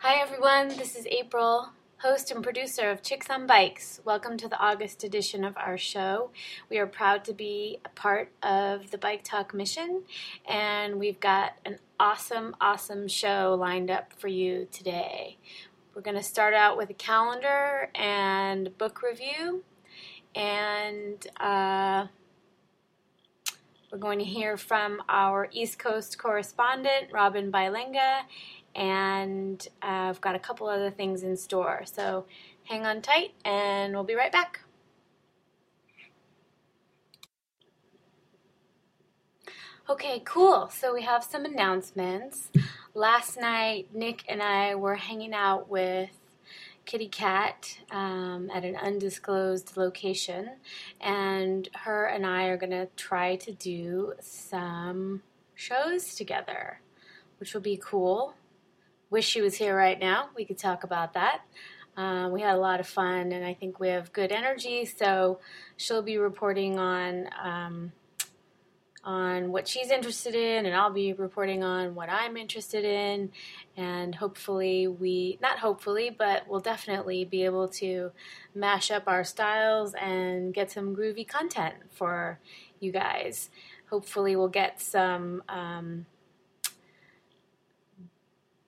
Hi 0.00 0.20
everyone, 0.20 0.68
this 0.68 0.94
is 0.94 1.06
April, 1.06 1.70
host 1.96 2.30
and 2.30 2.44
producer 2.44 2.90
of 2.90 3.02
Chicks 3.02 3.30
on 3.30 3.46
Bikes. 3.46 3.98
Welcome 4.04 4.36
to 4.36 4.46
the 4.46 4.58
August 4.58 5.02
edition 5.02 5.42
of 5.42 5.56
our 5.56 5.78
show. 5.78 6.30
We 6.68 6.76
are 6.78 6.86
proud 6.86 7.24
to 7.24 7.32
be 7.32 7.78
a 7.82 7.88
part 7.88 8.30
of 8.42 8.90
the 8.90 8.98
Bike 8.98 9.22
Talk 9.24 9.54
mission, 9.54 10.02
and 10.46 11.00
we've 11.00 11.18
got 11.18 11.54
an 11.64 11.78
awesome, 11.98 12.54
awesome 12.60 13.08
show 13.08 13.56
lined 13.58 13.90
up 13.90 14.12
for 14.12 14.28
you 14.28 14.68
today. 14.70 15.38
We're 15.94 16.02
going 16.02 16.18
to 16.18 16.22
start 16.22 16.52
out 16.52 16.76
with 16.76 16.90
a 16.90 16.94
calendar 16.94 17.88
and 17.94 18.76
book 18.76 19.02
review, 19.02 19.64
and 20.34 21.26
uh, 21.40 22.06
we're 23.90 23.98
going 23.98 24.18
to 24.18 24.26
hear 24.26 24.58
from 24.58 25.00
our 25.08 25.48
East 25.52 25.78
Coast 25.78 26.18
correspondent, 26.18 27.06
Robin 27.12 27.50
Bylenga, 27.50 28.24
and 28.76 29.66
uh, 29.82 30.10
I've 30.10 30.20
got 30.20 30.36
a 30.36 30.38
couple 30.38 30.68
other 30.68 30.90
things 30.90 31.22
in 31.22 31.36
store. 31.36 31.82
So 31.86 32.26
hang 32.64 32.84
on 32.84 33.00
tight, 33.00 33.32
and 33.44 33.94
we'll 33.94 34.04
be 34.04 34.14
right 34.14 34.30
back. 34.30 34.60
Okay, 39.88 40.20
cool. 40.24 40.68
So 40.68 40.92
we 40.92 41.02
have 41.02 41.24
some 41.24 41.44
announcements. 41.44 42.50
Last 42.92 43.40
night, 43.40 43.88
Nick 43.94 44.24
and 44.28 44.42
I 44.42 44.74
were 44.74 44.96
hanging 44.96 45.32
out 45.32 45.70
with 45.70 46.10
Kitty 46.84 47.08
Cat 47.08 47.78
um, 47.90 48.50
at 48.52 48.64
an 48.64 48.76
undisclosed 48.76 49.76
location, 49.76 50.50
and 51.00 51.68
her 51.84 52.06
and 52.06 52.26
I 52.26 52.46
are 52.46 52.56
going 52.56 52.70
to 52.70 52.88
try 52.96 53.36
to 53.36 53.52
do 53.52 54.14
some 54.20 55.22
shows 55.54 56.14
together, 56.14 56.80
which 57.38 57.54
will 57.54 57.60
be 57.60 57.80
cool 57.82 58.34
wish 59.10 59.26
she 59.26 59.40
was 59.40 59.54
here 59.54 59.76
right 59.76 59.98
now. 59.98 60.30
We 60.36 60.44
could 60.44 60.58
talk 60.58 60.84
about 60.84 61.14
that. 61.14 61.42
Um, 61.96 62.32
we 62.32 62.42
had 62.42 62.54
a 62.54 62.58
lot 62.58 62.80
of 62.80 62.86
fun, 62.86 63.32
and 63.32 63.44
I 63.44 63.54
think 63.54 63.80
we 63.80 63.88
have 63.88 64.12
good 64.12 64.30
energy. 64.30 64.84
So 64.84 65.40
she'll 65.76 66.02
be 66.02 66.18
reporting 66.18 66.78
on 66.78 67.28
um, 67.42 67.92
on 69.02 69.52
what 69.52 69.68
she's 69.68 69.90
interested 69.90 70.34
in, 70.34 70.66
and 70.66 70.74
I'll 70.74 70.92
be 70.92 71.12
reporting 71.12 71.62
on 71.62 71.94
what 71.94 72.10
I'm 72.10 72.36
interested 72.36 72.84
in. 72.84 73.30
And 73.76 74.14
hopefully, 74.14 74.88
we 74.88 75.38
not 75.40 75.60
hopefully, 75.60 76.14
but 76.16 76.46
we'll 76.48 76.60
definitely 76.60 77.24
be 77.24 77.44
able 77.44 77.68
to 77.68 78.10
mash 78.54 78.90
up 78.90 79.04
our 79.06 79.24
styles 79.24 79.94
and 79.94 80.52
get 80.52 80.70
some 80.70 80.94
groovy 80.94 81.26
content 81.26 81.76
for 81.94 82.40
you 82.78 82.92
guys. 82.92 83.48
Hopefully, 83.88 84.36
we'll 84.36 84.48
get 84.48 84.82
some. 84.82 85.42
Um, 85.48 86.06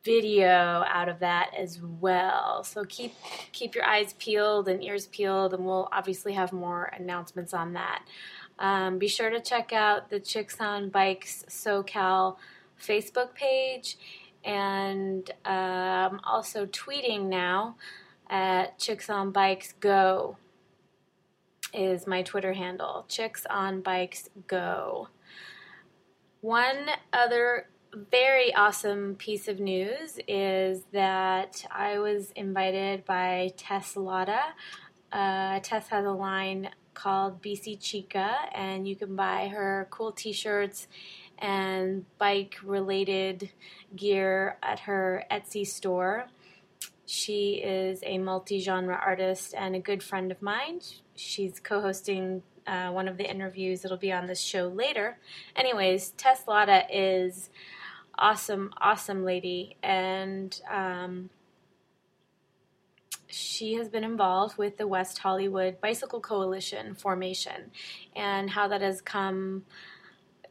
video 0.05 0.85
out 0.87 1.09
of 1.09 1.19
that 1.21 1.51
as 1.59 1.81
well. 1.83 2.65
So 2.65 2.85
keep 2.85 3.15
keep 3.53 3.75
your 3.75 3.85
eyes 3.85 4.15
peeled 4.19 4.69
and 4.69 4.83
ears 4.83 5.07
peeled, 5.09 5.55
and 5.55 5.65
we'll 5.65 5.89
obviously 5.93 6.33
have 6.35 6.53
more 6.53 6.85
announcements 6.97 7.53
on 7.53 7.75
that. 7.75 8.03
Um, 8.59 8.99
be 8.99 9.09
sure 9.09 9.31
to 9.31 9.41
check 9.41 9.73
out 9.73 10.11
the 10.11 10.19
Chicks 10.21 10.61
on 10.61 10.89
Bikes 10.89 11.45
SoCal 11.49 12.37
Facebook 12.81 13.35
page, 13.35 13.99
and 14.45 15.31
um, 15.45 16.21
also 16.25 16.67
tweeting 16.67 17.27
now 17.27 17.77
at 18.31 18.79
Chicks 18.79 19.11
on 19.11 19.31
Bikes 19.31 19.75
Go 19.81 20.37
is 21.75 22.07
my 22.07 22.23
Twitter 22.23 22.53
handle. 22.53 23.05
Chicks 23.09 23.47
on 23.49 23.81
Bikes 23.81 24.29
Go. 24.47 25.09
One 26.41 26.87
other 27.13 27.69
very 27.94 28.55
awesome 28.55 29.14
piece 29.17 29.48
of 29.48 29.61
news 29.61 30.19
is 30.28 30.83
that 30.92 31.64
I 31.70 31.98
was 31.98 32.30
invited 32.33 33.05
by 33.05 33.53
Tess 33.56 33.97
Lotta. 33.97 34.41
Uh, 35.11 35.61
Tess 35.61 35.89
has 35.89 36.05
a 36.05 36.11
line 36.11 36.70
called 36.92 37.42
BC 37.42 37.80
Chica, 37.80 38.36
and 38.53 38.86
you 38.86 38.96
can 38.96 39.17
buy 39.17 39.48
her 39.48 39.86
cool 39.90 40.13
t 40.13 40.33
shirts 40.33 40.89
and 41.39 42.05
bike 42.18 42.57
related 42.63 43.51
gear 43.95 44.58
at 44.63 44.80
her 44.80 45.24
Etsy 45.30 45.67
store. 45.67 46.27
She 47.07 47.55
is 47.55 48.01
a 48.02 48.18
multi 48.18 48.61
genre 48.61 49.01
artist 49.02 49.55
and 49.57 49.74
a 49.74 49.80
good 49.80 50.02
friend 50.02 50.30
of 50.30 50.42
mine. 50.42 50.80
She's 51.14 51.58
co 51.58 51.80
hosting 51.80 52.42
uh, 52.67 52.90
one 52.90 53.08
of 53.08 53.17
the 53.17 53.29
interviews 53.29 53.80
that'll 53.80 53.96
be 53.96 54.13
on 54.13 54.27
this 54.27 54.40
show 54.40 54.68
later. 54.68 55.18
Anyways, 55.57 56.11
Tess 56.11 56.45
Lotta 56.46 56.84
is 56.92 57.48
awesome, 58.18 58.73
awesome 58.80 59.24
lady, 59.24 59.77
and 59.83 60.61
um, 60.70 61.30
she 63.27 63.74
has 63.74 63.89
been 63.89 64.05
involved 64.05 64.58
with 64.58 64.77
the 64.77 64.86
West 64.86 65.18
Hollywood 65.18 65.80
Bicycle 65.80 66.20
Coalition 66.20 66.95
formation, 66.95 67.70
and 68.17 68.51
how 68.51 68.68
that 68.68 68.80
has 68.80 69.01
come 69.01 69.64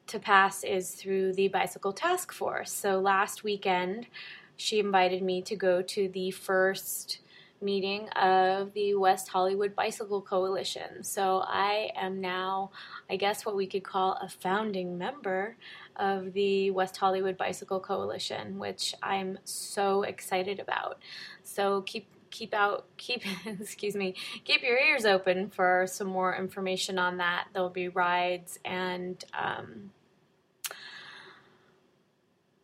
to 0.08 0.20
pass 0.20 0.64
is 0.64 0.92
through 0.92 1.34
the 1.34 1.50
Bicycle 1.50 1.92
Task 1.92 2.32
Force. 2.32 2.72
So 2.72 3.00
last 3.00 3.44
weekend, 3.44 4.08
she 4.56 4.80
invited 4.80 5.22
me 5.22 5.42
to 5.44 5.56
go 5.56 5.82
to 5.82 6.08
the 6.10 6.32
first 6.32 7.20
meeting 7.62 8.08
of 8.10 8.74
the 8.74 8.96
West 8.96 9.28
Hollywood 9.28 9.76
Bicycle 9.76 10.22
Coalition. 10.22 11.04
So 11.04 11.44
I 11.46 11.90
am 11.96 12.22
now, 12.22 12.72
I 13.10 13.16
guess, 13.16 13.46
what 13.46 13.56
we 13.56 13.68
could 13.68 13.84
call 13.84 14.14
a 14.22 14.30
founding 14.30 14.98
member 14.98 15.58
of 15.98 16.34
the 16.34 16.72
West 16.72 16.98
Hollywood 16.98 17.38
Bicycle 17.38 17.80
Coalition, 17.80 18.58
which 18.60 18.96
I'm 19.04 19.40
so 19.44 20.04
excited 20.04 20.60
about. 20.60 21.00
So 21.44 21.82
keep 21.82 22.08
keep 22.30 22.54
out 22.54 22.86
keep 22.98 23.24
excuse 23.46 23.96
me 23.96 24.14
keep 24.44 24.62
your 24.62 24.78
ears 24.78 25.06
open 25.06 25.50
for 25.50 25.86
some 25.88 26.08
more 26.08 26.36
information 26.36 27.00
on 27.00 27.18
that. 27.18 27.48
There'll 27.54 27.70
be 27.70 27.88
rides 27.88 28.60
and 28.66 29.24
um, 29.38 29.92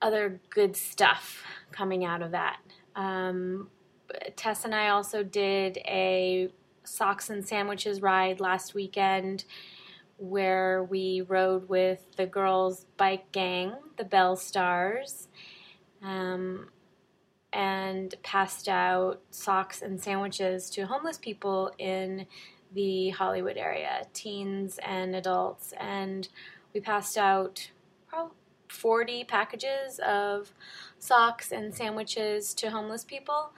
other 0.02 0.40
good 0.50 0.76
stuff 0.76 1.44
coming 1.72 2.06
out 2.06 2.22
of 2.22 2.32
that. 2.32 2.60
Um, 2.96 3.70
tess 4.36 4.66
and 4.66 4.76
i 4.76 4.90
also 4.90 5.24
did 5.24 5.78
a 5.86 6.50
socks 6.84 7.30
and 7.30 7.48
sandwiches 7.48 8.02
ride 8.02 8.40
last 8.40 8.74
weekend 8.74 9.46
where 10.24 10.86
we 10.86 11.20
rode 11.20 11.68
with 11.68 12.16
the 12.16 12.26
girls' 12.26 12.86
bike 12.96 13.30
gang, 13.34 13.74
the 13.98 14.06
Bell 14.06 14.38
Stars, 14.38 15.28
um, 16.02 16.70
and 17.52 18.16
passed 18.24 18.70
out 18.70 19.22
socks 19.32 19.82
and 19.82 20.02
sandwiches 20.02 20.70
to 20.70 20.86
homeless 20.86 21.18
people 21.18 21.72
in 21.78 22.26
the 22.74 23.10
Hollywood 23.10 23.58
area, 23.58 24.08
teens 24.14 24.80
and 24.82 25.14
adults. 25.14 25.74
And 25.78 26.30
we 26.74 26.80
passed 26.80 27.18
out 27.18 27.72
probably 28.08 28.38
40 28.70 29.26
packages 29.26 30.00
of 30.00 30.54
socks 31.00 31.52
and 31.52 31.76
sandwiches 31.76 32.54
to 32.56 32.72
homeless 32.72 33.04
people. 33.04 33.52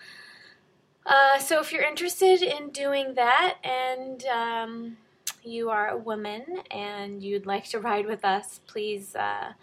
Uh, 1.06 1.38
so 1.38 1.59
if 1.59 1.72
you're 1.72 1.84
interested 1.84 2.42
in 2.42 2.72
doing 2.72 3.14
that 3.14 3.58
and 3.64 4.26
um, 4.26 4.97
you 5.45 5.69
are 5.69 5.89
a 5.89 5.97
woman 5.97 6.44
and 6.72 7.22
you'd 7.22 7.45
like 7.45 7.69
to 7.69 7.79
ride 7.79 8.06
with 8.06 8.25
us, 8.25 8.59
please 8.67 9.16
uh, 9.16 9.53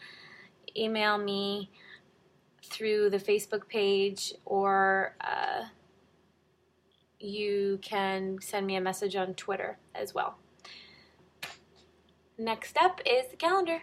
email 0.77 1.19
me 1.19 1.71
through 2.65 3.11
the 3.11 3.19
Facebook 3.19 3.69
page 3.69 4.33
or 4.45 5.15
uh, 5.21 5.65
you 7.19 7.79
can 7.83 8.39
send 8.41 8.67
me 8.67 8.77
a 8.77 8.81
message 8.81 9.17
on 9.17 9.35
Twitter 9.35 9.79
as 9.95 10.15
well. 10.15 10.37
Next 12.39 12.77
up 12.77 13.01
is 13.07 13.29
the 13.31 13.37
calendar. 13.37 13.83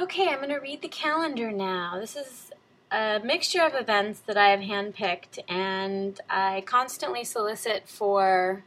Okay, 0.00 0.28
I'm 0.28 0.38
going 0.38 0.48
to 0.48 0.56
read 0.56 0.82
the 0.82 0.88
calendar 0.88 1.52
now. 1.52 1.98
This 2.00 2.16
is 2.16 2.51
a 2.92 3.20
mixture 3.24 3.62
of 3.62 3.74
events 3.74 4.20
that 4.26 4.36
I 4.36 4.50
have 4.50 4.60
handpicked, 4.60 5.38
and 5.48 6.20
I 6.28 6.62
constantly 6.66 7.24
solicit 7.24 7.88
for 7.88 8.64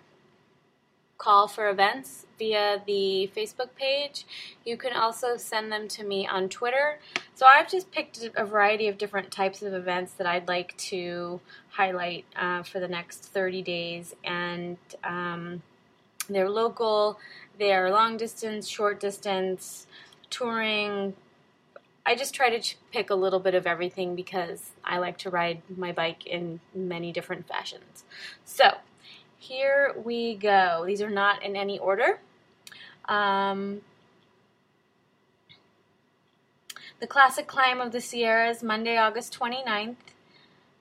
call 1.18 1.48
for 1.48 1.70
events 1.70 2.26
via 2.38 2.82
the 2.86 3.32
Facebook 3.36 3.70
page. 3.76 4.26
You 4.66 4.78
can 4.78 4.94
also 4.94 5.38
send 5.38 5.72
them 5.72 5.88
to 5.90 6.04
me 6.04 6.28
on 6.28 6.50
Twitter. 6.50 7.00
So 7.36 7.46
I've 7.46 7.70
just 7.70 7.92
picked 7.92 8.28
a 8.36 8.46
variety 8.46 8.88
of 8.88 8.98
different 8.98 9.32
types 9.32 9.62
of 9.62 9.74
events 9.74 10.14
that 10.14 10.28
I'd 10.28 10.48
like 10.48 10.76
to 10.78 11.40
highlight 11.70 12.26
uh, 12.36 12.64
for 12.64 12.80
the 12.80 12.88
next 12.88 13.26
30 13.26 13.62
days, 13.62 14.16
and 14.24 14.78
um, 15.04 15.62
they're 16.28 16.50
local, 16.50 17.20
they 17.60 17.74
are 17.74 17.92
long 17.92 18.18
distance, 18.18 18.68
short 18.68 19.00
distance, 19.00 19.88
touring, 20.30 21.14
I 22.06 22.16
just 22.16 22.34
try 22.36 22.56
to 22.56 22.76
pick 22.92 23.10
a 23.10 23.16
little 23.16 23.40
bit 23.40 23.56
of 23.56 23.66
everything 23.66 24.16
because 24.16 24.72
I 24.84 25.00
like 25.00 25.18
to 25.20 25.30
ride 25.30 25.62
my 25.76 25.92
bike 25.92 26.26
in 26.28 26.60
many 26.74 27.12
different 27.12 27.48
fashions. 27.48 28.04
So 28.44 28.78
here 29.38 29.96
we 30.04 30.36
go. 30.36 30.84
These 30.86 31.02
are 31.02 31.10
not 31.10 31.44
in 31.44 31.56
any 31.56 31.80
order. 31.80 32.20
Um, 33.06 33.82
The 37.00 37.08
classic 37.08 37.46
climb 37.46 37.82
of 37.82 37.92
the 37.92 38.00
Sierras, 38.00 38.64
Monday, 38.64 38.98
August 38.98 39.38
29th 39.38 39.98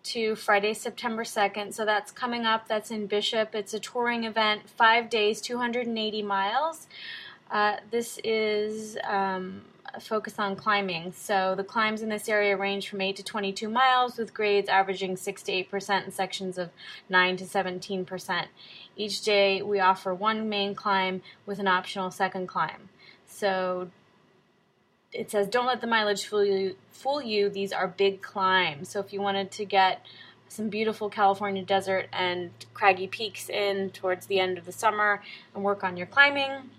to 0.05 0.37
Friday, 0.37 0.73
September 0.73 1.25
2nd. 1.25 1.75
So 1.75 1.85
that's 1.85 2.13
coming 2.13 2.47
up. 2.47 2.69
That's 2.69 2.93
in 2.93 3.07
Bishop. 3.07 3.55
It's 3.55 3.75
a 3.75 3.81
touring 3.81 4.23
event, 4.23 4.71
five 4.71 5.11
days, 5.11 5.41
280 5.41 6.23
miles. 6.23 6.87
Uh, 7.51 7.77
this 7.91 8.21
is 8.23 8.97
um, 9.03 9.63
focus 10.01 10.39
on 10.39 10.57
climbing. 10.57 11.13
So 11.13 11.55
the 11.57 11.65
climbs 11.65 12.03
in 12.03 12.09
this 12.09 12.29
area 12.29 12.57
range 12.57 12.89
from 12.89 13.01
8 13.01 13.17
to 13.17 13.23
22 13.23 13.69
miles, 13.69 14.17
with 14.17 14.35
grades 14.35 14.69
averaging 14.69 15.17
6 15.17 15.43
to 15.43 15.53
8% 15.53 16.05
and 16.05 16.13
sections 16.13 16.59
of 16.59 16.71
9 17.09 17.37
to 17.37 17.45
17%. 17.45 18.47
Each 18.97 19.23
day 19.23 19.63
we 19.63 19.81
offer 19.81 20.15
one 20.15 20.49
main 20.49 20.75
climb 20.75 21.23
with 21.47 21.59
an 21.59 21.69
optional 21.69 22.11
second 22.11 22.47
climb. 22.47 22.89
So 23.27 23.91
it 25.13 25.31
says, 25.31 25.49
don't 25.49 25.67
let 25.67 25.81
the 25.81 25.87
mileage 25.87 26.27
fool 26.27 26.45
you, 26.45 26.77
fool 26.91 27.23
you. 27.23 27.49
These 27.49 27.73
are 27.73 27.89
big 27.89 28.21
climbs. 28.21 28.89
So 28.89 29.01
if 29.01 29.13
you 29.13 29.21
wanted 29.21 29.51
to 29.53 29.65
get 29.65 30.05
some 30.49 30.69
beautiful 30.69 31.09
California 31.09 31.65
desert 31.65 32.07
and 32.13 32.51
craggy 32.75 33.07
peaks 33.07 33.49
in 33.49 33.91
towards 33.91 34.27
the 34.27 34.39
end 34.39 34.59
of 34.59 34.67
the 34.67 34.73
summer 34.73 35.23
and 35.55 35.65
work 35.65 35.83
on 35.83 35.97
your 35.97 36.07
climbing, 36.07 36.71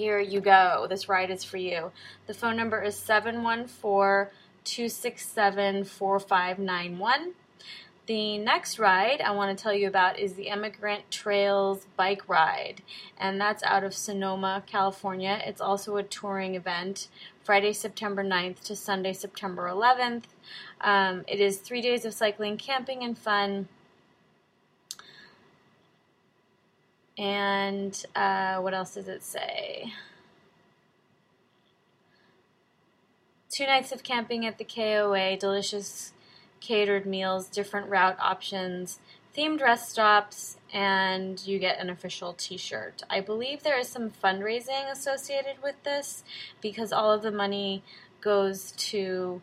here 0.00 0.18
you 0.18 0.40
go. 0.40 0.86
This 0.88 1.10
ride 1.10 1.30
is 1.30 1.44
for 1.44 1.58
you. 1.58 1.92
The 2.26 2.32
phone 2.32 2.56
number 2.56 2.80
is 2.80 2.96
714 2.96 4.32
267 4.64 5.84
4591. 5.84 7.32
The 8.06 8.38
next 8.38 8.78
ride 8.78 9.20
I 9.20 9.32
want 9.32 9.56
to 9.56 9.62
tell 9.62 9.74
you 9.74 9.86
about 9.86 10.18
is 10.18 10.32
the 10.32 10.48
Emigrant 10.48 11.10
Trails 11.10 11.86
Bike 11.98 12.26
Ride, 12.30 12.80
and 13.18 13.38
that's 13.38 13.62
out 13.62 13.84
of 13.84 13.92
Sonoma, 13.92 14.62
California. 14.66 15.38
It's 15.44 15.60
also 15.60 15.98
a 15.98 16.02
touring 16.02 16.54
event, 16.54 17.08
Friday, 17.44 17.74
September 17.74 18.24
9th 18.24 18.60
to 18.60 18.76
Sunday, 18.76 19.12
September 19.12 19.68
11th. 19.68 20.24
Um, 20.80 21.26
it 21.28 21.40
is 21.40 21.58
three 21.58 21.82
days 21.82 22.06
of 22.06 22.14
cycling, 22.14 22.56
camping, 22.56 23.04
and 23.04 23.18
fun. 23.18 23.68
And 27.20 28.02
uh, 28.16 28.60
what 28.60 28.72
else 28.72 28.94
does 28.94 29.06
it 29.06 29.22
say? 29.22 29.92
Two 33.54 33.66
nights 33.66 33.92
of 33.92 34.02
camping 34.02 34.46
at 34.46 34.56
the 34.56 34.64
KOA, 34.64 35.36
delicious 35.36 36.14
catered 36.60 37.04
meals, 37.04 37.48
different 37.48 37.90
route 37.90 38.16
options, 38.20 39.00
themed 39.36 39.60
rest 39.60 39.90
stops, 39.90 40.56
and 40.72 41.46
you 41.46 41.58
get 41.58 41.78
an 41.78 41.90
official 41.90 42.32
t 42.32 42.56
shirt. 42.56 43.02
I 43.10 43.20
believe 43.20 43.62
there 43.62 43.78
is 43.78 43.88
some 43.88 44.10
fundraising 44.10 44.90
associated 44.90 45.62
with 45.62 45.74
this 45.84 46.24
because 46.62 46.90
all 46.90 47.12
of 47.12 47.20
the 47.20 47.30
money 47.30 47.82
goes 48.22 48.72
to 48.72 49.42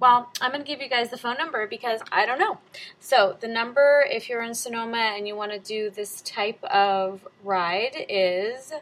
well, 0.00 0.30
I'm 0.40 0.52
going 0.52 0.62
to 0.62 0.66
give 0.66 0.80
you 0.80 0.88
guys 0.88 1.10
the 1.10 1.16
phone 1.16 1.36
number 1.36 1.66
because 1.66 2.00
I 2.12 2.24
don't 2.24 2.38
know. 2.38 2.58
So, 3.00 3.36
the 3.40 3.48
number, 3.48 4.04
if 4.08 4.28
you're 4.28 4.42
in 4.42 4.54
Sonoma 4.54 5.14
and 5.16 5.26
you 5.26 5.34
want 5.34 5.52
to 5.52 5.58
do 5.58 5.90
this 5.90 6.20
type 6.22 6.62
of 6.64 7.26
ride, 7.42 8.06
is 8.08 8.72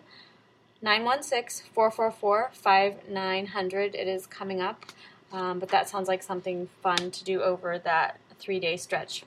916 0.83 1.71
444 1.73 2.51
5900. 2.53 3.95
It 3.95 4.09
is 4.09 4.27
coming 4.27 4.61
up, 4.61 4.85
um, 5.33 5.59
but 5.59 5.71
that 5.71 5.89
sounds 5.89 6.09
like 6.09 6.23
something 6.23 6.69
fun 6.83 7.11
to 7.11 7.25
do 7.25 7.41
over 7.41 7.79
that 7.79 8.21
three 8.39 8.61
day 8.61 8.77
stretch. 8.77 9.25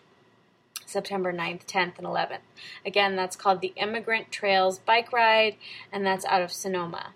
September 0.85 1.31
9th, 1.31 1.65
10th, 1.67 1.99
and 1.99 2.07
11th. 2.07 2.39
Again, 2.83 3.15
that's 3.15 3.35
called 3.35 3.61
the 3.61 3.73
Emigrant 3.77 4.31
Trails 4.31 4.79
Bike 4.79 5.13
Ride, 5.13 5.55
and 5.91 6.03
that's 6.03 6.25
out 6.25 6.41
of 6.41 6.51
Sonoma. 6.51 7.13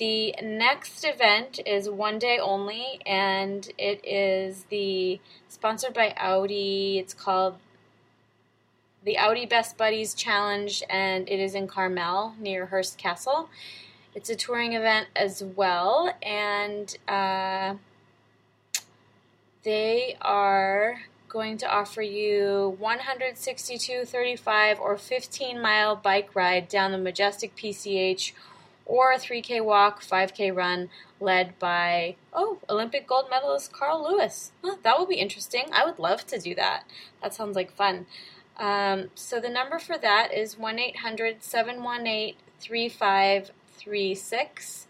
The 0.00 0.34
next 0.42 1.04
event 1.04 1.60
is 1.66 1.88
one 1.90 2.18
day 2.18 2.38
only, 2.38 3.00
and 3.04 3.70
it 3.76 4.02
is 4.02 4.64
the 4.70 5.20
sponsored 5.46 5.92
by 5.92 6.14
Audi. 6.16 6.98
It's 6.98 7.12
called 7.12 7.56
the 9.04 9.18
Audi 9.18 9.44
Best 9.44 9.76
Buddies 9.76 10.14
Challenge, 10.14 10.82
and 10.88 11.28
it 11.28 11.38
is 11.38 11.54
in 11.54 11.68
Carmel 11.68 12.32
near 12.40 12.64
Hearst 12.64 12.96
Castle. 12.96 13.50
It's 14.14 14.30
a 14.30 14.36
touring 14.36 14.72
event 14.72 15.08
as 15.14 15.44
well, 15.44 16.16
and 16.22 16.96
uh, 17.06 17.74
they 19.64 20.16
are 20.22 21.02
going 21.28 21.58
to 21.58 21.70
offer 21.70 22.00
you 22.00 22.78
162.35 22.80 24.80
or 24.80 24.96
15 24.96 25.60
mile 25.60 25.94
bike 25.94 26.34
ride 26.34 26.68
down 26.68 26.90
the 26.90 26.96
majestic 26.96 27.54
PCH 27.54 28.32
or 28.86 29.12
a 29.12 29.18
3K 29.18 29.62
walk, 29.64 30.02
5K 30.02 30.54
run 30.54 30.90
led 31.20 31.58
by, 31.58 32.16
oh, 32.32 32.58
Olympic 32.68 33.06
gold 33.06 33.26
medalist 33.30 33.72
Carl 33.72 34.02
Lewis. 34.02 34.52
Huh, 34.64 34.76
that 34.82 34.98
would 34.98 35.08
be 35.08 35.16
interesting. 35.16 35.66
I 35.72 35.84
would 35.84 35.98
love 35.98 36.26
to 36.28 36.38
do 36.38 36.54
that. 36.54 36.84
That 37.22 37.34
sounds 37.34 37.56
like 37.56 37.72
fun. 37.72 38.06
Um, 38.56 39.10
so 39.14 39.38
the 39.40 39.48
number 39.48 39.78
for 39.78 39.96
that 39.98 40.34
is 40.34 40.58
1 40.58 40.78
800 40.78 41.42
718 41.42 42.34
3536. 42.60 44.86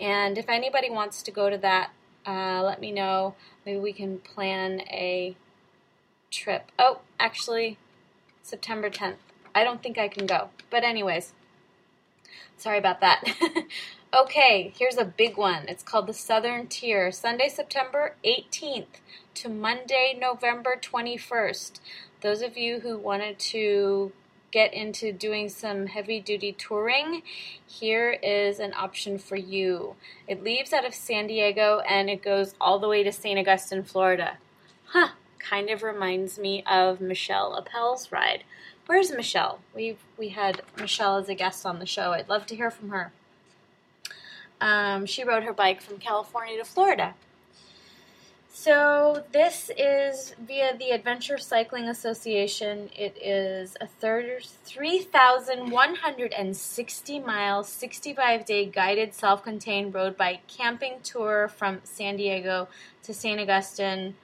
And 0.00 0.36
if 0.36 0.48
anybody 0.48 0.90
wants 0.90 1.22
to 1.22 1.30
go 1.30 1.48
to 1.48 1.56
that, 1.58 1.92
uh, 2.26 2.60
let 2.62 2.80
me 2.80 2.90
know. 2.92 3.34
Maybe 3.64 3.78
we 3.78 3.92
can 3.92 4.18
plan 4.18 4.80
a 4.90 5.36
trip. 6.30 6.70
Oh, 6.78 7.00
actually, 7.18 7.78
September 8.42 8.90
10th. 8.90 9.16
I 9.54 9.64
don't 9.64 9.82
think 9.82 9.98
I 9.98 10.08
can 10.08 10.26
go. 10.26 10.50
But, 10.68 10.84
anyways, 10.84 11.32
Sorry 12.56 12.78
about 12.78 13.00
that. 13.00 13.24
okay, 14.14 14.72
here's 14.78 14.96
a 14.96 15.04
big 15.04 15.36
one. 15.36 15.68
It's 15.68 15.82
called 15.82 16.06
the 16.06 16.14
Southern 16.14 16.66
Tier, 16.66 17.10
Sunday, 17.12 17.48
September 17.48 18.16
18th 18.24 19.00
to 19.34 19.48
Monday, 19.48 20.16
November 20.18 20.76
21st. 20.80 21.80
Those 22.20 22.42
of 22.42 22.56
you 22.56 22.80
who 22.80 22.96
wanted 22.96 23.38
to 23.38 24.12
get 24.50 24.72
into 24.72 25.12
doing 25.12 25.48
some 25.48 25.86
heavy 25.86 26.20
duty 26.20 26.52
touring, 26.52 27.22
here 27.66 28.12
is 28.22 28.60
an 28.60 28.72
option 28.74 29.18
for 29.18 29.36
you. 29.36 29.96
It 30.28 30.44
leaves 30.44 30.72
out 30.72 30.86
of 30.86 30.94
San 30.94 31.26
Diego 31.26 31.80
and 31.80 32.08
it 32.08 32.22
goes 32.22 32.54
all 32.60 32.78
the 32.78 32.88
way 32.88 33.02
to 33.02 33.10
St. 33.10 33.38
Augustine, 33.38 33.82
Florida. 33.82 34.38
Huh, 34.86 35.08
kind 35.40 35.70
of 35.70 35.82
reminds 35.82 36.38
me 36.38 36.62
of 36.70 37.00
Michelle 37.00 37.54
Appel's 37.54 38.12
ride. 38.12 38.44
Where's 38.86 39.10
Michelle? 39.10 39.60
We 39.74 39.96
we 40.18 40.30
had 40.30 40.62
Michelle 40.78 41.16
as 41.16 41.28
a 41.28 41.34
guest 41.34 41.64
on 41.64 41.78
the 41.78 41.86
show. 41.86 42.12
I'd 42.12 42.28
love 42.28 42.44
to 42.46 42.56
hear 42.56 42.70
from 42.70 42.90
her. 42.90 43.12
Um, 44.60 45.06
she 45.06 45.24
rode 45.24 45.44
her 45.44 45.54
bike 45.54 45.80
from 45.80 45.98
California 45.98 46.58
to 46.58 46.64
Florida. 46.64 47.14
So 48.56 49.24
this 49.32 49.68
is 49.76 50.36
via 50.38 50.76
the 50.78 50.90
Adventure 50.90 51.38
Cycling 51.38 51.88
Association. 51.88 52.88
It 52.96 53.18
is 53.20 53.76
a 53.80 53.88
third 53.88 54.44
3,160 54.44 57.18
mile, 57.18 57.64
65 57.64 58.44
day 58.44 58.66
guided 58.66 59.12
self-contained 59.12 59.92
road 59.92 60.16
bike 60.16 60.46
camping 60.46 61.00
tour 61.02 61.48
from 61.48 61.80
San 61.82 62.14
Diego 62.16 62.68
to 63.02 63.12
St. 63.12 63.40
Augustine, 63.40 64.14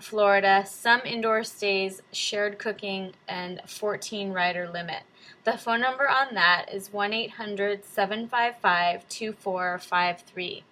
Florida, 0.00 0.64
some 0.66 1.00
indoor 1.04 1.44
stays, 1.44 2.02
shared 2.12 2.58
cooking, 2.58 3.12
and 3.28 3.60
14 3.66 4.32
rider 4.32 4.68
limit. 4.68 5.02
The 5.44 5.58
phone 5.58 5.80
number 5.80 6.08
on 6.08 6.34
that 6.34 6.66
is 6.72 6.92
1 6.92 7.12
800 7.12 7.84
755 7.84 9.08
2453. 9.08 10.64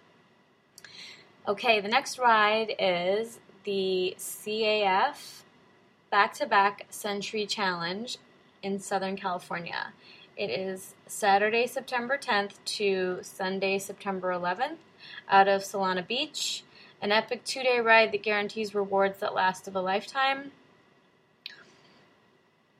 Okay, 1.48 1.80
the 1.80 1.88
next 1.88 2.18
ride 2.18 2.74
is 2.78 3.38
the 3.64 4.16
CAF 4.18 5.42
Back 6.10 6.34
to 6.34 6.46
Back 6.46 6.86
Century 6.90 7.46
Challenge 7.46 8.18
in 8.62 8.78
Southern 8.78 9.16
California. 9.16 9.92
It 10.36 10.50
is 10.50 10.94
Saturday, 11.06 11.66
September 11.66 12.18
10th 12.18 12.54
to 12.64 13.20
Sunday, 13.22 13.78
September 13.78 14.30
11th 14.32 14.76
out 15.28 15.48
of 15.48 15.62
Solana 15.62 16.06
Beach 16.06 16.64
an 17.00 17.12
epic 17.12 17.44
two 17.44 17.62
day 17.62 17.80
ride 17.80 18.12
that 18.12 18.22
guarantees 18.22 18.74
rewards 18.74 19.18
that 19.20 19.34
last 19.34 19.68
of 19.68 19.76
a 19.76 19.80
lifetime. 19.80 20.52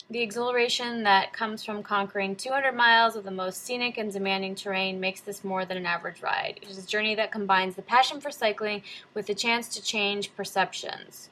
The 0.09 0.23
exhilaration 0.23 1.03
that 1.03 1.33
comes 1.33 1.65
from 1.65 1.83
conquering 1.83 2.37
200 2.37 2.73
miles 2.73 3.17
of 3.17 3.25
the 3.25 3.33
most 3.33 3.65
scenic 3.65 3.99
and 3.99 4.13
demanding 4.13 4.55
terrain 4.55 5.01
makes 5.01 5.21
this 5.21 5.43
more 5.43 5.65
than 5.65 5.77
an 5.77 5.87
average 5.87 6.23
ride. 6.23 6.61
It 6.63 6.71
is 6.71 6.79
a 6.79 6.87
journey 6.87 7.17
that 7.17 7.33
combines 7.33 7.75
the 7.75 7.83
passion 7.83 8.21
for 8.21 8.31
cycling 8.31 8.83
with 9.15 9.27
the 9.27 9.35
chance 9.35 9.69
to 9.71 9.83
change 9.83 10.35
perceptions. 10.37 11.29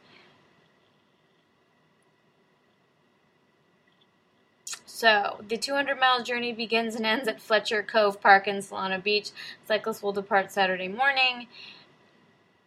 So, 4.84 5.44
the 5.48 5.56
200 5.56 5.98
mile 5.98 6.24
journey 6.24 6.52
begins 6.52 6.96
and 6.96 7.06
ends 7.06 7.28
at 7.28 7.40
Fletcher 7.40 7.82
Cove 7.82 8.20
Park 8.20 8.48
in 8.48 8.56
Solana 8.56 9.02
Beach. 9.02 9.30
Cyclists 9.66 10.02
will 10.02 10.12
depart 10.12 10.50
Saturday 10.50 10.88
morning 10.88 11.46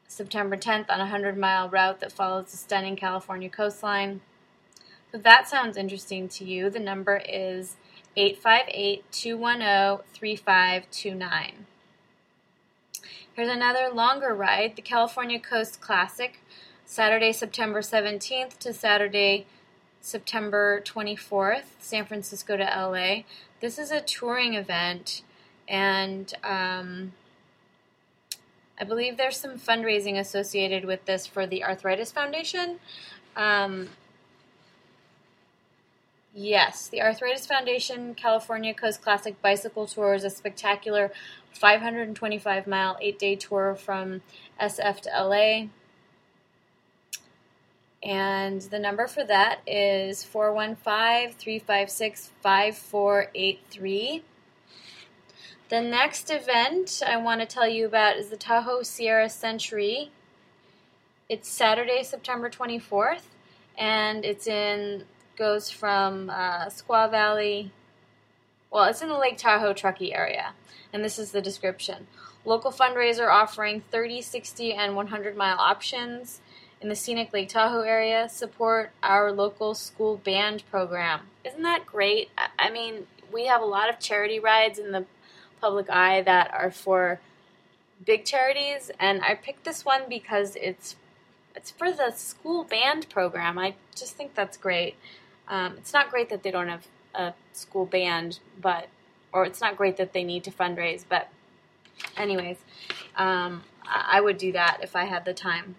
September 0.08 0.56
10th 0.56 0.90
on 0.90 1.00
a 1.00 1.04
100 1.04 1.38
mile 1.38 1.70
route 1.70 2.00
that 2.00 2.12
follows 2.12 2.52
the 2.52 2.58
stunning 2.58 2.96
California 2.96 3.50
coastline. 3.50 4.22
So 5.12 5.18
that 5.18 5.48
sounds 5.48 5.78
interesting 5.78 6.28
to 6.30 6.46
you, 6.46 6.70
the 6.70 6.80
number 6.80 7.18
is 7.18 7.76
858 8.16 9.04
210 9.12 10.06
3529. 10.14 11.66
Here's 13.36 13.50
another 13.50 13.90
longer 13.94 14.34
ride 14.34 14.76
the 14.76 14.82
California 14.82 15.40
Coast 15.40 15.80
Classic, 15.80 16.42
Saturday, 16.86 17.32
September 17.32 17.82
17th 17.82 18.58
to 18.58 18.74
Saturday, 18.74 19.46
September 20.02 20.82
24th, 20.84 21.66
San 21.80 22.06
Francisco 22.06 22.58
to 22.58 22.64
LA. 22.64 23.24
This 23.62 23.78
is 23.78 23.92
a 23.92 24.02
touring 24.02 24.56
event, 24.56 25.22
and 25.68 26.34
um, 26.44 27.14
I 28.80 28.84
believe 28.84 29.18
there's 29.18 29.38
some 29.38 29.58
fundraising 29.58 30.20
associated 30.20 30.86
with 30.86 31.06
this 31.06 31.26
for 31.26 31.48
the 31.48 31.64
Arthritis 31.64 32.12
Foundation. 32.12 32.80
Um, 33.36 33.90
yes, 36.34 36.88
the 36.88 37.02
Arthritis 37.02 37.48
Foundation 37.48 38.14
California 38.14 38.74
Coast 38.74 39.02
Classic 39.02 39.42
Bicycle 39.42 39.88
Tour 39.88 40.14
is 40.14 40.24
a 40.24 40.30
spectacular 40.30 41.12
525 41.54 42.68
mile, 42.68 42.98
eight 43.02 43.18
day 43.18 43.36
tour 43.36 43.74
from 43.74 44.22
SF 44.62 45.02
to 45.02 45.10
LA. 45.10 45.68
And 48.04 48.62
the 48.62 48.78
number 48.78 49.08
for 49.08 49.24
that 49.24 49.60
is 49.66 50.24
415 50.24 51.34
356 51.34 52.30
5483. 52.42 54.24
The 55.70 55.82
next 55.82 56.30
event 56.30 57.02
I 57.06 57.18
want 57.18 57.42
to 57.42 57.46
tell 57.46 57.68
you 57.68 57.86
about 57.86 58.16
is 58.16 58.30
the 58.30 58.38
Tahoe 58.38 58.84
Sierra 58.84 59.30
Century. 59.30 60.12
It's 61.28 61.50
Saturday, 61.50 62.04
September 62.04 62.50
24th, 62.50 63.24
and 63.78 64.24
it's 64.24 64.48
in 64.48 65.04
goes 65.36 65.70
from 65.70 66.30
uh, 66.30 66.68
Squaw 66.68 67.12
Valley. 67.12 67.72
Well, 68.72 68.86
it's 68.86 69.02
in 69.02 69.10
the 69.10 69.18
Lake 69.18 69.38
Tahoe 69.38 69.74
Truckee 69.74 70.14
area 70.14 70.54
and 70.94 71.04
this 71.04 71.20
is 71.20 71.32
the 71.32 71.42
description. 71.42 72.08
Local 72.46 72.72
fundraiser 72.72 73.30
offering 73.30 73.84
30, 73.92 74.22
60, 74.22 74.74
and 74.74 74.96
100 74.96 75.36
mile 75.36 75.60
options 75.60 76.40
in 76.80 76.90
the 76.90 76.96
scenic 76.96 77.34
Lake 77.34 77.50
Tahoe 77.50 77.82
area. 77.82 78.30
Support 78.30 78.92
our 79.04 79.32
local 79.32 79.76
school 79.76 80.18
band 80.18 80.64
program. 80.72 81.28
Isn't 81.44 81.64
that 81.64 81.86
great? 81.86 82.30
I 82.58 82.70
mean, 82.70 83.08
we 83.32 83.48
have 83.48 83.62
a 83.62 83.66
lot 83.66 83.90
of 83.90 84.00
charity 84.00 84.40
rides 84.40 84.80
in 84.80 84.92
the 84.92 85.06
public 85.60 85.90
eye 85.90 86.22
that 86.22 86.54
are 86.54 86.72
for 86.72 87.20
big 88.06 88.26
charities, 88.26 88.92
and 89.00 89.22
I 89.24 89.36
picked 89.36 89.64
this 89.64 89.86
one 89.86 90.04
because 90.10 90.56
it's 90.56 90.96
it's 91.56 91.72
for 91.72 91.92
the 91.92 92.12
school 92.12 92.64
band 92.64 93.10
program. 93.10 93.58
I 93.58 93.76
just 93.96 94.16
think 94.16 94.36
that's 94.36 94.58
great. 94.58 94.96
Um, 95.48 95.74
it's 95.78 95.94
not 95.94 96.12
great 96.12 96.30
that 96.30 96.44
they 96.44 96.52
don't 96.52 96.68
have 96.68 96.88
a 97.16 97.34
school 97.54 97.86
band, 97.86 98.40
but 98.62 98.88
or 99.34 99.46
it's 99.46 99.62
not 99.62 99.76
great 99.76 99.98
that 99.98 100.14
they 100.14 100.24
need 100.24 100.44
to 100.44 100.52
fundraise, 100.52 101.04
but 101.08 101.30
anyways, 102.16 102.58
um, 103.16 103.64
I 103.90 104.22
would 104.22 104.38
do 104.38 104.52
that 104.52 104.80
if 104.84 104.96
I 104.96 105.06
had 105.06 105.26
the 105.26 105.34
time. 105.34 105.76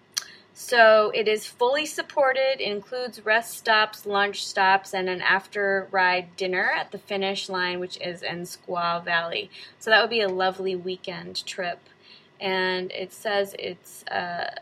So 0.61 1.09
it 1.15 1.29
is 1.29 1.45
fully 1.45 1.85
supported, 1.85 2.59
includes 2.59 3.25
rest 3.25 3.57
stops, 3.57 4.05
lunch 4.05 4.45
stops, 4.45 4.93
and 4.93 5.07
an 5.07 5.21
after 5.21 5.87
ride 5.89 6.35
dinner 6.35 6.69
at 6.75 6.91
the 6.91 6.97
finish 6.97 7.47
line, 7.47 7.79
which 7.79 7.97
is 8.01 8.21
in 8.21 8.41
Squaw 8.41 9.01
Valley. 9.01 9.49
So 9.79 9.89
that 9.89 10.01
would 10.01 10.09
be 10.09 10.19
a 10.19 10.27
lovely 10.27 10.75
weekend 10.75 11.45
trip. 11.45 11.79
And 12.41 12.91
it 12.91 13.13
says 13.13 13.55
it's 13.57 14.03
uh, 14.07 14.53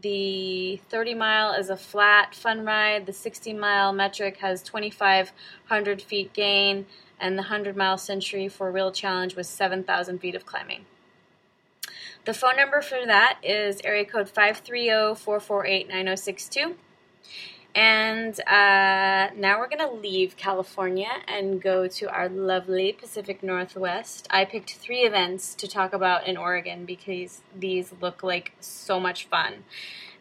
the 0.00 0.80
30 0.88 1.14
mile 1.14 1.54
is 1.54 1.70
a 1.70 1.76
flat 1.76 2.32
fun 2.32 2.64
ride, 2.64 3.06
the 3.06 3.12
60 3.12 3.54
mile 3.54 3.92
metric 3.92 4.36
has 4.36 4.62
2,500 4.62 6.02
feet 6.02 6.32
gain 6.32 6.86
and 7.18 7.36
the 7.36 7.42
100 7.42 7.76
mile 7.76 7.98
century 7.98 8.48
for 8.48 8.70
real 8.70 8.92
challenge 8.92 9.34
was 9.34 9.48
7,000 9.48 10.20
feet 10.20 10.36
of 10.36 10.46
climbing. 10.46 10.86
The 12.24 12.34
phone 12.34 12.56
number 12.56 12.82
for 12.82 13.06
that 13.06 13.38
is 13.42 13.80
area 13.84 14.04
code 14.04 14.28
530 14.28 15.14
448 15.14 15.88
9062. 15.88 16.76
And 17.74 18.40
uh, 18.40 19.30
now 19.36 19.58
we're 19.58 19.68
going 19.68 19.88
to 19.88 19.92
leave 19.92 20.36
California 20.36 21.10
and 21.28 21.62
go 21.62 21.86
to 21.86 22.10
our 22.10 22.28
lovely 22.28 22.92
Pacific 22.92 23.42
Northwest. 23.42 24.26
I 24.30 24.44
picked 24.46 24.74
three 24.74 25.02
events 25.02 25.54
to 25.56 25.68
talk 25.68 25.92
about 25.92 26.26
in 26.26 26.36
Oregon 26.36 26.84
because 26.84 27.42
these 27.56 27.92
look 28.00 28.22
like 28.22 28.52
so 28.60 28.98
much 28.98 29.26
fun. 29.26 29.64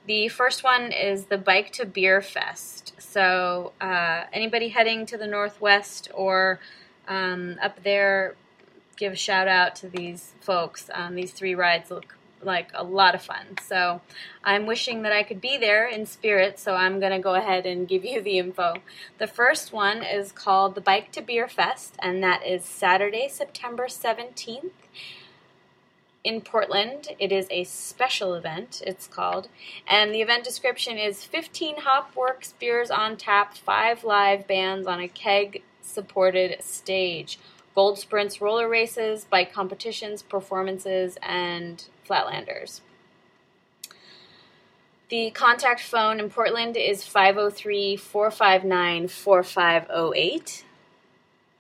The 0.06 0.28
first 0.28 0.64
one 0.64 0.92
is 0.92 1.26
the 1.26 1.38
Bike 1.38 1.72
to 1.74 1.86
Beer 1.86 2.22
Fest. 2.22 2.94
So, 3.00 3.74
uh, 3.82 4.26
anybody 4.32 4.70
heading 4.70 5.06
to 5.08 5.18
the 5.18 5.28
Northwest 5.28 6.10
or 6.14 6.60
um, 7.08 7.58
up 7.62 7.84
there, 7.84 8.36
give 8.98 9.14
a 9.14 9.16
shout 9.16 9.48
out 9.48 9.76
to 9.78 9.88
these 9.88 10.34
folks. 10.42 10.90
Um, 10.94 11.16
these 11.16 11.32
three 11.32 11.56
rides 11.56 11.90
look 11.90 12.18
like 12.42 12.70
a 12.74 12.84
lot 12.84 13.16
of 13.16 13.22
fun. 13.22 13.58
So 13.64 14.02
I'm 14.44 14.66
wishing 14.66 15.04
that 15.04 15.12
I 15.12 15.24
could 15.24 15.42
be 15.42 15.58
there 15.58 15.88
in 15.88 16.06
spirit, 16.06 16.60
so 16.60 16.74
I'm 16.76 17.00
going 17.00 17.12
to 17.12 17.20
go 17.20 17.36
ahead 17.36 17.66
and 17.66 17.88
give 17.88 18.06
you 18.06 18.22
the 18.22 18.38
info. 18.38 18.76
The 19.18 19.28
first 19.28 19.72
one 19.74 20.04
is 20.04 20.32
called 20.32 20.76
the 20.76 20.82
Bike 20.82 21.12
to 21.14 21.22
Beer 21.22 21.48
Fest, 21.48 21.96
and 22.00 22.22
that 22.24 22.46
is 22.46 22.64
Saturday, 22.64 23.28
September 23.28 23.88
17th 23.88 24.72
in 26.24 26.42
Portland. 26.42 27.10
It 27.20 27.32
is 27.32 27.48
a 27.50 27.64
special 27.64 28.34
event, 28.34 28.82
it's 28.86 29.08
called. 29.08 29.48
And 29.88 30.14
the 30.14 30.22
event 30.22 30.44
description 30.44 30.98
is 30.98 31.24
15 31.24 31.78
Hopworks 31.78 32.54
beers 32.60 32.92
on 32.92 33.18
tap, 33.18 33.56
5 33.56 34.04
live 34.04 34.48
bands 34.48 34.88
on 34.88 35.00
a 35.00 35.08
keg 35.08 35.64
supported 35.82 36.62
stage. 36.62 37.40
Gold 37.78 38.00
sprints, 38.00 38.42
roller 38.42 38.68
races, 38.68 39.26
bike 39.26 39.54
competitions, 39.54 40.24
performances, 40.24 41.16
and 41.22 41.86
flatlanders. 42.10 42.82
The 45.10 45.30
contact 45.30 45.82
phone 45.82 46.20
in 46.20 46.32
Portland 46.32 46.76
is 46.76 47.04
503 47.04 47.96
459 47.96 49.08
4508. 49.10 50.66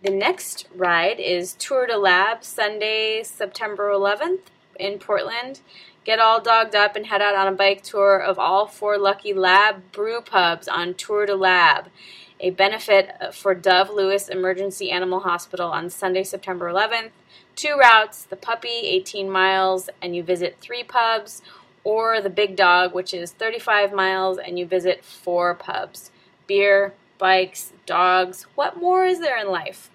The 0.01 0.09
next 0.09 0.67
ride 0.75 1.19
is 1.19 1.53
Tour 1.53 1.85
de 1.85 1.99
Lab, 1.99 2.43
Sunday, 2.43 3.21
September 3.21 3.91
11th 3.91 4.39
in 4.79 4.97
Portland. 4.97 5.61
Get 6.03 6.17
all 6.17 6.41
dogged 6.41 6.73
up 6.73 6.95
and 6.95 7.05
head 7.05 7.21
out 7.21 7.35
on 7.35 7.47
a 7.47 7.55
bike 7.55 7.83
tour 7.83 8.17
of 8.17 8.39
all 8.39 8.65
four 8.65 8.97
lucky 8.97 9.33
lab 9.33 9.91
brew 9.91 10.21
pubs 10.21 10.67
on 10.67 10.95
Tour 10.95 11.27
de 11.27 11.35
Lab 11.35 11.89
a 12.39 12.51
benefit 12.51 13.09
uh, 13.19 13.31
for 13.31 13.55
Dove 13.55 13.89
Lewis 13.89 14.29
Emergency 14.29 14.91
Animal 14.91 15.21
Hospital 15.21 15.69
on 15.69 15.89
Sunday, 15.89 16.23
September 16.23 16.71
11th. 16.71 17.09
Two 17.55 17.75
routes 17.75 18.23
the 18.23 18.35
puppy, 18.35 18.69
18 18.69 19.29
miles, 19.29 19.89
and 20.01 20.15
you 20.15 20.23
visit 20.23 20.57
three 20.61 20.83
pubs, 20.83 21.41
or 21.83 22.21
the 22.21 22.29
big 22.29 22.55
dog, 22.55 22.93
which 22.93 23.13
is 23.13 23.31
35 23.31 23.93
miles, 23.93 24.37
and 24.37 24.59
you 24.59 24.65
visit 24.65 25.03
four 25.03 25.55
pubs. 25.55 26.11
Beer, 26.45 26.93
bikes, 27.17 27.73
dogs. 27.85 28.45
What 28.55 28.77
more 28.77 29.05
is 29.05 29.19
there 29.19 29.39
in 29.39 29.49
life? 29.49 29.89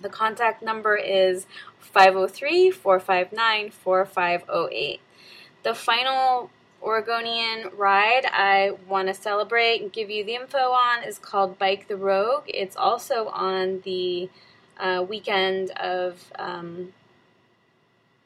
The 0.00 0.08
contact 0.10 0.62
number 0.62 0.96
is 0.96 1.46
503 1.80 2.70
459 2.70 3.70
4508. 3.70 5.00
The 5.62 5.74
final 5.74 6.50
Oregonian 6.82 7.70
ride 7.76 8.26
I 8.26 8.72
want 8.88 9.08
to 9.08 9.14
celebrate 9.14 9.80
and 9.80 9.92
give 9.92 10.10
you 10.10 10.24
the 10.24 10.34
info 10.34 10.58
on 10.58 11.02
is 11.02 11.18
called 11.18 11.58
Bike 11.58 11.88
the 11.88 11.96
Rogue. 11.96 12.44
It's 12.46 12.76
also 12.76 13.28
on 13.28 13.80
the 13.84 14.28
uh, 14.78 15.04
weekend 15.08 15.70
of 15.72 16.30
um, 16.38 16.92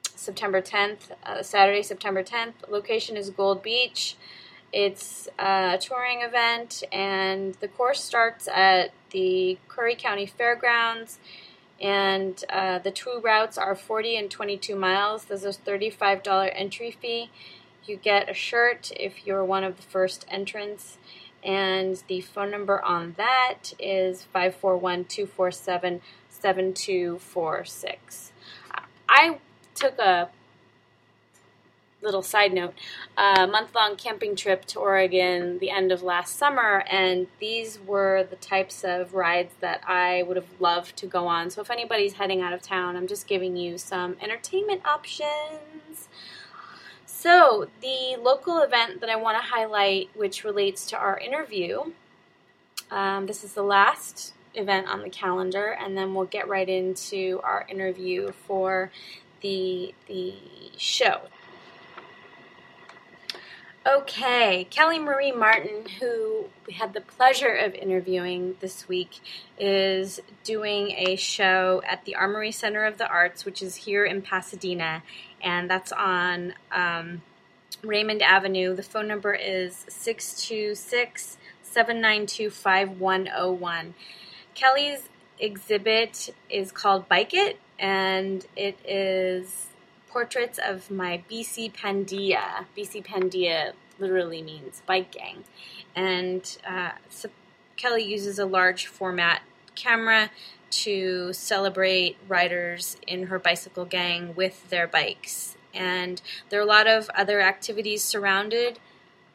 September 0.03 0.61
10th, 0.61 1.13
uh, 1.25 1.43
Saturday, 1.43 1.83
September 1.83 2.23
10th. 2.23 2.55
Location 2.69 3.17
is 3.17 3.31
Gold 3.31 3.63
Beach. 3.63 4.17
It's 4.73 5.29
a 5.39 5.79
touring 5.81 6.21
event, 6.23 6.85
and 6.93 7.55
the 7.55 7.69
course 7.69 8.05
starts 8.05 8.47
at 8.49 8.93
the 9.11 9.59
Curry 9.69 9.97
County 9.97 10.27
Fairgrounds. 10.27 11.19
And 11.81 12.45
uh, 12.51 12.79
the 12.79 12.91
two 12.91 13.21
routes 13.25 13.57
are 13.57 13.75
40 13.75 14.17
and 14.17 14.31
22 14.31 14.77
miles. 14.77 15.25
There's 15.25 15.45
a 15.45 15.49
$35 15.49 16.53
entry 16.55 16.91
fee 16.91 17.31
you 17.91 17.97
get 17.97 18.31
a 18.31 18.35
shirt 18.35 18.93
if 18.97 19.27
you're 19.27 19.45
one 19.45 19.65
of 19.65 19.77
the 19.77 19.83
first 19.83 20.25
entrants. 20.29 20.97
And 21.45 22.03
the 22.07 22.21
phone 22.21 22.51
number 22.51 22.83
on 22.83 23.15
that 23.17 23.73
is 23.79 24.25
541 24.25 25.07
247 25.07 26.01
7246. 26.29 28.33
I 29.09 29.39
took 29.75 29.99
a 29.99 30.29
little 32.03 32.23
side 32.23 32.53
note 32.53 32.75
a 33.17 33.47
month 33.47 33.75
long 33.75 33.97
camping 33.97 34.35
trip 34.35 34.65
to 34.65 34.79
Oregon 34.79 35.59
the 35.59 35.71
end 35.71 35.93
of 35.93 36.03
last 36.03 36.37
summer, 36.37 36.85
and 36.91 37.27
these 37.41 37.79
were 37.79 38.27
the 38.29 38.37
types 38.37 38.85
of 38.85 39.15
rides 39.15 39.55
that 39.61 39.83
I 39.87 40.23
would 40.23 40.37
have 40.37 40.61
loved 40.61 40.97
to 40.99 41.07
go 41.07 41.27
on. 41.27 41.51
So, 41.51 41.61
if 41.61 41.71
anybody's 41.71 42.15
heading 42.15 42.41
out 42.41 42.53
of 42.53 42.63
town, 42.63 42.97
I'm 42.97 43.07
just 43.07 43.27
giving 43.27 43.57
you 43.57 43.79
some 43.79 44.17
entertainment 44.21 44.87
options. 44.87 46.09
So, 47.21 47.69
the 47.83 48.17
local 48.19 48.63
event 48.63 49.03
that 49.03 49.11
I 49.11 49.17
want 49.17 49.37
to 49.37 49.47
highlight, 49.47 50.09
which 50.15 50.43
relates 50.43 50.87
to 50.87 50.97
our 50.97 51.19
interview, 51.19 51.93
um, 52.91 53.27
this 53.27 53.45
is 53.45 53.53
the 53.53 53.63
last 53.63 54.33
event 54.55 54.89
on 54.89 55.03
the 55.03 55.11
calendar, 55.11 55.77
and 55.79 55.99
then 55.99 56.15
we'll 56.15 56.25
get 56.25 56.49
right 56.49 56.67
into 56.67 57.39
our 57.45 57.67
interview 57.69 58.33
for 58.47 58.91
the 59.43 59.95
the 60.07 60.33
show. 60.79 61.21
Okay, 63.87 64.67
Kelly 64.69 64.99
Marie 64.99 65.33
Martin, 65.33 65.87
who 65.99 66.45
we 66.67 66.75
had 66.75 66.93
the 66.93 67.01
pleasure 67.01 67.55
of 67.55 67.75
interviewing 67.75 68.57
this 68.61 68.87
week, 68.87 69.21
is 69.59 70.21
doing 70.45 70.91
a 70.91 71.17
show 71.17 71.81
at 71.89 72.05
the 72.05 72.15
Armory 72.15 72.53
Center 72.53 72.85
of 72.85 72.99
the 72.99 73.09
Arts, 73.09 73.47
which 73.47 73.63
is 73.63 73.77
here 73.77 74.05
in 74.05 74.21
Pasadena, 74.21 75.03
and 75.43 75.71
that's 75.71 75.93
on 75.93 76.53
um, 76.71 77.23
Raymond 77.83 78.21
Avenue. 78.21 78.77
The 78.77 78.83
phone 78.83 79.09
number 79.09 79.33
is 79.33 79.87
626 79.89 81.39
792 81.63 82.51
5101. 82.51 83.95
Kelly's 84.55 85.09
exhibit 85.39 86.35
is 86.51 86.71
called 86.71 87.09
Bike 87.09 87.33
It, 87.33 87.59
and 87.79 88.45
it 88.57 88.79
is 88.85 89.70
portraits 90.11 90.59
of 90.63 90.91
my 90.91 91.23
BC 91.31 91.73
Pandia. 91.73 92.67
BC 92.77 93.05
Pandia 93.05 93.73
literally 93.99 94.43
means 94.43 94.83
bike 94.87 95.13
gang. 95.13 95.45
And 95.95 96.59
uh, 96.67 96.93
so 97.09 97.29
Kelly 97.77 98.05
uses 98.05 98.39
a 98.39 98.47
large 98.47 98.87
format 98.87 99.43
camera 99.75 100.31
to 100.71 101.33
celebrate 101.33 102.17
riders 102.29 102.97
in 103.07 103.25
her 103.25 103.39
bicycle 103.39 103.85
gang 103.85 104.35
with 104.35 104.69
their 104.71 104.87
bikes. 104.87 105.57
And 105.73 106.21
there 106.49 106.61
are 106.61 106.63
a 106.63 106.67
lot 106.67 106.87
of 106.87 107.11
other 107.15 107.41
activities 107.41 108.03
surrounded 108.03 108.79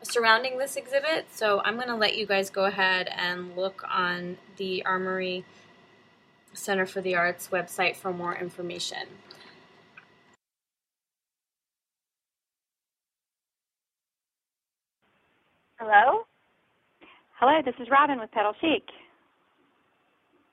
surrounding 0.05 0.58
this 0.58 0.75
exhibit. 0.75 1.25
So 1.32 1.62
I'm 1.63 1.75
going 1.75 1.88
to 1.88 1.96
let 1.96 2.17
you 2.17 2.25
guys 2.25 2.50
go 2.50 2.65
ahead 2.65 3.10
and 3.15 3.55
look 3.55 3.84
on 3.89 4.38
the 4.58 4.86
Armory 4.86 5.44
Center 6.53 6.86
for 6.86 7.01
the 7.01 7.15
Arts 7.15 7.50
website 7.51 7.96
for 7.96 8.13
more 8.13 8.36
information. 8.36 9.08
Hello? 15.86 16.25
Hello, 17.38 17.62
this 17.62 17.77
is 17.77 17.94
Robin 17.94 18.18
with 18.20 18.32
Pedal 18.34 18.58
Chic. 18.60 18.82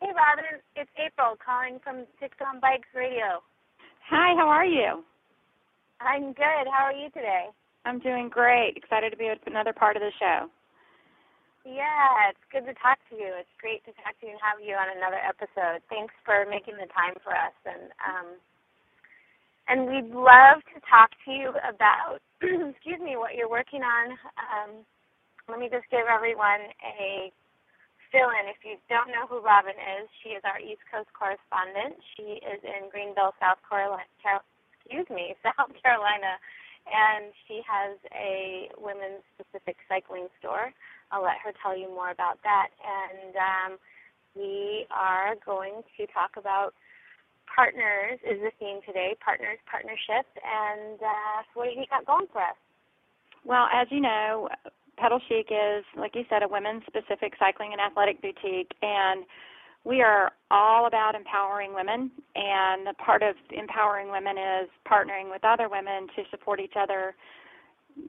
Hey, 0.04 0.12
Robin. 0.12 0.60
It's 0.76 0.92
April 1.00 1.40
calling 1.40 1.80
from 1.80 2.04
Chicks 2.20 2.36
on 2.44 2.60
Bikes 2.60 2.92
Radio. 2.92 3.40
Hi, 4.12 4.36
how 4.36 4.44
are 4.52 4.66
you? 4.68 5.00
I'm 6.04 6.36
good. 6.36 6.64
How 6.68 6.84
are 6.84 6.92
you 6.92 7.08
today? 7.16 7.48
I'm 7.88 7.98
doing 7.98 8.28
great. 8.28 8.76
Excited 8.76 9.08
to 9.08 9.16
be 9.16 9.32
another 9.48 9.72
part 9.72 9.96
of 9.96 10.02
the 10.04 10.12
show. 10.20 10.52
Yeah, 11.64 12.28
it's 12.28 12.44
good 12.52 12.68
to 12.68 12.76
talk 12.76 13.00
to 13.08 13.16
you. 13.16 13.32
It's 13.40 13.56
great 13.56 13.80
to 13.88 13.96
talk 14.04 14.12
to 14.20 14.26
you 14.28 14.36
and 14.36 14.42
have 14.44 14.60
you 14.60 14.76
on 14.76 14.92
another 14.92 15.22
episode. 15.24 15.80
Thanks 15.88 16.12
for 16.28 16.44
making 16.44 16.76
the 16.76 16.92
time 16.92 17.16
for 17.24 17.32
us 17.32 17.56
and 17.64 17.88
um 18.04 18.28
and 19.64 19.88
we'd 19.88 20.12
love 20.12 20.60
to 20.76 20.78
talk 20.84 21.08
to 21.24 21.30
you 21.32 21.56
about 21.64 22.20
excuse 22.44 23.00
me, 23.00 23.16
what 23.16 23.32
you're 23.32 23.48
working 23.48 23.80
on. 23.80 24.12
Um 24.36 24.70
let 25.48 25.58
me 25.58 25.68
just 25.70 25.88
give 25.90 26.06
everyone 26.06 26.70
a 26.82 27.32
fill 28.12 28.28
in. 28.30 28.44
If 28.46 28.60
you 28.62 28.76
don't 28.92 29.08
know 29.08 29.24
who 29.26 29.40
Robin 29.40 29.74
is, 29.74 30.06
she 30.20 30.36
is 30.36 30.44
our 30.44 30.60
East 30.60 30.84
Coast 30.92 31.08
correspondent. 31.16 31.96
She 32.14 32.38
is 32.44 32.60
in 32.62 32.92
Greenville, 32.92 33.32
South 33.40 33.58
Carolina. 33.64 34.04
Excuse 34.84 35.08
me, 35.08 35.34
South 35.46 35.72
Carolina, 35.80 36.36
and 36.86 37.32
she 37.48 37.64
has 37.64 37.96
a 38.12 38.68
women's 38.76 39.24
specific 39.34 39.80
cycling 39.88 40.28
store. 40.38 40.70
I'll 41.10 41.24
let 41.24 41.40
her 41.42 41.52
tell 41.64 41.76
you 41.76 41.88
more 41.88 42.10
about 42.12 42.38
that. 42.44 42.68
And 42.84 43.32
um, 43.36 43.70
we 44.36 44.86
are 44.92 45.34
going 45.44 45.82
to 45.96 46.02
talk 46.12 46.36
about 46.36 46.74
partners 47.48 48.20
is 48.24 48.40
the 48.40 48.52
theme 48.60 48.80
today. 48.86 49.16
Partners, 49.24 49.58
partnership, 49.68 50.28
and 50.40 51.00
uh, 51.00 51.38
what 51.54 51.68
have 51.68 51.76
you 51.76 51.88
got 51.88 52.06
going 52.06 52.26
for 52.32 52.40
us? 52.40 52.56
Well, 53.44 53.66
as 53.72 53.88
you 53.90 54.00
know, 54.00 54.48
Pedal 54.96 55.20
Chic 55.28 55.48
is, 55.50 55.84
like 55.96 56.14
you 56.14 56.24
said, 56.28 56.42
a 56.42 56.48
women's 56.48 56.82
specific 56.86 57.34
cycling 57.38 57.72
and 57.72 57.80
athletic 57.80 58.20
boutique, 58.22 58.72
and 58.82 59.24
we 59.84 60.00
are 60.00 60.30
all 60.50 60.86
about 60.86 61.14
empowering 61.14 61.74
women. 61.74 62.10
And 62.36 62.88
a 62.88 62.94
part 62.94 63.22
of 63.22 63.34
empowering 63.50 64.10
women 64.10 64.36
is 64.38 64.68
partnering 64.86 65.30
with 65.30 65.44
other 65.44 65.68
women 65.68 66.06
to 66.14 66.22
support 66.30 66.60
each 66.60 66.74
other, 66.78 67.14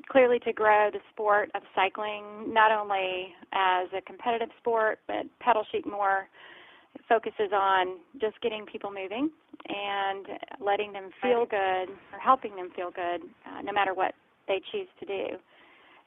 clearly 0.08 0.40
to 0.40 0.54
grow 0.54 0.90
the 0.92 1.00
sport 1.12 1.50
of 1.56 1.64
cycling, 1.76 2.54
not 2.54 2.72
only 2.72 3.34
as 3.54 3.88
a 3.98 4.02
competitive 4.02 4.50
sport, 4.60 5.00
but 5.08 5.26
Pedal 5.40 5.66
Chic 5.72 5.86
more 5.86 6.28
focuses 7.10 7.52
on 7.54 7.98
just 8.22 8.40
getting 8.42 8.66
people 8.66 8.92
moving 8.92 9.32
and 9.68 10.28
letting 10.60 10.94
them 10.94 11.10
feel 11.22 11.46
good 11.46 11.90
or 12.12 12.20
helping 12.24 12.56
them 12.56 12.70
feel 12.76 12.92
good, 12.92 13.22
uh, 13.48 13.62
no 13.64 13.72
matter 13.72 13.94
what 13.94 14.14
they 14.48 14.62
choose 14.72 14.88
to 15.00 15.06
do. 15.06 15.38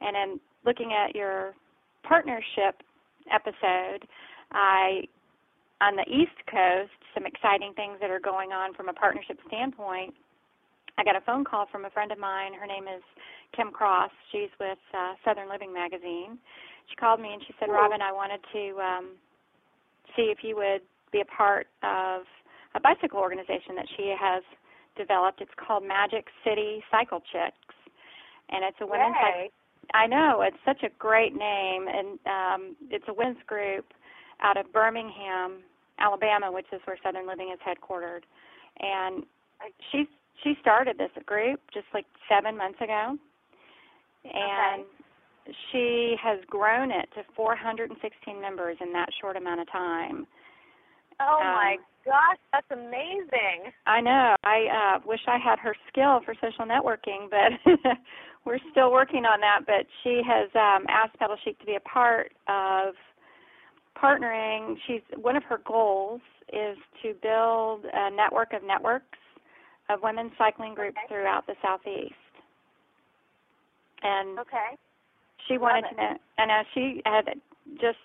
And 0.00 0.14
then 0.14 0.40
looking 0.64 0.92
at 0.92 1.14
your 1.14 1.54
partnership 2.02 2.82
episode, 3.32 4.06
I 4.52 5.02
on 5.80 5.96
the 5.96 6.09
East 6.09 6.37
Coast, 6.50 6.96
some 7.12 7.26
exciting 7.26 7.72
things 7.76 7.98
that 8.00 8.09
are 8.09 8.20
going 8.20 8.52
on 8.52 8.72
from 8.72 8.88
a 8.88 8.92
partnership 8.92 9.38
standpoint. 9.46 10.14
I 10.96 11.04
got 11.04 11.16
a 11.16 11.20
phone 11.20 11.44
call 11.44 11.66
from 11.70 11.85
a 11.85 11.90
friend 11.90 12.11
of 12.11 12.18
mine. 12.18 12.54
Her 12.54 12.66
name 12.66 12.85
is 12.85 13.02
Kim 13.54 13.70
Cross. 13.70 14.11
She's 14.32 14.48
with 14.59 14.78
uh, 14.96 15.12
Southern 15.24 15.50
Living 15.50 15.72
magazine. 15.72 16.38
She 16.88 16.96
called 16.96 17.20
me 17.20 17.32
and 17.32 17.42
she 17.46 17.52
said, 17.61 17.68
"Robin, 17.68 18.00
I 18.00 18.12
wanted 18.12 18.40
to 18.52 18.80
um, 18.80 19.06
see 20.16 20.32
if 20.32 20.38
you 20.42 20.56
would 20.56 20.80
be 21.12 21.20
a 21.20 21.28
part 21.28 21.66
of 21.82 22.22
a 22.74 22.80
bicycle 22.80 23.20
organization 23.20 23.74
that 23.76 23.87
she 23.96 24.14
has 24.18 24.42
developed. 24.96 25.40
It's 25.40 25.52
called 25.56 25.85
Magic 25.85 26.26
City 26.44 26.82
Cycle 26.90 27.20
Chix, 27.35 27.52
and 28.48 28.64
it's 28.64 28.76
a 28.80 28.87
women's 28.87 29.16
Yay. 29.20 29.50
I 29.94 30.07
know 30.07 30.42
it's 30.42 30.57
such 30.64 30.83
a 30.83 30.90
great 30.99 31.35
name, 31.35 31.87
and 31.88 32.18
um, 32.27 32.77
it's 32.90 33.05
a 33.09 33.14
women's 33.14 33.42
group 33.46 33.87
out 34.42 34.57
of 34.57 34.72
Birmingham, 34.72 35.62
Alabama, 35.99 36.53
which 36.53 36.66
is 36.72 36.81
where 36.85 36.99
Southern 37.03 37.27
Living 37.27 37.53
is 37.53 37.61
headquartered. 37.66 38.22
And 38.81 39.25
she 39.90 40.07
she 40.42 40.55
started 40.61 40.99
this 40.99 41.11
group 41.25 41.61
just 41.72 41.87
like 41.94 42.05
seven 42.29 42.57
months 42.57 42.81
ago, 42.81 43.16
and 44.25 44.83
okay. 44.83 45.55
she 45.70 46.16
has 46.22 46.38
grown 46.49 46.90
it 46.90 47.09
to 47.14 47.22
416 47.35 48.40
members 48.40 48.77
in 48.81 48.92
that 48.92 49.09
short 49.20 49.37
amount 49.37 49.61
of 49.61 49.70
time. 49.70 50.27
Oh 51.20 51.38
um, 51.40 51.55
my 51.55 51.77
gosh, 52.05 52.38
that's 52.53 52.66
amazing. 52.70 53.72
I 53.87 54.01
know. 54.01 54.37
I 54.44 54.96
uh 54.96 55.01
wish 55.07 55.20
I 55.27 55.38
had 55.38 55.59
her 55.61 55.75
skill 55.88 56.20
for 56.25 56.35
social 56.35 56.66
networking, 56.66 57.31
but 57.31 57.72
we're 58.46 58.59
still 58.70 58.92
working 58.92 59.24
on 59.26 59.40
that. 59.40 59.61
But 59.66 59.87
she 60.02 60.22
has 60.26 60.48
um 60.54 60.87
asked 60.88 61.18
Pedal 61.18 61.37
Chic 61.44 61.59
to 61.59 61.66
be 61.66 61.74
a 61.74 61.80
part 61.80 62.32
of 62.48 62.94
partnering. 64.00 64.76
She's 64.87 65.02
one 65.16 65.37
of 65.37 65.42
her 65.44 65.61
goals 65.66 66.20
is 66.52 66.78
to 67.02 67.12
build 67.22 67.85
a 67.92 68.11
network 68.11 68.52
of 68.52 68.62
networks 68.62 69.18
of 69.90 70.00
women's 70.02 70.32
cycling 70.38 70.74
groups 70.74 70.96
Okay. 70.96 71.06
throughout 71.09 71.46
the 71.46 71.54
southeast. 71.62 72.14
And 74.02 74.38
Okay. 74.38 74.76
she 75.48 75.59
wanted 75.59 75.88
to 75.90 75.96
know 75.96 76.16
and 76.38 76.50
uh, 76.50 76.64
she 76.72 77.02
had 77.04 77.24
just 77.80 77.98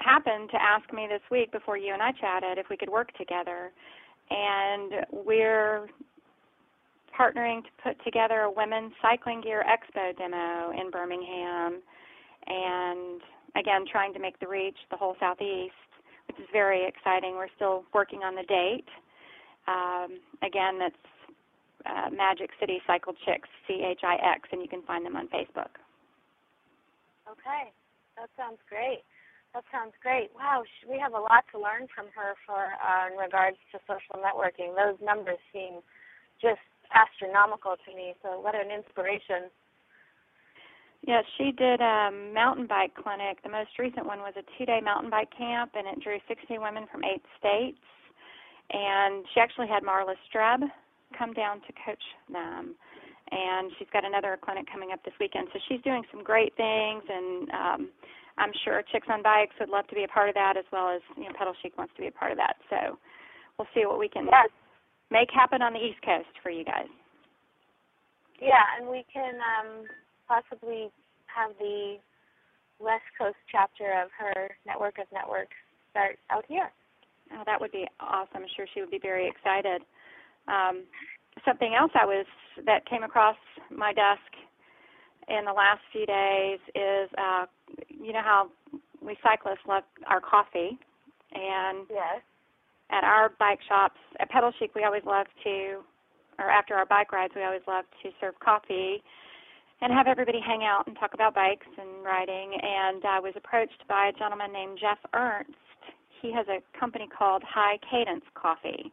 happened 0.00 0.50
to 0.50 0.60
ask 0.60 0.92
me 0.92 1.06
this 1.08 1.22
week 1.30 1.52
before 1.52 1.76
you 1.76 1.92
and 1.92 2.02
I 2.02 2.12
chatted 2.12 2.58
if 2.58 2.66
we 2.68 2.76
could 2.76 2.90
work 2.90 3.12
together. 3.16 3.72
And 4.30 5.06
we're 5.12 5.88
partnering 7.18 7.62
to 7.62 7.70
put 7.82 8.02
together 8.04 8.40
a 8.42 8.50
women's 8.50 8.92
cycling 9.00 9.40
gear 9.40 9.64
expo 9.64 10.16
demo 10.16 10.72
in 10.72 10.90
Birmingham 10.90 11.80
and 12.46 13.20
again 13.56 13.84
trying 13.90 14.12
to 14.12 14.18
make 14.18 14.38
the 14.40 14.48
reach 14.48 14.76
the 14.90 14.96
whole 14.96 15.16
southeast, 15.20 15.72
which 16.26 16.38
is 16.38 16.46
very 16.52 16.86
exciting. 16.86 17.34
We're 17.36 17.54
still 17.56 17.84
working 17.94 18.20
on 18.20 18.34
the 18.34 18.42
date. 18.42 18.88
Um, 19.68 20.18
again, 20.42 20.78
that's 20.78 21.04
uh, 21.86 22.10
Magic 22.10 22.50
City 22.60 22.80
Cycle 22.86 23.14
Chix, 23.26 23.40
C 23.66 23.84
H 23.84 24.00
I 24.02 24.16
X, 24.34 24.48
and 24.52 24.60
you 24.60 24.68
can 24.68 24.82
find 24.82 25.06
them 25.06 25.16
on 25.16 25.28
Facebook. 25.28 25.72
Okay. 27.30 27.72
That 28.16 28.30
sounds 28.36 28.58
great. 28.68 29.02
That 29.54 29.64
sounds 29.70 29.94
great. 30.02 30.30
Wow, 30.34 30.62
we 30.88 30.98
have 30.98 31.14
a 31.14 31.20
lot 31.20 31.44
to 31.52 31.58
learn 31.58 31.86
from 31.94 32.06
her 32.14 32.34
for 32.46 32.74
uh, 32.78 33.10
in 33.10 33.18
regards 33.18 33.56
to 33.72 33.78
social 33.86 34.22
networking. 34.22 34.74
Those 34.74 34.98
numbers 35.02 35.38
seem 35.52 35.82
just 36.42 36.62
astronomical 36.92 37.76
to 37.76 37.90
me. 37.96 38.14
So 38.22 38.40
what 38.40 38.54
an 38.54 38.70
inspiration. 38.70 39.48
Yes, 41.06 41.24
she 41.36 41.52
did 41.52 41.80
a 41.80 42.10
mountain 42.32 42.66
bike 42.66 42.94
clinic. 42.96 43.42
The 43.44 43.50
most 43.52 43.76
recent 43.78 44.06
one 44.06 44.20
was 44.20 44.32
a 44.36 44.44
two-day 44.56 44.80
mountain 44.82 45.10
bike 45.10 45.28
camp, 45.36 45.72
and 45.76 45.86
it 45.86 46.02
drew 46.02 46.16
60 46.26 46.58
women 46.58 46.86
from 46.90 47.04
eight 47.04 47.22
states. 47.38 47.80
And 48.72 49.24
she 49.34 49.40
actually 49.40 49.68
had 49.68 49.82
Marla 49.82 50.16
Streb 50.24 50.64
come 51.18 51.34
down 51.34 51.60
to 51.68 51.72
coach 51.84 52.02
them. 52.32 52.74
And 53.30 53.70
she's 53.78 53.88
got 53.92 54.04
another 54.04 54.38
clinic 54.40 54.64
coming 54.70 54.92
up 54.92 55.04
this 55.04 55.12
weekend. 55.20 55.48
So 55.52 55.58
she's 55.68 55.80
doing 55.82 56.02
some 56.10 56.24
great 56.24 56.56
things, 56.56 57.02
and 57.08 57.50
um, 57.50 57.80
I'm 58.38 58.52
sure 58.64 58.82
Chicks 58.90 59.08
on 59.10 59.22
Bikes 59.22 59.54
would 59.60 59.68
love 59.68 59.86
to 59.88 59.94
be 59.94 60.04
a 60.04 60.08
part 60.08 60.28
of 60.28 60.34
that, 60.34 60.56
as 60.56 60.64
well 60.72 60.88
as 60.88 61.00
you 61.16 61.24
know 61.24 61.32
Pedal 61.36 61.54
Chic 61.62 61.76
wants 61.76 61.92
to 61.96 62.00
be 62.00 62.08
a 62.08 62.12
part 62.12 62.32
of 62.32 62.38
that. 62.38 62.56
So 62.70 62.98
we'll 63.58 63.68
see 63.74 63.86
what 63.86 63.98
we 63.98 64.08
can 64.08 64.26
Yes. 64.26 64.48
Make 65.10 65.28
happen 65.30 65.62
on 65.62 65.72
the 65.72 65.80
East 65.80 66.02
Coast 66.04 66.28
for 66.42 66.50
you 66.50 66.64
guys. 66.64 66.88
Yeah, 68.40 68.62
and 68.78 68.88
we 68.88 69.04
can 69.12 69.34
um, 69.36 69.84
possibly 70.28 70.90
have 71.26 71.50
the 71.58 71.96
West 72.78 73.04
Coast 73.18 73.36
chapter 73.50 74.02
of 74.02 74.10
her 74.18 74.50
network 74.66 74.98
of 74.98 75.06
networks 75.12 75.56
start 75.90 76.18
out 76.30 76.44
here. 76.48 76.70
Oh, 77.32 77.42
that 77.46 77.60
would 77.60 77.72
be 77.72 77.86
awesome. 78.00 78.42
I'm 78.42 78.48
sure 78.56 78.66
she 78.72 78.80
would 78.80 78.90
be 78.90 78.98
very 79.00 79.28
excited. 79.28 79.82
Um, 80.48 80.84
something 81.44 81.74
else 81.74 81.92
I 81.94 82.04
was 82.04 82.26
that 82.66 82.86
came 82.86 83.02
across 83.02 83.36
my 83.70 83.92
desk 83.92 84.20
in 85.28 85.44
the 85.44 85.52
last 85.52 85.80
few 85.92 86.06
days 86.06 86.58
is 86.74 87.08
uh, 87.16 87.46
you 87.88 88.12
know 88.12 88.22
how 88.22 88.50
we 89.00 89.16
cyclists 89.22 89.64
love 89.66 89.84
our 90.06 90.20
coffee, 90.20 90.78
and 91.32 91.86
yes. 91.90 92.20
At 92.90 93.04
our 93.04 93.30
bike 93.38 93.60
shops 93.68 93.98
at 94.20 94.30
Pedal 94.30 94.52
Chic, 94.58 94.74
we 94.74 94.84
always 94.84 95.04
love 95.04 95.26
to, 95.44 95.80
or 96.38 96.50
after 96.50 96.74
our 96.74 96.86
bike 96.86 97.12
rides, 97.12 97.32
we 97.34 97.42
always 97.42 97.62
love 97.66 97.84
to 98.02 98.10
serve 98.20 98.34
coffee 98.40 99.02
and 99.80 99.92
have 99.92 100.06
everybody 100.06 100.40
hang 100.40 100.62
out 100.64 100.86
and 100.86 100.96
talk 100.98 101.14
about 101.14 101.34
bikes 101.34 101.66
and 101.78 102.04
riding. 102.04 102.52
And 102.62 103.04
I 103.04 103.20
was 103.20 103.34
approached 103.36 103.82
by 103.88 104.08
a 104.08 104.18
gentleman 104.18 104.52
named 104.52 104.78
Jeff 104.80 104.98
Ernst. 105.14 105.52
He 106.22 106.32
has 106.32 106.46
a 106.48 106.62
company 106.78 107.06
called 107.06 107.42
High 107.42 107.78
Cadence 107.90 108.24
Coffee. 108.34 108.92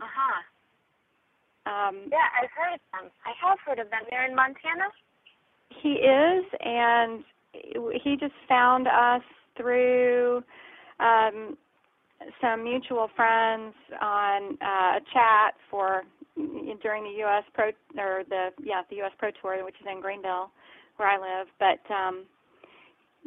Uh 0.00 0.06
huh. 0.10 0.42
Um, 1.66 2.08
yeah, 2.10 2.28
I've 2.42 2.50
heard 2.50 2.74
of 2.74 2.80
them. 2.92 3.10
I 3.24 3.32
have 3.40 3.58
heard 3.64 3.78
of 3.78 3.90
them. 3.90 4.00
They're 4.10 4.28
in 4.28 4.34
Montana. 4.34 4.90
He 5.70 5.90
is, 5.90 6.44
and 6.60 7.24
he 8.02 8.16
just 8.18 8.34
found 8.48 8.86
us 8.86 9.22
through 9.56 10.42
um, 11.00 11.56
some 12.40 12.64
mutual 12.64 13.08
friends 13.16 13.74
on 14.00 14.58
uh, 14.60 14.98
a 14.98 15.00
chat 15.12 15.54
for 15.70 16.02
during 16.82 17.04
the 17.04 17.18
U.S. 17.20 17.44
Pro 17.54 17.70
or 17.98 18.22
the 18.28 18.50
yeah 18.62 18.82
the 18.90 18.96
U.S. 18.96 19.12
Pro 19.18 19.30
Tour, 19.40 19.64
which 19.64 19.76
is 19.80 19.86
in 19.90 20.00
Greenville, 20.00 20.50
where 20.96 21.08
I 21.08 21.16
live. 21.16 21.48
But 21.58 21.82
um, 21.92 22.24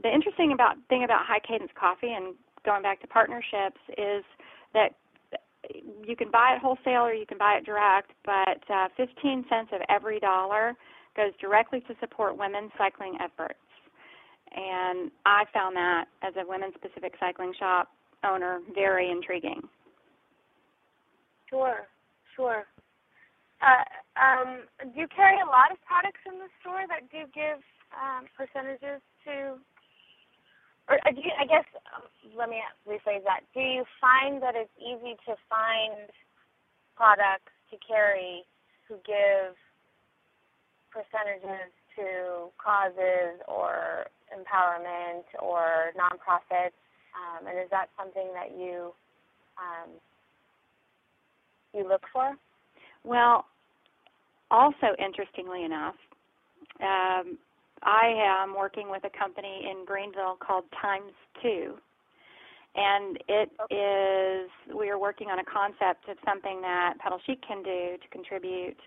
the 0.04 0.14
interesting 0.14 0.52
about 0.54 0.76
thing 0.90 1.04
about 1.04 1.26
High 1.26 1.40
Cadence 1.40 1.72
Coffee 1.80 2.14
and 2.14 2.36
going 2.66 2.82
back 2.82 3.02
to 3.02 3.08
partnerships 3.08 3.80
is 3.98 4.24
that 4.74 4.96
you 6.06 6.16
can 6.16 6.32
buy 6.32 6.54
it 6.56 6.62
wholesale 6.62 7.04
or 7.04 7.14
you 7.14 7.26
can 7.26 7.38
buy 7.38 7.58
it 7.60 7.66
direct, 7.66 8.12
but 8.26 8.62
uh, 8.74 8.88
15 8.96 9.46
cents 9.50 9.70
of 9.74 9.82
every 9.90 10.20
dollar 10.20 10.74
goes 11.16 11.32
directly 11.42 11.82
to 11.82 11.96
support 12.00 12.38
women's 12.38 12.72
cycling 12.78 13.18
efforts. 13.20 13.60
And 14.56 15.12
I 15.26 15.44
found 15.54 15.76
that 15.76 16.06
as 16.22 16.34
a 16.38 16.48
women's 16.48 16.76
specific 16.76 17.14
cycling 17.20 17.54
shop 17.60 17.90
owner 18.28 18.60
very 18.74 19.10
intriguing. 19.10 19.62
Sure, 21.50 21.88
sure. 22.36 22.66
Uh, 23.62 23.88
um, 24.20 24.68
do 24.94 25.02
you 25.02 25.08
carry 25.16 25.40
a 25.42 25.46
lot 25.46 25.72
of 25.72 25.78
products 25.88 26.22
in 26.28 26.38
the 26.38 26.52
store 26.62 26.86
that 26.88 27.10
do 27.10 27.26
give 27.34 27.64
um, 27.96 28.28
percentages 28.38 29.02
to 29.26 29.58
or 30.88 30.96
uh, 31.04 31.12
do 31.12 31.20
you, 31.20 31.32
I 31.36 31.46
guess 31.46 31.68
um, 31.96 32.08
let 32.36 32.50
me 32.50 32.64
rephrase 32.88 33.24
that. 33.28 33.44
Do 33.54 33.60
you 33.60 33.84
find 34.00 34.42
that 34.42 34.56
it's 34.56 34.72
easy 34.80 35.20
to 35.28 35.36
find 35.52 36.08
products 36.96 37.52
to 37.72 37.76
carry 37.84 38.48
who 38.88 38.96
give 39.04 39.56
percentages 40.92 41.72
to 42.00 42.48
causes 42.56 43.44
or 43.48 44.08
empowerment 44.32 45.28
or 45.44 45.92
nonprofits? 46.00 46.80
Um, 47.16 47.48
and 47.48 47.58
is 47.60 47.70
that 47.72 47.90
something 47.98 48.28
that 48.34 48.58
you 48.58 48.94
um, 49.58 49.90
you 51.74 51.88
look 51.88 52.02
for? 52.12 52.36
Well, 53.04 53.46
also 54.52 54.96
interestingly 55.00 55.64
enough, 55.64 55.96
um, 56.82 57.38
I 57.84 58.14
am 58.16 58.56
working 58.56 58.90
with 58.90 59.04
a 59.04 59.18
company 59.18 59.68
in 59.70 59.86
Greenville 59.86 60.38
called 60.40 60.66
Times 60.82 61.14
Two, 61.42 61.76
and 62.76 63.18
it 63.28 63.50
is 63.72 64.50
we 64.76 64.90
are 64.90 65.00
working 65.00 65.30
on 65.30 65.40
a 65.40 65.46
concept 65.46 66.10
of 66.10 66.18
something 66.26 66.62
that 66.62 66.96
Pedal 67.00 67.20
Chic 67.26 67.42
can 67.48 67.64
do 67.64 67.98
to 68.02 68.08
contribute. 68.12 68.78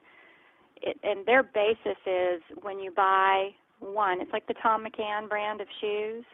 It, 0.82 0.96
and 1.02 1.26
their 1.26 1.42
basis 1.42 1.98
is 2.06 2.40
when 2.62 2.78
you 2.78 2.90
buy 2.90 3.50
one, 3.80 4.20
it's 4.20 4.32
like 4.32 4.46
the 4.46 4.54
Thom 4.62 4.84
McAn 4.84 5.28
brand 5.28 5.60
of 5.60 5.66
shoes. 5.80 6.24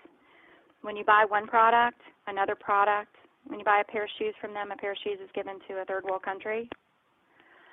When 0.83 0.97
you 0.97 1.05
buy 1.05 1.25
one 1.29 1.47
product, 1.47 2.01
another 2.27 2.55
product. 2.55 3.15
When 3.47 3.59
you 3.59 3.65
buy 3.65 3.81
a 3.81 3.91
pair 3.91 4.05
of 4.05 4.11
shoes 4.19 4.35
from 4.41 4.55
them, 4.55 4.73
a 4.73 4.77
pair 4.77 4.93
of 4.93 4.99
shoes 5.05 5.19
is 5.23 5.31
given 5.35 5.59
to 5.69 5.81
a 5.81 5.85
third 5.85 6.05
world 6.05 6.23
country. 6.23 6.69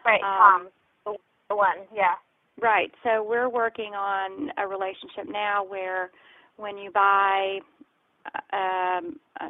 Right, 0.05 0.21
um, 0.21 0.69
Thom, 1.05 1.15
the 1.49 1.55
one, 1.55 1.77
yeah. 1.93 2.15
Right. 2.61 2.91
So 3.03 3.23
we're 3.23 3.49
working 3.49 3.93
on 3.93 4.51
a 4.57 4.67
relationship 4.67 5.25
now 5.27 5.63
where 5.63 6.11
when 6.57 6.77
you 6.77 6.91
buy, 6.91 7.59
um, 8.51 9.19
uh, 9.41 9.49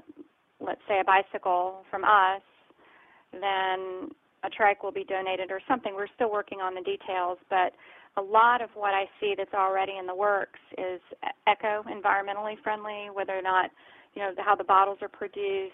let's 0.61 0.81
say, 0.87 0.99
a 1.01 1.03
bicycle 1.03 1.83
from 1.91 2.03
us, 2.05 2.41
then 3.33 4.09
a 4.43 4.49
trike 4.49 4.83
will 4.83 4.91
be 4.91 5.03
donated 5.03 5.51
or 5.51 5.59
something. 5.67 5.93
We're 5.95 6.07
still 6.15 6.31
working 6.31 6.59
on 6.61 6.75
the 6.75 6.81
details, 6.81 7.37
but 7.49 7.73
a 8.17 8.21
lot 8.21 8.61
of 8.61 8.69
what 8.75 8.93
I 8.93 9.05
see 9.19 9.33
that's 9.37 9.53
already 9.53 9.93
in 9.99 10.05
the 10.05 10.15
works 10.15 10.59
is 10.77 11.01
eco 11.49 11.83
environmentally 11.83 12.55
friendly, 12.63 13.07
whether 13.13 13.37
or 13.37 13.41
not 13.41 13.71
you 14.13 14.21
know 14.21 14.31
how 14.37 14.55
the 14.55 14.63
bottles 14.63 14.99
are 15.01 15.09
produced. 15.09 15.73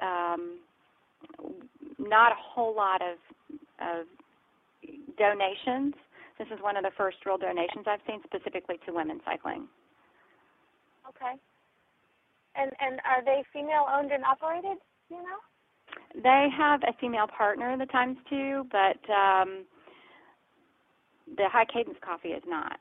Um, 0.00 0.58
not 1.98 2.32
a 2.32 2.36
whole 2.36 2.74
lot 2.74 3.02
of, 3.02 3.18
of 3.80 4.06
donations 5.18 5.94
this 6.40 6.48
is 6.56 6.62
one 6.62 6.78
of 6.78 6.82
the 6.82 6.90
first 6.96 7.18
real 7.26 7.36
donations 7.36 7.84
I've 7.86 8.00
seen 8.08 8.20
specifically 8.24 8.80
to 8.86 8.94
women 8.94 9.20
cycling. 9.26 9.68
Okay. 11.06 11.36
And 12.56 12.72
and 12.80 12.98
are 13.04 13.22
they 13.22 13.44
female 13.52 13.84
owned 13.92 14.10
and 14.10 14.24
operated? 14.24 14.78
You 15.10 15.20
know. 15.20 15.38
They 16.22 16.48
have 16.56 16.80
a 16.84 16.96
female 16.98 17.26
partner, 17.26 17.76
the 17.76 17.84
Times 17.84 18.16
Two, 18.30 18.64
but 18.72 18.98
um, 19.12 19.64
the 21.36 21.48
High 21.48 21.66
Cadence 21.66 21.98
Coffee 22.02 22.34
is 22.34 22.42
not. 22.46 22.80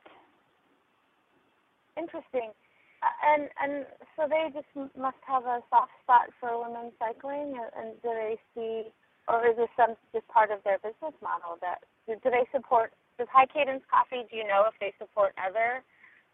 Interesting. 1.98 2.52
Uh, 3.00 3.16
and 3.24 3.44
and 3.62 3.74
so 4.16 4.28
they 4.28 4.52
just 4.52 4.68
must 4.98 5.20
have 5.24 5.46
a 5.46 5.64
soft 5.70 5.92
spot 6.04 6.28
for 6.40 6.60
women 6.60 6.92
cycling, 7.00 7.56
and 7.56 7.96
do 8.04 8.10
they 8.12 8.36
see, 8.56 8.92
or 9.28 9.48
is 9.48 9.56
this 9.56 9.72
some 9.78 9.96
just 10.12 10.28
part 10.28 10.52
of 10.52 10.60
their 10.64 10.80
business 10.80 11.16
model 11.24 11.56
that 11.62 11.80
do 12.08 12.18
they 12.28 12.44
support 12.52 12.92
does 13.20 13.28
High 13.32 13.48
Cadence 13.52 13.84
Coffee, 13.92 14.24
do 14.32 14.36
you 14.40 14.48
know 14.48 14.64
if 14.68 14.76
they 14.80 14.96
support 14.96 15.36
other 15.36 15.84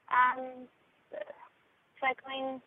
um, 0.09 0.69
cycling 1.97 2.61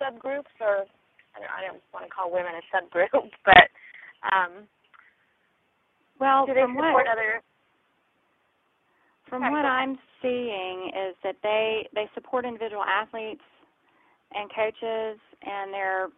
subgroups 0.00 0.52
or 0.60 0.88
I 1.36 1.44
don't, 1.44 1.52
I 1.52 1.60
don't 1.60 1.82
want 1.92 2.08
to 2.08 2.10
call 2.10 2.32
women 2.32 2.56
a 2.56 2.64
subgroup, 2.72 3.28
but 3.44 3.68
um, 4.24 4.64
well, 6.18 6.46
do 6.46 6.54
they 6.54 6.64
support 6.64 7.04
what, 7.04 7.08
other? 7.08 7.44
From 9.34 9.50
what 9.50 9.64
I'm 9.64 9.98
seeing 10.22 10.92
is 10.94 11.16
that 11.24 11.36
they 11.42 11.88
they 11.94 12.08
support 12.14 12.44
individual 12.44 12.84
athletes 12.84 13.42
and 14.32 14.48
coaches, 14.54 15.18
and 15.42 15.74
they're 15.74 16.08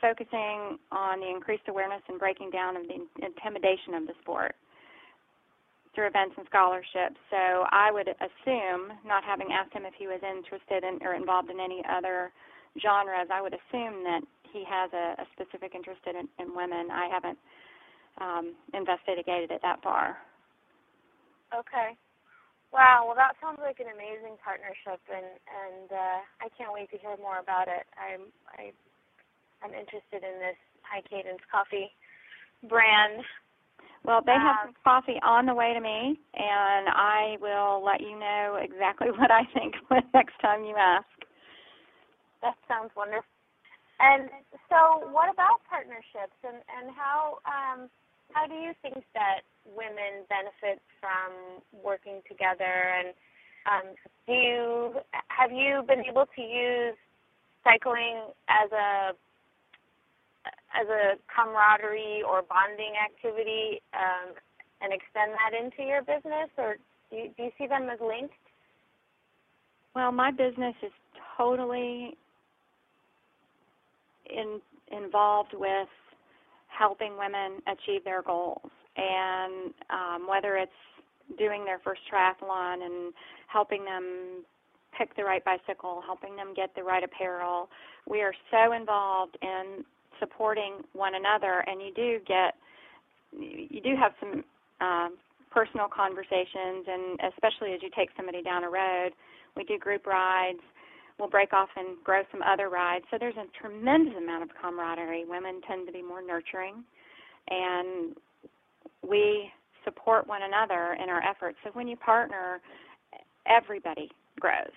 focusing 0.00 0.76
on 0.92 1.20
the 1.20 1.28
increased 1.30 1.64
awareness 1.68 2.02
and 2.08 2.18
breaking 2.18 2.50
down 2.50 2.76
of 2.76 2.82
the 2.84 3.00
intimidation 3.24 3.94
of 3.94 4.06
the 4.06 4.12
sport 4.20 4.54
through 5.94 6.06
events 6.06 6.34
and 6.36 6.46
scholarships. 6.46 7.16
So 7.30 7.64
I 7.70 7.90
would 7.90 8.08
assume, 8.08 8.92
not 9.06 9.24
having 9.24 9.48
asked 9.52 9.72
him 9.72 9.86
if 9.86 9.94
he 9.96 10.06
was 10.06 10.20
interested 10.20 10.84
in 10.84 11.00
or 11.06 11.14
involved 11.14 11.48
in 11.48 11.60
any 11.60 11.82
other 11.88 12.32
genres, 12.76 13.28
I 13.32 13.40
would 13.40 13.54
assume 13.54 14.04
that 14.04 14.20
he 14.52 14.64
has 14.68 14.90
a, 14.92 15.22
a 15.22 15.26
specific 15.32 15.74
interest 15.74 16.00
in, 16.04 16.28
in 16.38 16.54
women. 16.54 16.90
I 16.90 17.08
haven't 17.08 17.38
um, 18.20 18.54
investigated 18.74 19.50
it 19.50 19.60
that 19.62 19.82
far. 19.82 20.18
Okay. 21.56 21.96
Wow. 22.74 23.06
Well, 23.06 23.14
that 23.14 23.38
sounds 23.38 23.62
like 23.62 23.78
an 23.78 23.86
amazing 23.94 24.34
partnership, 24.42 24.98
and 25.06 25.38
and 25.46 25.88
uh, 25.94 26.18
I 26.42 26.50
can't 26.58 26.74
wait 26.74 26.90
to 26.90 26.98
hear 26.98 27.14
more 27.22 27.38
about 27.38 27.70
it. 27.70 27.86
I'm 27.94 28.34
I, 28.50 28.74
I'm 29.62 29.72
interested 29.72 30.26
in 30.26 30.42
this 30.42 30.58
high 30.82 31.06
cadence 31.06 31.40
coffee 31.48 31.94
brand 32.66 33.22
well, 34.04 34.20
they 34.20 34.36
have 34.36 34.68
some 34.68 34.76
coffee 34.84 35.16
on 35.24 35.46
the 35.46 35.54
way 35.54 35.72
to 35.72 35.80
me, 35.80 36.20
and 36.36 36.92
I 36.92 37.40
will 37.40 37.82
let 37.82 38.02
you 38.02 38.18
know 38.20 38.60
exactly 38.60 39.08
what 39.16 39.30
I 39.30 39.44
think 39.56 39.74
next 40.14 40.36
time 40.40 40.64
you 40.64 40.76
ask. 40.76 41.08
That 42.42 42.54
sounds 42.68 42.92
wonderful. 42.94 43.24
And 44.00 44.28
so, 44.68 45.08
what 45.08 45.32
about 45.32 45.64
partnerships, 45.70 46.36
and 46.44 46.60
and 46.76 46.92
how 46.92 47.38
um, 47.48 47.88
how 48.32 48.46
do 48.46 48.54
you 48.54 48.74
think 48.82 49.00
that 49.14 49.46
women 49.64 50.28
benefit 50.28 50.80
from 51.00 51.60
working 51.72 52.20
together? 52.28 52.92
And 52.98 53.08
um, 53.66 53.94
do 54.26 54.32
you 54.32 54.94
have 55.28 55.50
you 55.50 55.82
been 55.86 56.04
able 56.04 56.26
to 56.36 56.42
use 56.42 56.96
cycling 57.64 58.28
as 58.48 58.70
a 58.72 59.12
as 60.74 60.86
a 60.88 61.16
camaraderie 61.30 62.22
or 62.26 62.42
bonding 62.42 62.94
activity 63.02 63.80
um, 63.94 64.34
and 64.82 64.92
extend 64.92 65.32
that 65.32 65.56
into 65.56 65.88
your 65.88 66.02
business, 66.02 66.50
or 66.58 66.76
do 67.10 67.16
you, 67.16 67.30
do 67.36 67.44
you 67.44 67.50
see 67.56 67.66
them 67.66 67.88
as 67.88 67.98
linked? 68.00 68.34
Well, 69.94 70.10
my 70.10 70.30
business 70.30 70.74
is 70.82 70.92
totally 71.38 72.16
in, 74.28 74.60
involved 74.90 75.54
with 75.54 75.88
helping 76.68 77.16
women 77.16 77.62
achieve 77.68 78.02
their 78.04 78.22
goals, 78.22 78.70
and 78.96 79.72
um, 79.90 80.28
whether 80.28 80.56
it's 80.56 80.72
doing 81.38 81.64
their 81.64 81.80
first 81.80 82.00
triathlon 82.12 82.84
and 82.84 83.12
helping 83.48 83.84
them 83.84 84.44
pick 84.96 85.14
the 85.16 85.24
right 85.24 85.44
bicycle, 85.44 86.02
helping 86.04 86.36
them 86.36 86.54
get 86.54 86.74
the 86.76 86.82
right 86.82 87.02
apparel. 87.02 87.68
We 88.08 88.20
are 88.20 88.34
so 88.50 88.72
involved 88.72 89.36
in 89.42 89.84
supporting 90.20 90.82
one 90.92 91.14
another, 91.14 91.64
and 91.66 91.80
you 91.80 91.92
do 91.94 92.18
get 92.26 92.54
you 93.32 93.80
do 93.82 93.96
have 93.96 94.12
some 94.20 94.44
um, 94.80 95.16
personal 95.50 95.88
conversations, 95.88 96.86
and 96.86 97.18
especially 97.34 97.72
as 97.74 97.82
you 97.82 97.90
take 97.96 98.10
somebody 98.16 98.42
down 98.42 98.62
a 98.62 98.70
road, 98.70 99.10
we 99.56 99.64
do 99.64 99.78
group 99.78 100.06
rides. 100.06 100.60
We'll 101.18 101.30
break 101.30 101.52
off 101.52 101.68
and 101.76 101.96
grow 102.02 102.22
some 102.32 102.42
other 102.42 102.68
rides. 102.68 103.04
So 103.10 103.18
there's 103.18 103.36
a 103.36 103.46
tremendous 103.60 104.14
amount 104.16 104.42
of 104.42 104.50
camaraderie. 104.60 105.24
Women 105.26 105.60
tend 105.66 105.86
to 105.86 105.92
be 105.92 106.02
more 106.02 106.22
nurturing, 106.22 106.84
and 107.50 108.14
we 109.06 109.50
support 109.84 110.26
one 110.26 110.42
another 110.42 110.96
in 111.02 111.08
our 111.08 111.22
efforts. 111.22 111.58
So 111.64 111.70
when 111.72 111.88
you 111.88 111.96
partner, 111.96 112.60
everybody 113.46 114.10
grows. 114.40 114.72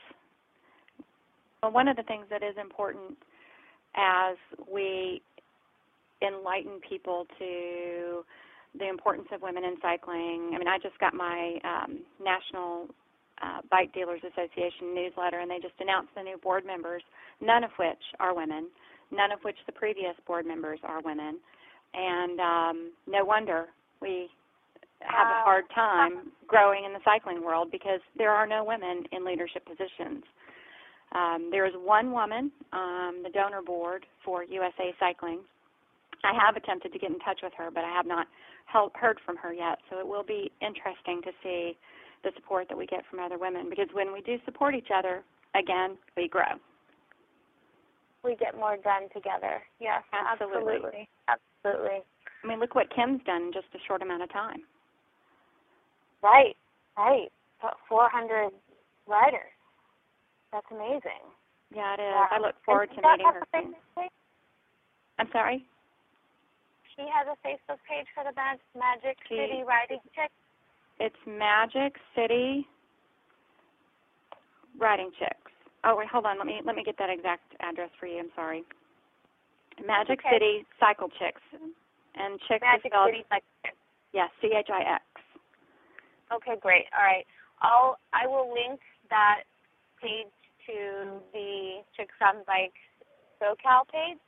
One 1.63 1.87
of 1.87 1.97
the 1.97 2.03
things 2.03 2.25
that 2.29 2.43
is 2.43 2.55
important 2.59 3.17
as 3.95 4.37
we 4.71 5.21
enlighten 6.21 6.79
people 6.87 7.25
to 7.39 8.23
the 8.77 8.87
importance 8.87 9.27
of 9.31 9.41
women 9.41 9.63
in 9.63 9.75
cycling. 9.81 10.51
I 10.53 10.57
mean, 10.57 10.67
I 10.67 10.77
just 10.77 10.97
got 10.99 11.13
my 11.13 11.57
um, 11.63 11.99
National 12.23 12.87
uh, 13.41 13.61
Bike 13.69 13.93
Dealers 13.93 14.21
Association 14.23 14.93
newsletter, 14.93 15.39
and 15.39 15.49
they 15.49 15.59
just 15.59 15.73
announced 15.79 16.09
the 16.15 16.23
new 16.23 16.37
board 16.37 16.65
members, 16.65 17.01
none 17.41 17.63
of 17.63 17.71
which 17.77 18.01
are 18.19 18.35
women, 18.35 18.67
none 19.11 19.31
of 19.31 19.39
which 19.43 19.57
the 19.65 19.71
previous 19.71 20.15
board 20.25 20.45
members 20.45 20.79
are 20.83 21.01
women. 21.01 21.39
And 21.93 22.39
um, 22.39 22.91
no 23.07 23.25
wonder 23.25 23.67
we 24.01 24.29
have 25.01 25.27
a 25.27 25.43
hard 25.43 25.65
time 25.73 26.31
growing 26.47 26.85
in 26.85 26.93
the 26.93 26.99
cycling 27.05 27.43
world 27.43 27.69
because 27.71 27.99
there 28.17 28.31
are 28.31 28.47
no 28.47 28.63
women 28.63 29.03
in 29.11 29.25
leadership 29.25 29.65
positions. 29.65 30.23
Um, 31.13 31.49
there 31.51 31.65
is 31.65 31.73
one 31.75 32.11
woman 32.11 32.51
on 32.73 33.23
the 33.23 33.29
donor 33.29 33.61
board 33.61 34.05
for 34.25 34.43
USA 34.43 34.93
Cycling. 34.99 35.39
I 36.23 36.33
have 36.33 36.57
attempted 36.57 36.91
to 36.93 36.99
get 36.99 37.11
in 37.11 37.19
touch 37.19 37.39
with 37.43 37.53
her, 37.57 37.69
but 37.71 37.83
I 37.83 37.93
have 37.93 38.05
not 38.05 38.27
heard 38.95 39.19
from 39.25 39.37
her 39.37 39.53
yet. 39.53 39.77
So 39.89 39.99
it 39.99 40.07
will 40.07 40.23
be 40.23 40.51
interesting 40.61 41.21
to 41.23 41.31
see 41.43 41.77
the 42.23 42.31
support 42.35 42.67
that 42.69 42.77
we 42.77 42.85
get 42.85 43.03
from 43.09 43.19
other 43.19 43.37
women 43.37 43.69
because 43.69 43.87
when 43.93 44.11
we 44.11 44.21
do 44.21 44.37
support 44.45 44.75
each 44.75 44.89
other, 44.93 45.23
again, 45.55 45.97
we 46.17 46.27
grow. 46.27 46.59
We 48.23 48.35
get 48.35 48.57
more 48.57 48.75
done 48.75 49.07
together. 49.13 49.61
Yes, 49.79 50.03
absolutely. 50.11 50.73
Absolutely. 50.73 51.09
absolutely. 51.29 51.99
I 52.43 52.47
mean, 52.47 52.59
look 52.59 52.75
what 52.75 52.93
Kim's 52.93 53.21
done 53.25 53.47
in 53.47 53.53
just 53.53 53.67
a 53.73 53.79
short 53.87 54.01
amount 54.01 54.23
of 54.23 54.31
time. 54.31 54.61
Right, 56.23 56.55
right. 56.97 57.29
400 57.89 58.51
riders. 59.07 59.53
That's 60.51 60.65
amazing. 60.71 61.25
Yeah, 61.73 61.95
it 61.95 62.01
is. 62.01 62.13
Yeah. 62.13 62.27
I 62.31 62.39
look 62.39 62.55
forward 62.65 62.89
to 62.95 63.01
meeting 63.01 63.25
her. 63.25 63.43
Soon. 63.53 63.73
I'm 65.19 65.27
sorry? 65.31 65.65
She 66.95 67.03
has 67.13 67.27
a 67.27 67.37
Facebook 67.45 67.79
page 67.85 68.07
for 68.15 68.23
the 68.23 68.33
Magic 68.33 69.17
she, 69.27 69.35
City 69.35 69.63
Riding 69.67 70.01
Chick. 70.15 70.31
It's 70.99 71.15
Magic 71.27 71.95
City 72.15 72.65
Riding 74.79 75.11
Chicks. 75.19 75.51
Oh 75.83 75.95
wait, 75.95 76.07
hold 76.07 76.25
on. 76.25 76.37
Let 76.37 76.47
me 76.47 76.61
let 76.65 76.75
me 76.75 76.83
get 76.83 76.97
that 76.97 77.09
exact 77.09 77.53
address 77.59 77.89
for 77.99 78.07
you. 78.07 78.19
I'm 78.19 78.31
sorry. 78.35 78.63
Magic 79.85 80.19
okay. 80.25 80.35
City 80.35 80.65
Cycle 80.79 81.09
Chicks, 81.19 81.41
and 82.17 82.39
Chicks 82.47 82.61
Magic 82.61 82.91
spelled 82.91 83.13
City 83.13 83.25
Yeah, 84.13 84.27
C 84.41 84.49
H 84.57 84.67
I 84.73 84.95
X. 84.95 85.03
Okay, 86.33 86.55
great. 86.59 86.85
All 86.97 87.05
right. 87.05 87.25
I'll 87.61 87.97
I 88.13 88.27
will 88.27 88.53
link 88.53 88.79
that 89.09 89.43
page 90.01 90.27
to 90.67 91.19
the 91.33 91.81
Chicks 91.95 92.15
on 92.21 92.43
Bike 92.45 92.75
SoCal 93.41 93.87
page, 93.91 94.19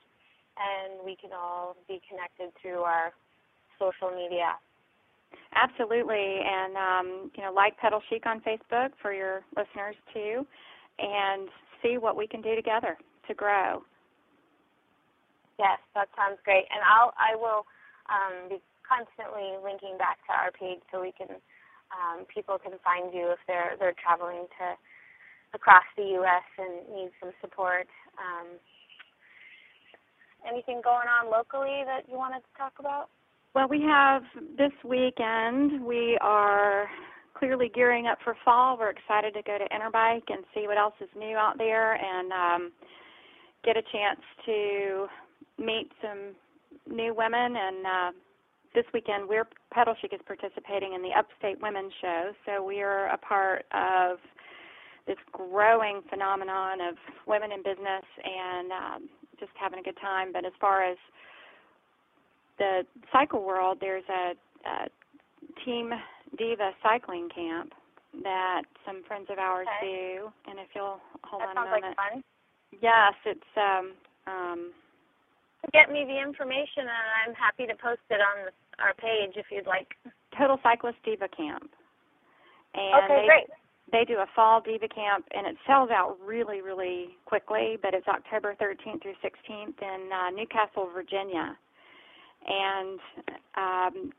and 0.56 1.04
we 1.04 1.16
can 1.16 1.30
all 1.32 1.76
be 1.86 2.00
connected 2.08 2.50
through 2.60 2.80
our 2.80 3.12
social 3.78 4.10
media. 4.14 4.56
Absolutely, 5.54 6.40
and 6.42 6.76
um, 6.76 7.30
you 7.36 7.42
know, 7.42 7.52
like 7.52 7.76
Pedal 7.78 8.02
Chic 8.08 8.26
on 8.26 8.40
Facebook 8.40 8.90
for 9.00 9.12
your 9.12 9.42
listeners 9.56 9.96
too, 10.12 10.46
and 10.98 11.48
see 11.82 11.98
what 11.98 12.16
we 12.16 12.26
can 12.26 12.40
do 12.40 12.54
together 12.54 12.96
to 13.28 13.34
grow. 13.34 13.82
Yes, 15.58 15.78
that 15.94 16.08
sounds 16.16 16.38
great, 16.44 16.64
and 16.70 16.80
I'll 16.82 17.12
I 17.18 17.36
will 17.36 17.66
um, 18.10 18.50
be 18.50 18.58
constantly 18.82 19.54
linking 19.62 19.96
back 19.96 20.18
to 20.26 20.34
our 20.34 20.50
page 20.50 20.82
so 20.90 21.00
we 21.00 21.14
can 21.14 21.38
um, 21.94 22.26
people 22.26 22.58
can 22.58 22.74
find 22.82 23.14
you 23.14 23.30
if 23.30 23.38
they're 23.46 23.78
they're 23.78 23.96
traveling 23.98 24.46
to 24.58 24.66
across 25.54 25.86
the 25.96 26.04
U.S. 26.22 26.46
and 26.58 26.86
need 26.94 27.10
some 27.20 27.30
support. 27.40 27.86
Um, 28.18 28.58
anything 30.46 30.80
going 30.82 31.08
on 31.08 31.30
locally 31.30 31.82
that 31.86 32.08
you 32.08 32.16
wanted 32.16 32.40
to 32.40 32.52
talk 32.58 32.74
about? 32.78 33.08
Well, 33.54 33.68
we 33.68 33.82
have 33.82 34.22
this 34.56 34.72
weekend. 34.84 35.82
We 35.84 36.16
are 36.20 36.86
clearly 37.34 37.70
gearing 37.74 38.06
up 38.06 38.18
for 38.22 38.36
fall. 38.44 38.78
We're 38.78 38.90
excited 38.90 39.34
to 39.34 39.42
go 39.42 39.58
to 39.58 39.64
Interbike 39.74 40.28
and 40.28 40.44
see 40.54 40.66
what 40.68 40.78
else 40.78 40.94
is 41.00 41.08
new 41.16 41.36
out 41.36 41.58
there 41.58 41.94
and 41.94 42.32
um, 42.32 42.72
get 43.64 43.76
a 43.76 43.82
chance 43.82 44.20
to 44.46 45.06
meet 45.58 45.90
some 46.00 46.34
new 46.88 47.14
women. 47.14 47.56
And 47.56 47.86
uh, 47.86 48.10
this 48.74 48.84
weekend, 48.92 49.28
we're 49.28 49.46
Pedal 49.72 49.94
Chic 50.00 50.12
is 50.12 50.20
participating 50.26 50.94
in 50.94 51.02
the 51.02 51.10
Upstate 51.16 51.60
Women's 51.60 51.92
Show, 52.00 52.32
so 52.46 52.64
we 52.64 52.82
are 52.82 53.06
a 53.08 53.18
part 53.18 53.64
of 53.72 54.18
this 55.06 55.16
growing 55.32 56.02
phenomenon 56.08 56.80
of 56.80 56.94
women 57.26 57.52
in 57.52 57.62
business 57.62 58.04
and 58.22 58.70
um, 58.70 59.08
just 59.38 59.52
having 59.58 59.78
a 59.78 59.82
good 59.82 59.98
time. 60.00 60.32
But 60.32 60.44
as 60.44 60.52
far 60.60 60.84
as 60.84 60.98
the 62.58 62.82
cycle 63.12 63.42
world, 63.44 63.78
there's 63.80 64.04
a, 64.08 64.34
a 64.68 64.88
Team 65.64 65.90
Diva 66.38 66.70
cycling 66.82 67.28
camp 67.34 67.72
that 68.22 68.62
some 68.86 69.02
friends 69.06 69.26
of 69.30 69.38
ours 69.38 69.66
okay. 69.80 70.18
do. 70.18 70.28
And 70.50 70.58
if 70.58 70.68
you'll 70.74 71.00
hold 71.24 71.42
that 71.42 71.56
on 71.56 71.56
a 71.56 71.70
moment. 71.70 71.82
Like 71.82 72.12
fun. 72.12 72.22
Yes, 72.80 73.14
it's 73.24 73.40
um 73.56 73.92
um 74.26 74.72
get 75.72 75.92
me 75.92 76.04
the 76.04 76.18
information 76.18 76.88
and 76.88 77.08
I'm 77.26 77.34
happy 77.34 77.66
to 77.66 77.76
post 77.76 78.04
it 78.10 78.20
on 78.20 78.48
the, 78.48 78.52
our 78.82 78.94
page 78.94 79.36
if 79.36 79.46
you'd 79.50 79.66
like. 79.66 79.94
Total 80.36 80.58
Cyclist 80.62 80.98
Diva 81.04 81.28
Camp. 81.28 81.70
And 82.74 83.04
okay, 83.04 83.22
they, 83.22 83.26
great 83.26 83.46
they 83.92 84.04
do 84.04 84.18
a 84.18 84.26
fall 84.34 84.60
diva 84.60 84.88
camp 84.88 85.24
and 85.32 85.46
it 85.46 85.56
sells 85.66 85.90
out 85.90 86.16
really 86.24 86.60
really 86.60 87.08
quickly 87.24 87.76
but 87.82 87.94
it's 87.94 88.06
october 88.08 88.54
13th 88.60 89.02
through 89.02 89.14
16th 89.24 89.82
in 89.82 90.10
uh, 90.12 90.30
newcastle 90.30 90.88
virginia 90.92 91.56
and 92.46 93.00
um, 93.56 94.12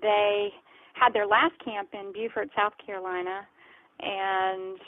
they 0.00 0.50
had 0.94 1.12
their 1.12 1.26
last 1.26 1.54
camp 1.64 1.88
in 1.92 2.12
beaufort 2.12 2.48
south 2.56 2.72
carolina 2.84 3.46
and 4.00 4.78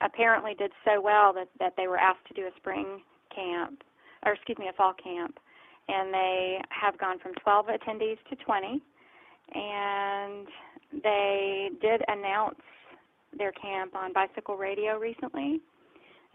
apparently 0.00 0.54
did 0.54 0.72
so 0.84 1.00
well 1.00 1.32
that 1.32 1.48
that 1.58 1.74
they 1.76 1.86
were 1.86 1.98
asked 1.98 2.26
to 2.26 2.34
do 2.34 2.42
a 2.42 2.50
spring 2.56 3.00
camp 3.34 3.82
or 4.24 4.32
excuse 4.32 4.58
me 4.58 4.68
a 4.68 4.72
fall 4.72 4.94
camp 4.94 5.38
and 5.88 6.12
they 6.12 6.60
have 6.70 6.96
gone 6.98 7.18
from 7.18 7.32
12 7.42 7.66
attendees 7.66 8.18
to 8.30 8.36
20 8.36 8.82
and 9.54 10.46
they 11.02 11.70
did 11.80 12.02
announce 12.08 12.60
their 13.36 13.52
camp 13.52 13.94
on 13.94 14.12
Bicycle 14.12 14.56
Radio 14.56 14.98
recently, 14.98 15.60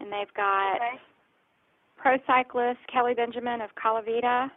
and 0.00 0.12
they've 0.12 0.32
got 0.34 0.76
okay. 0.76 1.00
pro 1.96 2.16
cyclist 2.26 2.80
Kelly 2.92 3.14
Benjamin 3.14 3.60
of 3.60 3.70
Colavita 3.74 4.50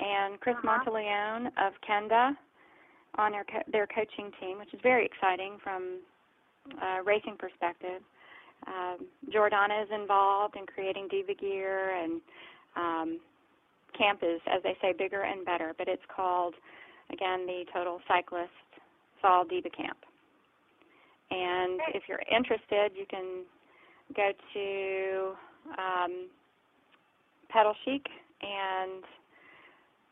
and 0.00 0.40
Chris 0.40 0.56
uh-huh. 0.62 0.84
Monteleone 0.84 1.46
of 1.58 1.72
Kenda 1.88 2.32
on 3.16 3.32
their 3.32 3.44
co- 3.44 3.70
their 3.70 3.86
coaching 3.86 4.30
team, 4.40 4.58
which 4.58 4.72
is 4.72 4.80
very 4.82 5.04
exciting 5.04 5.58
from 5.62 6.00
a 6.82 7.02
racing 7.02 7.36
perspective. 7.38 8.02
Um, 8.66 9.06
Jordana 9.32 9.82
is 9.82 9.88
involved 9.94 10.56
in 10.56 10.66
creating 10.66 11.08
diva 11.10 11.34
gear, 11.34 11.94
and 11.94 12.20
um, 12.76 13.20
camp 13.96 14.20
is, 14.22 14.40
as 14.46 14.62
they 14.62 14.76
say, 14.82 14.92
bigger 14.92 15.22
and 15.22 15.44
better. 15.44 15.74
But 15.76 15.88
it's 15.88 16.02
called, 16.14 16.54
again, 17.12 17.46
the 17.46 17.64
Total 17.72 18.00
Cyclist 18.08 18.50
Fall 19.22 19.44
Diva 19.44 19.70
Camp. 19.70 19.98
And 21.30 21.80
if 21.94 22.04
you're 22.08 22.22
interested, 22.30 22.92
you 22.94 23.06
can 23.08 23.44
go 24.14 24.30
to 24.54 25.34
um, 25.78 26.28
Pedal 27.48 27.74
Chic 27.84 28.06
and 28.42 29.02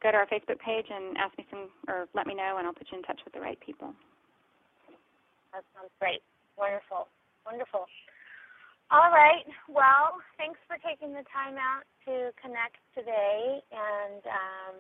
go 0.03 0.11
to 0.11 0.17
our 0.17 0.27
Facebook 0.27 0.59
page 0.59 0.87
and 0.91 1.17
ask 1.17 1.37
me 1.39 1.47
some, 1.51 1.69
or 1.89 2.07
let 2.15 2.27
me 2.27 2.35
know, 2.35 2.57
and 2.59 2.67
I'll 2.67 2.75
put 2.75 2.89
you 2.91 2.99
in 2.99 3.05
touch 3.05 3.21
with 3.25 3.35
the 3.35 3.41
right 3.41 3.59
people. 3.61 3.95
That 5.53 5.63
sounds 5.77 5.91
great. 6.01 6.21
Wonderful. 6.59 7.07
Wonderful. 7.47 7.87
All 8.91 9.11
right. 9.11 9.45
Well, 9.69 10.21
thanks 10.37 10.61
for 10.69 10.77
taking 10.85 11.13
the 11.13 11.25
time 11.33 11.57
out 11.57 11.89
to 12.05 12.31
connect 12.37 12.79
today. 12.95 13.65
And 13.73 14.23
um, 14.29 14.75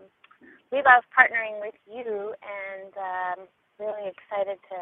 we 0.70 0.78
love 0.84 1.02
partnering 1.10 1.60
with 1.60 1.74
you 1.88 2.34
and 2.44 2.92
um, 2.94 3.38
really 3.80 4.12
excited 4.12 4.60
to, 4.70 4.78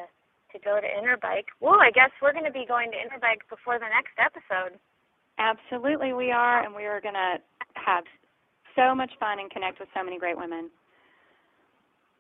to 0.53 0.57
go 0.65 0.81
to 0.81 0.89
Interbike. 0.89 1.49
Well, 1.61 1.81
I 1.81 1.91
guess 1.95 2.11
we're 2.21 2.33
going 2.33 2.45
to 2.45 2.53
be 2.53 2.67
going 2.67 2.91
to 2.93 2.99
Interbike 2.99 3.47
before 3.49 3.79
the 3.79 3.89
next 3.89 4.19
episode. 4.19 4.79
Absolutely, 5.39 6.13
we 6.13 6.31
are, 6.31 6.63
and 6.63 6.75
we 6.75 6.85
are 6.85 7.01
going 7.01 7.17
to 7.17 7.39
have 7.75 8.05
so 8.77 8.95
much 8.95 9.11
fun 9.19 9.39
and 9.39 9.51
connect 9.51 9.81
with 9.81 9.89
so 9.95 10.05
many 10.05 10.19
great 10.19 10.37
women. 10.37 10.69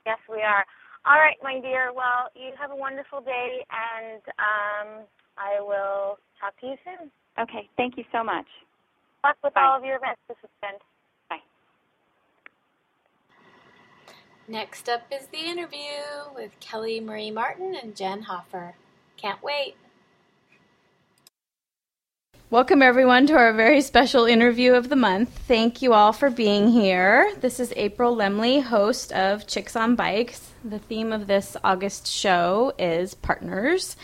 Yes, 0.06 0.18
we 0.30 0.40
are. 0.40 0.64
All 1.04 1.18
right, 1.18 1.36
my 1.42 1.60
dear. 1.60 1.92
Well, 1.92 2.30
you 2.34 2.52
have 2.58 2.70
a 2.70 2.76
wonderful 2.76 3.20
day, 3.20 3.64
and 3.70 4.22
um, 4.38 5.04
I 5.36 5.60
will 5.60 6.18
talk 6.42 6.58
to 6.60 6.66
you 6.66 6.76
soon. 6.84 7.10
Okay, 7.40 7.68
thank 7.76 7.96
you 7.96 8.04
so 8.12 8.24
much. 8.24 8.46
Good 9.22 9.28
luck 9.28 9.36
with 9.44 9.54
Bye. 9.54 9.62
all 9.62 9.78
of 9.78 9.84
your 9.84 9.96
events 9.96 10.20
this 10.28 10.36
weekend. 10.42 10.80
Bye. 11.30 11.36
Next 14.48 14.88
up 14.88 15.02
is 15.10 15.26
the 15.28 15.38
interview 15.38 16.02
with 16.34 16.50
Kelly 16.60 17.00
Marie 17.00 17.30
Martin 17.30 17.76
and 17.80 17.94
Jen 17.94 18.22
Hofer. 18.22 18.74
Can't 19.16 19.42
wait. 19.42 19.76
Welcome, 22.50 22.82
everyone, 22.82 23.26
to 23.28 23.34
our 23.34 23.54
very 23.54 23.80
special 23.80 24.26
interview 24.26 24.74
of 24.74 24.90
the 24.90 24.96
month. 24.96 25.30
Thank 25.30 25.80
you 25.80 25.94
all 25.94 26.12
for 26.12 26.28
being 26.28 26.68
here. 26.68 27.32
This 27.40 27.58
is 27.58 27.72
April 27.76 28.14
Lemley, 28.14 28.62
host 28.62 29.10
of 29.12 29.46
Chicks 29.46 29.74
on 29.74 29.94
Bikes. 29.94 30.50
The 30.62 30.78
theme 30.78 31.12
of 31.12 31.28
this 31.28 31.56
August 31.64 32.06
show 32.06 32.74
is 32.78 33.14
partners. 33.14 33.96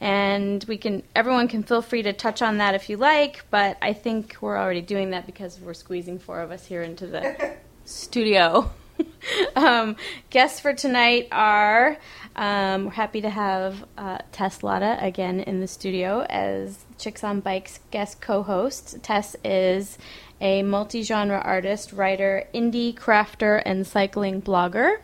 And 0.00 0.64
we 0.64 0.78
can 0.78 1.02
everyone 1.14 1.48
can 1.48 1.62
feel 1.62 1.82
free 1.82 2.02
to 2.02 2.12
touch 2.12 2.40
on 2.40 2.58
that 2.58 2.74
if 2.74 2.88
you 2.88 2.96
like, 2.96 3.44
but 3.50 3.76
I 3.82 3.92
think 3.92 4.36
we're 4.40 4.56
already 4.56 4.80
doing 4.80 5.10
that 5.10 5.26
because 5.26 5.60
we're 5.60 5.74
squeezing 5.74 6.18
four 6.18 6.40
of 6.40 6.50
us 6.50 6.64
here 6.66 6.82
into 6.82 7.06
the 7.06 7.54
studio. 7.84 8.70
um, 9.56 9.96
guests 10.30 10.60
for 10.60 10.72
tonight 10.72 11.28
are 11.32 11.98
um, 12.36 12.86
we're 12.86 12.92
happy 12.92 13.20
to 13.20 13.30
have 13.30 13.84
uh, 13.98 14.18
Tess 14.32 14.62
Lotta 14.62 14.98
again 15.00 15.40
in 15.40 15.60
the 15.60 15.66
studio 15.66 16.26
as 16.30 16.84
Chicks 16.98 17.24
on 17.24 17.40
Bikes 17.40 17.80
guest 17.90 18.20
co-host. 18.20 19.02
Tess 19.02 19.36
is 19.44 19.98
a 20.40 20.62
multi-genre 20.62 21.38
artist, 21.38 21.92
writer, 21.92 22.48
indie 22.54 22.94
crafter, 22.94 23.60
and 23.64 23.86
cycling 23.86 24.40
blogger. 24.40 24.98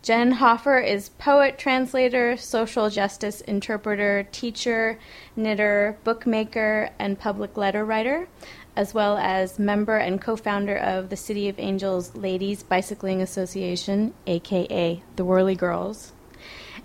Jen 0.00 0.32
Hofer 0.32 0.78
is 0.78 1.08
poet, 1.08 1.58
translator, 1.58 2.36
social 2.36 2.88
justice 2.88 3.40
interpreter, 3.42 4.28
teacher, 4.30 4.98
knitter, 5.34 5.98
bookmaker, 6.04 6.90
and 6.98 7.18
public 7.18 7.56
letter 7.56 7.84
writer, 7.84 8.28
as 8.76 8.94
well 8.94 9.18
as 9.18 9.58
member 9.58 9.96
and 9.96 10.20
co 10.20 10.36
founder 10.36 10.76
of 10.76 11.10
the 11.10 11.16
City 11.16 11.48
of 11.48 11.58
Angels 11.58 12.14
Ladies 12.14 12.62
Bicycling 12.62 13.20
Association, 13.20 14.14
aka 14.26 15.02
the 15.16 15.24
Whirly 15.24 15.56
Girls. 15.56 16.12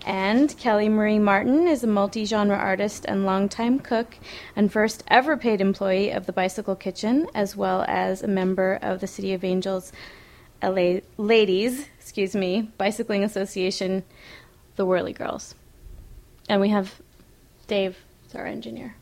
And 0.04 0.54
Kelly 0.58 0.88
Marie 0.88 1.20
Martin 1.20 1.68
is 1.68 1.84
a 1.84 1.86
multi 1.86 2.24
genre 2.24 2.56
artist 2.56 3.04
and 3.06 3.24
longtime 3.24 3.78
cook 3.78 4.18
and 4.56 4.72
first 4.72 5.04
ever 5.06 5.36
paid 5.36 5.60
employee 5.60 6.10
of 6.10 6.26
the 6.26 6.32
Bicycle 6.32 6.74
Kitchen, 6.74 7.28
as 7.32 7.56
well 7.56 7.84
as 7.86 8.22
a 8.22 8.28
member 8.28 8.78
of 8.82 9.00
the 9.00 9.06
City 9.06 9.32
of 9.32 9.44
Angels 9.44 9.92
LA 10.68 11.00
Ladies, 11.18 11.86
excuse 11.98 12.34
me, 12.34 12.70
Bicycling 12.78 13.24
Association, 13.24 14.02
the 14.76 14.84
Whirly 14.84 15.12
Girls. 15.12 15.54
And 16.48 16.60
we 16.60 16.70
have 16.70 16.94
Dave, 17.66 17.96
it's 18.24 18.34
our 18.34 18.46
engineer. 18.46 18.94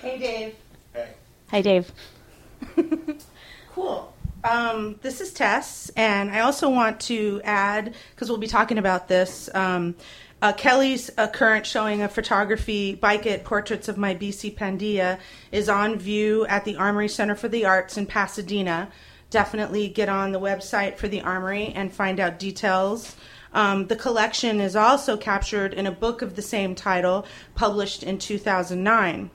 Hey, 0.00 0.18
Dave. 0.18 0.54
Hey. 0.92 1.08
Hi, 1.50 1.60
Dave. 1.60 1.92
Cool. 3.74 4.12
Um, 4.44 4.96
this 5.00 5.22
is 5.22 5.32
Tess, 5.32 5.90
and 5.96 6.30
I 6.30 6.40
also 6.40 6.68
want 6.68 7.00
to 7.02 7.40
add, 7.42 7.94
because 8.10 8.28
we'll 8.28 8.36
be 8.36 8.46
talking 8.46 8.76
about 8.76 9.08
this, 9.08 9.48
um, 9.54 9.94
uh, 10.42 10.52
Kelly's 10.52 11.10
uh, 11.16 11.28
current 11.28 11.64
showing 11.64 12.02
of 12.02 12.12
photography, 12.12 12.94
Bike 12.94 13.24
It 13.24 13.44
Portraits 13.44 13.88
of 13.88 13.96
My 13.96 14.14
Bici 14.14 14.54
Pandilla, 14.54 15.18
is 15.52 15.70
on 15.70 15.98
view 15.98 16.44
at 16.46 16.66
the 16.66 16.76
Armory 16.76 17.08
Center 17.08 17.34
for 17.34 17.48
the 17.48 17.64
Arts 17.64 17.96
in 17.96 18.04
Pasadena. 18.04 18.90
Definitely 19.32 19.88
get 19.88 20.10
on 20.10 20.32
the 20.32 20.38
website 20.38 20.98
for 20.98 21.08
the 21.08 21.22
Armory 21.22 21.72
and 21.74 21.90
find 21.90 22.20
out 22.20 22.38
details. 22.38 23.16
Um, 23.54 23.86
the 23.86 23.96
collection 23.96 24.60
is 24.60 24.76
also 24.76 25.16
captured 25.16 25.72
in 25.72 25.86
a 25.86 25.90
book 25.90 26.20
of 26.20 26.36
the 26.36 26.42
same 26.42 26.74
title, 26.74 27.24
published 27.54 28.02
in 28.02 28.18
2009. 28.18 29.30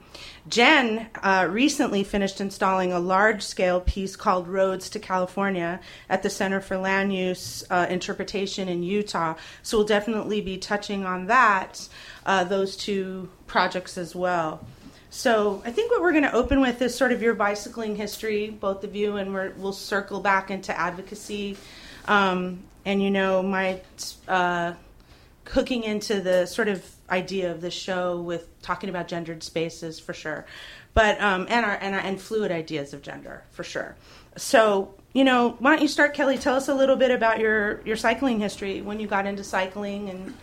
Jen 0.48 1.08
uh, 1.24 1.48
recently 1.50 2.04
finished 2.04 2.40
installing 2.40 2.94
a 2.94 3.00
large 3.00 3.42
scale 3.42 3.82
piece 3.82 4.16
called 4.16 4.48
Roads 4.48 4.88
to 4.92 5.00
California 5.00 5.80
at 6.10 6.22
the 6.22 6.30
Center 6.30 6.62
for 6.62 6.78
Land 6.78 7.12
Use 7.12 7.64
uh, 7.72 7.88
Interpretation 7.90 8.70
in 8.70 8.84
Utah. 8.84 9.34
So 9.64 9.80
we'll 9.80 9.88
definitely 9.88 10.42
be 10.42 10.60
touching 10.60 11.06
on 11.06 11.26
that, 11.26 11.90
uh, 12.24 12.44
those 12.44 12.78
two 12.78 13.30
projects 13.48 13.98
as 13.98 14.16
well. 14.16 14.64
So 15.10 15.62
I 15.66 15.72
think 15.72 15.92
what 15.92 16.02
we're 16.02 16.12
going 16.12 16.24
to 16.24 16.34
open 16.34 16.60
with 16.60 16.82
is 16.82 16.94
sort 16.94 17.12
of 17.12 17.22
your 17.22 17.34
bicycling 17.34 17.96
history, 17.96 18.50
both 18.50 18.84
of 18.84 18.96
you, 18.96 19.18
and 19.18 19.34
we're, 19.34 19.52
we'll 19.52 19.74
circle 19.74 20.20
back 20.20 20.52
into 20.52 20.78
advocacy. 20.78 21.58
Um, 22.08 22.64
and 22.86 23.02
you 23.02 23.12
know, 23.12 23.44
my 23.44 23.82
uh, 24.28 24.74
hooking 25.46 25.84
into 25.84 26.22
the 26.22 26.46
sort 26.46 26.68
of 26.68 26.86
idea 27.10 27.52
of 27.52 27.62
the 27.62 27.72
show 27.72 28.20
with 28.20 28.62
talking 28.62 28.90
about 28.90 29.08
gendered 29.08 29.44
spaces 29.44 30.00
for 30.00 30.14
sure, 30.14 30.46
but 30.94 31.20
um, 31.22 31.48
and 31.50 31.66
our 31.66 31.78
and 31.82 31.96
our, 31.96 32.02
and 32.02 32.20
fluid 32.20 32.52
ideas 32.52 32.94
of 32.94 33.02
gender 33.02 33.44
for 33.52 33.64
sure. 33.64 33.96
So 34.38 34.94
you 35.14 35.24
know, 35.26 35.56
why 35.60 35.72
don't 35.72 35.82
you 35.82 35.88
start, 35.88 36.14
Kelly? 36.14 36.38
Tell 36.38 36.56
us 36.56 36.70
a 36.70 36.74
little 36.74 36.96
bit 36.96 37.12
about 37.12 37.40
your 37.40 37.82
your 37.82 37.98
cycling 37.98 38.40
history 38.40 38.82
when 38.82 39.00
you 39.00 39.08
got 39.08 39.26
into 39.26 39.44
cycling 39.44 40.10
and. 40.10 40.34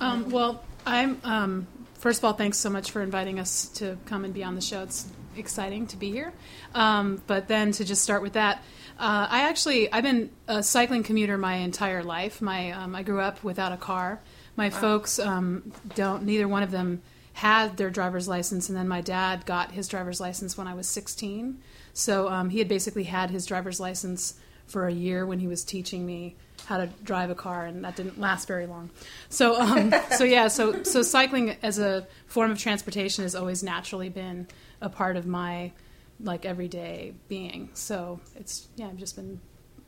Um, 0.00 0.30
well, 0.30 0.62
I'm. 0.86 1.20
Um, 1.24 1.66
first 1.98 2.20
of 2.20 2.24
all, 2.24 2.32
thanks 2.32 2.58
so 2.58 2.70
much 2.70 2.90
for 2.90 3.02
inviting 3.02 3.38
us 3.38 3.68
to 3.74 3.98
come 4.06 4.24
and 4.24 4.32
be 4.32 4.42
on 4.42 4.54
the 4.54 4.60
show. 4.60 4.82
It's 4.82 5.06
exciting 5.36 5.86
to 5.88 5.96
be 5.96 6.10
here. 6.10 6.32
Um, 6.74 7.22
but 7.26 7.48
then 7.48 7.72
to 7.72 7.84
just 7.84 8.02
start 8.02 8.22
with 8.22 8.32
that, 8.32 8.62
uh, 8.98 9.28
I 9.30 9.48
actually 9.48 9.92
I've 9.92 10.02
been 10.02 10.30
a 10.48 10.62
cycling 10.62 11.02
commuter 11.02 11.38
my 11.38 11.56
entire 11.56 12.02
life. 12.02 12.42
My 12.42 12.72
um, 12.72 12.94
I 12.94 13.02
grew 13.02 13.20
up 13.20 13.44
without 13.44 13.72
a 13.72 13.76
car. 13.76 14.20
My 14.56 14.70
folks 14.70 15.18
um, 15.18 15.72
don't. 15.94 16.24
Neither 16.24 16.48
one 16.48 16.64
of 16.64 16.72
them 16.72 17.02
had 17.34 17.76
their 17.76 17.90
driver's 17.90 18.26
license, 18.26 18.68
and 18.68 18.76
then 18.76 18.88
my 18.88 19.00
dad 19.00 19.46
got 19.46 19.70
his 19.70 19.86
driver's 19.86 20.20
license 20.20 20.58
when 20.58 20.66
I 20.66 20.74
was 20.74 20.88
16. 20.88 21.62
So 21.92 22.28
um, 22.28 22.50
he 22.50 22.58
had 22.58 22.66
basically 22.66 23.04
had 23.04 23.30
his 23.30 23.46
driver's 23.46 23.78
license 23.78 24.34
for 24.66 24.88
a 24.88 24.92
year 24.92 25.24
when 25.24 25.38
he 25.38 25.46
was 25.46 25.62
teaching 25.62 26.04
me 26.04 26.36
how 26.68 26.76
to 26.76 26.86
drive 27.02 27.30
a 27.30 27.34
car, 27.34 27.64
and 27.64 27.82
that 27.82 27.96
didn't 27.96 28.20
last 28.20 28.46
very 28.46 28.66
long. 28.66 28.90
So, 29.30 29.58
um, 29.58 29.92
so 30.16 30.24
yeah, 30.24 30.48
so 30.48 30.82
so 30.82 31.02
cycling 31.02 31.56
as 31.62 31.78
a 31.78 32.06
form 32.26 32.50
of 32.50 32.58
transportation 32.58 33.24
has 33.24 33.34
always 33.34 33.62
naturally 33.62 34.10
been 34.10 34.46
a 34.80 34.90
part 34.90 35.16
of 35.16 35.26
my 35.26 35.72
like 36.20 36.44
everyday 36.44 37.14
being. 37.26 37.70
So 37.72 38.20
it's 38.36 38.68
yeah, 38.76 38.88
I've 38.88 38.96
just 38.96 39.16
been 39.16 39.40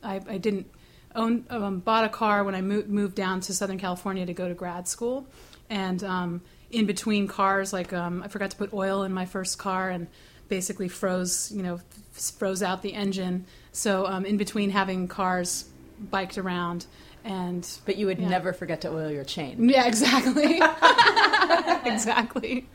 I, 0.03 0.21
I 0.27 0.39
didn't 0.39 0.71
own 1.15 1.45
um, 1.51 1.81
bought 1.81 2.05
a 2.05 2.09
car 2.09 2.45
when 2.45 2.55
I 2.55 2.63
moved 2.63 2.89
moved 2.89 3.15
down 3.15 3.41
to 3.43 3.55
Southern 3.55 3.79
California 3.79 4.25
to 4.25 4.33
go 4.33 4.49
to 4.49 4.55
grad 4.55 4.89
school, 4.89 5.27
and 5.69 6.03
um, 6.03 6.41
in 6.71 6.87
between 6.87 7.29
cars, 7.29 7.75
like 7.75 7.93
um, 7.93 8.23
I 8.23 8.29
forgot 8.29 8.51
to 8.53 8.57
put 8.57 8.73
oil 8.73 9.03
in 9.03 9.13
my 9.13 9.27
first 9.27 9.59
car 9.59 9.91
and 9.91 10.07
basically 10.49 10.89
froze 10.89 11.53
you 11.55 11.63
know 11.63 11.79
froze 12.13 12.63
out 12.63 12.81
the 12.81 12.95
engine. 12.95 13.45
So 13.73 14.07
um, 14.07 14.25
in 14.25 14.39
between 14.39 14.71
having 14.71 15.09
cars 15.09 15.70
biked 16.11 16.39
around 16.39 16.87
and 17.25 17.69
But 17.85 17.97
you 17.97 18.07
would 18.07 18.19
Yeah. 18.19 18.29
never 18.29 18.53
forget 18.55 18.81
to 18.83 18.89
oil 18.89 19.11
your 19.11 19.25
chain. 19.25 19.69
yeah 19.69 19.87
exactly 19.87 20.61
exactly 21.85 22.67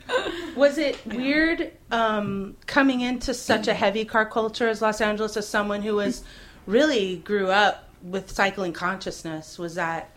Was 0.56 0.78
it 0.78 1.04
weird 1.06 1.72
um, 1.90 2.56
coming 2.66 3.00
into 3.00 3.34
such 3.34 3.68
a 3.68 3.74
heavy 3.74 4.04
car 4.04 4.26
culture 4.26 4.68
as 4.68 4.80
Los 4.82 5.00
Angeles 5.00 5.36
as 5.36 5.48
someone 5.48 5.82
who 5.82 5.96
was 5.96 6.22
really 6.66 7.16
grew 7.16 7.50
up 7.50 7.88
with 8.02 8.30
cycling 8.30 8.72
consciousness? 8.72 9.58
Was 9.58 9.74
that 9.74 10.16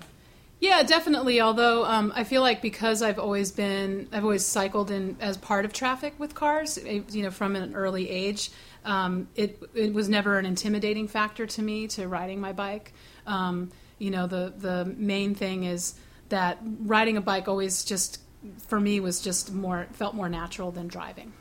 Yeah, 0.59 0.83
definitely. 0.83 1.41
Although 1.41 1.85
um, 1.85 2.11
I 2.15 2.23
feel 2.23 2.41
like 2.41 2.61
because 2.61 3.01
I've 3.01 3.19
always 3.19 3.51
been, 3.51 4.07
I've 4.11 4.23
always 4.23 4.45
cycled 4.45 4.91
in 4.91 5.17
as 5.21 5.37
part 5.37 5.65
of 5.65 5.73
traffic 5.73 6.13
with 6.19 6.35
cars. 6.35 6.77
You 6.77 7.23
know, 7.23 7.31
from 7.31 7.55
an 7.55 7.75
early 7.75 8.09
age, 8.09 8.51
um, 8.89 9.27
it 9.35 9.61
it 9.75 9.93
was 9.93 10.09
never 10.09 10.39
an 10.39 10.47
intimidating 10.47 11.07
factor 11.07 11.45
to 11.45 11.61
me 11.61 11.87
to 11.89 12.07
riding 12.07 12.41
my 12.41 12.53
bike. 12.53 12.91
Um, 13.27 13.71
you 13.99 14.09
know, 14.09 14.25
the 14.25 14.51
the 14.57 14.85
main 14.97 15.35
thing 15.35 15.63
is 15.63 15.93
that 16.29 16.57
riding 16.63 17.15
a 17.15 17.21
bike 17.21 17.47
always 17.47 17.83
just 17.85 18.19
for 18.67 18.79
me 18.79 18.99
was 18.99 19.21
just 19.21 19.53
more 19.53 19.87
felt 19.93 20.15
more 20.15 20.27
natural 20.27 20.71
than 20.71 20.87
driving. 20.87 21.33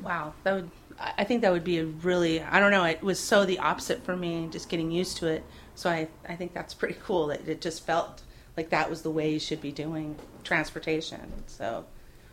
wow? 0.00 0.32
That 0.44 0.54
would 0.54 0.70
I 0.98 1.24
think 1.24 1.42
that 1.42 1.52
would 1.52 1.64
be 1.64 1.78
a 1.78 1.84
really 1.84 2.42
I 2.42 2.60
don't 2.60 2.70
know. 2.70 2.84
It 2.84 3.02
was 3.02 3.20
so 3.20 3.44
the 3.44 3.58
opposite 3.58 4.02
for 4.04 4.16
me, 4.16 4.48
just 4.50 4.70
getting 4.70 4.90
used 4.90 5.18
to 5.18 5.26
it. 5.26 5.44
So 5.74 5.90
I 5.90 6.08
I 6.26 6.34
think 6.34 6.54
that's 6.54 6.72
pretty 6.72 6.96
cool 7.04 7.26
that 7.26 7.46
it 7.46 7.60
just 7.60 7.84
felt 7.84 8.22
like 8.56 8.70
that 8.70 8.88
was 8.88 9.02
the 9.02 9.10
way 9.10 9.30
you 9.30 9.38
should 9.38 9.60
be 9.60 9.72
doing 9.72 10.16
transportation. 10.44 11.44
So 11.46 11.84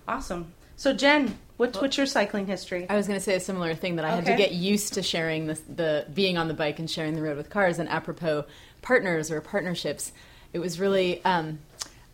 awesome. 0.08 0.54
So 0.78 0.93
Jen, 0.93 1.38
what's 1.57 1.80
what's 1.80 1.97
your 1.97 2.05
cycling 2.05 2.47
history? 2.47 2.86
I 2.89 2.95
was 2.95 3.07
going 3.07 3.19
to 3.19 3.23
say 3.23 3.36
a 3.36 3.39
similar 3.39 3.73
thing 3.76 3.95
that 3.95 4.05
I 4.05 4.15
had 4.15 4.26
to 4.26 4.36
get 4.36 4.51
used 4.53 4.93
to 4.95 5.03
sharing 5.03 5.47
the, 5.47 5.59
the 5.73 6.05
being 6.13 6.38
on 6.38 6.47
the 6.47 6.53
bike 6.53 6.80
and 6.80 6.89
sharing 6.89 7.15
the 7.15 7.21
road 7.21 7.38
with 7.38 7.49
cars. 7.49 7.80
And 7.80 7.88
apropos 7.89 8.45
partners 8.82 9.32
or 9.32 9.41
partnerships, 9.41 10.11
it 10.53 10.59
was 10.59 10.80
really. 10.80 11.23
Um, 11.23 11.59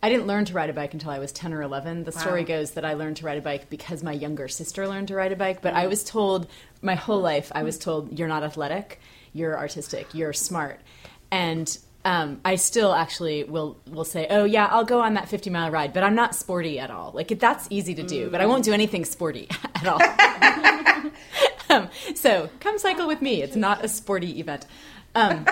I 0.04 0.10
didn't 0.10 0.26
learn 0.26 0.46
to 0.46 0.54
ride 0.54 0.72
a 0.72 0.74
bike 0.74 0.96
until 0.96 1.12
I 1.12 1.20
was 1.20 1.32
10 1.32 1.54
or 1.54 1.62
11. 1.62 2.06
The 2.06 2.12
story 2.12 2.44
goes 2.44 2.72
that 2.72 2.84
I 2.84 2.94
learned 2.94 3.18
to 3.18 3.26
ride 3.28 3.38
a 3.38 3.42
bike 3.42 3.70
because 3.70 4.02
my 4.02 4.14
younger 4.14 4.48
sister 4.48 4.88
learned 4.88 5.10
to 5.10 5.16
ride 5.16 5.32
a 5.32 5.36
bike. 5.36 5.62
But 5.62 5.76
I 5.76 5.86
was 5.86 6.04
told 6.04 6.48
my 6.82 6.96
whole 6.96 7.22
life, 7.22 7.52
I 7.54 7.62
was 7.62 7.78
told, 7.78 8.18
you're 8.18 8.28
not 8.28 8.42
athletic, 8.42 9.00
you're 9.32 9.56
artistic, 9.56 10.16
you're 10.16 10.34
smart. 10.34 10.80
And 11.30 11.78
um, 12.04 12.42
I 12.44 12.56
still 12.56 12.94
actually 12.94 13.44
will 13.44 13.78
will 13.90 14.06
say, 14.06 14.28
oh 14.30 14.46
yeah, 14.46 14.68
I'll 14.68 14.86
go 14.86 15.02
on 15.02 15.14
that 15.16 15.30
50 15.30 15.50
mile 15.50 15.70
ride, 15.72 15.94
but 15.94 16.04
I'm 16.04 16.16
not 16.16 16.36
sporty 16.36 16.80
at 16.80 16.90
all. 16.90 17.12
Like 17.14 17.28
that's 17.40 17.68
easy 17.70 17.94
to 17.96 18.04
do, 18.04 18.30
but 18.30 18.42
I 18.42 18.46
won't 18.46 18.64
do 18.64 18.74
anything 18.74 19.06
sporty 19.06 19.48
at 19.76 19.88
all. 19.88 21.12
um, 21.70 21.90
so 22.16 22.50
come 22.60 22.80
cycle 22.80 23.08
with 23.08 23.22
me. 23.22 23.42
It's 23.42 23.56
not 23.56 23.86
a 23.86 23.88
sporty 23.88 24.40
event. 24.40 24.66
Um, 25.14 25.46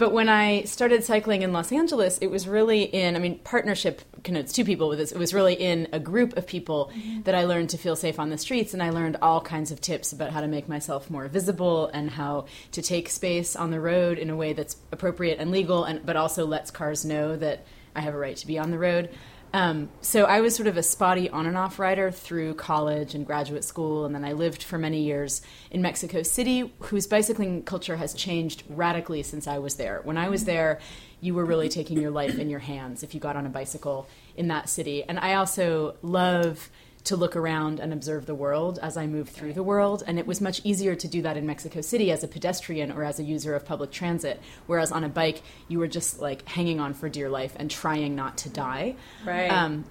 but 0.00 0.12
when 0.12 0.30
I 0.30 0.62
started 0.62 1.04
cycling 1.04 1.42
in 1.42 1.52
Los 1.52 1.70
Angeles, 1.70 2.16
it 2.22 2.28
was 2.28 2.48
really 2.48 2.84
in, 2.84 3.16
I 3.16 3.18
mean, 3.18 3.38
partnership 3.40 4.00
connotes 4.24 4.50
two 4.50 4.64
people 4.64 4.88
with 4.88 4.98
this. 4.98 5.12
It 5.12 5.18
was 5.18 5.34
really 5.34 5.52
in 5.52 5.88
a 5.92 6.00
group 6.00 6.38
of 6.38 6.46
people 6.46 6.90
mm-hmm. 6.94 7.20
that 7.24 7.34
I 7.34 7.44
learned 7.44 7.68
to 7.70 7.76
feel 7.76 7.94
safe 7.94 8.18
on 8.18 8.30
the 8.30 8.38
streets, 8.38 8.72
and 8.72 8.82
I 8.82 8.88
learned 8.90 9.18
all 9.20 9.42
kinds 9.42 9.70
of 9.70 9.78
tips 9.82 10.14
about 10.14 10.30
how 10.30 10.40
to 10.40 10.48
make 10.48 10.70
myself 10.70 11.10
more 11.10 11.28
visible 11.28 11.88
and 11.88 12.08
how 12.08 12.46
to 12.72 12.80
take 12.80 13.10
space 13.10 13.54
on 13.54 13.70
the 13.70 13.78
road 13.78 14.16
in 14.16 14.30
a 14.30 14.36
way 14.36 14.54
that's 14.54 14.78
appropriate 14.90 15.38
and 15.38 15.50
legal, 15.50 15.84
and 15.84 16.06
but 16.06 16.16
also 16.16 16.46
lets 16.46 16.70
cars 16.70 17.04
know 17.04 17.36
that 17.36 17.66
I 17.94 18.00
have 18.00 18.14
a 18.14 18.18
right 18.18 18.38
to 18.38 18.46
be 18.46 18.58
on 18.58 18.70
the 18.70 18.78
road. 18.78 19.10
Um, 19.52 19.88
so 20.00 20.24
I 20.24 20.40
was 20.40 20.54
sort 20.54 20.68
of 20.68 20.76
a 20.76 20.82
spotty 20.82 21.28
on 21.28 21.46
and 21.46 21.56
off 21.56 21.78
rider 21.78 22.10
through 22.12 22.54
college 22.54 23.14
and 23.14 23.26
graduate 23.26 23.64
school, 23.64 24.04
and 24.04 24.14
then 24.14 24.24
I 24.24 24.32
lived 24.32 24.62
for 24.62 24.78
many 24.78 25.02
years 25.02 25.42
in 25.70 25.82
Mexico 25.82 26.22
City, 26.22 26.72
whose 26.78 27.06
bicycling 27.06 27.64
culture 27.64 27.96
has 27.96 28.14
changed 28.14 28.62
radically 28.68 29.22
since 29.24 29.48
I 29.48 29.58
was 29.58 29.74
there. 29.74 30.02
When 30.04 30.16
I 30.16 30.28
was 30.28 30.44
there, 30.44 30.78
you 31.20 31.34
were 31.34 31.44
really 31.44 31.68
taking 31.68 32.00
your 32.00 32.12
life 32.12 32.38
in 32.38 32.48
your 32.48 32.60
hands 32.60 33.02
if 33.02 33.12
you 33.12 33.20
got 33.20 33.36
on 33.36 33.44
a 33.44 33.50
bicycle 33.50 34.08
in 34.36 34.48
that 34.48 34.68
city. 34.68 35.02
And 35.02 35.18
I 35.18 35.34
also 35.34 35.96
love 36.02 36.70
to 37.04 37.16
look 37.16 37.36
around 37.36 37.80
and 37.80 37.92
observe 37.92 38.26
the 38.26 38.34
world 38.34 38.78
as 38.82 38.96
I 38.96 39.06
move 39.06 39.28
through 39.28 39.54
the 39.54 39.62
world. 39.62 40.02
And 40.06 40.18
it 40.18 40.26
was 40.26 40.40
much 40.40 40.60
easier 40.64 40.94
to 40.94 41.08
do 41.08 41.22
that 41.22 41.36
in 41.36 41.46
Mexico 41.46 41.80
City 41.80 42.10
as 42.10 42.22
a 42.22 42.28
pedestrian 42.28 42.92
or 42.92 43.04
as 43.04 43.18
a 43.18 43.22
user 43.22 43.54
of 43.54 43.64
public 43.64 43.90
transit. 43.90 44.40
Whereas 44.66 44.92
on 44.92 45.04
a 45.04 45.08
bike, 45.08 45.42
you 45.68 45.78
were 45.78 45.88
just 45.88 46.20
like 46.20 46.46
hanging 46.48 46.80
on 46.80 46.94
for 46.94 47.08
dear 47.08 47.28
life 47.28 47.54
and 47.56 47.70
trying 47.70 48.14
not 48.14 48.38
to 48.38 48.48
die. 48.48 48.96
Right. 49.24 49.50
Um, 49.50 49.84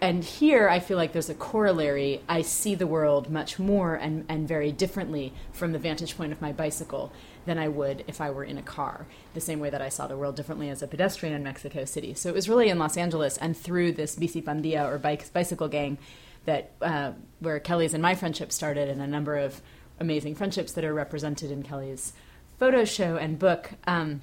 and 0.00 0.24
here 0.24 0.68
I 0.68 0.80
feel 0.80 0.96
like 0.96 1.12
there's 1.12 1.28
a 1.28 1.34
corollary. 1.34 2.22
I 2.28 2.42
see 2.42 2.74
the 2.74 2.86
world 2.86 3.30
much 3.30 3.58
more 3.58 3.94
and, 3.94 4.24
and 4.28 4.48
very 4.48 4.72
differently 4.72 5.34
from 5.52 5.72
the 5.72 5.78
vantage 5.78 6.16
point 6.16 6.32
of 6.32 6.40
my 6.40 6.52
bicycle 6.52 7.12
than 7.44 7.58
I 7.58 7.68
would 7.68 8.04
if 8.08 8.20
I 8.20 8.30
were 8.30 8.44
in 8.44 8.58
a 8.58 8.62
car, 8.62 9.06
the 9.34 9.40
same 9.40 9.60
way 9.60 9.70
that 9.70 9.82
I 9.82 9.90
saw 9.90 10.06
the 10.06 10.16
world 10.16 10.34
differently 10.34 10.70
as 10.70 10.82
a 10.82 10.86
pedestrian 10.86 11.34
in 11.34 11.42
Mexico 11.42 11.84
City. 11.84 12.14
So 12.14 12.30
it 12.30 12.34
was 12.34 12.48
really 12.48 12.70
in 12.70 12.78
Los 12.78 12.96
Angeles 12.96 13.36
and 13.36 13.56
through 13.56 13.92
this 13.92 14.16
bici 14.16 14.42
pandilla 14.42 14.90
or 14.90 14.98
bike, 14.98 15.30
bicycle 15.32 15.68
gang 15.68 15.98
that 16.46 16.72
uh, 16.80 17.12
where 17.40 17.60
Kelly's 17.60 17.94
and 17.94 18.02
my 18.02 18.14
friendship 18.14 18.50
started, 18.50 18.88
and 18.88 19.00
a 19.00 19.06
number 19.06 19.36
of 19.36 19.60
amazing 20.00 20.34
friendships 20.34 20.72
that 20.72 20.84
are 20.84 20.94
represented 20.94 21.50
in 21.50 21.62
Kelly's 21.62 22.12
photo 22.58 22.84
show 22.84 23.16
and 23.16 23.38
book. 23.38 23.70
Um, 23.86 24.22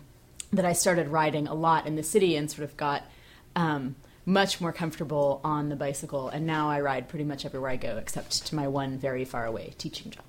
that 0.54 0.66
I 0.66 0.74
started 0.74 1.08
riding 1.08 1.48
a 1.48 1.54
lot 1.54 1.88
in 1.88 1.96
the 1.96 2.04
city 2.04 2.36
and 2.36 2.50
sort 2.50 2.64
of 2.64 2.78
got 2.78 3.04
um, 3.56 3.96
much 4.26 4.62
more 4.62 4.72
comfortable 4.72 5.42
on 5.44 5.70
the 5.70 5.76
bicycle. 5.76 6.30
And 6.30 6.46
now 6.46 6.70
I 6.70 6.80
ride 6.80 7.10
pretty 7.10 7.26
much 7.26 7.46
everywhere 7.46 7.72
I 7.72 7.76
go, 7.76 7.98
except 7.98 8.46
to 8.48 8.56
my 8.56 8.68
one 8.68 8.98
very 8.98 9.26
far 9.26 9.46
away 9.46 9.74
teaching 9.78 10.12
job. 10.12 10.24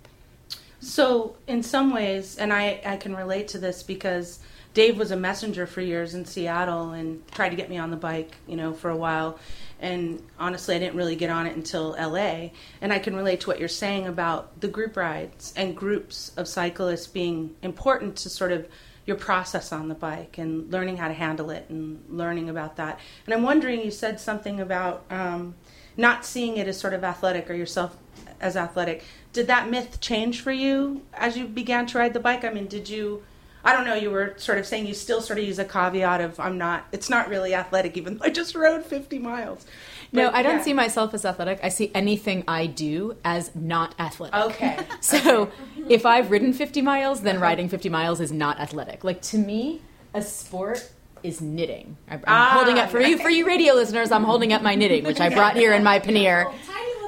So, 0.80 1.36
in 1.47 1.62
some 1.62 1.95
ways, 1.95 2.36
and 2.36 2.53
I, 2.53 2.80
I 2.84 2.97
can 2.97 3.16
relate 3.16 3.49
to 3.49 3.59
this 3.59 3.82
because 3.82 4.40
Dave 4.74 4.99
was 4.99 5.12
a 5.12 5.16
messenger 5.16 5.66
for 5.66 5.80
years 5.80 6.14
in 6.14 6.26
Seattle 6.26 6.90
and 6.90 7.26
tried 7.28 7.51
to 7.51 7.57
get 7.57 7.70
me 7.70 7.78
on 7.78 7.90
the 7.90 7.97
bike, 7.97 8.32
you 8.47 8.57
know, 8.57 8.74
for 8.74 8.90
a 8.90 8.97
while. 8.97 9.38
And 9.85 10.22
honestly, 10.39 10.74
I 10.74 10.78
didn't 10.78 10.97
really 10.97 11.14
get 11.14 11.28
on 11.28 11.47
it 11.47 11.55
until 11.55 11.91
LA. 11.91 12.51
And 12.80 12.91
I 12.91 12.99
can 12.99 13.14
relate 13.14 13.41
to 13.41 13.49
what 13.49 13.59
you're 13.59 13.68
saying 13.68 14.07
about 14.07 14.61
the 14.61 14.68
group 14.68 14.97
rides 14.97 15.53
and 15.57 15.76
groups 15.76 16.32
of 16.39 16.49
cyclists 16.49 17.07
being 17.07 17.55
important 17.62 18.16
to 18.16 18.30
sort 18.30 18.51
of 18.51 18.66
your 19.05 19.16
process 19.16 19.72
on 19.72 19.89
the 19.89 19.95
bike 19.95 20.39
and 20.39 20.72
learning 20.72 20.97
how 20.97 21.09
to 21.09 21.14
handle 21.14 21.51
it 21.51 21.66
and 21.68 22.03
learning 22.09 22.49
about 22.49 22.76
that. 22.76 22.99
And 23.26 23.35
I'm 23.35 23.43
wondering, 23.43 23.82
you 23.82 23.91
said 23.91 24.18
something 24.18 24.59
about 24.59 25.05
um, 25.11 25.55
not 25.99 26.24
seeing 26.24 26.57
it 26.57 26.66
as 26.66 26.80
sort 26.80 26.95
of 26.95 27.05
athletic 27.05 27.51
or 27.51 27.55
yourself 27.55 27.95
as 28.41 28.57
athletic. 28.57 29.05
Did 29.35 29.49
that 29.49 29.68
myth 29.68 30.01
change 30.01 30.41
for 30.41 30.53
you 30.53 31.03
as 31.12 31.37
you 31.37 31.47
began 31.47 31.85
to 31.89 31.99
ride 31.99 32.14
the 32.14 32.20
bike? 32.20 32.45
I 32.45 32.51
mean, 32.51 32.66
did 32.66 32.89
you? 32.89 33.22
I 33.64 33.72
don't 33.72 33.84
know. 33.86 33.94
You 33.94 34.10
were 34.10 34.34
sort 34.36 34.58
of 34.58 34.66
saying 34.66 34.86
you 34.86 34.94
still 34.94 35.20
sort 35.22 35.38
of 35.38 35.44
use 35.44 35.58
a 35.58 35.64
caveat 35.64 36.20
of 36.20 36.38
I'm 36.38 36.58
not. 36.58 36.86
It's 36.92 37.08
not 37.08 37.28
really 37.28 37.54
athletic, 37.54 37.96
even 37.96 38.18
though 38.18 38.24
I 38.26 38.30
just 38.30 38.54
rode 38.54 38.84
50 38.84 39.18
miles. 39.18 39.64
no, 40.12 40.30
I 40.30 40.42
don't 40.42 40.58
yeah. 40.58 40.62
see 40.64 40.72
myself 40.74 41.14
as 41.14 41.24
athletic. 41.24 41.60
I 41.62 41.70
see 41.70 41.90
anything 41.94 42.44
I 42.46 42.66
do 42.66 43.16
as 43.24 43.54
not 43.54 43.94
athletic. 43.98 44.34
Okay. 44.54 44.78
So 45.00 45.50
if 45.88 46.04
I've 46.06 46.30
ridden 46.30 46.52
50 46.52 46.82
miles, 46.82 47.22
then 47.22 47.40
riding 47.40 47.68
50 47.68 47.88
miles 47.88 48.20
is 48.20 48.30
not 48.30 48.60
athletic. 48.60 49.02
Like 49.02 49.22
to 49.22 49.38
me, 49.38 49.80
a 50.12 50.20
sport 50.22 50.90
is 51.22 51.40
knitting. 51.40 51.96
I'm, 52.08 52.18
I'm 52.18 52.24
Ah, 52.26 52.50
holding 52.52 52.78
up 52.78 52.90
for 52.90 53.00
you, 53.00 53.16
for 53.16 53.30
you 53.30 53.46
radio 53.46 53.72
listeners. 53.72 54.12
I'm 54.12 54.24
holding 54.24 54.52
up 54.52 54.60
my 54.60 54.74
knitting, 54.74 55.04
which 55.04 55.20
I 55.20 55.30
brought 55.30 55.56
here 55.56 55.72
in 55.72 55.82
my 55.82 55.98
pannier. 56.06 56.44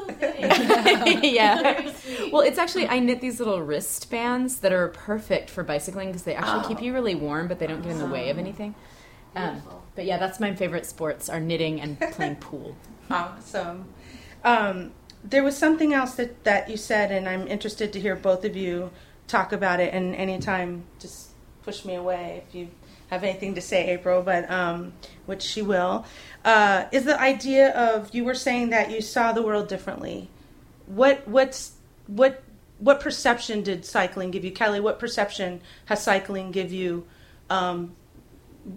yeah. 1.22 1.92
Well, 2.32 2.42
it's 2.42 2.58
actually 2.58 2.86
I 2.88 2.98
knit 2.98 3.20
these 3.20 3.38
little 3.38 3.62
wristbands 3.62 4.58
that 4.58 4.72
are 4.72 4.88
perfect 4.88 5.50
for 5.50 5.62
bicycling 5.62 6.08
because 6.08 6.22
they 6.22 6.34
actually 6.34 6.66
keep 6.68 6.82
you 6.82 6.92
really 6.92 7.14
warm, 7.14 7.48
but 7.48 7.58
they 7.58 7.66
don't 7.66 7.82
get 7.82 7.92
in 7.92 7.98
the 7.98 8.06
way 8.06 8.30
of 8.30 8.38
anything. 8.38 8.74
Um, 9.34 9.62
but 9.94 10.04
yeah, 10.04 10.18
that's 10.18 10.40
my 10.40 10.54
favorite 10.54 10.86
sports 10.86 11.28
are 11.28 11.40
knitting 11.40 11.80
and 11.80 11.98
playing 12.12 12.36
pool. 12.36 12.76
Awesome. 13.08 13.84
Um, 14.42 14.90
there 15.22 15.44
was 15.44 15.56
something 15.56 15.92
else 15.94 16.16
that, 16.16 16.42
that 16.42 16.68
you 16.68 16.76
said, 16.76 17.12
and 17.12 17.28
I'm 17.28 17.46
interested 17.46 17.92
to 17.92 18.00
hear 18.00 18.16
both 18.16 18.44
of 18.44 18.56
you 18.56 18.90
talk 19.28 19.52
about 19.52 19.78
it. 19.78 19.94
And 19.94 20.12
anytime, 20.16 20.82
just 20.98 21.30
push 21.62 21.84
me 21.84 21.94
away 21.94 22.42
if 22.44 22.52
you 22.52 22.68
have 23.08 23.22
anything 23.22 23.54
to 23.54 23.60
say, 23.60 23.90
April, 23.90 24.22
but 24.22 24.50
um, 24.50 24.92
which 25.26 25.42
she 25.42 25.62
will. 25.62 26.04
Uh, 26.44 26.84
is 26.92 27.04
the 27.04 27.20
idea 27.20 27.70
of 27.70 28.14
you 28.14 28.24
were 28.24 28.34
saying 28.34 28.70
that 28.70 28.90
you 28.90 29.00
saw 29.00 29.32
the 29.32 29.42
world 29.42 29.68
differently. 29.68 30.28
What 30.86 31.26
what's 31.26 31.72
what 32.06 32.42
what 32.78 33.00
perception 33.00 33.62
did 33.62 33.84
cycling 33.84 34.30
give 34.30 34.44
you, 34.44 34.52
Kelly? 34.52 34.80
What 34.80 34.98
perception 34.98 35.60
has 35.86 36.02
cycling 36.02 36.52
give 36.52 36.72
you? 36.72 37.06
Um, 37.50 37.96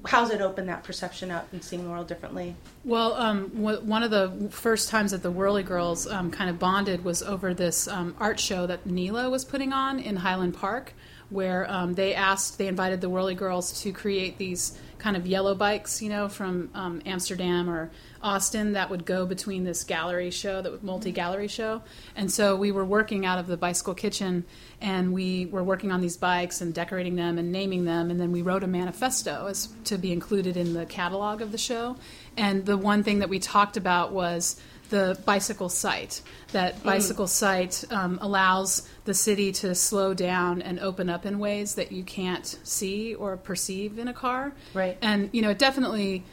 how's 0.05 0.29
it 0.29 0.41
open 0.41 0.67
that 0.67 0.83
perception 0.83 1.31
up 1.31 1.51
and 1.51 1.63
seeing 1.63 1.83
the 1.83 1.89
world 1.89 2.07
differently? 2.07 2.55
Well, 2.83 3.13
um, 3.13 3.49
w- 3.49 3.81
one 3.81 4.03
of 4.03 4.11
the 4.11 4.49
first 4.51 4.89
times 4.89 5.11
that 5.11 5.23
the 5.23 5.31
Whirly 5.31 5.63
Girls 5.63 6.07
um, 6.07 6.31
kind 6.31 6.49
of 6.49 6.59
bonded 6.59 7.03
was 7.03 7.23
over 7.23 7.53
this 7.53 7.87
um, 7.87 8.15
art 8.19 8.39
show 8.39 8.67
that 8.67 8.85
Nila 8.85 9.29
was 9.29 9.43
putting 9.43 9.73
on 9.73 9.99
in 9.99 10.17
Highland 10.17 10.53
Park, 10.53 10.93
where 11.29 11.69
um, 11.69 11.93
they 11.93 12.15
asked, 12.15 12.57
they 12.57 12.67
invited 12.67 13.01
the 13.01 13.09
Whirly 13.09 13.35
Girls 13.35 13.81
to 13.83 13.91
create 13.91 14.37
these 14.37 14.77
kind 14.97 15.15
of 15.15 15.25
yellow 15.25 15.55
bikes, 15.55 16.01
you 16.01 16.09
know, 16.09 16.27
from 16.27 16.69
um, 16.73 17.01
Amsterdam 17.05 17.69
or 17.69 17.89
Austin 18.21 18.73
that 18.73 18.89
would 18.89 19.05
go 19.05 19.25
between 19.25 19.63
this 19.63 19.83
gallery 19.83 20.29
show, 20.29 20.61
that 20.61 20.83
multi 20.83 21.11
gallery 21.11 21.47
show. 21.47 21.81
And 22.15 22.29
so 22.31 22.55
we 22.55 22.71
were 22.71 22.83
working 22.83 23.25
out 23.25 23.39
of 23.39 23.47
the 23.47 23.55
bicycle 23.55 23.93
kitchen 23.93 24.43
and 24.81 25.13
we 25.13 25.45
were 25.45 25.63
working 25.63 25.91
on 25.91 26.01
these 26.01 26.17
bikes 26.17 26.61
and 26.61 26.73
decorating 26.73 27.15
them 27.15 27.37
and 27.37 27.51
naming 27.51 27.85
them. 27.85 28.11
And 28.11 28.19
then 28.19 28.31
we 28.31 28.41
wrote 28.41 28.63
a 28.63 28.67
manifesto 28.67 29.47
as 29.47 29.69
to 29.85 29.97
be 29.97 30.11
included 30.11 30.57
in 30.57 30.73
the 30.73 30.85
catalog 30.85 31.41
of 31.41 31.51
the 31.51 31.57
show. 31.57 31.95
And 32.35 32.65
the 32.65 32.77
one 32.77 33.03
thing 33.03 33.19
that 33.19 33.29
we 33.29 33.39
talked 33.39 33.77
about 33.77 34.11
was 34.11 34.59
the 34.89 35.19
bicycle 35.25 35.69
site. 35.69 36.21
That 36.51 36.83
bicycle 36.83 37.27
site 37.27 37.83
um, 37.91 38.19
allows 38.21 38.87
the 39.05 39.13
city 39.13 39.51
to 39.53 39.75
slow 39.75 40.13
down 40.13 40.61
and 40.61 40.79
open 40.79 41.09
up 41.09 41.25
in 41.25 41.39
ways 41.39 41.75
that 41.75 41.91
you 41.91 42.03
can't 42.03 42.45
see 42.63 43.15
or 43.15 43.37
perceive 43.37 43.99
in 43.99 44.07
a 44.07 44.13
car. 44.13 44.53
Right. 44.73 44.97
And 45.01 45.29
you 45.31 45.41
know, 45.41 45.51
it 45.51 45.59
definitely 45.59 46.23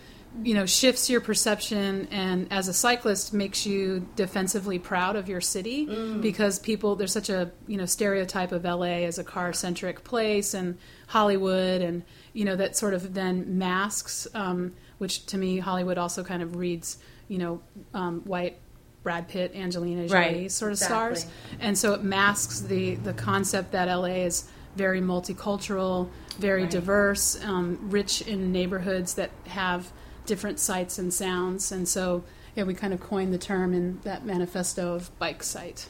you 0.42 0.54
know 0.54 0.66
shifts 0.66 1.08
your 1.08 1.20
perception 1.20 2.08
and 2.10 2.52
as 2.52 2.68
a 2.68 2.74
cyclist 2.74 3.32
makes 3.32 3.64
you 3.64 4.06
defensively 4.16 4.78
proud 4.78 5.16
of 5.16 5.28
your 5.28 5.40
city 5.40 5.86
because 6.20 6.58
people 6.58 6.94
there's 6.94 7.12
such 7.12 7.30
a 7.30 7.50
you 7.66 7.76
know 7.76 7.86
stereotype 7.86 8.52
of 8.52 8.64
LA 8.64 9.04
as 9.04 9.18
a 9.18 9.24
car 9.24 9.52
centric 9.52 10.04
place 10.04 10.52
and 10.52 10.76
Hollywood 11.06 11.80
and 11.80 12.02
you 12.32 12.44
know 12.44 12.56
that 12.56 12.76
sort 12.76 12.92
of 12.92 13.14
then 13.14 13.58
masks 13.58 14.26
um, 14.34 14.74
which 14.98 15.24
to 15.26 15.38
me 15.38 15.58
Hollywood 15.58 15.96
also 15.96 16.22
kind 16.22 16.42
of 16.42 16.56
reads 16.56 16.98
you 17.28 17.38
know 17.38 17.60
um, 17.94 18.20
white 18.22 18.58
Brad 19.02 19.28
Pitt, 19.28 19.54
Angelina 19.54 20.08
Jolie 20.08 20.18
Right, 20.20 20.52
sort 20.52 20.72
of 20.72 20.78
exactly. 20.78 21.20
stars, 21.20 21.32
and 21.60 21.78
so 21.78 21.92
it 21.94 22.02
masks 22.02 22.60
the 22.60 22.96
the 22.96 23.12
concept 23.12 23.72
that 23.72 23.86
LA 23.88 24.24
is 24.24 24.48
very 24.76 25.00
multicultural, 25.00 26.08
very 26.38 26.62
Right. 26.62 26.70
diverse, 26.70 27.42
um, 27.44 27.78
rich 27.90 28.20
in 28.22 28.52
neighborhoods 28.52 29.14
that 29.14 29.30
have 29.46 29.90
different 30.26 30.58
sights 30.58 30.98
and 30.98 31.14
sounds, 31.14 31.70
and 31.72 31.88
so 31.88 32.24
yeah, 32.56 32.64
we 32.64 32.74
kind 32.74 32.92
of 32.94 33.00
coined 33.00 33.32
the 33.32 33.38
term 33.38 33.72
in 33.74 34.00
that 34.02 34.24
manifesto 34.24 34.94
of 34.94 35.16
bike 35.18 35.42
site. 35.42 35.88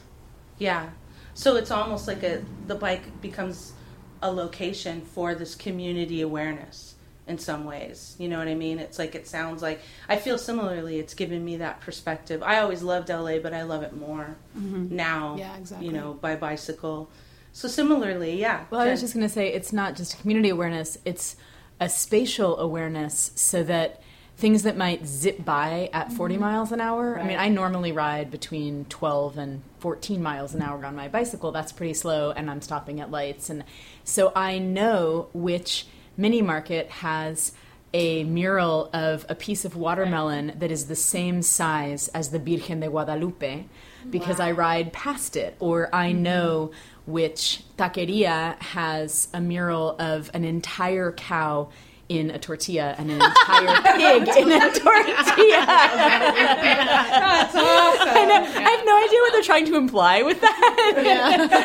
Yeah. 0.57 0.89
So 1.33 1.55
it's 1.55 1.71
almost 1.71 2.07
like 2.07 2.23
a 2.23 2.43
the 2.67 2.75
bike 2.75 3.21
becomes 3.21 3.73
a 4.21 4.31
location 4.31 5.01
for 5.01 5.33
this 5.35 5.53
community 5.55 6.21
awareness 6.21 6.95
in 7.27 7.37
some 7.37 7.65
ways. 7.65 8.15
You 8.17 8.29
know 8.29 8.37
what 8.39 8.47
I 8.47 8.55
mean? 8.55 8.79
It's 8.79 8.97
like 8.97 9.15
it 9.15 9.27
sounds 9.27 9.61
like 9.61 9.81
I 10.07 10.17
feel 10.17 10.37
similarly. 10.37 10.99
It's 10.99 11.13
given 11.13 11.43
me 11.43 11.57
that 11.57 11.81
perspective. 11.81 12.41
I 12.41 12.59
always 12.59 12.81
loved 12.81 13.09
LA, 13.09 13.39
but 13.39 13.53
I 13.53 13.63
love 13.63 13.83
it 13.83 13.95
more 13.95 14.35
mm-hmm. 14.57 14.95
now. 14.95 15.35
Yeah, 15.37 15.57
exactly. 15.57 15.87
You 15.87 15.93
know, 15.93 16.13
by 16.13 16.35
bicycle. 16.35 17.09
So 17.53 17.67
similarly, 17.67 18.39
yeah. 18.39 18.65
Well, 18.69 18.81
I 18.81 18.91
was 18.91 19.01
just 19.01 19.13
going 19.13 19.25
to 19.25 19.33
say 19.33 19.51
it's 19.51 19.73
not 19.73 19.95
just 19.95 20.13
a 20.13 20.17
community 20.17 20.49
awareness, 20.49 20.97
it's 21.05 21.35
a 21.79 21.89
spatial 21.89 22.59
awareness 22.59 23.31
so 23.35 23.63
that 23.63 24.01
things 24.37 24.61
that 24.63 24.77
might 24.77 25.05
zip 25.07 25.43
by 25.43 25.89
at 25.91 26.13
40 26.13 26.35
mm-hmm. 26.35 26.43
miles 26.43 26.71
an 26.71 26.79
hour. 26.79 27.19
I 27.19 27.25
mean, 27.25 27.39
I 27.39 27.49
normally 27.49 27.91
ride 27.91 28.29
between 28.29 28.85
12 28.85 29.37
and 29.39 29.63
14 29.79 30.21
miles 30.21 30.53
an 30.53 30.61
hour 30.61 30.85
on 30.85 30.95
my 30.95 31.07
bicycle. 31.07 31.51
That's 31.51 31.71
pretty 31.71 31.95
slow, 31.95 32.31
and 32.31 32.49
I'm 32.49 32.61
stopping 32.61 33.01
at 33.01 33.09
lights. 33.09 33.49
And 33.49 33.63
so 34.03 34.31
I 34.35 34.59
know 34.59 35.29
which 35.33 35.87
mini 36.17 36.41
market 36.41 36.89
has 36.89 37.53
a 37.93 38.23
mural 38.25 38.89
of 38.93 39.25
a 39.29 39.35
piece 39.35 39.63
of 39.63 39.75
watermelon 39.75 40.53
that 40.57 40.71
is 40.71 40.87
the 40.87 40.95
same 40.95 41.41
size 41.41 42.09
as 42.09 42.29
the 42.29 42.39
Virgen 42.39 42.81
de 42.81 42.89
Guadalupe 42.89 43.65
because 44.09 44.39
I 44.39 44.51
ride 44.51 44.93
past 44.93 45.35
it, 45.35 45.55
or 45.59 45.93
I 45.93 46.11
mm-hmm. 46.11 46.23
know 46.23 46.71
which 47.05 47.63
taqueria 47.77 48.59
has 48.61 49.29
a 49.33 49.39
mural 49.39 49.95
of 49.99 50.29
an 50.33 50.43
entire 50.43 51.11
cow 51.11 51.69
in 52.09 52.31
a 52.31 52.39
tortilla 52.39 52.95
and 52.97 53.11
an 53.11 53.21
entire 53.21 53.81
pig 53.97 54.27
in 54.37 54.51
a 54.51 54.71
tortilla. 54.71 55.65
That's 55.67 57.55
awesome. 57.55 58.09
I, 58.09 58.25
know- 58.25 58.43
I 58.43 58.69
have 58.71 58.85
no 58.85 58.97
idea 59.05 59.19
what 59.19 59.33
they're 59.33 59.41
trying 59.43 59.65
to 59.65 59.75
imply 59.75 60.21
with 60.23 60.39
that. 60.41 60.95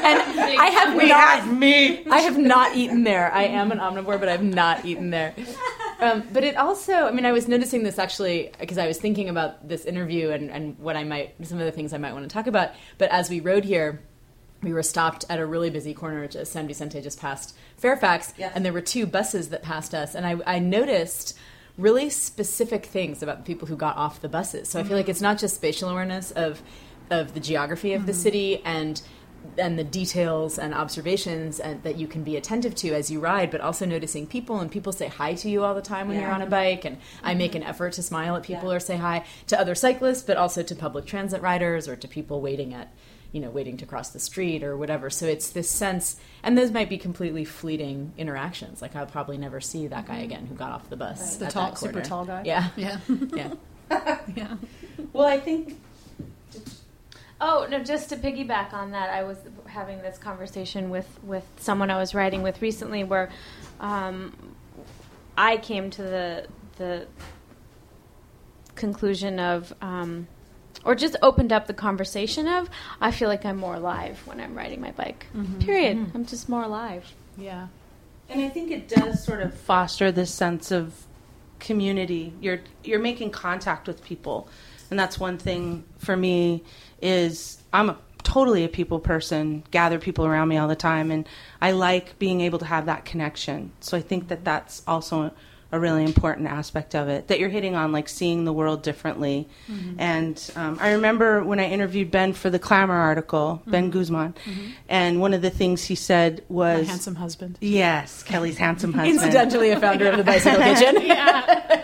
and 0.02 0.60
I 0.60 0.66
have 0.66 0.96
We 0.96 1.08
not 1.08 1.20
have 1.40 1.56
me. 1.58 2.04
I 2.10 2.18
have 2.20 2.36
not 2.38 2.76
eaten 2.76 3.04
there. 3.04 3.32
I 3.32 3.44
am 3.44 3.70
an 3.72 3.78
omnivore, 3.78 4.18
but 4.18 4.28
I've 4.28 4.42
not 4.42 4.84
eaten 4.84 5.10
there. 5.10 5.34
Um, 6.00 6.24
but 6.32 6.42
it 6.42 6.56
also, 6.56 6.92
I 6.92 7.12
mean, 7.12 7.24
I 7.26 7.32
was 7.32 7.46
noticing 7.46 7.84
this 7.84 7.98
actually 7.98 8.50
because 8.58 8.78
I 8.78 8.86
was 8.88 8.98
thinking 8.98 9.28
about 9.28 9.68
this 9.68 9.84
interview 9.84 10.30
and, 10.30 10.50
and 10.50 10.76
what 10.78 10.96
I 10.96 11.04
might, 11.04 11.34
some 11.46 11.58
of 11.58 11.64
the 11.64 11.72
things 11.72 11.92
I 11.92 11.98
might 11.98 12.12
want 12.12 12.28
to 12.28 12.32
talk 12.32 12.48
about. 12.48 12.70
But 12.98 13.10
as 13.10 13.30
we 13.30 13.38
rode 13.40 13.64
here, 13.64 14.02
we 14.62 14.72
were 14.72 14.82
stopped 14.82 15.24
at 15.28 15.38
a 15.38 15.46
really 15.46 15.70
busy 15.70 15.94
corner 15.94 16.26
just 16.26 16.52
San 16.52 16.66
Vicente 16.66 17.00
just 17.00 17.18
past 17.18 17.56
Fairfax, 17.76 18.32
Yes. 18.36 18.52
and 18.54 18.64
there 18.64 18.72
were 18.72 18.80
two 18.80 19.06
buses 19.06 19.48
that 19.48 19.62
passed 19.62 19.94
us, 19.94 20.14
and 20.14 20.26
I, 20.26 20.36
I 20.46 20.58
noticed 20.58 21.36
really 21.78 22.10
specific 22.10 22.86
things 22.86 23.22
about 23.22 23.38
the 23.38 23.44
people 23.44 23.66
who 23.68 23.76
got 23.76 23.96
off 23.96 24.20
the 24.20 24.28
buses. 24.28 24.68
So 24.68 24.78
I 24.78 24.84
feel 24.84 24.96
like 24.96 25.04
mm-hmm. 25.04 25.10
it's 25.10 25.20
not 25.22 25.38
just 25.38 25.56
spatial 25.56 25.88
awareness 25.88 26.30
of 26.30 26.62
of 27.10 27.34
the 27.34 27.40
geography 27.40 27.92
of 27.92 28.06
the 28.06 28.12
mm-hmm. 28.12 28.20
city 28.20 28.62
and 28.64 29.02
and 29.58 29.78
the 29.78 29.84
details 29.84 30.58
and 30.58 30.72
observations 30.72 31.58
and, 31.58 31.82
that 31.82 31.96
you 31.96 32.06
can 32.06 32.22
be 32.22 32.36
attentive 32.36 32.74
to 32.76 32.94
as 32.94 33.10
you 33.10 33.18
ride, 33.20 33.50
but 33.50 33.60
also 33.60 33.84
noticing 33.84 34.26
people 34.26 34.60
and 34.60 34.70
people 34.70 34.92
say 34.92 35.08
hi 35.08 35.34
to 35.34 35.50
you 35.50 35.64
all 35.64 35.74
the 35.74 35.82
time 35.82 36.06
when 36.08 36.20
you're 36.20 36.30
on 36.30 36.42
a 36.42 36.46
bike. 36.46 36.84
And 36.84 36.98
I 37.22 37.30
mm-hmm. 37.30 37.38
make 37.38 37.54
an 37.56 37.62
effort 37.64 37.94
to 37.94 38.02
smile 38.02 38.36
at 38.36 38.44
people 38.44 38.68
Yeah. 38.68 38.76
or 38.76 38.80
say 38.80 38.96
hi 38.98 39.24
to 39.48 39.58
other 39.58 39.74
cyclists, 39.74 40.22
but 40.22 40.36
also 40.36 40.62
to 40.62 40.74
public 40.76 41.06
transit 41.06 41.42
riders 41.42 41.88
or 41.88 41.96
to 41.96 42.06
people 42.06 42.40
waiting 42.40 42.72
at 42.72 42.92
you 43.32 43.40
know 43.40 43.50
waiting 43.50 43.76
to 43.78 43.86
cross 43.86 44.10
the 44.10 44.20
street 44.20 44.62
or 44.62 44.76
whatever. 44.76 45.10
So 45.10 45.26
it's 45.26 45.50
this 45.50 45.68
sense, 45.68 46.16
and 46.42 46.56
those 46.56 46.70
might 46.70 46.88
be 46.88 46.98
completely 46.98 47.44
fleeting 47.44 48.12
interactions. 48.16 48.80
Like 48.80 48.94
I'll 48.94 49.06
probably 49.06 49.38
never 49.38 49.60
see 49.60 49.86
that 49.88 50.06
guy 50.06 50.18
again 50.18 50.46
who 50.46 50.54
got 50.54 50.70
off 50.70 50.88
the 50.88 50.96
bus. 50.96 51.36
The 51.36 51.46
tall, 51.48 51.74
super 51.74 52.02
tall 52.02 52.24
guy. 52.24 52.42
Yeah, 52.44 52.68
Yeah. 52.76 52.98
yeah. 53.34 53.54
yeah. 54.36 54.56
Well, 55.12 55.26
I 55.26 55.40
think 55.40 55.78
Oh 57.44 57.66
no! 57.68 57.82
Just 57.82 58.10
to 58.10 58.16
piggyback 58.16 58.72
on 58.72 58.92
that, 58.92 59.10
I 59.10 59.24
was 59.24 59.36
having 59.66 60.00
this 60.00 60.16
conversation 60.16 60.90
with 60.90 61.08
with 61.24 61.44
someone 61.56 61.90
I 61.90 61.96
was 61.96 62.14
writing 62.14 62.42
with 62.42 62.62
recently, 62.62 63.02
where 63.02 63.30
um, 63.80 64.32
I 65.36 65.56
came 65.56 65.90
to 65.90 66.02
the 66.02 66.46
the 66.76 67.08
conclusion 68.76 69.40
of, 69.40 69.74
um, 69.82 70.28
or 70.84 70.94
just 70.94 71.16
opened 71.22 71.52
up 71.52 71.66
the 71.66 71.74
conversation 71.74 72.48
of, 72.48 72.68
I 73.00 73.10
feel 73.10 73.28
like 73.28 73.44
I'm 73.44 73.56
more 73.56 73.74
alive 73.74 74.20
when 74.26 74.40
I'm 74.40 74.54
riding 74.54 74.80
my 74.80 74.92
bike. 74.92 75.26
Mm-hmm. 75.28 75.42
Mm-hmm. 75.42 75.58
Period. 75.60 76.10
I'm 76.14 76.26
just 76.26 76.48
more 76.48 76.62
alive. 76.62 77.12
Yeah. 77.36 77.68
And 78.28 78.40
I 78.40 78.48
think 78.48 78.70
it 78.70 78.88
does 78.88 79.22
sort 79.22 79.42
of 79.42 79.54
foster 79.54 80.10
this 80.10 80.32
sense 80.32 80.70
of 80.70 81.06
community. 81.58 82.32
You're 82.40 82.60
you're 82.82 82.98
making 82.98 83.30
contact 83.30 83.86
with 83.86 84.02
people, 84.02 84.48
and 84.90 84.98
that's 84.98 85.18
one 85.18 85.38
thing 85.38 85.84
for 85.98 86.16
me. 86.16 86.64
Is 87.00 87.62
I'm 87.72 87.90
a 87.90 87.98
totally 88.22 88.64
a 88.64 88.68
people 88.68 89.00
person. 89.00 89.64
Gather 89.70 89.98
people 89.98 90.24
around 90.24 90.48
me 90.48 90.56
all 90.56 90.68
the 90.68 90.76
time, 90.76 91.10
and 91.10 91.28
I 91.60 91.72
like 91.72 92.18
being 92.18 92.40
able 92.40 92.58
to 92.60 92.64
have 92.64 92.86
that 92.86 93.04
connection. 93.04 93.72
So 93.80 93.96
I 93.96 94.00
think 94.00 94.28
that 94.28 94.44
that's 94.44 94.82
also 94.86 95.32
a 95.72 95.80
really 95.80 96.04
important 96.04 96.46
aspect 96.46 96.94
of 96.94 97.08
it 97.08 97.28
that 97.28 97.40
you're 97.40 97.48
hitting 97.48 97.74
on, 97.74 97.92
like 97.92 98.06
seeing 98.06 98.44
the 98.44 98.52
world 98.52 98.82
differently. 98.82 99.48
And 99.98 100.50
um, 100.54 100.76
I 100.80 100.92
remember 100.92 101.42
when 101.42 101.58
I 101.58 101.68
interviewed 101.68 102.10
Ben 102.10 102.34
for 102.34 102.50
the 102.50 102.58
Clamor 102.58 102.94
article, 102.94 103.62
Ben 103.66 103.90
Guzman, 103.90 104.34
and 104.88 105.20
one 105.20 105.32
of 105.32 105.40
the 105.40 105.50
things 105.50 105.84
he 105.84 105.94
said 105.94 106.44
My 106.50 106.76
was 106.76 106.88
handsome 106.88 107.14
husband. 107.14 107.56
Yes, 107.60 108.22
Kelly's 108.22 108.58
handsome 108.58 108.92
husband. 108.94 109.16
Incidentally, 109.16 109.70
a 109.70 109.80
founder 109.80 110.08
of 110.08 110.18
the 110.18 110.24
Bicycle 110.24 110.58
Kitchen. 110.62 111.10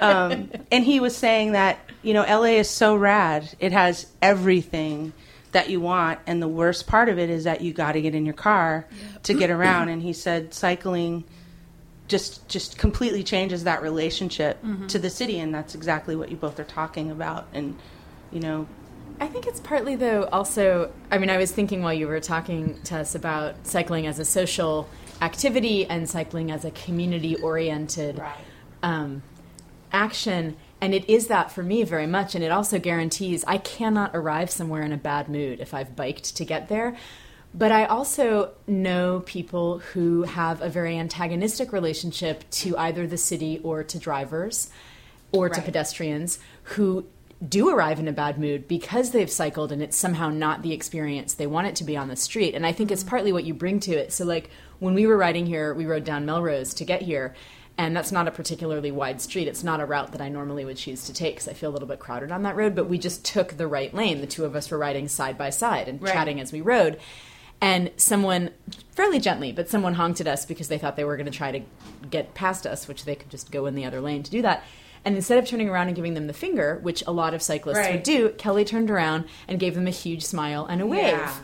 Um, 0.01 0.51
and 0.71 0.85
he 0.85 1.01
was 1.01 1.17
saying 1.17 1.53
that, 1.53 1.79
you 2.03 2.13
know, 2.13 2.23
LA 2.23 2.59
is 2.59 2.69
so 2.69 2.95
rad. 2.95 3.55
It 3.59 3.73
has 3.73 4.07
everything 4.21 5.15
that 5.53 5.71
you 5.71 5.81
want. 5.81 6.21
And 6.27 6.43
the 6.43 6.49
worst 6.49 6.87
part 6.87 7.09
of 7.09 7.19
it 7.19 7.31
is 7.31 7.45
that 7.45 7.63
you 7.63 7.73
got 7.73 7.93
to 7.93 8.03
get 8.03 8.15
in 8.15 8.27
your 8.27 8.35
car 8.35 8.87
to 9.23 9.33
get 9.33 9.51
around. 9.51 9.89
And 9.89 10.03
he 10.03 10.13
said 10.13 10.53
cycling 10.53 11.25
just 12.09 12.49
just 12.49 12.79
completely 12.79 13.23
changes 13.23 13.65
that 13.65 13.83
relationship 13.83 14.59
to 14.89 14.99
the 14.99 15.11
city. 15.11 15.39
And 15.39 15.55
that's 15.55 15.75
exactly 15.75 16.17
what 16.17 16.31
you 16.31 16.37
both 16.37 16.59
are 16.59 16.65
talking 16.65 17.11
about. 17.11 17.47
And, 17.53 17.77
you 18.33 18.41
know, 18.41 18.67
I 19.21 19.27
think 19.27 19.47
it's 19.47 19.61
partly 19.61 19.97
though 19.97 20.25
also 20.25 20.93
I 21.11 21.19
mean 21.19 21.31
I 21.31 21.37
was 21.39 21.51
thinking 21.51 21.83
while 21.83 21.95
you 21.95 22.07
were 22.07 22.21
talking 22.21 22.81
to 22.85 22.99
us 22.99 23.15
about 23.15 23.67
cycling 23.67 24.07
as 24.07 24.19
a 24.19 24.25
social 24.25 24.89
activity 25.21 25.87
and 25.87 26.09
cycling 26.09 26.51
as 26.51 26.65
a 26.65 26.71
community 26.71 27.35
oriented 27.37 28.23
um, 28.83 29.23
action 29.93 30.57
and 30.81 30.95
it 30.95 31.09
is 31.11 31.27
that 31.27 31.51
for 31.51 31.65
me 31.65 31.83
very 31.83 32.07
much 32.07 32.37
and 32.37 32.45
it 32.45 32.53
also 32.53 32.79
guarantees 32.79 33.45
I 33.49 33.59
cannot 33.59 34.13
arrive 34.15 34.51
somewhere 34.51 34.83
in 34.83 34.93
a 34.93 34.97
bad 34.97 35.29
mood 35.29 35.59
if 35.59 35.75
I've 35.75 35.97
biked 35.97 36.37
to 36.37 36.45
get 36.45 36.69
there 36.69 36.97
but 37.59 37.73
I 37.73 37.87
also 37.87 38.53
know 38.69 39.21
people 39.27 39.79
who 39.79 40.23
have 40.23 40.63
a 40.63 40.69
very 40.69 40.97
antagonistic 40.97 41.73
relationship 41.73 42.49
to 42.51 42.79
either 42.79 43.09
the 43.09 43.19
city 43.19 43.61
or 43.65 43.83
to 43.83 43.99
drivers 43.99 44.71
or 45.33 45.49
to 45.49 45.61
pedestrians 45.61 46.39
who 46.63 47.05
do 47.47 47.69
arrive 47.69 47.99
in 47.99 48.07
a 48.07 48.13
bad 48.13 48.39
mood 48.39 48.69
because 48.69 49.11
they've 49.11 49.31
cycled 49.31 49.73
and 49.73 49.83
it's 49.83 49.97
somehow 49.97 50.29
not 50.29 50.63
the 50.63 50.73
experience 50.73 51.35
they 51.35 51.47
want 51.49 51.67
it 51.67 51.77
to 51.77 51.85
be 51.85 51.97
on 51.97 52.09
the 52.09 52.17
street. 52.17 52.55
And 52.55 52.65
I 52.65 52.73
think 52.73 52.93
it's 52.93 53.03
mm-hmm. 53.03 53.11
partly 53.11 53.33
what 53.33 53.45
you 53.45 53.55
bring 53.55 53.81
to 53.81 53.93
it. 53.93 54.13
So, 54.13 54.25
like, 54.25 54.51
when 54.79 54.95
we 54.95 55.07
were 55.07 55.17
riding 55.17 55.47
here, 55.47 55.75
we 55.75 55.85
rode 55.87 56.05
down 56.05 56.27
Melrose 56.27 56.75
to 56.75 56.85
get 56.85 57.03
here. 57.03 57.35
And 57.77 57.97
that's 57.97 58.11
not 58.11 58.27
a 58.27 58.33
particularly 58.33 58.91
wide 58.91 59.21
street. 59.21 59.47
It's 59.47 59.63
not 59.63 59.81
a 59.81 59.87
route 59.87 60.11
that 60.13 60.21
I 60.21 60.29
normally 60.29 60.65
would 60.65 60.77
choose 60.77 61.05
to 61.07 61.13
take 61.13 61.37
because 61.37 61.49
I 61.49 61.53
feel 61.53 61.71
a 61.71 61.75
little 61.75 61.87
bit 61.87 62.01
crowded 62.01 62.33
on 62.33 62.43
that 62.43 62.57
road. 62.57 62.75
But 62.75 62.89
we 62.89 62.99
just 62.99 63.25
took 63.25 63.57
the 63.57 63.69
right 63.69 63.93
lane. 63.93 64.21
The 64.21 64.27
two 64.27 64.45
of 64.45 64.57
us 64.57 64.71
were 64.71 64.79
riding 64.79 65.07
side 65.07 65.39
by 65.39 65.51
side 65.51 65.89
and 65.89 66.03
Right. 66.03 66.13
chatting 66.13 66.41
as 66.41 66.53
we 66.53 66.61
rode. 66.61 66.99
And 67.61 67.91
someone, 67.97 68.51
fairly 68.93 69.19
gently, 69.19 69.51
but 69.53 69.69
someone 69.69 69.95
honked 69.95 70.21
at 70.21 70.27
us 70.29 70.47
because 70.47 70.69
they 70.69 70.79
thought 70.79 70.95
they 70.97 71.05
were 71.05 71.17
going 71.17 71.31
to 71.31 71.37
try 71.37 71.51
to 71.51 71.61
get 72.09 72.35
past 72.35 72.67
us, 72.67 72.87
which 72.87 73.05
they 73.05 73.17
could 73.17 73.31
just 73.31 73.51
go 73.51 73.67
in 73.67 73.75
the 73.75 73.85
other 73.85 74.01
lane 74.01 74.23
to 74.23 74.31
do 74.31 74.43
that. 74.43 74.63
And 75.05 75.17
instead 75.17 75.39
of 75.39 75.47
turning 75.47 75.69
around 75.69 75.87
and 75.89 75.97
giving 75.97 76.15
them 76.15 76.27
the 76.27 76.33
finger, 76.33 76.79
which 76.83 77.03
a 77.07 77.13
lot 77.13 77.33
of 77.35 77.41
cyclists 77.43 77.79
Right. 77.79 77.95
would 77.95 78.03
do, 78.03 78.31
Kelly 78.31 78.65
turned 78.65 78.91
around 78.91 79.25
and 79.47 79.59
gave 79.59 79.75
them 79.75 79.87
a 79.87 79.91
huge 79.91 80.25
smile 80.25 80.67
and 80.67 80.81
a 80.81 80.87
wave. 80.87 81.13
Yeah. 81.13 81.35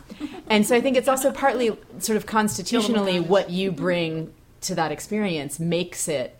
And 0.49 0.65
so 0.65 0.75
I 0.75 0.81
think 0.81 0.97
it's 0.97 1.07
also 1.07 1.31
partly 1.31 1.75
sort 1.99 2.17
of 2.17 2.25
constitutionally 2.25 3.19
what 3.19 3.49
you 3.49 3.71
bring 3.71 4.33
to 4.61 4.75
that 4.75 4.91
experience 4.91 5.59
makes 5.59 6.07
it 6.07 6.34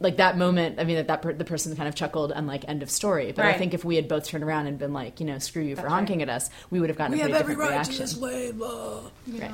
like 0.00 0.18
that 0.18 0.36
moment. 0.36 0.78
I 0.78 0.84
mean, 0.84 0.96
that, 0.96 1.08
that 1.08 1.22
per, 1.22 1.32
the 1.32 1.44
person 1.44 1.74
kind 1.76 1.88
of 1.88 1.94
chuckled 1.94 2.32
and 2.32 2.46
like 2.46 2.68
end 2.68 2.82
of 2.82 2.90
story. 2.90 3.32
But 3.32 3.44
I 3.46 3.54
think 3.54 3.74
if 3.74 3.84
we 3.84 3.96
had 3.96 4.08
both 4.08 4.26
turned 4.26 4.44
around 4.44 4.66
and 4.66 4.78
been 4.78 4.92
like, 4.92 5.20
you 5.20 5.26
know, 5.26 5.38
screw 5.38 5.62
you 5.62 5.76
for 5.76 5.82
That's 5.82 5.92
honking 5.94 6.22
at 6.22 6.28
us, 6.28 6.50
we 6.70 6.80
would 6.80 6.90
have 6.90 6.98
gotten 6.98 7.14
a 7.14 7.18
pretty 7.18 7.32
different 7.32 7.58
reaction. 7.58 8.20
way, 8.20 8.52
blah. 8.52 9.00
Right. 9.28 9.50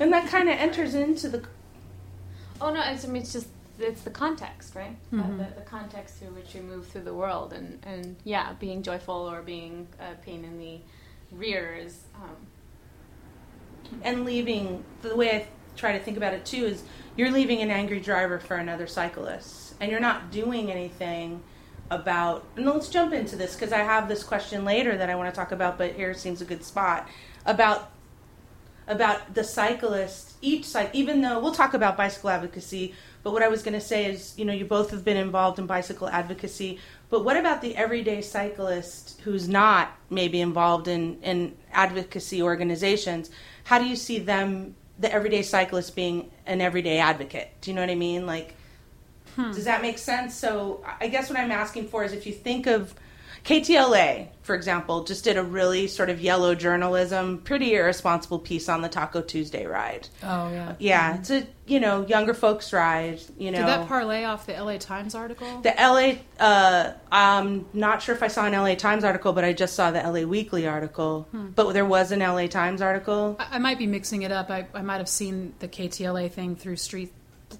and 0.00 0.12
that 0.12 0.28
kind 0.28 0.48
of 0.48 0.56
enters 0.58 0.94
into 0.94 1.28
the 1.28 1.44
Oh 2.60 2.72
no, 2.72 2.82
it's, 2.82 3.04
I 3.04 3.08
mean, 3.08 3.22
it's 3.22 3.32
just 3.32 3.48
it's 3.78 4.02
the 4.02 4.10
context, 4.10 4.74
right? 4.74 4.94
Mhm. 5.12 5.38
The, 5.38 5.60
the 5.60 5.66
context 5.66 6.16
through 6.16 6.34
which 6.34 6.54
you 6.54 6.60
move 6.60 6.86
through 6.88 7.04
the 7.04 7.14
world, 7.14 7.54
and 7.54 7.78
and 7.84 8.16
yeah, 8.24 8.52
being 8.60 8.82
joyful 8.82 9.14
or 9.14 9.40
being 9.40 9.88
a 9.98 10.14
pain 10.22 10.44
in 10.44 10.58
the 10.58 10.78
rear 11.32 11.74
is. 11.74 12.00
Um, 12.16 12.36
and 14.02 14.24
leaving 14.24 14.84
the 15.02 15.16
way 15.16 15.30
I 15.34 15.46
try 15.76 15.92
to 15.92 15.98
think 16.04 16.16
about 16.16 16.34
it 16.34 16.44
too 16.44 16.66
is 16.66 16.84
you're 17.20 17.30
leaving 17.30 17.60
an 17.60 17.70
angry 17.70 18.00
driver 18.00 18.38
for 18.38 18.56
another 18.56 18.86
cyclist, 18.86 19.74
and 19.78 19.90
you're 19.90 20.00
not 20.00 20.30
doing 20.30 20.70
anything 20.70 21.42
about. 21.90 22.46
And 22.56 22.64
let's 22.64 22.88
jump 22.88 23.12
into 23.12 23.36
this 23.36 23.54
because 23.54 23.74
I 23.74 23.80
have 23.80 24.08
this 24.08 24.24
question 24.24 24.64
later 24.64 24.96
that 24.96 25.10
I 25.10 25.14
want 25.14 25.28
to 25.28 25.38
talk 25.38 25.52
about, 25.52 25.76
but 25.76 25.92
here 25.92 26.14
seems 26.14 26.40
a 26.40 26.46
good 26.46 26.64
spot 26.64 27.06
about 27.44 27.92
about 28.88 29.34
the 29.34 29.44
cyclist. 29.44 30.32
Each 30.40 30.64
cycle, 30.64 30.98
even 30.98 31.20
though 31.20 31.38
we'll 31.40 31.52
talk 31.52 31.74
about 31.74 31.98
bicycle 31.98 32.30
advocacy, 32.30 32.94
but 33.22 33.32
what 33.32 33.42
I 33.42 33.48
was 33.48 33.62
going 33.62 33.74
to 33.74 33.80
say 33.80 34.06
is, 34.06 34.32
you 34.38 34.46
know, 34.46 34.54
you 34.54 34.64
both 34.64 34.90
have 34.90 35.04
been 35.04 35.18
involved 35.18 35.58
in 35.58 35.66
bicycle 35.66 36.08
advocacy. 36.08 36.78
But 37.10 37.22
what 37.22 37.36
about 37.36 37.60
the 37.60 37.76
everyday 37.76 38.22
cyclist 38.22 39.20
who's 39.24 39.46
not 39.46 39.94
maybe 40.08 40.40
involved 40.40 40.88
in, 40.88 41.20
in 41.22 41.56
advocacy 41.70 42.40
organizations? 42.40 43.30
How 43.64 43.78
do 43.78 43.84
you 43.84 43.96
see 43.96 44.18
them, 44.18 44.74
the 45.00 45.12
everyday 45.12 45.42
cyclist, 45.42 45.96
being 45.96 46.30
an 46.46 46.60
everyday 46.60 46.98
advocate? 46.98 47.50
Do 47.60 47.70
you 47.70 47.74
know 47.74 47.80
what 47.80 47.90
I 47.90 47.94
mean? 47.94 48.26
Like, 48.26 48.54
hmm. 49.34 49.50
does 49.52 49.64
that 49.64 49.82
make 49.82 49.98
sense? 49.98 50.34
So 50.34 50.84
I 51.00 51.08
guess 51.08 51.28
what 51.28 51.38
I'm 51.38 51.50
asking 51.50 51.88
for 51.88 52.04
is 52.04 52.12
if 52.12 52.26
you 52.26 52.32
think 52.32 52.66
of 52.66 52.94
KTLA, 53.44 54.28
for 54.42 54.54
example, 54.54 55.04
just 55.04 55.24
did 55.24 55.36
a 55.36 55.42
really 55.42 55.86
sort 55.86 56.10
of 56.10 56.20
yellow 56.20 56.54
journalism, 56.54 57.38
pretty 57.38 57.74
irresponsible 57.74 58.38
piece 58.38 58.68
on 58.68 58.82
the 58.82 58.88
Taco 58.88 59.22
Tuesday 59.22 59.66
ride. 59.66 60.08
Oh 60.22 60.50
yeah. 60.50 60.74
Yeah, 60.78 61.16
it's 61.16 61.30
a 61.30 61.46
you 61.66 61.80
know 61.80 62.04
younger 62.06 62.34
folks 62.34 62.72
ride. 62.72 63.20
You 63.38 63.50
know, 63.50 63.58
Did 63.58 63.66
that 63.68 63.88
parlay 63.88 64.24
off 64.24 64.46
the 64.46 64.52
LA 64.52 64.76
Times 64.78 65.14
article? 65.14 65.60
the 65.62 65.74
LA. 65.78 66.14
Uh, 66.44 66.92
I'm 67.10 67.66
not 67.72 68.02
sure 68.02 68.14
if 68.14 68.22
I 68.22 68.28
saw 68.28 68.46
an 68.46 68.52
LA 68.52 68.74
Times 68.74 69.04
article, 69.04 69.32
but 69.32 69.44
I 69.44 69.52
just 69.52 69.74
saw 69.74 69.90
the 69.90 70.00
LA 70.00 70.26
Weekly 70.26 70.66
article. 70.66 71.26
But 71.32 71.72
there 71.72 71.84
was 71.86 72.12
an 72.12 72.20
LA 72.20 72.46
Times 72.46 72.82
article. 72.82 73.36
I, 73.38 73.56
I 73.56 73.58
might 73.58 73.78
be 73.78 73.86
mixing 73.86 74.22
it 74.22 74.32
up. 74.32 74.50
I, 74.50 74.66
I 74.74 74.82
might 74.82 74.98
have 74.98 75.08
seen 75.08 75.54
the 75.60 75.68
KTLA 75.68 76.30
thing 76.30 76.56
through 76.56 76.76
Street 76.76 77.12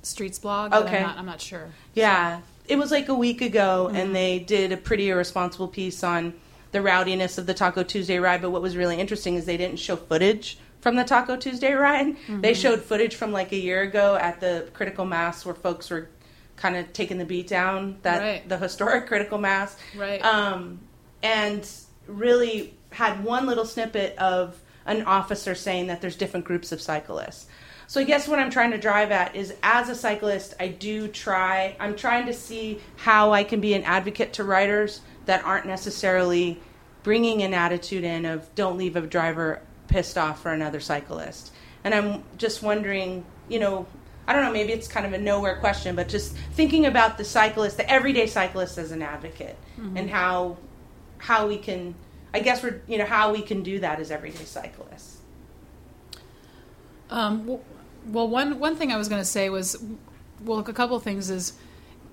Streetsblog. 0.03 0.70
But 0.70 0.85
Okay. 0.87 0.99
I'm 0.99 1.03
not, 1.03 1.18
I'm 1.18 1.26
not 1.26 1.41
sure. 1.41 1.68
Yeah, 1.95 2.41
it 2.71 2.79
was 2.79 2.91
like 2.91 3.09
a 3.09 3.14
week 3.14 3.41
ago, 3.43 3.91
and 3.93 4.14
they 4.14 4.39
did 4.39 4.73
a 4.73 4.77
pretty 4.77 5.09
irresponsible 5.11 5.68
piece 5.68 6.03
on 6.05 6.35
the 6.73 6.81
rowdiness 6.81 7.37
of 7.37 7.47
the 7.47 7.55
Taco 7.55 7.83
Tuesday 7.83 8.18
ride. 8.18 8.41
But 8.43 8.51
what 8.51 8.62
was 8.62 8.77
really 8.77 8.97
interesting 8.99 9.35
is 9.35 9.45
they 9.45 9.57
didn't 9.57 9.79
show 9.79 9.97
footage 9.97 10.57
from 10.81 10.97
the 10.97 11.05
Taco 11.05 11.37
Tuesday 11.37 11.73
ride. 11.73 12.16
They 12.29 12.55
showed 12.55 12.81
footage 12.81 13.14
from 13.16 13.33
like 13.33 13.53
a 13.53 13.57
year 13.57 13.83
ago 13.83 14.16
at 14.16 14.41
the 14.41 14.68
critical 14.73 15.05
mass 15.05 15.45
where 15.45 15.55
folks 15.55 15.91
were 15.91 16.09
kind 16.57 16.77
of 16.77 16.93
taking 16.93 17.18
the 17.18 17.25
beat 17.25 17.49
down 17.49 17.99
that 18.03 18.21
Right. 18.21 18.49
the 18.49 18.57
historic 18.59 19.07
critical 19.07 19.39
mass. 19.39 19.77
Right. 19.97 20.25
Um, 20.25 20.81
and 21.23 21.68
really 22.07 22.75
had 22.93 23.23
one 23.25 23.47
little 23.47 23.64
snippet 23.66 24.16
of 24.18 24.59
an 24.87 25.03
officer 25.03 25.55
saying 25.55 25.89
that 25.89 26.01
there's 26.01 26.16
different 26.16 26.47
groups 26.47 26.73
of 26.73 26.81
cyclists. 26.81 27.47
So 27.91 28.01
I 28.01 28.05
guess 28.05 28.28
what 28.28 28.38
I'm 28.38 28.51
trying 28.51 28.70
to 28.70 28.78
drive 28.78 29.11
at 29.11 29.34
is 29.34 29.53
as 29.64 29.88
a 29.88 29.97
cyclist, 29.97 30.55
I 30.61 30.68
do 30.68 31.09
try, 31.09 31.74
I'm 31.80 31.97
trying 31.97 32.26
to 32.26 32.32
see 32.32 32.78
how 32.95 33.32
I 33.32 33.43
can 33.43 33.61
be 33.61 33.74
an 33.74 33.82
advocate 33.82 34.34
to 34.34 34.45
riders 34.45 35.01
that 35.24 35.45
aren't 35.45 35.66
necessarily 35.66 36.61
bringing 37.03 37.43
an 37.43 37.53
attitude 37.53 38.05
in 38.05 38.26
of 38.26 38.55
don't 38.55 38.78
leave 38.78 38.95
a 38.95 39.01
driver 39.01 39.61
pissed 39.88 40.16
off 40.16 40.41
for 40.41 40.53
another 40.53 40.78
cyclist. 40.78 41.53
And 41.82 41.93
I'm 41.93 42.22
just 42.38 42.62
wondering, 42.62 43.24
you 43.49 43.59
know, 43.59 43.88
I 44.24 44.34
don't 44.34 44.45
know, 44.45 44.53
maybe 44.53 44.72
it's 44.72 44.86
kind 44.86 45.05
of 45.05 45.12
a 45.12 45.18
nowhere 45.18 45.57
question, 45.57 45.97
but 45.97 46.09
just 46.09 46.36
thinking 46.53 46.86
about 46.86 47.18
the 47.18 47.24
cyclist, 47.24 47.76
the 47.76 47.91
everyday 47.91 48.28
cyclist 48.28 48.78
as 48.78 48.93
an 48.93 49.03
advocate 49.03 49.59
and 49.97 50.09
how 50.09 50.59
how 51.18 51.49
we 51.49 51.59
can 51.59 51.97
I 52.32 52.38
guess 52.38 52.62
we're 52.62 52.82
you 52.86 52.99
know 52.99 53.05
how 53.05 53.32
we 53.32 53.43
can 53.43 53.64
do 53.64 53.80
that 53.80 53.99
as 53.99 54.12
everyday 54.12 54.45
cyclists. 54.45 55.16
Um, 57.11 57.59
well, 58.07 58.28
one 58.28 58.59
one 58.59 58.76
thing 58.76 58.92
I 58.92 58.96
was 58.96 59.09
going 59.09 59.20
to 59.20 59.28
say 59.28 59.48
was, 59.48 59.82
well, 60.44 60.59
a 60.59 60.72
couple 60.72 60.96
of 60.96 61.03
things 61.03 61.30
is, 61.30 61.53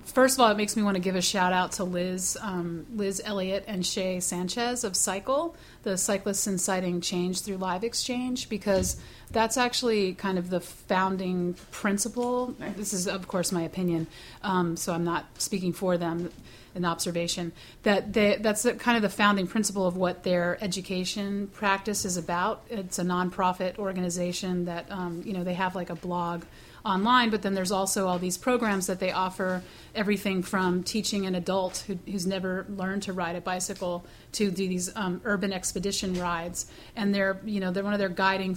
first 0.04 0.36
of 0.36 0.40
all, 0.40 0.50
it 0.50 0.56
makes 0.56 0.76
me 0.76 0.82
want 0.82 0.96
to 0.96 1.00
give 1.00 1.16
a 1.16 1.22
shout 1.22 1.52
out 1.52 1.72
to 1.72 1.84
Liz, 1.84 2.36
um, 2.40 2.86
Liz 2.94 3.20
Elliott 3.24 3.64
and 3.66 3.84
Shay 3.84 4.20
Sanchez 4.20 4.84
of 4.84 4.96
CICLE, 4.96 5.54
the 5.82 5.96
Cyclists 5.96 6.46
Inciting 6.46 7.00
Change 7.00 7.42
Through 7.42 7.56
Live 7.56 7.84
Exchange, 7.84 8.48
because 8.48 9.00
that's 9.30 9.56
actually 9.56 10.14
kind 10.14 10.38
of 10.38 10.50
the 10.50 10.60
founding 10.60 11.54
principle. 11.70 12.54
This 12.76 12.92
is, 12.92 13.06
of 13.06 13.28
course, 13.28 13.52
my 13.52 13.62
opinion, 13.62 14.06
um, 14.42 14.76
so 14.76 14.92
I'm 14.92 15.04
not 15.04 15.26
speaking 15.38 15.72
for 15.72 15.98
them. 15.98 16.30
An 16.78 16.84
observation 16.84 17.50
that 17.82 18.12
they, 18.12 18.36
that's 18.36 18.62
the, 18.62 18.72
kind 18.74 18.96
of 18.96 19.02
the 19.02 19.08
founding 19.08 19.48
principle 19.48 19.84
of 19.84 19.96
what 19.96 20.22
their 20.22 20.56
education 20.62 21.48
practice 21.48 22.04
is 22.04 22.16
about. 22.16 22.62
It's 22.70 23.00
a 23.00 23.02
nonprofit 23.02 23.78
organization 23.78 24.66
that 24.66 24.86
um, 24.88 25.20
you 25.26 25.32
know 25.32 25.42
they 25.42 25.54
have 25.54 25.74
like 25.74 25.90
a 25.90 25.96
blog 25.96 26.44
online, 26.84 27.30
but 27.30 27.42
then 27.42 27.54
there's 27.54 27.72
also 27.72 28.06
all 28.06 28.20
these 28.20 28.38
programs 28.38 28.86
that 28.86 29.00
they 29.00 29.10
offer. 29.10 29.64
Everything 29.92 30.40
from 30.40 30.84
teaching 30.84 31.26
an 31.26 31.34
adult 31.34 31.78
who, 31.88 31.98
who's 32.06 32.28
never 32.28 32.64
learned 32.68 33.02
to 33.02 33.12
ride 33.12 33.34
a 33.34 33.40
bicycle 33.40 34.04
to 34.34 34.52
do 34.52 34.68
these 34.68 34.94
um, 34.94 35.20
urban 35.24 35.52
expedition 35.52 36.14
rides, 36.14 36.70
and 36.94 37.12
they're 37.12 37.40
you 37.44 37.58
know 37.58 37.72
they're 37.72 37.82
one 37.82 37.92
of 37.92 37.98
their 37.98 38.08
guiding 38.08 38.56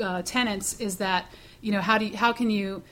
uh, 0.00 0.22
tenets 0.22 0.80
is 0.80 0.96
that 0.96 1.26
you 1.60 1.72
know 1.72 1.82
how 1.82 1.98
do 1.98 2.06
you, 2.06 2.16
how 2.16 2.32
can 2.32 2.48
you 2.48 2.82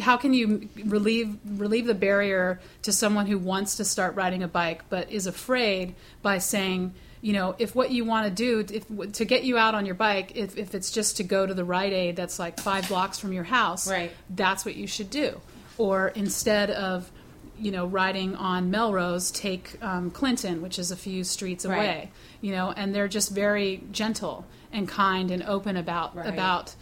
how 0.00 0.16
can 0.16 0.34
you 0.34 0.68
relieve 0.84 1.36
relieve 1.44 1.86
the 1.86 1.94
barrier 1.94 2.60
to 2.82 2.92
someone 2.92 3.26
who 3.26 3.38
wants 3.38 3.76
to 3.76 3.84
start 3.84 4.14
riding 4.14 4.42
a 4.42 4.48
bike 4.48 4.82
but 4.88 5.10
is 5.10 5.26
afraid 5.26 5.94
by 6.22 6.38
saying 6.38 6.92
you 7.20 7.32
know 7.32 7.54
if 7.58 7.74
what 7.74 7.90
you 7.90 8.04
want 8.04 8.24
to 8.26 8.30
do 8.32 8.64
if 8.74 9.12
to 9.12 9.24
get 9.24 9.44
you 9.44 9.58
out 9.58 9.74
on 9.74 9.84
your 9.86 9.94
bike 9.94 10.32
if, 10.34 10.56
if 10.56 10.74
it's 10.74 10.90
just 10.90 11.18
to 11.18 11.22
go 11.22 11.46
to 11.46 11.52
the 11.54 11.64
Rite 11.64 11.92
Aid 11.92 12.16
that's 12.16 12.38
like 12.38 12.58
five 12.58 12.88
blocks 12.88 13.18
from 13.18 13.32
your 13.32 13.44
house 13.44 13.90
Right. 13.90 14.10
that's 14.30 14.64
what 14.64 14.74
you 14.74 14.86
should 14.86 15.10
do 15.10 15.40
or 15.78 16.08
instead 16.08 16.70
of 16.70 17.10
you 17.58 17.70
know 17.70 17.84
riding 17.86 18.34
on 18.36 18.70
Melrose 18.70 19.30
take 19.30 19.76
um, 19.82 20.10
Clinton 20.10 20.62
which 20.62 20.78
is 20.78 20.90
a 20.90 20.96
few 20.96 21.24
streets 21.24 21.64
away 21.66 21.76
Right. 21.76 22.12
you 22.40 22.52
know 22.52 22.72
and 22.74 22.94
they're 22.94 23.08
just 23.08 23.32
very 23.32 23.82
gentle 23.92 24.46
and 24.72 24.88
kind 24.88 25.30
and 25.30 25.42
open 25.42 25.76
about 25.76 26.16
Right. 26.16 26.26
about 26.26 26.74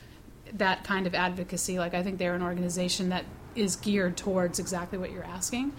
that 0.55 0.85
kind 0.85 1.07
of 1.07 1.15
advocacy. 1.15 1.79
Like 1.79 1.95
I 1.95 2.03
think 2.03 2.19
they're 2.19 2.35
an 2.35 2.43
organization 2.43 3.09
that 3.11 3.25
is 3.55 3.77
geared 3.77 4.17
towards 4.17 4.59
exactly 4.59 4.99
what 4.99 5.11
you're 5.11 5.25
asking. 5.25 5.73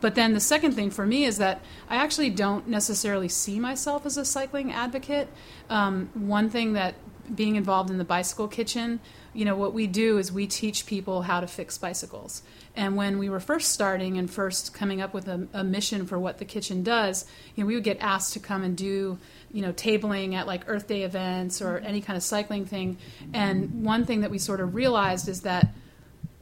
But 0.00 0.14
then 0.14 0.34
the 0.34 0.40
second 0.40 0.72
thing 0.72 0.90
for 0.90 1.06
me 1.06 1.24
is 1.24 1.38
that 1.38 1.62
I 1.88 1.96
actually 1.96 2.30
don't 2.30 2.68
necessarily 2.68 3.28
see 3.28 3.58
myself 3.58 4.04
as 4.04 4.16
a 4.16 4.24
cycling 4.24 4.72
advocate. 4.72 5.28
Um, 5.70 6.10
one 6.14 6.50
thing 6.50 6.74
that 6.74 6.94
being 7.34 7.56
involved 7.56 7.90
in 7.90 7.96
the 7.98 8.04
bicycle 8.04 8.48
kitchen, 8.48 9.00
you 9.32 9.44
know, 9.44 9.56
what 9.56 9.72
we 9.72 9.86
do 9.86 10.18
is 10.18 10.30
we 10.30 10.46
teach 10.46 10.84
people 10.84 11.22
how 11.22 11.40
to 11.40 11.46
fix 11.46 11.78
bicycles. 11.78 12.42
And 12.76 12.96
when 12.96 13.18
we 13.18 13.30
were 13.30 13.40
first 13.40 13.72
starting 13.72 14.18
and 14.18 14.30
first 14.30 14.74
coming 14.74 15.00
up 15.00 15.14
with 15.14 15.26
a, 15.26 15.48
a 15.52 15.64
mission 15.64 16.06
for 16.06 16.18
what 16.18 16.38
the 16.38 16.44
kitchen 16.44 16.82
does, 16.82 17.24
you 17.54 17.64
know, 17.64 17.68
we 17.68 17.74
would 17.74 17.84
get 17.84 17.98
asked 18.00 18.34
to 18.34 18.40
come 18.40 18.62
and 18.62 18.76
do, 18.76 19.18
you 19.54 19.62
know, 19.62 19.72
tabling 19.72 20.34
at 20.34 20.48
like 20.48 20.64
Earth 20.66 20.88
Day 20.88 21.04
events 21.04 21.62
or 21.62 21.78
any 21.78 22.00
kind 22.00 22.16
of 22.16 22.24
cycling 22.24 22.66
thing. 22.66 22.98
And 23.32 23.84
one 23.84 24.04
thing 24.04 24.22
that 24.22 24.30
we 24.32 24.38
sort 24.38 24.60
of 24.60 24.74
realized 24.74 25.28
is 25.28 25.42
that 25.42 25.72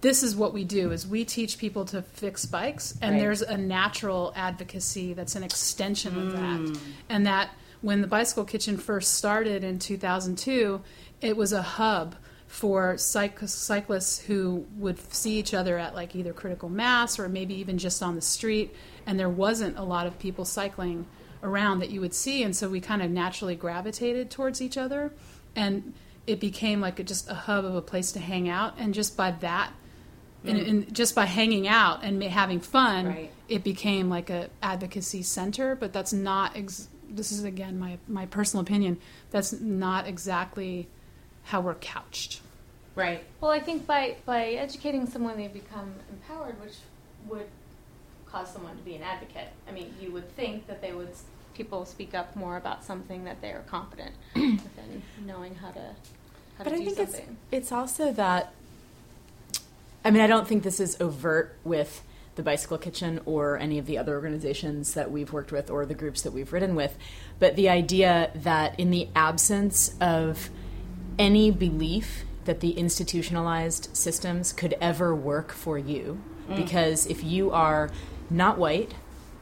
this 0.00 0.22
is 0.22 0.34
what 0.34 0.54
we 0.54 0.64
do 0.64 0.90
is 0.92 1.06
we 1.06 1.24
teach 1.24 1.58
people 1.58 1.84
to 1.84 2.00
fix 2.00 2.46
bikes 2.46 2.98
and 3.02 3.12
Right. 3.12 3.20
there's 3.20 3.42
a 3.42 3.56
natural 3.56 4.32
advocacy 4.34 5.12
that's 5.12 5.36
an 5.36 5.44
extension 5.44 6.18
of 6.18 6.32
that 6.32 6.60
mm. 6.60 6.78
and 7.08 7.26
that 7.26 7.50
when 7.82 8.00
the 8.00 8.08
bicycle 8.08 8.44
kitchen 8.44 8.76
first 8.78 9.14
started 9.14 9.62
in 9.62 9.78
2002 9.78 10.80
it 11.20 11.36
was 11.36 11.52
a 11.52 11.62
hub 11.62 12.16
for 12.48 12.94
cyc- 12.94 13.48
cyclists 13.48 14.18
who 14.18 14.66
would 14.76 14.98
see 15.14 15.38
each 15.38 15.54
other 15.54 15.78
at 15.78 15.94
like 15.94 16.16
either 16.16 16.32
critical 16.32 16.68
mass 16.68 17.18
or 17.18 17.28
maybe 17.28 17.54
even 17.54 17.78
just 17.78 18.02
on 18.02 18.16
the 18.16 18.20
street 18.20 18.74
and 19.06 19.20
there 19.20 19.28
wasn't 19.30 19.78
a 19.78 19.84
lot 19.84 20.08
of 20.08 20.18
people 20.18 20.44
cycling 20.44 21.06
around 21.42 21.80
that 21.80 21.90
you 21.90 22.00
would 22.00 22.14
see 22.14 22.42
and 22.42 22.54
so 22.54 22.68
we 22.68 22.80
kind 22.80 23.02
of 23.02 23.10
naturally 23.10 23.54
gravitated 23.54 24.30
towards 24.30 24.60
each 24.62 24.76
other 24.76 25.12
and 25.56 25.92
it 26.26 26.38
became 26.38 26.80
like 26.80 26.98
a, 26.98 27.02
just 27.02 27.28
a 27.28 27.34
hub 27.34 27.64
of 27.64 27.74
a 27.74 27.82
place 27.82 28.12
to 28.12 28.20
hang 28.20 28.48
out 28.48 28.74
and 28.78 28.94
just 28.94 29.16
by 29.16 29.30
that 29.30 29.72
and, 30.44 30.58
mm. 30.58 30.68
and 30.68 30.94
just 30.94 31.14
by 31.14 31.24
hanging 31.24 31.66
out 31.66 32.02
and 32.02 32.18
ma- 32.18 32.28
having 32.28 32.60
fun 32.60 33.06
Right. 33.06 33.30
it 33.48 33.64
became 33.64 34.08
like 34.08 34.30
a 34.30 34.50
advocacy 34.62 35.22
center 35.22 35.74
but 35.74 35.92
that's 35.92 36.12
not 36.12 36.56
ex- 36.56 36.88
this 37.10 37.32
is 37.32 37.44
again 37.44 37.78
my 37.78 37.98
my 38.06 38.26
personal 38.26 38.62
opinion 38.62 38.98
that's 39.30 39.52
not 39.52 40.06
exactly 40.06 40.88
how 41.44 41.60
we're 41.60 41.74
couched 41.74 42.40
Right. 42.94 43.24
Well, 43.40 43.50
I 43.50 43.60
think 43.60 43.86
by 43.86 44.16
by 44.26 44.48
educating 44.48 45.06
someone, 45.06 45.36
they 45.36 45.48
become 45.48 45.94
empowered, 46.10 46.60
which 46.60 46.74
would 47.26 47.46
cause 48.26 48.52
someone 48.52 48.76
to 48.76 48.82
be 48.82 48.94
an 48.96 49.02
advocate. 49.02 49.48
I 49.68 49.72
mean, 49.72 49.94
you 50.00 50.12
would 50.12 50.34
think 50.36 50.66
that 50.66 50.82
they 50.82 50.92
would 50.92 51.14
people 51.54 51.84
speak 51.84 52.14
up 52.14 52.34
more 52.36 52.56
about 52.56 52.84
something 52.84 53.24
that 53.24 53.40
they 53.40 53.50
are 53.50 53.62
competent 53.66 54.12
within 54.34 55.02
knowing 55.26 55.54
how 55.56 55.70
to 55.70 55.94
how 56.58 56.64
But 56.64 56.70
to 56.70 56.76
I 56.76 56.78
do 56.78 56.84
think 56.84 56.98
it's 56.98 57.16
something. 57.16 57.36
it's 57.50 57.72
also 57.72 58.12
that 58.12 58.52
I 60.04 60.10
mean, 60.10 60.20
I 60.20 60.26
don't 60.26 60.48
think 60.48 60.64
this 60.64 60.80
is 60.80 61.00
overt 61.00 61.56
with 61.62 62.02
the 62.34 62.42
Bicycle 62.42 62.78
Kitchen 62.78 63.20
or 63.26 63.56
any 63.58 63.78
of 63.78 63.86
the 63.86 63.98
other 63.98 64.14
organizations 64.14 64.94
that 64.94 65.10
we've 65.10 65.32
worked 65.32 65.52
with 65.52 65.70
or 65.70 65.86
the 65.86 65.94
groups 65.94 66.22
that 66.22 66.32
we've 66.32 66.52
ridden 66.52 66.74
with, 66.74 66.96
but 67.38 67.56
the 67.56 67.68
idea 67.68 68.30
that 68.34 68.78
in 68.80 68.90
the 68.90 69.08
absence 69.14 69.94
of 70.00 70.50
any 71.18 71.50
belief 71.50 72.24
that 72.46 72.60
the 72.60 72.70
institutionalized 72.70 73.94
systems 73.96 74.52
could 74.52 74.74
ever 74.80 75.14
work 75.14 75.52
for 75.52 75.78
you, 75.78 76.20
mm. 76.48 76.56
because 76.56 77.06
if 77.06 77.22
you 77.22 77.50
are 77.52 77.90
not 78.30 78.58
white, 78.58 78.94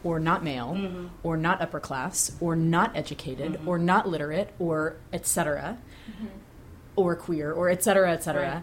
or 0.04 0.18
not 0.18 0.42
male, 0.42 1.08
or 1.22 1.36
not 1.36 1.60
upper 1.60 1.80
class, 1.80 2.32
or 2.40 2.56
not 2.56 2.96
educated, 2.96 3.60
or 3.66 3.78
not 3.78 4.08
literate, 4.08 4.52
or 4.58 4.96
etc., 5.12 5.78
or 6.96 7.16
queer, 7.16 7.52
or 7.52 7.68
et 7.68 7.82
cetera, 7.82 8.12
et 8.12 8.22
cetera, 8.22 8.62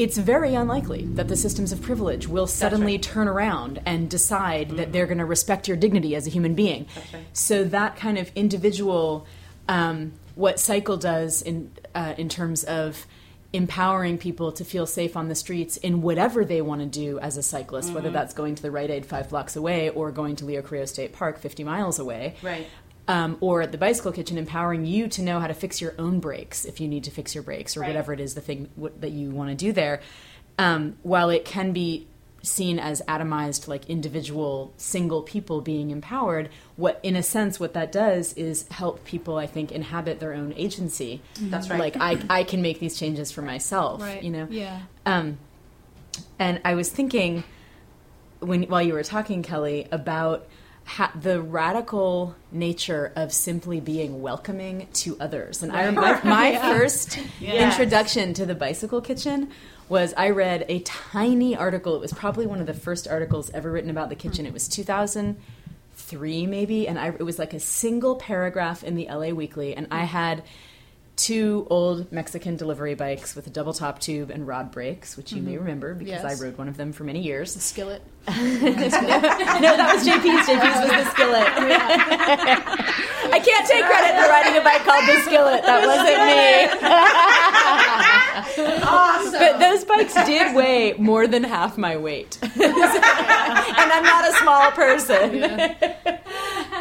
it's 0.00 0.16
very 0.16 0.54
unlikely 0.54 1.04
that 1.04 1.28
the 1.28 1.36
systems 1.36 1.72
of 1.72 1.82
privilege 1.82 2.26
will 2.26 2.46
suddenly 2.46 2.94
right. 2.94 3.02
turn 3.02 3.28
around 3.28 3.82
and 3.84 4.08
decide 4.08 4.70
that 4.70 4.92
they're 4.92 5.06
going 5.06 5.18
to 5.18 5.26
respect 5.26 5.68
your 5.68 5.76
dignity 5.76 6.14
as 6.14 6.26
a 6.26 6.30
human 6.30 6.54
being. 6.54 6.86
right. 7.12 7.24
So 7.34 7.64
that 7.64 7.96
kind 7.96 8.16
of 8.16 8.30
individual, 8.34 9.26
um, 9.68 10.12
what 10.36 10.58
CICLE 10.58 10.96
does 10.96 11.42
in 11.42 11.70
uh, 11.94 12.14
in 12.16 12.30
terms 12.30 12.64
of 12.64 13.06
empowering 13.52 14.16
people 14.16 14.52
to 14.52 14.64
feel 14.64 14.86
safe 14.86 15.16
on 15.16 15.28
the 15.28 15.34
streets 15.34 15.76
in 15.76 16.02
whatever 16.02 16.44
they 16.44 16.62
want 16.62 16.80
to 16.80 16.86
do 16.86 17.18
as 17.18 17.36
a 17.36 17.42
cyclist, 17.42 17.92
whether 17.92 18.10
that's 18.10 18.32
going 18.32 18.54
to 18.54 18.62
the 18.62 18.70
Rite 18.70 18.90
Aid 18.90 19.04
five 19.06 19.28
blocks 19.28 19.56
away 19.56 19.88
or 19.90 20.12
going 20.12 20.36
to 20.36 20.44
Leo 20.44 20.62
Carrillo 20.62 20.86
State 20.86 21.12
Park 21.12 21.38
fifty 21.40 21.64
miles 21.64 21.98
away 21.98 22.36
Right. 22.42 22.66
um, 23.08 23.36
or 23.40 23.62
at 23.62 23.72
the 23.72 23.78
bicycle 23.78 24.12
kitchen, 24.12 24.38
empowering 24.38 24.84
you 24.86 25.08
to 25.08 25.22
know 25.22 25.40
how 25.40 25.48
to 25.48 25.54
fix 25.54 25.80
your 25.80 25.94
own 25.98 26.20
brakes 26.20 26.64
if 26.64 26.80
you 26.80 26.86
need 26.86 27.04
to 27.04 27.10
fix 27.10 27.34
your 27.34 27.42
brakes 27.42 27.76
or 27.76 27.80
Right. 27.80 27.88
whatever 27.88 28.12
it 28.12 28.20
is 28.20 28.34
the 28.34 28.40
thing 28.40 28.68
w- 28.76 28.94
that 29.00 29.10
you 29.10 29.30
want 29.30 29.50
to 29.50 29.56
do 29.56 29.72
there. 29.72 30.00
Um, 30.58 30.96
while 31.02 31.30
it 31.30 31.44
can 31.44 31.72
be 31.72 32.06
seen 32.42 32.78
as 32.78 33.02
atomized, 33.08 33.68
like 33.68 33.88
individual 33.90 34.72
single 34.76 35.22
people 35.22 35.60
being 35.60 35.90
empowered, 35.90 36.48
what 36.76 36.98
in 37.02 37.14
a 37.16 37.22
sense 37.22 37.60
what 37.60 37.74
that 37.74 37.92
does 37.92 38.32
is 38.34 38.66
help 38.68 39.04
people, 39.04 39.36
I 39.36 39.46
think, 39.46 39.70
inhabit 39.72 40.20
their 40.20 40.32
own 40.32 40.54
agency. 40.56 41.20
That's 41.40 41.68
right. 41.68 41.78
Like 41.78 41.96
I, 41.98 42.18
I 42.30 42.44
can 42.44 42.62
make 42.62 42.80
these 42.80 42.98
changes 42.98 43.30
for 43.30 43.42
myself. 43.42 44.00
Right. 44.00 44.22
You 44.22 44.30
know. 44.30 44.46
Yeah. 44.50 44.80
Um, 45.04 45.38
and 46.38 46.60
I 46.64 46.74
was 46.74 46.88
thinking 46.90 47.44
when 48.40 48.62
while 48.64 48.82
you 48.82 48.94
were 48.94 49.02
talking, 49.02 49.42
Kelly, 49.42 49.86
about 49.92 50.46
ha- 50.84 51.12
the 51.20 51.40
radical 51.42 52.34
nature 52.50 53.12
of 53.16 53.32
simply 53.32 53.80
being 53.80 54.22
welcoming 54.22 54.88
to 54.94 55.16
others. 55.20 55.62
And 55.62 55.72
I 55.72 55.84
remember 55.84 56.20
my 56.26 56.56
first 56.72 57.18
Yes. 57.38 57.72
introduction 57.78 58.32
to 58.34 58.46
the 58.46 58.54
bicycle 58.54 59.00
kitchen 59.00 59.50
was 59.90 60.14
I 60.16 60.30
read 60.30 60.64
a 60.68 60.78
tiny 60.80 61.56
article. 61.56 61.96
It 61.96 62.00
was 62.00 62.12
probably 62.12 62.46
one 62.46 62.60
of 62.60 62.66
the 62.66 62.74
first 62.74 63.08
articles 63.08 63.50
ever 63.50 63.72
written 63.72 63.90
about 63.90 64.08
the 64.08 64.14
kitchen. 64.14 64.46
It 64.46 64.52
was 64.52 64.68
2003 64.68 66.46
maybe, 66.46 66.86
and 66.86 66.96
I, 66.96 67.08
it 67.08 67.24
was 67.24 67.40
like 67.40 67.52
a 67.52 67.60
single 67.60 68.14
paragraph 68.14 68.84
in 68.84 68.94
the 68.94 69.08
LA 69.10 69.30
Weekly, 69.30 69.74
and 69.74 69.88
I 69.90 70.04
had 70.04 70.44
two 71.20 71.66
old 71.68 72.10
Mexican 72.10 72.56
delivery 72.56 72.94
bikes 72.94 73.36
with 73.36 73.46
a 73.46 73.50
double 73.50 73.74
top 73.74 73.98
tube 73.98 74.30
and 74.30 74.46
rod 74.46 74.70
brakes, 74.72 75.18
which 75.18 75.32
you 75.32 75.42
may 75.42 75.52
mm-hmm. 75.52 75.60
remember 75.60 75.94
because 75.94 76.22
Yes. 76.22 76.40
I 76.40 76.42
rode 76.42 76.56
one 76.56 76.66
of 76.66 76.78
them 76.78 76.92
for 76.92 77.04
many 77.04 77.20
years. 77.20 77.52
The 77.54 77.60
skillet. 77.60 78.02
no, 78.26 78.34
that 78.34 79.92
was 79.94 80.06
JP's. 80.06 80.48
JP's 80.48 80.80
was 80.80 80.90
the 80.90 81.10
skillet. 81.10 81.46
I 83.32 83.38
can't 83.38 83.66
take 83.68 83.84
credit 83.84 84.16
for 84.16 84.28
riding 84.30 84.56
a 84.56 84.64
bike 84.64 84.82
called 84.84 85.06
the 85.06 85.20
skillet. 85.22 85.62
That 85.62 85.86
wasn't 85.86 86.20
me. 86.24 86.40
Awesome. 88.82 89.32
But 89.38 89.58
those 89.58 89.84
bikes 89.84 90.14
did 90.24 90.54
weigh 90.54 90.94
more 90.94 91.26
than 91.26 91.44
half 91.44 91.76
my 91.76 91.96
weight. 91.96 92.38
and 92.42 92.52
I'm 92.54 94.02
not 94.02 94.28
a 94.28 94.32
small 94.36 94.70
person. 94.72 95.40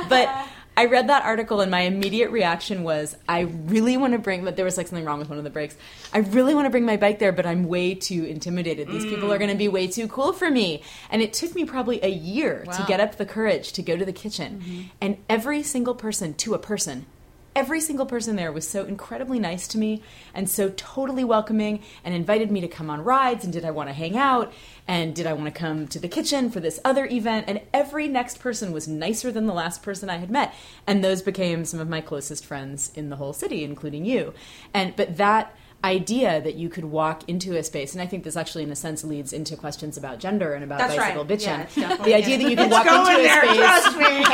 but 0.09 0.47
I 0.79 0.85
read 0.85 1.09
that 1.09 1.25
article 1.25 1.59
and 1.59 1.69
my 1.69 1.81
immediate 1.81 2.31
reaction 2.31 2.83
was 2.83 3.17
I 3.27 3.41
really 3.41 3.97
want 3.97 4.13
to 4.13 4.17
bring 4.17 4.45
but 4.45 4.55
there 4.55 4.63
was 4.63 4.77
like 4.77 4.87
something 4.87 5.03
wrong 5.03 5.19
with 5.19 5.27
one 5.27 5.37
of 5.37 5.43
the 5.43 5.49
brakes. 5.49 5.75
I 6.13 6.19
really 6.19 6.55
want 6.55 6.67
to 6.67 6.69
bring 6.69 6.85
my 6.85 6.95
bike 6.95 7.19
there, 7.19 7.33
but 7.33 7.45
I'm 7.45 7.65
way 7.65 7.95
too 7.95 8.23
intimidated. 8.23 8.87
These 8.87 9.03
people 9.03 9.29
are 9.33 9.35
mm. 9.35 9.41
gonna 9.41 9.55
be 9.55 9.67
way 9.67 9.87
too 9.87 10.07
cool 10.07 10.31
for 10.31 10.49
me. 10.49 10.81
And 11.09 11.21
it 11.21 11.33
took 11.33 11.53
me 11.53 11.65
probably 11.65 12.01
a 12.01 12.07
year 12.07 12.63
to 12.63 12.85
get 12.87 13.01
up 13.01 13.17
the 13.17 13.25
courage 13.25 13.73
to 13.73 13.81
go 13.81 13.97
to 13.97 14.05
the 14.05 14.13
kitchen. 14.13 14.61
Mm-hmm. 14.61 14.81
And 15.01 15.17
every 15.27 15.63
single 15.63 15.95
person 15.95 16.33
to 16.35 16.53
a 16.53 16.59
person 16.59 17.07
every 17.55 17.81
single 17.81 18.05
person 18.05 18.35
there 18.35 18.51
was 18.51 18.67
so 18.67 18.85
incredibly 18.85 19.37
nice 19.37 19.67
to 19.67 19.77
me 19.77 20.01
and 20.33 20.49
so 20.49 20.71
totally 20.77 21.25
welcoming 21.25 21.81
and 22.05 22.13
invited 22.13 22.49
me 22.49 22.61
to 22.61 22.67
come 22.69 22.89
on 22.89 23.03
rides 23.03 23.43
and 23.43 23.51
did 23.51 23.65
I 23.65 23.71
want 23.71 23.89
to 23.89 23.93
hang 23.93 24.17
out 24.17 24.53
and 24.89 25.13
did 25.15 25.27
I 25.27 25.33
want 25.33 25.45
to 25.45 25.51
come 25.51 25.87
to 25.87 25.99
the 25.99 26.07
kitchen 26.07 26.49
for 26.49 26.59
this 26.59 26.79
other 26.83 27.05
event 27.05 27.45
and 27.47 27.61
every 27.73 28.07
next 28.07 28.39
person 28.39 28.71
was 28.73 28.87
nicer 28.87 29.31
than 29.31 29.45
the 29.45 29.53
last 29.53 29.83
person 29.83 30.09
I 30.09 30.17
had 30.17 30.31
met 30.31 30.53
and 30.87 31.03
those 31.03 31.21
became 31.21 31.63
some 31.63 31.79
of 31.79 31.87
my 31.87 32.01
closest 32.01 32.43
friends 32.43 32.91
in 32.95 33.09
the 33.09 33.15
whole 33.17 33.31
city 33.33 33.63
including 33.63 34.03
you 34.05 34.33
and 34.73 34.95
but 34.95 35.17
that 35.17 35.55
idea 35.85 36.41
that 36.41 36.55
you 36.55 36.67
could 36.67 36.83
walk 36.85 37.23
into 37.29 37.55
a 37.55 37.63
space 37.63 37.93
and 37.93 38.01
I 38.01 38.05
think 38.07 38.23
this 38.25 38.35
actually 38.35 38.63
in 38.63 38.71
a 38.71 38.75
sense 38.75 39.03
leads 39.03 39.31
into 39.31 39.55
questions 39.55 39.95
about 39.95 40.19
gender 40.19 40.53
and 40.53 40.61
about 40.63 40.79
That's 40.79 40.95
bicycle 40.97 41.23
right. 41.23 41.39
bitching. 41.39 41.77
Yeah, 41.77 41.95
the 41.97 42.15
idea 42.15 42.37
that 42.37 42.49
you 42.49 42.57
can 42.57 42.69
walk 42.69 42.85
into 42.85 42.97
going 42.97 43.19
a 43.19 43.21
there, 43.21 43.45
space 43.45 43.57
trust 43.57 43.97
me. 43.97 44.25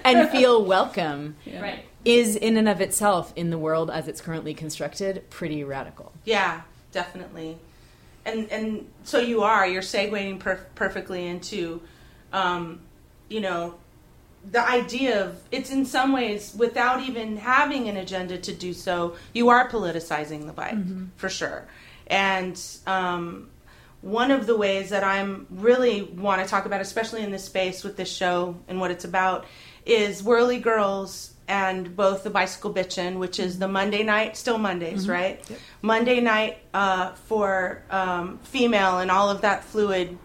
And 0.04 0.28
feel 0.30 0.64
welcome 0.64 1.36
Right. 1.60 1.84
is 2.04 2.34
in 2.34 2.56
and 2.56 2.68
of 2.68 2.80
itself 2.80 3.32
in 3.36 3.50
the 3.50 3.58
world 3.58 3.90
as 3.90 4.08
it's 4.08 4.20
currently 4.20 4.54
constructed 4.54 5.28
pretty 5.30 5.62
radical 5.62 6.12
Yeah, 6.24 6.62
definitely. 6.90 7.58
And 8.30 8.50
and 8.50 8.86
so 9.04 9.18
you 9.18 9.42
are 9.42 9.66
you're 9.66 9.82
segueing 9.82 10.38
per- 10.38 10.66
perfectly 10.74 11.26
into, 11.26 11.80
um, 12.32 12.80
you 13.28 13.40
know, 13.40 13.74
the 14.50 14.66
idea 14.66 15.24
of 15.24 15.38
it's 15.50 15.70
in 15.70 15.84
some 15.84 16.12
ways 16.12 16.54
without 16.56 17.02
even 17.02 17.36
having 17.36 17.88
an 17.88 17.96
agenda 17.96 18.38
to 18.38 18.52
do 18.52 18.72
so, 18.72 19.16
you 19.34 19.50
are 19.50 19.68
politicizing 19.68 20.46
the 20.46 20.52
bike 20.52 20.74
for 21.16 21.28
sure. 21.28 21.66
And 22.06 22.60
um, 22.86 23.50
one 24.00 24.30
of 24.30 24.46
the 24.46 24.56
ways 24.56 24.90
that 24.90 25.04
I'm 25.04 25.46
really 25.50 26.02
want 26.02 26.42
to 26.42 26.48
talk 26.48 26.64
about, 26.66 26.80
especially 26.80 27.22
in 27.22 27.30
this 27.30 27.44
space 27.44 27.84
with 27.84 27.96
this 27.96 28.10
show 28.10 28.56
and 28.66 28.80
what 28.80 28.90
it's 28.90 29.04
about, 29.04 29.44
is 29.84 30.22
Whirly 30.22 30.58
Girls 30.58 31.34
and 31.50 31.96
both 31.96 32.22
the 32.22 32.30
Bicycle 32.30 32.72
Bitchin', 32.72 33.18
which 33.18 33.40
is 33.40 33.58
the 33.58 33.66
Monday 33.66 34.04
night, 34.04 34.36
still 34.36 34.56
Mondays, 34.56 35.08
right? 35.08 35.44
Monday 35.82 36.20
night 36.20 36.58
uh, 36.72 37.12
for 37.26 37.82
um, 37.90 38.38
female 38.44 39.00
and 39.00 39.10
all 39.10 39.28
of 39.28 39.40
that 39.40 39.64
fluid, 39.64 40.16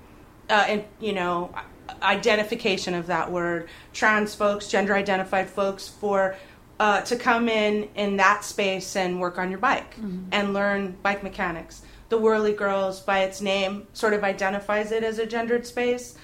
uh, 0.50 0.66
and 0.68 0.84
you 1.00 1.14
know, 1.14 1.54
identification 2.02 2.94
of 2.94 3.08
that 3.08 3.32
word, 3.32 3.68
trans 3.92 4.36
folks, 4.36 4.68
gender 4.68 4.94
identified 4.96 5.50
folks, 5.50 5.88
for 5.88 6.36
uh, 6.80 7.02
to 7.02 7.16
come 7.16 7.50
in 7.50 7.90
in 7.96 8.18
that 8.18 8.44
space 8.46 8.96
and 8.96 9.20
work 9.20 9.40
on 9.40 9.50
your 9.50 9.60
bike 9.60 9.96
and 10.32 10.54
learn 10.54 10.96
bike 11.02 11.24
mechanics. 11.24 11.82
The 12.10 12.18
Whirly 12.18 12.54
Girls, 12.54 13.00
by 13.00 13.20
its 13.24 13.42
name, 13.42 13.88
sort 13.94 14.14
of 14.14 14.24
identifies 14.24 14.92
it 14.92 15.04
as 15.04 15.18
a 15.18 15.26
gendered 15.26 15.66
space. 15.66 16.16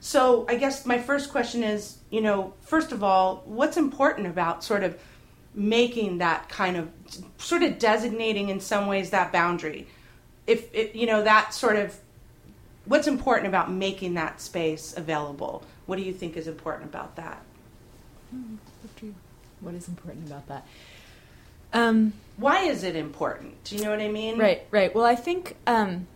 So 0.00 0.46
I 0.48 0.56
guess 0.56 0.84
my 0.84 0.98
first 0.98 1.30
question 1.30 1.62
is, 1.62 1.98
you 2.10 2.20
know, 2.20 2.54
first 2.60 2.92
of 2.92 3.04
all, 3.04 3.42
what's 3.44 3.76
important 3.76 4.26
about 4.26 4.64
sort 4.64 4.82
of 4.82 4.98
making 5.54 6.18
that 6.18 6.48
kind 6.48 6.76
of 6.76 6.90
sort 7.38 7.62
of 7.62 7.78
designating 7.78 8.48
in 8.48 8.60
some 8.60 8.86
ways 8.86 9.10
that 9.10 9.32
boundary? 9.32 9.86
If 10.46 10.74
it, 10.74 10.94
you 10.94 11.06
know 11.06 11.22
that 11.22 11.54
sort 11.54 11.76
of 11.76 11.96
what's 12.86 13.06
important 13.06 13.48
about 13.48 13.70
making 13.70 14.14
that 14.14 14.40
space 14.40 14.96
available? 14.96 15.62
What 15.86 15.96
do 15.96 16.02
you 16.02 16.12
think 16.12 16.36
is 16.36 16.46
important 16.46 16.90
about 16.90 17.16
that? 17.16 17.42
what 19.60 19.74
is 19.74 19.88
important 19.88 20.26
about 20.26 20.46
that 20.48 20.66
um, 21.72 22.12
Why 22.38 22.60
is 22.62 22.84
it 22.84 22.96
important? 22.96 23.62
Do 23.64 23.76
you 23.76 23.82
know 23.84 23.90
what 23.90 24.00
I 24.00 24.08
mean? 24.08 24.38
right 24.38 24.62
right 24.70 24.94
well 24.94 25.04
i 25.04 25.14
think 25.14 25.56
um, 25.66 26.06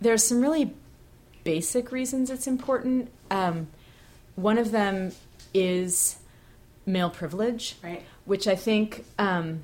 there's 0.00 0.24
some 0.24 0.40
really 0.40 0.74
basic 1.44 1.92
reasons 1.92 2.30
it's 2.30 2.46
important 2.46 3.10
um, 3.30 3.68
one 4.36 4.58
of 4.58 4.70
them 4.70 5.12
is 5.54 6.18
male 6.86 7.10
privilege 7.10 7.76
Right. 7.82 8.02
which 8.24 8.46
I 8.46 8.54
think, 8.56 9.04
um, 9.18 9.62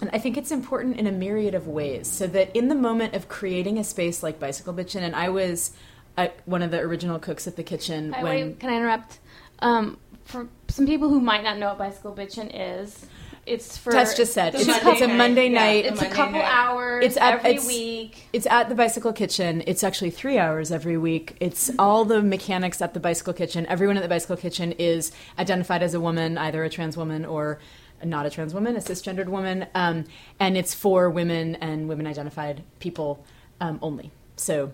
and 0.00 0.10
I 0.12 0.18
think 0.18 0.36
it's 0.36 0.50
important 0.50 0.98
in 0.98 1.06
a 1.06 1.12
myriad 1.12 1.54
of 1.54 1.66
ways. 1.68 2.08
So 2.08 2.26
that 2.28 2.54
in 2.56 2.68
the 2.68 2.74
moment 2.74 3.14
of 3.14 3.28
creating 3.28 3.78
a 3.78 3.84
space 3.84 4.22
like 4.22 4.40
Bicycle 4.40 4.74
Bitchin', 4.74 5.02
and 5.02 5.14
I 5.14 5.28
was 5.28 5.72
uh, 6.16 6.28
one 6.44 6.62
of 6.62 6.70
the 6.72 6.78
original 6.80 7.18
cooks 7.20 7.46
at 7.46 7.54
the 7.56 7.62
kitchen 7.62 8.12
Hi, 8.12 8.22
when. 8.22 8.34
wait, 8.48 8.60
can 8.60 8.70
I 8.70 8.76
interrupt? 8.76 9.18
Um, 9.60 9.98
for 10.24 10.48
some 10.68 10.86
people 10.86 11.08
who 11.08 11.20
might 11.20 11.44
not 11.44 11.58
know 11.58 11.68
what 11.68 11.78
bicycle 11.78 12.12
bitchin' 12.14 12.50
is, 12.52 13.06
it's 13.46 13.76
for 13.76 13.92
Tess 13.92 14.16
just 14.16 14.32
said 14.32 14.54
it's, 14.54 14.66
Monday 14.66 14.90
it's 14.92 15.00
a 15.02 15.06
night, 15.06 15.16
Monday 15.16 15.48
yeah. 15.48 15.58
night. 15.60 15.84
it's 15.86 16.00
a 16.00 16.04
Monday 16.04 16.16
couple 16.16 16.32
night. 16.40 16.44
hours 16.52 17.04
It's 17.04 17.16
at- 17.16 17.34
every 17.34 17.50
it's- 17.50 17.66
week. 17.66 18.24
It's 18.32 18.46
at 18.46 18.68
the 18.68 18.74
Bicycle 18.74 19.12
Kitchen. 19.12 19.62
It's 19.66 19.84
actually 19.84 20.10
three 20.10 20.38
hours 20.38 20.72
every 20.72 20.96
week. 20.98 21.36
It's 21.40 21.70
all 21.78 22.04
the 22.04 22.22
mechanics 22.22 22.80
at 22.82 22.94
the 22.94 23.00
Bicycle 23.00 23.32
Kitchen. 23.32 23.66
Everyone 23.66 23.96
at 23.96 24.02
the 24.02 24.08
Bicycle 24.08 24.36
Kitchen 24.36 24.72
is 24.72 25.12
identified 25.38 25.82
as 25.82 25.94
a 25.94 26.00
woman, 26.00 26.38
either 26.38 26.64
a 26.64 26.70
trans 26.70 26.96
woman 26.96 27.24
or 27.24 27.58
not 28.02 28.26
a 28.26 28.30
trans 28.30 28.52
woman, 28.54 28.76
a 28.76 28.80
cisgendered 28.80 29.28
woman. 29.28 29.66
Um, 29.74 30.04
and 30.40 30.56
it's 30.56 30.74
for 30.74 31.08
women 31.10 31.54
and 31.56 31.88
women 31.88 32.06
identified 32.06 32.62
people 32.78 33.24
um, 33.60 33.78
only. 33.82 34.10
So 34.36 34.72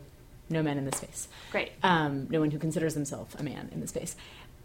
no 0.49 0.63
men 0.63 0.79
in 0.79 0.85
the 0.85 0.97
space. 0.97 1.29
Great. 1.53 1.71
Um, 1.83 2.27
no 2.31 2.41
one 2.41 2.51
who 2.51 2.59
considers 2.59 2.95
themselves 2.95 3.35
a 3.37 3.43
man 3.43 3.69
in 3.73 3.81
the 3.81 3.87
space. 3.87 4.17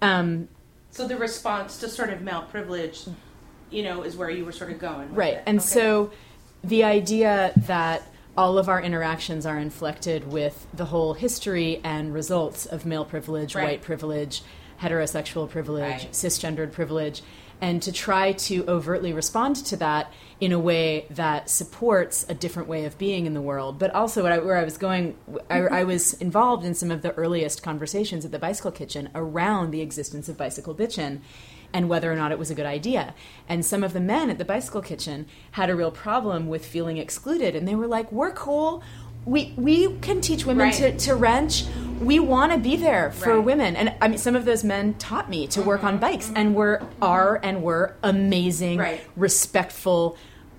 Um, 0.01 0.47
So 0.91 1.07
the 1.07 1.17
response 1.17 1.77
to 1.81 1.89
sort 1.89 2.09
of 2.09 2.21
male 2.21 2.43
privilege, 2.49 3.05
you 3.71 3.83
know, 3.83 4.03
is 4.03 4.15
where 4.15 4.29
you 4.29 4.45
were 4.45 4.51
sort 4.51 4.71
of 4.71 4.79
going. 4.79 5.13
Right. 5.13 5.35
it. 5.35 5.43
And 5.45 5.59
Okay. 5.59 5.67
so 5.67 6.11
the 6.63 6.83
idea 6.83 7.53
that 7.55 8.03
all 8.37 8.57
of 8.57 8.67
our 8.67 8.81
interactions 8.81 9.45
are 9.45 9.57
inflected 9.57 10.29
with 10.31 10.67
the 10.73 10.85
whole 10.85 11.13
history 11.13 11.79
and 11.83 12.13
results 12.13 12.65
of 12.65 12.85
male 12.85 13.05
privilege, 13.05 13.55
Right. 13.55 13.63
white 13.63 13.81
privilege, 13.81 14.43
heterosexual 14.81 15.49
privilege, 15.49 16.03
Right. 16.03 16.11
cisgendered 16.11 16.71
privilege, 16.71 17.21
and 17.61 17.81
to 17.81 17.91
try 17.91 18.33
to 18.33 18.65
overtly 18.67 19.13
respond 19.13 19.55
to 19.55 19.77
that 19.77 20.11
in 20.41 20.51
a 20.51 20.59
way 20.59 21.05
that 21.09 21.49
supports 21.49 22.25
a 22.27 22.33
different 22.33 22.67
way 22.67 22.83
of 22.83 22.97
being 22.97 23.25
in 23.25 23.33
the 23.33 23.41
world. 23.41 23.79
But 23.79 23.95
also, 23.95 24.21
what 24.23 24.33
I, 24.33 24.39
where 24.39 24.57
I 24.57 24.65
was 24.65 24.77
going, 24.77 25.15
I, 25.49 25.59
I 25.59 25.61
mm-hmm. 25.61 25.87
was 25.87 26.13
involved 26.15 26.65
in 26.65 26.73
some 26.73 26.91
of 26.91 27.01
the 27.01 27.13
earliest 27.13 27.63
conversations 27.63 28.25
at 28.25 28.31
the 28.31 28.39
Bicycle 28.39 28.71
Kitchen 28.71 29.09
around 29.15 29.71
the 29.71 29.79
existence 29.79 30.27
of 30.27 30.35
bicycle 30.35 30.75
bitchin' 30.75 31.21
and 31.75 31.89
whether 31.89 32.09
or 32.11 32.15
not 32.15 32.31
it 32.31 32.39
was 32.39 32.49
a 32.49 32.55
good 32.55 32.65
idea. 32.65 33.13
And 33.49 33.65
some 33.65 33.83
of 33.83 33.91
the 33.91 33.99
men 33.99 34.29
at 34.29 34.37
the 34.37 34.45
bicycle 34.45 34.81
kitchen 34.81 35.27
had 35.51 35.69
a 35.69 35.75
real 35.75 35.91
problem 35.91 36.47
with 36.47 36.65
feeling 36.65 36.95
excluded, 36.97 37.53
and 37.53 37.67
they 37.67 37.75
were 37.75 37.85
like, 37.85 38.09
"We're 38.13 38.31
cool. 38.31 38.81
We 39.25 39.53
we 39.57 39.91
can 39.97 40.21
teach 40.21 40.45
women 40.45 40.67
Right. 40.67 40.75
to, 40.75 40.97
to 40.97 41.15
wrench. 41.15 41.65
We 41.99 42.17
want 42.19 42.53
to 42.53 42.57
be 42.57 42.77
there 42.77 43.11
for 43.11 43.35
Right. 43.35 43.45
women." 43.45 43.75
And 43.75 43.93
I 44.01 44.07
mean, 44.07 44.17
some 44.17 44.37
of 44.37 44.45
those 44.45 44.63
men 44.63 44.93
taught 44.93 45.29
me 45.29 45.47
to 45.47 45.61
work 45.61 45.83
on 45.83 45.95
mm-hmm. 45.95 46.01
bikes, 46.01 46.27
mm-hmm. 46.27 46.37
and 46.37 46.55
were 46.55 46.81
are 47.01 47.41
and 47.43 47.61
were 47.61 47.95
amazing, 48.01 48.79
Right. 48.79 49.01
respectful. 49.17 50.17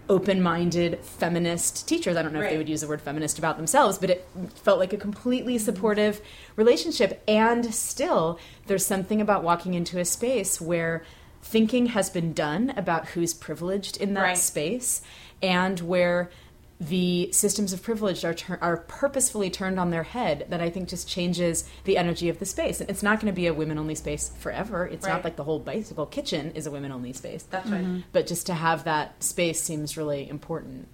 Open-minded 0.08 1.00
feminist 1.00 1.88
teachers. 1.88 2.16
I 2.16 2.22
don't 2.22 2.32
know 2.32 2.40
if 2.40 2.50
they 2.50 2.56
would 2.58 2.68
use 2.68 2.80
the 2.80 2.88
word 2.88 3.00
feminist 3.00 3.38
about 3.38 3.56
themselves, 3.56 3.98
but 3.98 4.10
it 4.10 4.26
felt 4.54 4.78
like 4.78 4.92
a 4.92 4.96
completely 4.96 5.58
supportive 5.58 6.20
relationship. 6.54 7.22
And 7.26 7.74
still, 7.74 8.38
there's 8.66 8.86
something 8.86 9.20
about 9.20 9.42
walking 9.42 9.74
into 9.74 9.98
a 9.98 10.04
space 10.04 10.60
where 10.60 11.02
thinking 11.42 11.86
has 11.86 12.10
been 12.10 12.32
done 12.32 12.72
about 12.76 13.08
who's 13.08 13.34
privileged 13.34 13.96
in 13.96 14.14
that 14.14 14.22
Right. 14.22 14.38
space 14.38 15.02
and 15.42 15.80
where 15.80 16.30
the 16.78 17.30
systems 17.32 17.72
of 17.72 17.82
privilege 17.82 18.24
are, 18.24 18.34
tur- 18.34 18.58
are 18.60 18.76
purposefully 18.76 19.48
turned 19.48 19.80
on 19.80 19.90
their 19.90 20.02
head 20.02 20.46
that 20.50 20.60
I 20.60 20.68
think 20.68 20.88
just 20.88 21.08
changes 21.08 21.68
the 21.84 21.96
energy 21.96 22.28
of 22.28 22.38
the 22.38 22.44
space. 22.44 22.80
And 22.80 22.90
it's 22.90 23.02
not 23.02 23.18
going 23.18 23.32
to 23.32 23.36
be 23.36 23.46
a 23.46 23.54
women 23.54 23.78
only 23.78 23.94
space 23.94 24.30
forever. 24.38 24.86
It's 24.86 25.06
Right. 25.06 25.14
not 25.14 25.24
like 25.24 25.36
the 25.36 25.44
whole 25.44 25.58
bicycle 25.58 26.04
kitchen 26.04 26.52
is 26.54 26.66
a 26.66 26.70
women 26.70 26.92
only 26.92 27.14
space. 27.14 27.44
That's 27.44 27.70
right. 27.70 27.82
Mm-hmm. 27.82 28.00
But 28.12 28.26
just 28.26 28.46
to 28.46 28.54
have 28.54 28.84
that 28.84 29.22
space 29.22 29.62
seems 29.62 29.96
really 29.96 30.28
important. 30.28 30.88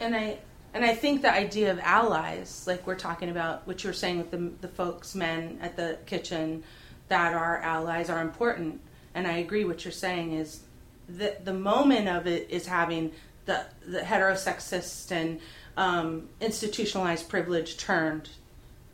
And 0.00 0.16
I 0.16 0.38
and 0.74 0.84
I 0.84 0.94
think 0.94 1.22
the 1.22 1.32
idea 1.32 1.70
of 1.70 1.78
allies, 1.78 2.64
like 2.66 2.86
we're 2.86 2.96
talking 2.96 3.30
about, 3.30 3.66
what 3.66 3.82
you 3.82 3.88
were 3.88 3.94
saying 3.94 4.18
with 4.18 4.30
the 4.30 4.52
the 4.60 4.68
folks, 4.68 5.14
men 5.14 5.58
at 5.62 5.76
the 5.76 5.98
kitchen, 6.06 6.64
that 7.08 7.32
are 7.34 7.58
allies 7.58 8.10
are 8.10 8.20
important. 8.20 8.80
And 9.14 9.26
I 9.26 9.38
agree. 9.38 9.64
What 9.64 9.84
you're 9.84 9.92
saying 9.92 10.32
is 10.32 10.64
that 11.08 11.44
the 11.44 11.54
moment 11.54 12.08
of 12.08 12.26
it 12.26 12.50
is 12.50 12.66
having 12.66 13.12
the 13.46 13.64
the 13.86 14.00
heterosexist 14.00 15.10
and 15.10 15.40
um, 15.76 16.28
institutionalized 16.40 17.28
privilege 17.28 17.76
turned 17.76 18.28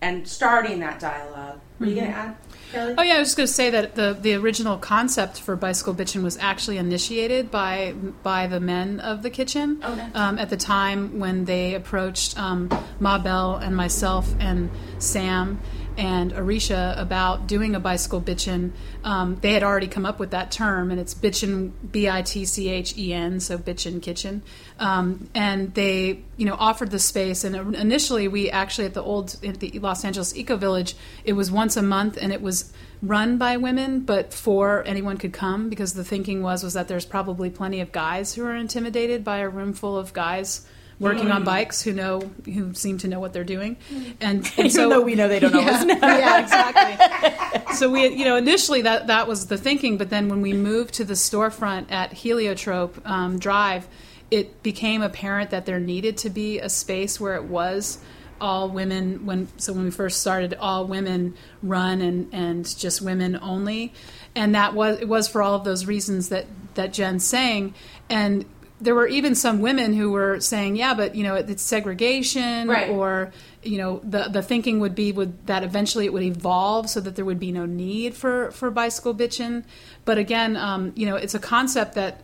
and 0.01 0.27
starting 0.27 0.81
that 0.81 0.99
dialogue. 0.99 1.61
Were 1.79 1.87
you 1.87 1.95
going 1.95 2.09
to 2.09 2.13
add, 2.13 2.37
Kelly? 2.73 2.95
Oh 2.99 3.03
yeah, 3.03 3.15
I 3.15 3.19
was 3.21 3.29
just 3.29 3.37
going 3.37 3.47
to 3.47 3.53
say 3.53 3.71
that 3.71 3.95
the 3.95 4.17
the 4.21 4.35
original 4.35 4.77
concept 4.79 5.41
for 5.41 5.55
bicycle 5.57 5.95
bitchin' 5.95 6.23
was 6.23 6.37
actually 6.39 6.77
initiated 6.79 7.51
by 7.51 7.95
by 8.23 8.47
the 8.47 8.61
men 8.61 8.99
of 9.01 9.23
the 9.23 9.31
kitchen 9.31 9.81
Oh, 9.83 9.95
nice. 9.95 10.11
um, 10.15 10.39
at 10.39 10.51
the 10.51 10.57
time 10.57 11.19
when 11.21 11.45
they 11.45 11.75
approached 11.75 12.37
um, 12.39 12.69
Ma 13.01 13.19
Bell 13.19 13.57
and 13.57 13.77
myself 13.77 14.33
and 14.41 14.71
Sam 14.99 15.61
and 15.97 16.33
Arisha 16.33 16.95
about 16.99 17.47
doing 17.47 17.75
a 17.75 17.81
bicycle 17.81 18.21
bitchin'. 18.21 18.73
Um, 19.05 19.39
they 19.41 19.53
had 19.53 19.63
already 19.63 19.89
come 19.89 20.07
up 20.07 20.19
with 20.19 20.31
that 20.31 20.51
term, 20.51 20.91
and 20.91 21.01
it's 21.01 21.15
bitchin' 21.15 21.73
B 21.91 22.09
I 22.09 22.23
T 22.23 22.45
C 22.45 22.69
H 22.69 22.97
E 22.97 23.13
N, 23.13 23.41
so 23.41 23.59
bitchin' 23.59 24.03
kitchen. 24.03 24.43
Um, 24.79 25.29
and 25.35 25.75
they, 25.75 26.23
you 26.37 26.47
know, 26.47 26.57
offered 26.59 26.91
the 26.91 26.99
space. 26.99 27.45
And 27.45 27.75
initially, 27.75 28.29
we 28.29 28.51
actually 28.51 28.87
at 28.87 28.95
the 28.95 29.03
old 29.03 29.37
at 29.45 29.61
the 29.61 29.79
Los 29.79 30.05
Angeles 30.05 30.37
Eco 30.37 30.57
Village, 30.57 30.95
it 31.25 31.35
was 31.35 31.51
once 31.51 31.77
a 31.77 31.83
month, 31.83 32.19
and 32.21 32.33
it 32.33 32.43
was 32.43 32.73
run 33.03 33.37
by 33.37 33.57
women, 33.57 34.01
but 34.01 34.33
for 34.33 34.85
anyone 34.87 35.17
could 35.17 35.33
come 35.33 35.69
because 35.69 35.95
the 35.95 36.05
thinking 36.05 36.41
was 36.43 36.63
was 36.63 36.75
that 36.75 36.87
there's 36.87 37.05
probably 37.05 37.51
plenty 37.51 37.81
of 37.81 37.91
guys 37.91 38.35
who 38.35 38.45
are 38.45 38.55
intimidated 38.55 39.25
by 39.25 39.39
a 39.39 39.49
room 39.49 39.73
full 39.73 39.99
of 39.99 40.13
guys 40.13 40.65
working 41.03 41.31
on 41.31 41.45
bikes 41.45 41.83
who 41.83 41.93
know 41.93 42.21
who 42.45 42.73
seem 42.75 42.97
to 42.99 43.09
know 43.09 43.21
what 43.21 43.33
they're 43.33 43.45
doing 43.45 43.77
and, 44.21 44.21
and 44.21 44.49
Even 44.59 44.71
so 44.71 44.89
though 44.89 45.03
we 45.03 45.15
know 45.15 45.29
they 45.29 45.41
don't 45.41 45.55
always 45.55 45.85
know. 45.85 45.95
yeah, 46.03 46.41
exactly. 46.41 47.75
so 47.75 47.91
we, 47.91 48.07
you 48.07 48.25
know, 48.25 48.37
initially 48.37 48.83
that 48.83 49.09
that 49.09 49.27
was 49.27 49.47
the 49.47 49.59
thinking, 49.59 49.99
but 49.99 50.11
then 50.11 50.29
when 50.29 50.41
we 50.41 50.53
moved 50.53 50.95
to 50.95 51.05
the 51.05 51.15
storefront 51.15 51.91
at 51.91 52.13
Heliotrope 52.13 53.01
um, 53.05 53.39
Drive, 53.39 53.89
it 54.31 54.63
became 54.63 55.03
apparent 55.03 55.51
that 55.51 55.67
there 55.67 55.81
needed 55.81 56.17
to 56.19 56.31
be 56.31 56.59
a 56.59 56.69
space 56.69 57.21
where 57.21 57.35
it 57.35 57.45
was 57.45 57.99
all 58.41 58.69
women. 58.69 59.27
When 59.27 59.49
so 59.59 59.73
when 59.73 59.85
we 59.85 59.91
first 59.91 60.21
started, 60.21 60.55
all 60.55 60.87
women 60.87 61.35
run 61.63 62.01
and 62.01 62.29
and 62.33 62.79
just 62.79 63.03
women 63.03 63.39
only, 63.43 63.93
and 64.35 64.55
that 64.55 64.75
was 64.75 65.01
it 65.01 65.09
was 65.09 65.29
for 65.29 65.43
all 65.43 65.55
of 65.55 65.65
those 65.65 65.87
reasons 65.87 66.31
that 66.31 66.47
that 66.75 66.93
Jen's 66.93 67.25
saying, 67.25 67.75
and 68.09 68.45
there 68.83 68.95
were 68.95 69.07
even 69.07 69.35
some 69.35 69.61
women 69.61 69.93
who 69.95 70.11
were 70.11 70.41
saying, 70.41 70.77
"Yeah, 70.77 70.95
but 70.95 71.15
you 71.15 71.23
know, 71.23 71.35
it, 71.37 71.49
it's 71.49 71.63
segregation, 71.63 72.69
Right. 72.69 72.91
or 72.91 73.33
you 73.63 73.79
know, 73.79 74.01
the 74.03 74.25
the 74.29 74.43
thinking 74.43 74.81
would 74.81 74.95
be 74.95 75.13
would 75.13 75.47
that 75.47 75.63
eventually 75.63 76.05
it 76.05 76.13
would 76.13 76.23
evolve 76.25 76.91
so 76.91 77.01
that 77.01 77.15
there 77.17 77.25
would 77.25 77.39
be 77.41 77.53
no 77.53 77.65
need 77.67 78.15
for 78.15 78.51
for 78.51 78.71
bicycle 78.71 79.15
bitchin'." 79.15 79.65
But 80.05 80.19
again, 80.19 80.57
um, 80.57 80.93
you 80.97 81.07
know, 81.07 81.17
it's 81.17 81.35
a 81.35 81.39
concept 81.39 81.95
that 81.95 82.21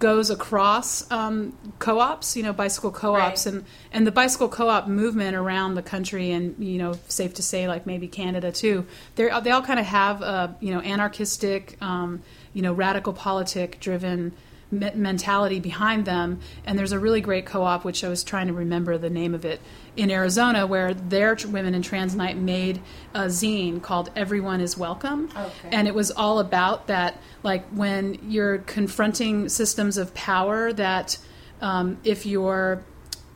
goes 0.00 0.30
across 0.30 1.08
um, 1.12 1.52
co-ops, 1.78 2.34
you 2.34 2.42
know, 2.42 2.54
bicycle 2.54 2.90
co-ops, 2.90 3.44
Right. 3.46 3.54
and 3.54 3.64
and 3.92 4.06
the 4.06 4.10
bicycle 4.10 4.48
co-op 4.48 4.88
movement 4.88 5.36
around 5.36 5.74
the 5.74 5.82
country, 5.82 6.32
and 6.32 6.56
you 6.58 6.78
know, 6.78 6.94
safe 7.08 7.34
to 7.34 7.42
say, 7.42 7.68
like 7.68 7.86
maybe 7.86 8.08
Canada 8.08 8.50
too. 8.50 8.84
They 9.16 9.28
they 9.44 9.50
all 9.50 9.62
kind 9.62 9.78
of 9.78 9.86
have 9.86 10.22
a 10.22 10.56
you 10.60 10.72
know 10.74 10.80
anarchistic, 10.80 11.76
um, 11.82 12.22
you 12.54 12.62
know, 12.62 12.72
radical 12.72 13.12
politic 13.12 13.78
driven 13.78 14.32
me- 14.70 14.90
mentality 14.94 15.60
behind 15.60 16.04
them. 16.04 16.40
And 16.64 16.78
there's 16.78 16.92
a 16.92 16.98
really 16.98 17.20
great 17.20 17.46
co-op, 17.46 17.84
which 17.84 18.02
I 18.04 18.08
was 18.08 18.22
trying 18.24 18.46
to 18.48 18.52
remember 18.52 18.98
the 18.98 19.10
name 19.10 19.34
of 19.34 19.44
it, 19.44 19.60
in 19.96 20.10
Arizona, 20.10 20.66
where 20.66 20.94
their 20.94 21.34
tr- 21.36 21.48
women 21.48 21.74
in 21.74 21.82
trans 21.82 22.14
night 22.14 22.36
made 22.36 22.80
a 23.14 23.22
zine 23.26 23.82
called 23.82 24.10
"Everyone 24.16 24.60
Is 24.60 24.78
Welcome," 24.78 25.28
Okay. 25.36 25.68
and 25.72 25.88
it 25.88 25.94
was 25.94 26.10
all 26.10 26.38
about 26.38 26.86
that, 26.86 27.16
like 27.42 27.66
when 27.70 28.18
you're 28.28 28.58
confronting 28.58 29.48
systems 29.48 29.98
of 29.98 30.14
power 30.14 30.72
that. 30.72 31.18
Um, 31.62 31.98
if 32.04 32.24
you're 32.24 32.82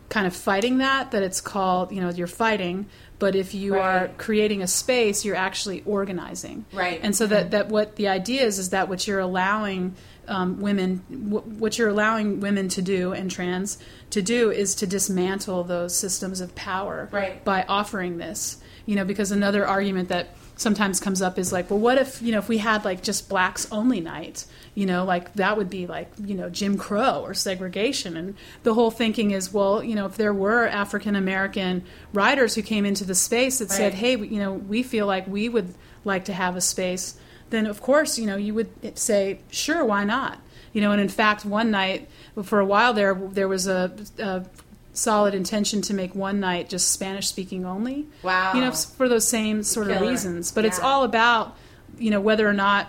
kind 0.09 0.27
of 0.27 0.35
fighting 0.35 0.79
that 0.79 1.11
that 1.11 1.23
it's 1.23 1.43
called 1.43 1.93
you 1.93 2.01
know 2.01 2.09
you're 2.09 2.27
fighting 2.27 2.87
but 3.19 3.35
if 3.35 3.53
you 3.53 3.75
are 3.79 4.09
creating 4.17 4.63
a 4.63 4.67
space 4.67 5.27
you're 5.27 5.35
actually 5.37 5.83
organizing 5.85 6.65
Right. 6.73 7.01
and 7.03 7.15
so 7.15 7.27
that 7.27 7.51
that 7.51 7.69
what 7.69 7.97
the 7.97 8.09
idea 8.09 8.43
is 8.45 8.59
is 8.59 8.71
that 8.71 8.89
what 8.89 9.07
you're 9.07 9.19
allowing 9.21 9.95
um, 10.29 10.61
women 10.61 10.99
wh- 11.09 11.47
what 11.61 11.79
you're 11.79 11.89
allowing 11.89 12.41
women 12.41 12.69
to 12.69 12.83
do 12.83 13.13
and 13.13 13.31
trans 13.31 13.79
to 14.11 14.23
do 14.23 14.51
is 14.51 14.75
to 14.77 14.87
dismantle 14.87 15.65
those 15.65 15.95
systems 15.97 16.41
of 16.41 16.55
power 16.55 17.09
Right. 17.13 17.45
by 17.45 17.65
offering 17.69 18.19
this. 18.19 18.59
You 18.87 18.97
know 18.97 19.05
because 19.05 19.31
another 19.33 19.67
argument 19.67 20.11
that 20.11 20.29
sometimes 20.57 21.01
comes 21.01 21.21
up 21.23 21.39
is 21.39 21.53
like 21.53 21.69
well 21.71 21.79
what 21.81 21.97
if 21.99 22.21
you 22.23 22.31
know 22.33 22.39
if 22.39 22.49
we 22.49 22.59
had 22.59 22.85
like 22.85 23.03
just 23.03 23.29
blacks 23.29 23.67
only 23.73 24.01
night 24.01 24.45
you 24.77 24.87
know 24.87 25.05
like 25.05 25.33
that 25.35 25.57
would 25.57 25.69
be 25.71 25.87
like 25.89 26.13
you 26.23 26.35
know 26.37 26.49
jim 26.51 26.77
crow 26.77 27.23
or 27.25 27.33
segregation. 27.35 28.17
And 28.17 28.37
the 28.63 28.75
whole 28.75 28.91
thinking 28.91 29.31
is 29.31 29.53
well 29.53 29.83
you 29.83 29.95
know 29.95 30.05
if 30.07 30.17
there 30.17 30.35
were 30.35 30.69
african 30.69 31.17
american 31.17 31.83
writers 32.13 32.55
who 32.55 32.63
came 32.63 32.85
into 32.85 33.05
the 33.05 33.15
space 33.15 33.59
that 33.59 33.71
said 33.71 33.95
hey 33.95 34.17
you 34.19 34.39
know 34.39 34.53
we 34.53 34.83
feel 34.83 35.07
like 35.07 35.27
we 35.27 35.49
would 35.49 35.75
like 36.05 36.27
to 36.27 36.33
have 36.35 36.55
a 36.55 36.61
space 36.61 37.17
then 37.55 37.67
of 37.67 37.81
course 37.81 38.19
you 38.19 38.27
know 38.27 38.37
you 38.37 38.55
would 38.55 38.99
say 38.99 39.41
sure 39.51 39.85
why 39.85 40.05
not? 40.05 40.39
You 40.73 40.81
know 40.81 40.93
and 40.93 41.01
in 41.01 41.09
fact 41.09 41.45
one 41.45 41.71
night 41.71 42.09
for 42.43 42.61
a 42.61 42.67
while 42.67 42.93
there 42.93 43.15
there 43.15 43.49
was 43.49 43.67
a, 43.67 43.93
a 44.19 44.45
solid 44.93 45.35
intention 45.35 45.83
to 45.83 45.95
make 45.95 46.15
one 46.15 46.41
night 46.41 46.69
just 46.69 46.93
spanish 46.93 47.29
speaking 47.29 47.65
only. 47.65 48.07
Wow. 48.23 48.55
you 48.55 48.61
know 48.61 48.73
for 48.73 49.09
those 49.09 49.27
same 49.27 49.63
sort 49.63 49.91
of 49.91 50.01
reasons. 50.01 50.53
But 50.53 50.65
it's 50.65 50.81
all 50.81 51.05
about 51.05 51.57
you 51.99 52.11
know 52.11 52.21
whether 52.21 52.49
or 52.49 52.55
not 52.55 52.89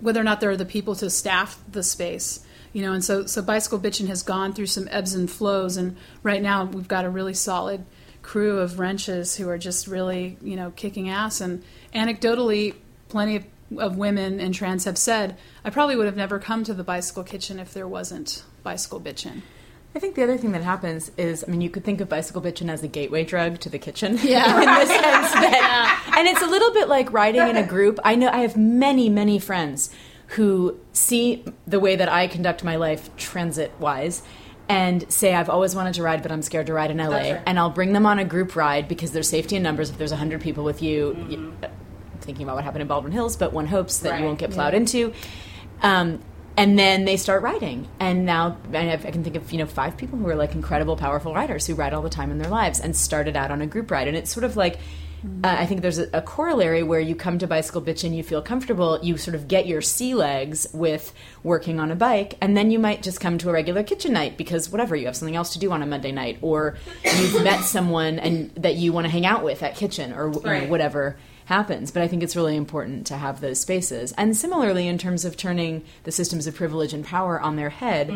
whether 0.00 0.20
or 0.20 0.24
not 0.24 0.40
there 0.40 0.50
are 0.50 0.56
the 0.56 0.64
people 0.64 0.94
to 0.96 1.10
staff 1.10 1.62
the 1.70 1.82
space. 1.82 2.44
You 2.72 2.82
know 2.82 2.92
and 2.92 3.04
so 3.04 3.26
so 3.26 3.42
bicycle 3.42 3.78
bitchin 3.80 4.06
has 4.08 4.22
gone 4.22 4.52
through 4.52 4.66
some 4.66 4.88
ebbs 4.90 5.14
and 5.14 5.30
flows 5.30 5.76
and 5.76 5.96
right 6.22 6.40
now 6.40 6.64
we've 6.64 6.88
got 6.88 7.04
a 7.04 7.10
really 7.10 7.34
solid 7.34 7.84
crew 8.22 8.58
of 8.58 8.78
wrenches 8.78 9.36
who 9.36 9.48
are 9.48 9.58
just 9.58 9.86
really 9.86 10.36
you 10.40 10.56
know 10.56 10.70
kicking 10.70 11.08
ass. 11.08 11.40
And 11.40 11.62
anecdotally 11.94 12.74
plenty 13.10 13.36
of, 13.36 13.44
of 13.76 13.96
women 13.96 14.40
and 14.40 14.54
trans 14.54 14.84
have 14.84 14.96
said 14.98 15.36
i 15.64 15.70
probably 15.70 15.96
would 15.96 16.06
have 16.06 16.16
never 16.16 16.38
come 16.38 16.64
to 16.64 16.74
the 16.74 16.84
bicycle 16.84 17.24
kitchen 17.24 17.58
if 17.58 17.74
there 17.74 17.88
wasn't 17.88 18.44
bicycle 18.62 19.00
bitchin 19.00 19.42
I 19.94 19.98
think 19.98 20.14
the 20.14 20.22
other 20.22 20.36
thing 20.36 20.52
that 20.52 20.62
happens 20.62 21.10
is, 21.16 21.44
I 21.46 21.50
mean, 21.50 21.60
you 21.60 21.68
could 21.68 21.84
think 21.84 22.00
of 22.00 22.08
bicycle 22.08 22.40
bitching 22.40 22.70
as 22.70 22.82
a 22.84 22.88
gateway 22.88 23.24
drug 23.24 23.58
to 23.60 23.68
the 23.68 23.78
kitchen. 23.78 24.20
Yeah. 24.22 24.44
in 24.60 24.66
the 24.66 24.86
sense 24.86 25.32
that, 25.32 26.12
and 26.16 26.28
it's 26.28 26.42
a 26.42 26.46
little 26.46 26.72
bit 26.72 26.88
like 26.88 27.12
riding 27.12 27.40
in 27.40 27.56
a 27.56 27.66
group. 27.66 27.98
I 28.04 28.14
know 28.14 28.28
I 28.28 28.38
have 28.38 28.56
many, 28.56 29.08
many 29.08 29.40
friends 29.40 29.90
who 30.28 30.78
see 30.92 31.44
the 31.66 31.80
way 31.80 31.96
that 31.96 32.08
I 32.08 32.28
conduct 32.28 32.62
my 32.62 32.76
life 32.76 33.14
transit 33.16 33.72
wise 33.80 34.22
and 34.68 35.10
say 35.12 35.34
I've 35.34 35.50
always 35.50 35.74
wanted 35.74 35.94
to 35.94 36.04
ride, 36.04 36.22
but 36.22 36.30
I'm 36.30 36.42
scared 36.42 36.66
to 36.68 36.72
ride 36.72 36.92
in 36.92 36.98
LA, 36.98 37.16
right. 37.16 37.42
and 37.44 37.58
I'll 37.58 37.70
bring 37.70 37.92
them 37.92 38.06
on 38.06 38.20
a 38.20 38.24
group 38.24 38.54
ride 38.54 38.86
because 38.86 39.10
there's 39.10 39.28
safety 39.28 39.56
in 39.56 39.64
numbers. 39.64 39.90
If 39.90 39.98
there's 39.98 40.12
hundred 40.12 40.40
people 40.40 40.62
with 40.62 40.82
you, 40.82 41.16
Mm-hmm. 41.18 41.64
Thinking 42.20 42.44
about 42.44 42.56
what 42.56 42.64
happened 42.64 42.82
in 42.82 42.88
Baldwin 42.88 43.12
Hills, 43.12 43.36
but 43.36 43.52
one 43.52 43.66
hopes 43.66 43.98
that 43.98 44.10
Right. 44.12 44.20
you 44.20 44.26
won't 44.26 44.38
get 44.38 44.50
plowed 44.50 44.74
into. 44.74 45.12
Um, 45.82 46.20
and 46.56 46.78
then 46.78 47.04
they 47.06 47.16
start 47.16 47.42
riding, 47.42 47.88
and 48.00 48.26
now 48.26 48.58
I, 48.74 48.78
have, 48.82 49.06
I 49.06 49.12
can 49.12 49.24
think 49.24 49.36
of 49.36 49.50
you 49.50 49.58
know 49.58 49.66
five 49.66 49.96
people 49.96 50.18
who 50.18 50.28
are 50.28 50.34
like 50.34 50.54
incredible, 50.54 50.96
powerful 50.96 51.32
riders 51.32 51.66
who 51.66 51.74
ride 51.74 51.94
all 51.94 52.02
the 52.02 52.10
time 52.10 52.30
in 52.30 52.38
their 52.38 52.50
lives, 52.50 52.80
and 52.80 52.94
started 52.94 53.36
out 53.36 53.50
on 53.50 53.62
a 53.62 53.66
group 53.66 53.90
ride, 53.90 54.08
and 54.08 54.16
it's 54.16 54.32
sort 54.32 54.44
of 54.44 54.56
like. 54.56 54.78
Uh, 55.44 55.48
I 55.58 55.66
think 55.66 55.82
there's 55.82 55.98
a, 55.98 56.08
a 56.14 56.22
corollary 56.22 56.82
where 56.82 56.98
you 56.98 57.14
come 57.14 57.38
to 57.40 57.46
bicycle 57.46 57.82
bitch 57.82 58.04
and 58.04 58.16
you 58.16 58.22
feel 58.22 58.40
comfortable. 58.40 58.98
You 59.02 59.18
sort 59.18 59.34
of 59.34 59.48
get 59.48 59.66
your 59.66 59.82
sea 59.82 60.14
legs 60.14 60.66
with 60.72 61.12
working 61.42 61.78
on 61.78 61.90
a 61.90 61.94
bike, 61.94 62.38
and 62.40 62.56
then 62.56 62.70
you 62.70 62.78
might 62.78 63.02
just 63.02 63.20
come 63.20 63.36
to 63.36 63.50
a 63.50 63.52
regular 63.52 63.82
kitchen 63.82 64.14
night 64.14 64.38
because 64.38 64.70
whatever 64.70 64.96
you 64.96 65.04
have 65.04 65.14
something 65.16 65.36
else 65.36 65.52
to 65.52 65.58
do 65.58 65.72
on 65.72 65.82
a 65.82 65.86
Monday 65.86 66.10
night, 66.10 66.38
or 66.40 66.78
you've 67.04 67.44
met 67.44 67.60
someone 67.64 68.18
and 68.18 68.50
that 68.54 68.76
you 68.76 68.94
want 68.94 69.04
to 69.04 69.10
hang 69.10 69.26
out 69.26 69.44
with 69.44 69.62
at 69.62 69.76
kitchen, 69.76 70.14
or 70.14 70.32
you 70.32 70.40
know, 70.42 70.66
whatever 70.68 71.18
happens. 71.50 71.90
But 71.90 72.02
I 72.02 72.08
think 72.08 72.22
it's 72.22 72.34
really 72.34 72.56
important 72.56 73.06
to 73.08 73.16
have 73.18 73.40
those 73.42 73.60
spaces. 73.60 74.12
And 74.16 74.34
similarly, 74.36 74.88
in 74.88 74.96
terms 74.96 75.24
of 75.26 75.36
turning 75.36 75.84
the 76.04 76.12
systems 76.12 76.46
of 76.46 76.54
privilege 76.54 76.94
and 76.94 77.04
power 77.04 77.38
on 77.38 77.56
their 77.56 77.68
head, 77.70 78.10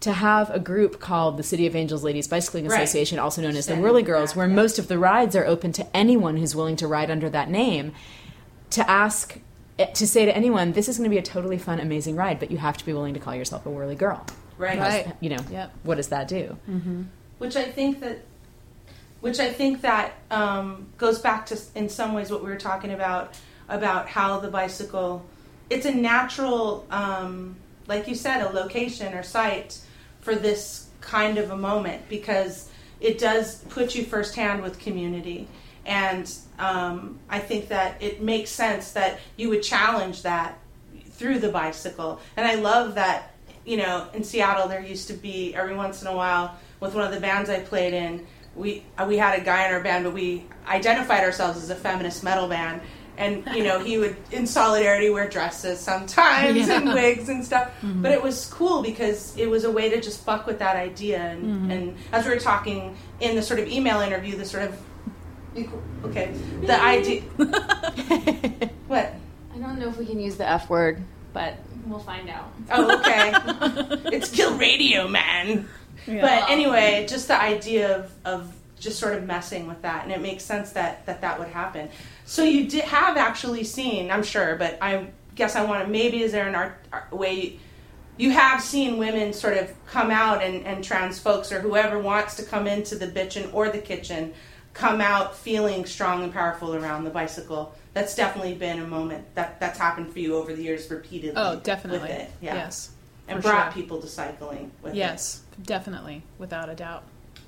to 0.00 0.12
have 0.12 0.50
a 0.50 0.58
group 0.58 0.98
called 1.00 1.36
the 1.36 1.42
City 1.42 1.66
of 1.66 1.74
Angels 1.76 2.02
Ladies 2.04 2.26
Bicycling 2.28 2.66
Right. 2.66 2.82
Association, 2.82 3.18
also 3.18 3.40
known 3.42 3.56
as 3.56 3.66
the 3.66 3.76
Whirly 3.76 4.02
Girls, 4.02 4.30
that, 4.32 4.38
where 4.38 4.48
yeah. 4.48 4.54
most 4.54 4.78
of 4.78 4.88
the 4.88 4.98
rides 4.98 5.34
are 5.36 5.44
open 5.46 5.72
to 5.72 5.96
anyone 5.96 6.36
who's 6.36 6.54
willing 6.56 6.76
to 6.76 6.86
ride 6.86 7.10
under 7.10 7.28
that 7.30 7.48
name, 7.50 7.92
to 8.70 8.88
ask. 8.90 9.38
eh, 9.78 9.86
To 9.86 10.06
say 10.06 10.24
to 10.26 10.36
anyone, 10.36 10.72
this 10.72 10.88
is 10.88 10.96
going 10.98 11.08
to 11.08 11.14
be 11.14 11.18
a 11.18 11.22
totally 11.22 11.58
fun, 11.58 11.78
amazing 11.80 12.16
ride, 12.16 12.38
but 12.40 12.50
you 12.50 12.58
have 12.58 12.76
to 12.78 12.84
be 12.84 12.92
willing 12.92 13.14
to 13.14 13.20
call 13.20 13.34
yourself 13.34 13.64
a 13.66 13.70
whirly 13.70 13.94
girl. 13.94 14.24
Right. 14.58 14.78
Right. 14.78 15.06
You 15.20 15.30
know, 15.30 15.42
Yep. 15.50 15.72
what 15.84 15.94
does 15.96 16.08
that 16.08 16.28
do? 16.28 16.56
which 17.38 17.56
I 17.56 17.64
think 17.64 18.00
that, 18.00 18.18
which 19.22 19.38
I 19.38 19.52
think 19.52 19.82
that 19.82 20.14
um, 20.32 20.88
goes 20.98 21.20
back 21.20 21.46
to 21.46 21.58
in 21.76 21.88
some 21.88 22.12
ways 22.12 22.30
what 22.30 22.42
we 22.42 22.50
were 22.50 22.56
talking 22.56 22.92
about 22.92 23.34
about 23.68 24.08
how 24.08 24.40
the 24.40 24.48
bicycle, 24.48 25.24
it's 25.70 25.86
a 25.86 25.94
natural, 25.94 26.84
um, 26.90 27.54
like 27.86 28.08
you 28.08 28.16
said, 28.16 28.42
a 28.42 28.50
location 28.50 29.14
or 29.14 29.22
site 29.22 29.80
for 30.20 30.34
this 30.34 30.88
kind 31.00 31.38
of 31.38 31.52
a 31.52 31.56
moment 31.56 32.08
because 32.08 32.68
it 33.00 33.18
does 33.18 33.58
put 33.70 33.94
you 33.94 34.04
firsthand 34.04 34.60
with 34.60 34.80
community. 34.80 35.46
And 35.86 36.30
um, 36.58 37.20
I 37.28 37.38
think 37.38 37.68
that 37.68 38.02
it 38.02 38.22
makes 38.22 38.50
sense 38.50 38.90
that 38.92 39.20
you 39.36 39.48
would 39.50 39.62
challenge 39.62 40.22
that 40.22 40.58
through 41.10 41.38
the 41.38 41.48
bicycle. 41.48 42.20
And 42.36 42.44
I 42.44 42.56
love 42.56 42.96
that, 42.96 43.36
you 43.64 43.76
know, 43.76 44.08
in 44.14 44.24
Seattle 44.24 44.66
there 44.66 44.82
used 44.82 45.06
to 45.08 45.14
be 45.14 45.54
every 45.54 45.76
once 45.76 46.02
in 46.02 46.08
a 46.08 46.14
while 46.14 46.58
with 46.80 46.94
one 46.94 47.04
of 47.04 47.12
the 47.12 47.20
bands 47.20 47.48
I 47.48 47.60
played 47.60 47.94
in, 47.94 48.26
we 48.54 48.84
uh, 48.98 49.06
we 49.08 49.16
had 49.16 49.38
a 49.38 49.42
guy 49.42 49.66
in 49.66 49.74
our 49.74 49.80
band, 49.80 50.04
but 50.04 50.12
we 50.12 50.44
identified 50.66 51.24
ourselves 51.24 51.62
as 51.62 51.70
a 51.70 51.76
feminist 51.76 52.22
metal 52.22 52.48
band. 52.48 52.80
And 53.18 53.46
you 53.54 53.62
know, 53.62 53.78
he 53.78 53.98
would 53.98 54.16
in 54.30 54.46
solidarity 54.46 55.10
wear 55.10 55.28
dresses 55.28 55.78
sometimes 55.78 56.68
and 56.68 56.92
wigs 56.94 57.28
and 57.28 57.44
stuff. 57.44 57.70
But 57.82 58.12
it 58.12 58.22
was 58.22 58.46
cool 58.46 58.82
because 58.82 59.36
it 59.36 59.48
was 59.48 59.64
a 59.64 59.70
way 59.70 59.90
to 59.90 60.00
just 60.00 60.24
fuck 60.24 60.46
with 60.46 60.58
that 60.60 60.76
idea. 60.76 61.20
And, 61.20 61.70
and 61.70 61.96
as 62.10 62.24
we 62.24 62.32
were 62.32 62.40
talking 62.40 62.96
in 63.20 63.36
the 63.36 63.42
sort 63.42 63.60
of 63.60 63.68
email 63.68 64.00
interview, 64.00 64.36
the 64.36 64.46
sort 64.46 64.64
of 64.64 64.78
okay, 66.04 66.32
the 66.62 66.80
idea. 66.80 67.20
what? 68.86 69.14
I 69.54 69.58
don't 69.58 69.78
know 69.78 69.88
if 69.88 69.98
we 69.98 70.06
can 70.06 70.18
use 70.18 70.36
the 70.36 70.48
F 70.48 70.70
word, 70.70 71.02
but 71.32 71.56
we'll 71.86 71.98
find 71.98 72.28
out. 72.30 72.50
Oh, 72.70 72.98
okay. 72.98 73.32
it's 74.16 74.30
kill 74.30 74.56
radio, 74.56 75.06
man. 75.08 75.68
But 76.06 76.50
anyway, 76.50 77.06
just 77.08 77.28
the 77.28 77.40
idea 77.40 77.96
of, 77.96 78.12
of 78.24 78.54
just 78.78 78.98
sort 78.98 79.14
of 79.14 79.24
messing 79.24 79.68
with 79.68 79.82
that, 79.82 80.02
and 80.02 80.12
it 80.12 80.20
makes 80.20 80.44
sense 80.44 80.72
that 80.72 81.06
that, 81.06 81.20
that 81.20 81.38
would 81.38 81.48
happen. 81.48 81.88
So 82.24 82.42
you 82.44 82.68
did 82.68 82.84
have 82.84 83.16
actually 83.16 83.64
seen, 83.64 84.10
I'm 84.10 84.22
sure, 84.22 84.56
but 84.56 84.78
I 84.80 85.06
guess 85.34 85.56
I 85.56 85.64
want 85.64 85.84
to. 85.84 85.90
Maybe 85.90 86.22
is 86.22 86.32
there 86.32 86.48
an 86.48 86.54
art, 86.54 86.84
art 86.92 87.12
way? 87.12 87.58
You 88.16 88.30
have 88.30 88.60
seen 88.60 88.98
women 88.98 89.32
sort 89.32 89.56
of 89.56 89.72
come 89.86 90.10
out 90.10 90.42
and, 90.42 90.66
and 90.66 90.84
trans 90.84 91.18
folks 91.18 91.50
or 91.50 91.60
whoever 91.60 91.98
wants 91.98 92.36
to 92.36 92.42
come 92.42 92.66
into 92.66 92.96
the 92.96 93.06
bitchin' 93.06 93.52
or 93.54 93.70
the 93.70 93.78
kitchen 93.78 94.34
come 94.74 95.00
out 95.00 95.36
feeling 95.36 95.84
strong 95.84 96.22
and 96.24 96.32
powerful 96.32 96.74
around 96.74 97.04
the 97.04 97.10
bicycle. 97.10 97.74
That's 97.94 98.14
definitely 98.14 98.54
been 98.54 98.80
a 98.80 98.86
moment 98.86 99.34
that 99.34 99.60
that's 99.60 99.78
happened 99.78 100.12
for 100.12 100.18
you 100.18 100.36
over 100.36 100.54
the 100.54 100.62
years 100.62 100.90
repeatedly. 100.90 101.34
Oh, 101.36 101.56
definitely. 101.56 102.08
With 102.08 102.10
it. 102.10 102.30
Yeah. 102.40 102.54
Yes. 102.54 102.91
And 103.34 103.42
for 103.42 103.50
brought 103.50 103.72
sure. 103.72 103.82
people 103.82 104.00
to 104.00 104.06
cycling 104.06 104.70
with 104.82 104.94
it. 104.94 104.96
Yes, 104.96 105.42
definitely, 105.62 106.22
without 106.38 106.68
a 106.68 106.74
doubt. 106.74 107.04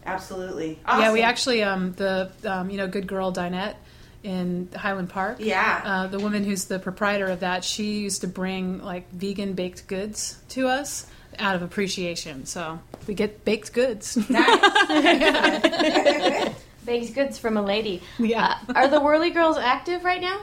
Absolutely. 0.07 0.79
Yeah, 0.87 1.13
we 1.13 1.23
actually 1.23 1.63
um, 1.63 1.93
the 1.93 2.31
um, 2.45 2.71
you 2.71 2.77
know 2.77 2.87
good 2.87 3.07
girl 3.07 3.33
Dinette 3.33 3.77
in 4.23 4.69
Highland 4.75 5.11
Park. 5.11 5.39
Yeah. 5.41 5.83
Uh, 5.85 6.07
the 6.09 6.19
woman 6.19 6.45
who's 6.45 6.67
the 6.67 6.79
proprietor 6.79 7.27
of 7.27 7.41
that, 7.41 7.65
she 7.65 8.01
used 8.01 8.23
to 8.23 8.27
bring 8.27 8.83
like 8.83 9.11
vegan 9.11 9.55
baked 9.55 9.87
goods 9.87 10.39
to 10.51 10.69
us 10.69 11.07
out 11.39 11.55
of 11.55 11.63
appreciation. 11.63 12.47
So 12.47 12.81
we 13.07 13.15
get 13.15 13.45
baked 13.45 13.73
goods. 13.73 14.17
Baked 16.85 17.15
goods 17.15 17.39
from 17.39 17.57
a 17.57 17.63
lady. 17.63 18.03
Yeah. 18.19 18.59
Uh, 18.69 18.73
are 18.75 18.89
the 18.89 19.01
Whirly 19.01 19.31
Girls 19.31 19.57
active 19.57 20.05
right 20.05 20.21
now? 20.21 20.41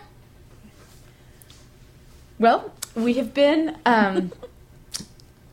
Well, 2.40 2.74
we 2.96 3.14
have 3.16 3.34
been 3.34 3.78
um, 3.86 4.32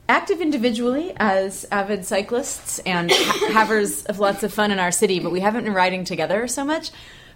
active 0.09 0.41
individually 0.41 1.13
as 1.17 1.67
avid 1.71 2.05
cyclists 2.05 2.79
and 2.81 3.11
ha- 3.13 3.49
havers 3.53 4.05
of 4.07 4.19
lots 4.19 4.43
of 4.43 4.53
fun 4.53 4.71
in 4.71 4.79
our 4.79 4.91
city, 4.91 5.21
but 5.21 5.31
we 5.31 5.41
haven't 5.41 5.65
been 5.65 5.75
riding 5.75 6.05
together 6.05 6.49
so 6.49 6.65
much. 6.65 6.91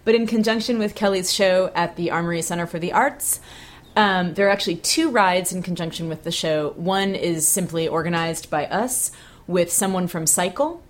But 0.05 0.15
in 0.15 0.27
conjunction 0.27 0.79
with 0.79 0.95
Kelly's 0.95 1.33
show 1.33 1.71
at 1.75 1.97
the 1.97 2.11
Armory 2.11 2.43
Center 2.43 2.67
for 2.67 2.79
the 2.79 2.93
Arts, 2.93 3.41
um, 3.95 4.35
there 4.35 4.49
are 4.49 4.51
actually 4.51 4.77
two 4.77 5.11
rides 5.11 5.53
in 5.53 5.63
conjunction 5.63 6.09
with 6.09 6.25
the 6.25 6.33
show. 6.33 6.71
One 6.77 7.15
is 7.15 7.47
simply 7.47 7.87
organized 7.87 8.51
by 8.51 8.67
us 8.67 9.13
with 9.47 9.71
someone 9.71 10.09
from 10.09 10.27
Cycle 10.27 10.83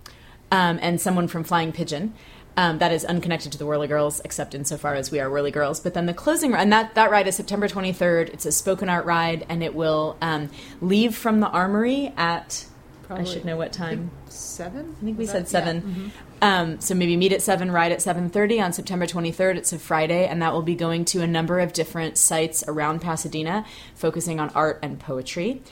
um, 0.52 0.78
and 0.80 1.00
someone 1.00 1.26
from 1.26 1.42
Flying 1.42 1.72
Pigeon. 1.72 2.14
Um, 2.54 2.80
that 2.80 2.92
is 2.92 3.06
unconnected 3.06 3.50
to 3.52 3.58
the 3.58 3.64
Whirly 3.64 3.88
Girls, 3.88 4.20
except 4.26 4.54
insofar 4.54 4.94
as 4.94 5.10
we 5.10 5.18
are 5.20 5.30
Whirly 5.30 5.50
Girls. 5.50 5.80
But 5.80 5.94
then 5.94 6.04
the 6.04 6.12
closing, 6.12 6.52
and 6.52 6.70
that, 6.70 6.94
that 6.96 7.10
ride 7.10 7.26
is 7.26 7.34
September 7.34 7.66
23rd. 7.66 8.28
It's 8.28 8.44
a 8.44 8.52
spoken 8.52 8.90
art 8.90 9.06
ride, 9.06 9.46
and 9.48 9.62
it 9.62 9.74
will 9.74 10.18
um, 10.20 10.50
leave 10.82 11.16
from 11.16 11.40
the 11.40 11.48
Armory 11.48 12.12
at, 12.18 12.66
Probably, 13.04 13.24
I 13.24 13.26
should 13.26 13.46
know 13.46 13.56
what 13.56 13.72
time. 13.72 14.10
Seven? 14.28 14.94
I 15.00 15.04
think 15.06 15.18
we 15.18 15.24
said 15.24 15.48
7 15.48 16.12
Um, 16.42 16.80
so 16.80 16.94
maybe 16.94 17.16
meet 17.16 17.32
at 17.32 17.40
seven, 17.40 17.70
ride 17.70 17.92
at 17.92 18.02
seven 18.02 18.28
thirty 18.28 18.60
on 18.60 18.72
September 18.72 19.06
twenty 19.06 19.30
third. 19.30 19.56
It's 19.56 19.72
a 19.72 19.78
Friday, 19.78 20.26
and 20.26 20.42
that 20.42 20.52
will 20.52 20.62
be 20.62 20.74
going 20.74 21.04
to 21.06 21.22
a 21.22 21.26
number 21.26 21.60
of 21.60 21.72
different 21.72 22.18
sites 22.18 22.64
around 22.66 23.00
Pasadena, 23.00 23.64
focusing 23.94 24.40
on 24.40 24.50
art 24.50 24.80
and 24.82 24.98
poetry. 24.98 25.62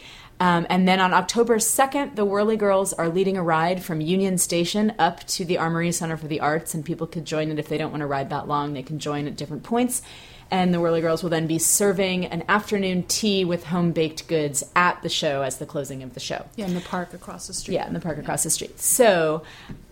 Um, 0.41 0.66
and 0.70 0.88
then 0.88 1.01
on 1.01 1.12
October 1.12 1.59
2nd, 1.59 2.16
the 2.16 2.24
Whirly 2.24 2.57
Girls 2.57 2.95
are 2.95 3.11
leading 3.11 3.36
a 3.36 3.43
ride 3.43 3.84
from 3.84 4.01
Union 4.01 4.38
Station 4.38 4.95
up 4.99 5.22
to 5.28 5.45
the 5.45 5.59
Armory 5.59 5.93
Center 5.93 6.16
for 6.16 6.28
the 6.28 6.41
Arts, 6.41 6.74
and 6.74 6.82
people 6.82 7.07
could 7.07 7.26
join 7.26 7.51
it 7.51 7.59
if 7.59 7.68
they 7.68 7.76
don't 7.76 7.91
want 7.91 8.01
to 8.01 8.07
ride 8.07 8.30
that 8.30 8.49
long. 8.49 8.72
They 8.72 8.82
can 8.82 8.99
join 8.99 9.26
at 9.26 9.36
different 9.36 9.64
points. 9.64 10.01
And 10.51 10.74
the 10.74 10.80
Whirly 10.80 11.01
Girls 11.01 11.22
will 11.22 11.30
then 11.30 11.47
be 11.47 11.59
serving 11.59 12.24
an 12.24 12.43
afternoon 12.49 13.05
tea 13.05 13.45
with 13.45 13.64
home 13.64 13.93
baked 13.93 14.26
goods 14.26 14.64
at 14.74 15.01
the 15.03 15.09
show 15.09 15.43
as 15.43 15.59
the 15.59 15.66
closing 15.66 16.03
of 16.03 16.14
the 16.14 16.20
show. 16.20 16.47
Yeah, 16.57 16.66
in 16.66 16.74
the 16.74 16.80
park 16.80 17.14
across 17.14 17.47
the 17.47 17.55
street. 17.55 17.74
Yeah, 17.74 17.86
in 17.86 17.93
the 17.93 18.01
park 18.01 18.18
across 18.18 18.43
the 18.43 18.51
street. 18.51 18.80
So 18.80 19.45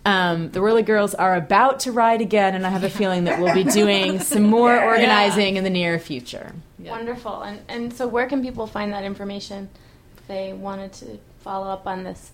um, 0.05 0.51
the 0.51 0.61
Whirly 0.61 0.83
Girls 0.83 1.15
are 1.15 1.37
about 1.37 1.81
to 1.81 1.93
ride 1.93 2.23
again, 2.23 2.55
and 2.55 2.67
I 2.67 2.71
have 2.71 2.83
a 2.83 2.91
feeling 2.91 3.25
that 3.25 3.39
we'll 3.39 3.55
be 3.55 3.65
doing 3.71 4.19
some 4.19 4.45
more 4.45 4.83
organizing 4.83 5.59
in 5.59 5.63
the 5.63 5.71
near 5.71 5.99
future. 5.99 6.55
Yeah. 6.79 6.93
Wonderful. 6.93 7.43
And 7.43 7.61
and 7.69 7.93
so 7.93 8.09
where 8.09 8.27
can 8.27 8.43
people 8.43 8.67
find 8.67 8.93
that 8.95 9.05
information 9.05 9.69
if 9.69 9.88
they 10.29 10.53
wanted 10.53 10.93
to 10.95 11.19
follow 11.41 11.69
up 11.69 11.87
on 11.87 12.05
this? 12.05 12.31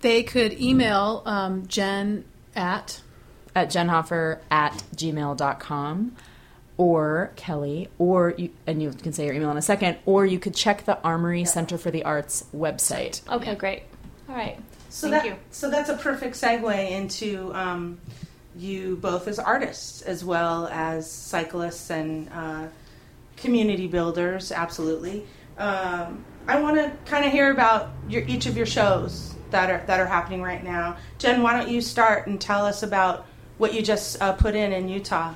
They 0.00 0.22
could 0.22 0.60
email 0.60 1.22
um, 1.26 1.66
Jen 1.66 2.24
at 2.54 3.00
At 3.54 3.70
jenhofer 3.70 4.40
at 4.50 4.84
gmail.com 4.94 6.16
or 6.76 7.30
Kelly, 7.36 7.88
or 7.98 8.32
you, 8.38 8.50
and 8.66 8.82
you 8.82 8.90
can 8.90 9.12
say 9.12 9.26
your 9.26 9.34
email 9.34 9.50
in 9.50 9.58
a 9.58 9.62
second, 9.62 9.98
or 10.06 10.24
you 10.24 10.38
could 10.38 10.54
check 10.54 10.86
the 10.86 10.98
Armory 11.02 11.44
Center 11.44 11.76
for 11.76 11.90
the 11.90 12.04
Arts 12.04 12.46
website. 12.56 13.20
Okay, 13.30 13.54
great. 13.54 13.82
All 14.30 14.34
right. 14.34 14.58
So 14.88 15.10
Thank 15.10 15.22
that 15.22 15.28
you. 15.28 15.36
so 15.50 15.70
that's 15.70 15.90
a 15.90 15.96
perfect 15.96 16.36
segue 16.36 16.90
into 16.90 17.52
um, 17.54 18.00
you 18.56 18.96
both 18.96 19.28
as 19.28 19.38
artists 19.38 20.00
as 20.02 20.24
well 20.24 20.68
as 20.68 21.10
cyclists 21.10 21.90
and 21.90 22.30
uh, 22.32 22.68
community 23.36 23.86
builders. 23.86 24.50
Absolutely. 24.50 25.26
Um, 25.58 26.24
I 26.48 26.60
want 26.60 26.76
to 26.76 26.92
kind 27.10 27.24
of 27.24 27.32
hear 27.32 27.50
about 27.50 27.90
your 28.08 28.22
each 28.22 28.46
of 28.46 28.56
your 28.56 28.66
shows 28.66 29.34
that 29.50 29.70
are 29.70 29.84
that 29.86 30.00
are 30.00 30.06
happening 30.06 30.42
right 30.42 30.62
now. 30.62 30.96
Jen, 31.18 31.42
why 31.42 31.58
don't 31.58 31.70
you 31.70 31.80
start 31.80 32.26
and 32.26 32.40
tell 32.40 32.64
us 32.64 32.82
about 32.82 33.26
what 33.58 33.74
you 33.74 33.82
just 33.82 34.20
uh, 34.22 34.32
put 34.32 34.54
in 34.54 34.72
in 34.72 34.88
Utah? 34.88 35.34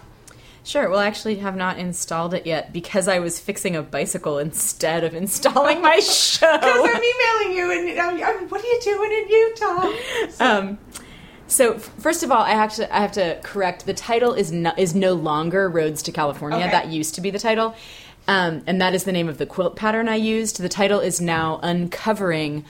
Sure. 0.64 0.88
Well, 0.88 0.98
I 0.98 1.06
actually 1.06 1.36
have 1.36 1.56
not 1.56 1.78
installed 1.78 2.32
it 2.32 2.46
yet 2.46 2.72
because 2.72 3.06
I 3.06 3.18
was 3.18 3.38
fixing 3.38 3.76
a 3.76 3.82
bicycle 3.82 4.38
instead 4.38 5.04
of 5.04 5.14
installing 5.14 5.82
my 5.82 5.98
show. 6.00 6.56
Because 6.56 6.90
I'm 6.90 7.02
emailing 7.02 7.56
you, 7.56 7.70
and 7.70 8.00
I'm, 8.00 8.22
I'm, 8.22 8.48
what 8.48 8.62
are 8.62 8.66
you 8.66 8.80
doing 8.82 9.12
in 9.12 9.28
Utah? 9.28 9.92
Um, 10.40 10.78
so 11.46 11.78
first 11.78 12.22
of 12.22 12.32
all, 12.32 12.42
I 12.42 12.52
have 12.52 12.74
to 12.76 12.96
I 12.96 13.00
have 13.00 13.12
to 13.12 13.38
correct 13.42 13.84
the 13.84 13.92
title 13.92 14.32
is 14.32 14.50
no, 14.50 14.72
is 14.78 14.94
no 14.94 15.12
longer 15.12 15.68
Roads 15.68 16.02
to 16.04 16.12
California. 16.12 16.58
Okay. 16.60 16.70
That 16.70 16.88
used 16.88 17.14
to 17.16 17.20
be 17.20 17.30
the 17.30 17.38
title, 17.38 17.76
um, 18.28 18.62
and 18.66 18.80
that 18.80 18.94
is 18.94 19.04
the 19.04 19.12
name 19.12 19.28
of 19.28 19.38
the 19.38 19.46
quilt 19.46 19.76
pattern 19.76 20.08
I 20.08 20.16
used. 20.16 20.60
The 20.60 20.68
title 20.68 21.00
is 21.00 21.20
now 21.20 21.60
Uncovering. 21.62 22.64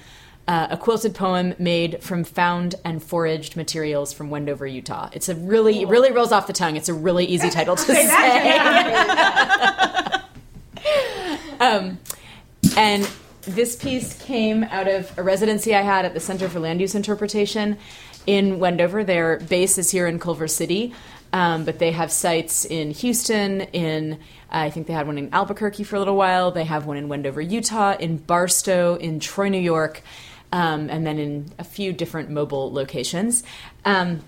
Uh, 0.47 0.67
a 0.69 0.77
quilted 0.77 1.15
poem 1.15 1.55
made 1.59 2.03
from 2.03 2.23
found 2.23 2.75
and 2.85 3.03
foraged 3.03 3.57
materials 3.57 4.13
from 4.13 4.29
Wendover, 4.29 4.67
Utah. 4.67 5.09
It's 5.15 5.31
a 5.31 5.35
really, 5.35 5.81
it 5.81 5.89
really 5.89 6.13
rolls 6.13 6.33
off 6.33 6.47
the 6.47 6.53
tongue. 6.53 6.77
It's 6.77 6.91
a 6.91 6.95
really 6.95 7.25
easy 7.25 7.49
title 7.49 7.77
to 7.77 7.83
say. 7.95 8.59
um, 11.61 11.99
and 12.77 13.09
this 13.43 13.77
piece 13.77 14.19
came 14.23 14.65
out 14.65 14.89
of 14.89 15.17
a 15.19 15.23
residency 15.23 15.75
I 15.75 15.83
had 15.83 16.05
at 16.05 16.15
the 16.15 16.21
Center 16.21 16.49
for 16.49 16.61
Land 16.61 16.81
Use 16.81 16.95
Interpretation 16.95 17.79
in 18.27 18.59
Wendover. 18.59 19.05
Their 19.05 19.39
base 19.39 19.79
is 19.79 19.91
here 19.91 20.07
in 20.07 20.19
Culver 20.19 20.49
City, 20.49 20.95
um, 21.33 21.65
but 21.65 21.79
they 21.79 21.93
have 21.93 22.11
sites 22.11 22.65
in 22.65 22.91
Houston, 22.93 23.63
in 23.73 24.19
I 24.55 24.71
think 24.71 24.87
they 24.87 24.93
had 24.93 25.07
one 25.07 25.19
in 25.19 25.35
Albuquerque 25.35 25.83
for 25.85 25.97
a 25.97 25.99
little 25.99 26.17
while. 26.17 26.51
They 26.53 26.65
have 26.65 26.87
one 26.87 26.97
in 26.97 27.09
Wendover, 27.09 27.41
Utah, 27.41 27.97
in 27.99 28.19
Barstow, 28.19 28.95
in 28.95 29.19
Troy, 29.19 29.49
New 29.49 29.61
York, 29.61 30.03
um, 30.53 30.89
and 30.91 31.05
then 31.05 31.19
in 31.19 31.51
a 31.59 31.65
few 31.65 31.93
different 31.93 32.31
mobile 32.31 32.73
locations. 32.73 33.43
Um, 33.85 34.21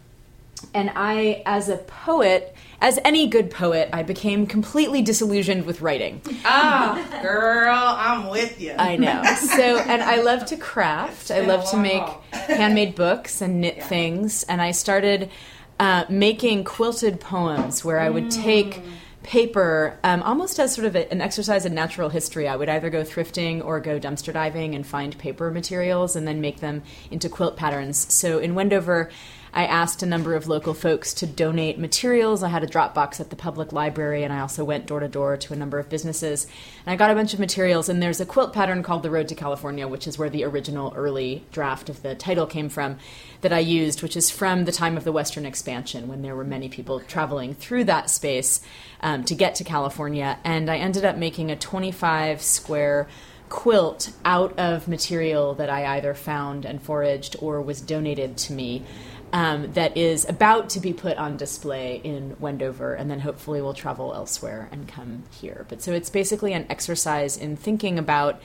and 0.74 0.90
I, 0.96 1.42
as 1.46 1.68
a 1.68 1.76
poet, 1.76 2.54
as 2.80 2.98
any 3.04 3.28
good 3.28 3.50
poet, 3.50 3.90
I 3.92 4.02
became 4.02 4.46
completely 4.46 5.02
disillusioned 5.02 5.64
with 5.64 5.80
writing. 5.80 6.20
Ah, 6.44 7.20
girl, 7.22 7.76
I'm 7.76 8.28
with 8.28 8.60
you. 8.60 8.74
I 8.78 8.96
know. 8.96 9.22
So, 9.34 9.78
and 9.78 10.02
I 10.02 10.22
love 10.22 10.46
to 10.46 10.56
craft. 10.56 11.30
I 11.30 11.40
love 11.40 11.68
to 11.70 11.76
make 11.76 12.02
handmade 12.32 12.94
books 12.94 13.40
and 13.40 13.60
knit 13.60 13.82
things. 13.82 14.42
And 14.44 14.62
I 14.62 14.70
started 14.70 15.30
uh, 15.78 16.04
making 16.08 16.64
quilted 16.64 17.20
poems 17.20 17.84
where 17.84 17.98
I 17.98 18.08
would 18.10 18.30
take 18.30 18.80
paper 19.26 19.98
um, 20.04 20.22
almost 20.22 20.58
as 20.60 20.72
sort 20.72 20.86
of 20.86 20.94
a, 20.94 21.10
an 21.12 21.20
exercise 21.20 21.66
in 21.66 21.74
natural 21.74 22.08
history. 22.08 22.46
I 22.46 22.56
would 22.56 22.68
either 22.68 22.90
go 22.90 23.02
thrifting 23.02 23.64
or 23.64 23.80
go 23.80 23.98
dumpster 23.98 24.32
diving 24.32 24.74
and 24.74 24.86
find 24.86 25.18
paper 25.18 25.50
materials 25.50 26.14
and 26.14 26.26
then 26.26 26.40
make 26.40 26.60
them 26.60 26.82
into 27.10 27.28
quilt 27.28 27.56
patterns. 27.56 28.12
So 28.12 28.38
in 28.38 28.54
Wendover, 28.54 29.10
I 29.56 29.64
asked 29.64 30.02
a 30.02 30.06
number 30.06 30.34
of 30.34 30.48
local 30.48 30.74
folks 30.74 31.14
to 31.14 31.26
donate 31.26 31.78
materials. 31.78 32.42
I 32.42 32.50
had 32.50 32.62
a 32.62 32.66
drop 32.66 32.94
box 32.94 33.20
at 33.20 33.30
the 33.30 33.36
public 33.36 33.72
library, 33.72 34.22
and 34.22 34.30
I 34.30 34.40
also 34.40 34.66
went 34.66 34.84
door 34.84 35.00
to 35.00 35.08
door 35.08 35.38
to 35.38 35.54
a 35.54 35.56
number 35.56 35.78
of 35.78 35.88
businesses. 35.88 36.46
And 36.84 36.92
I 36.92 36.96
got 36.96 37.10
a 37.10 37.14
bunch 37.14 37.32
of 37.32 37.40
materials, 37.40 37.88
and 37.88 38.02
there's 38.02 38.20
a 38.20 38.26
quilt 38.26 38.52
pattern 38.52 38.82
called 38.82 39.02
The 39.02 39.10
Road 39.10 39.28
to 39.28 39.34
California, 39.34 39.88
which 39.88 40.06
is 40.06 40.18
where 40.18 40.28
the 40.28 40.44
original 40.44 40.92
early 40.94 41.42
draft 41.52 41.88
of 41.88 42.02
the 42.02 42.14
title 42.14 42.46
came 42.46 42.68
from, 42.68 42.98
that 43.40 43.50
I 43.50 43.60
used, 43.60 44.02
which 44.02 44.14
is 44.14 44.30
from 44.30 44.66
the 44.66 44.72
time 44.72 44.98
of 44.98 45.04
the 45.04 45.12
Western 45.12 45.46
expansion 45.46 46.06
when 46.06 46.20
there 46.20 46.36
were 46.36 46.44
many 46.44 46.68
people 46.68 47.00
traveling 47.00 47.54
through 47.54 47.84
that 47.84 48.10
space 48.10 48.60
um, 49.00 49.24
to 49.24 49.34
get 49.34 49.54
to 49.54 49.64
California. 49.64 50.38
And 50.44 50.70
I 50.70 50.76
ended 50.76 51.06
up 51.06 51.16
making 51.16 51.50
a 51.50 51.56
25 51.56 52.42
square 52.42 53.08
quilt 53.48 54.10
out 54.24 54.58
of 54.58 54.88
material 54.88 55.54
that 55.54 55.70
I 55.70 55.96
either 55.96 56.14
found 56.14 56.64
and 56.64 56.82
foraged 56.82 57.36
or 57.40 57.62
was 57.62 57.80
donated 57.80 58.36
to 58.38 58.52
me 58.52 58.84
um, 59.32 59.72
that 59.72 59.96
is 59.96 60.28
about 60.28 60.70
to 60.70 60.80
be 60.80 60.92
put 60.92 61.16
on 61.16 61.36
display 61.36 62.00
in 62.02 62.36
Wendover 62.38 62.94
and 62.94 63.10
then 63.10 63.20
hopefully 63.20 63.60
will 63.60 63.74
travel 63.74 64.14
elsewhere 64.14 64.68
and 64.70 64.86
come 64.86 65.24
here. 65.30 65.66
But 65.68 65.82
so 65.82 65.92
it's 65.92 66.10
basically 66.10 66.52
an 66.52 66.66
exercise 66.70 67.36
in 67.36 67.56
thinking 67.56 67.98
about 67.98 68.40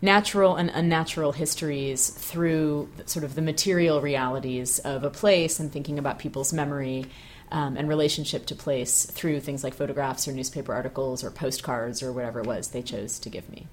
natural 0.00 0.56
and 0.56 0.70
unnatural 0.70 1.32
histories 1.32 2.10
through 2.10 2.88
sort 3.06 3.24
of 3.24 3.34
the 3.34 3.42
material 3.42 4.00
realities 4.00 4.78
of 4.80 5.02
a 5.02 5.10
place 5.10 5.58
and 5.58 5.72
thinking 5.72 5.98
about 5.98 6.18
people's 6.18 6.52
memory 6.52 7.06
um, 7.50 7.76
and 7.76 7.88
relationship 7.88 8.46
to 8.46 8.54
place 8.54 9.04
through 9.06 9.40
things 9.40 9.64
like 9.64 9.74
photographs 9.74 10.28
or 10.28 10.32
newspaper 10.32 10.74
articles 10.74 11.24
or 11.24 11.30
postcards 11.30 12.02
or 12.02 12.12
whatever 12.12 12.40
it 12.40 12.46
was 12.46 12.68
they 12.68 12.82
chose 12.82 13.18
to 13.18 13.28
give 13.28 13.48
me. 13.50 13.66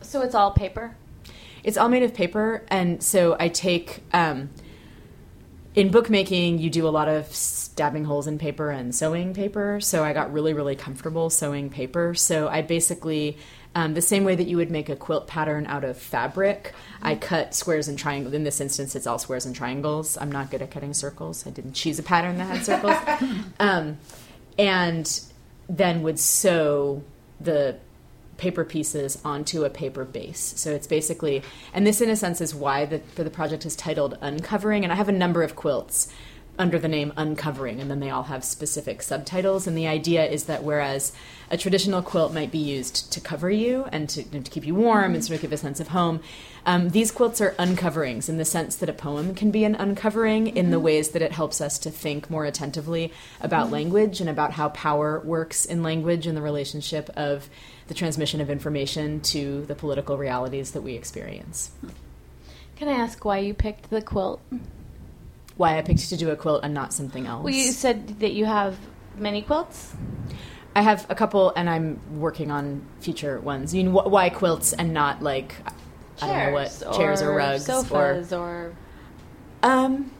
So 0.00 0.22
it's 0.22 0.34
all 0.34 0.52
paper. 0.52 0.96
It's 1.64 1.76
all 1.76 1.88
made 1.88 2.02
of 2.02 2.12
paper, 2.12 2.64
and 2.68 3.02
so 3.02 3.36
I 3.38 3.48
take. 3.48 4.02
Um, 4.12 4.50
in 5.74 5.90
bookmaking, 5.90 6.58
you 6.58 6.68
do 6.68 6.86
a 6.86 6.90
lot 6.90 7.08
of 7.08 7.26
stabbing 7.34 8.04
holes 8.04 8.26
in 8.26 8.38
paper 8.38 8.70
and 8.70 8.94
sewing 8.94 9.32
paper. 9.32 9.80
So 9.80 10.04
I 10.04 10.12
got 10.12 10.32
really, 10.32 10.52
really 10.52 10.76
comfortable 10.76 11.30
sewing 11.30 11.70
paper. 11.70 12.14
So 12.14 12.48
I 12.48 12.60
basically, 12.60 13.38
um, 13.74 13.94
the 13.94 14.02
same 14.02 14.24
way 14.24 14.34
that 14.34 14.46
you 14.46 14.58
would 14.58 14.70
make 14.70 14.90
a 14.90 14.96
quilt 14.96 15.26
pattern 15.26 15.66
out 15.66 15.82
of 15.82 15.96
fabric, 15.96 16.74
I 17.00 17.14
cut 17.14 17.54
squares 17.54 17.88
and 17.88 17.98
triangles. 17.98 18.34
In 18.34 18.44
this 18.44 18.60
instance, 18.60 18.94
it's 18.94 19.06
all 19.06 19.18
squares 19.18 19.46
and 19.46 19.56
triangles. 19.56 20.18
I'm 20.18 20.30
not 20.30 20.50
good 20.50 20.60
at 20.60 20.70
cutting 20.70 20.92
circles. 20.92 21.46
I 21.46 21.50
didn't 21.50 21.72
choose 21.72 21.98
a 21.98 22.02
pattern 22.02 22.36
that 22.36 22.44
had 22.44 22.64
circles. 22.64 22.96
um, 23.60 23.98
and 24.58 25.20
then 25.70 26.02
would 26.02 26.18
sew 26.18 27.02
the 27.40 27.78
paper 28.42 28.64
pieces 28.64 29.18
onto 29.24 29.62
a 29.62 29.70
paper 29.70 30.04
base. 30.04 30.54
So 30.56 30.72
it's 30.72 30.88
basically, 30.88 31.44
and 31.72 31.86
this 31.86 32.00
in 32.00 32.10
a 32.10 32.16
sense 32.16 32.40
is 32.40 32.52
why 32.52 32.84
the, 32.84 32.98
for 32.98 33.22
the 33.22 33.30
project 33.30 33.64
is 33.64 33.76
titled 33.76 34.18
Uncovering. 34.20 34.82
And 34.82 34.92
I 34.92 34.96
have 34.96 35.08
a 35.08 35.12
number 35.12 35.44
of 35.44 35.54
quilts 35.54 36.12
under 36.62 36.78
the 36.78 36.86
name 36.86 37.12
Uncovering, 37.16 37.80
and 37.80 37.90
then 37.90 37.98
they 37.98 38.08
all 38.08 38.22
have 38.22 38.44
specific 38.44 39.02
subtitles. 39.02 39.66
And 39.66 39.76
the 39.76 39.88
idea 39.88 40.24
is 40.24 40.44
that 40.44 40.62
whereas 40.62 41.12
a 41.50 41.56
traditional 41.56 42.02
quilt 42.02 42.32
might 42.32 42.52
be 42.52 42.58
used 42.58 43.12
to 43.12 43.20
cover 43.20 43.50
you 43.50 43.84
and 43.90 44.08
to, 44.08 44.22
to 44.22 44.38
keep 44.48 44.64
you 44.64 44.76
warm 44.76 45.14
and 45.14 45.24
sort 45.24 45.34
of 45.34 45.42
give 45.42 45.52
a 45.52 45.56
sense 45.56 45.80
of 45.80 45.88
home, 45.88 46.20
um, 46.64 46.90
these 46.90 47.10
quilts 47.10 47.40
are 47.40 47.56
uncoverings 47.58 48.28
in 48.28 48.38
the 48.38 48.44
sense 48.44 48.76
that 48.76 48.88
a 48.88 48.92
poem 48.92 49.34
can 49.34 49.50
be 49.50 49.64
an 49.64 49.74
uncovering 49.74 50.46
in 50.46 50.70
the 50.70 50.76
mm-hmm. 50.76 50.84
ways 50.84 51.08
that 51.10 51.20
it 51.20 51.32
helps 51.32 51.60
us 51.60 51.80
to 51.80 51.90
think 51.90 52.30
more 52.30 52.44
attentively 52.44 53.12
about 53.40 53.64
mm-hmm. 53.64 53.74
language 53.74 54.20
and 54.20 54.30
about 54.30 54.52
how 54.52 54.68
power 54.68 55.18
works 55.24 55.64
in 55.64 55.82
language 55.82 56.28
and 56.28 56.36
the 56.36 56.42
relationship 56.42 57.10
of 57.16 57.50
the 57.88 57.94
transmission 57.94 58.40
of 58.40 58.48
information 58.48 59.20
to 59.20 59.66
the 59.66 59.74
political 59.74 60.16
realities 60.16 60.70
that 60.70 60.82
we 60.82 60.94
experience. 60.94 61.72
Hmm. 61.80 61.88
Can 62.76 62.88
I 62.88 62.92
ask 62.92 63.24
why 63.24 63.38
you 63.38 63.52
picked 63.52 63.90
the 63.90 64.00
quilt? 64.00 64.40
Why 65.56 65.78
I 65.78 65.82
picked 65.82 66.08
to 66.08 66.16
do 66.16 66.30
a 66.30 66.36
quilt 66.36 66.62
and 66.64 66.74
not 66.74 66.92
something 66.92 67.26
else. 67.26 67.44
Well, 67.44 67.54
you 67.54 67.72
said 67.72 68.20
that 68.20 68.32
you 68.32 68.44
have 68.46 68.78
many 69.16 69.42
quilts. 69.42 69.94
I 70.74 70.80
have 70.82 71.06
a 71.10 71.14
couple, 71.14 71.52
and 71.54 71.68
I'm 71.68 72.00
working 72.18 72.50
on 72.50 72.86
future 73.00 73.38
ones. 73.40 73.74
You 73.74 73.84
know, 73.84 74.00
wh- 74.00 74.10
why 74.10 74.30
quilts 74.30 74.72
and 74.72 74.94
not 74.94 75.22
like 75.22 75.54
I 76.20 76.26
don't 76.26 76.46
know 76.46 76.52
what 76.52 76.96
chairs 76.96 77.22
or, 77.22 77.34
rugs 77.34 77.66
sofas, 77.66 78.32
or, 78.32 78.38
or 78.40 78.76
um 79.62 80.10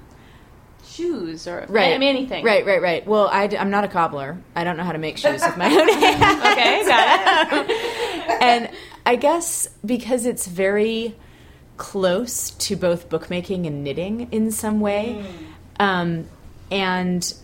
shoes, 0.84 1.46
or 1.46 1.64
right 1.68 1.94
I 1.94 1.98
mean 1.98 2.16
anything. 2.16 2.44
Right, 2.44 2.66
right, 2.66 2.82
right. 2.82 3.06
Well, 3.06 3.28
I, 3.28 3.44
am 3.44 3.70
not 3.70 3.84
a 3.84 3.88
cobbler. 3.88 4.38
I 4.54 4.64
don't 4.64 4.76
know 4.76 4.84
how 4.84 4.92
to 4.92 4.98
make 4.98 5.16
shoes 5.16 5.42
with 5.42 5.56
my 5.56 5.66
own 5.66 5.88
hands. 5.88 6.46
Okay, 6.46 6.84
got 6.86 7.70
it. 7.70 7.70
and 8.42 8.70
I 9.06 9.16
guess 9.16 9.68
because 9.84 10.26
it's 10.26 10.46
very 10.46 11.16
close 11.76 12.50
to 12.50 12.76
both 12.76 13.08
bookmaking 13.08 13.66
and 13.66 13.82
knitting 13.82 14.28
in 14.30 14.50
some 14.50 14.80
way, 14.80 15.24
um, 15.78 16.28
and 16.70 17.34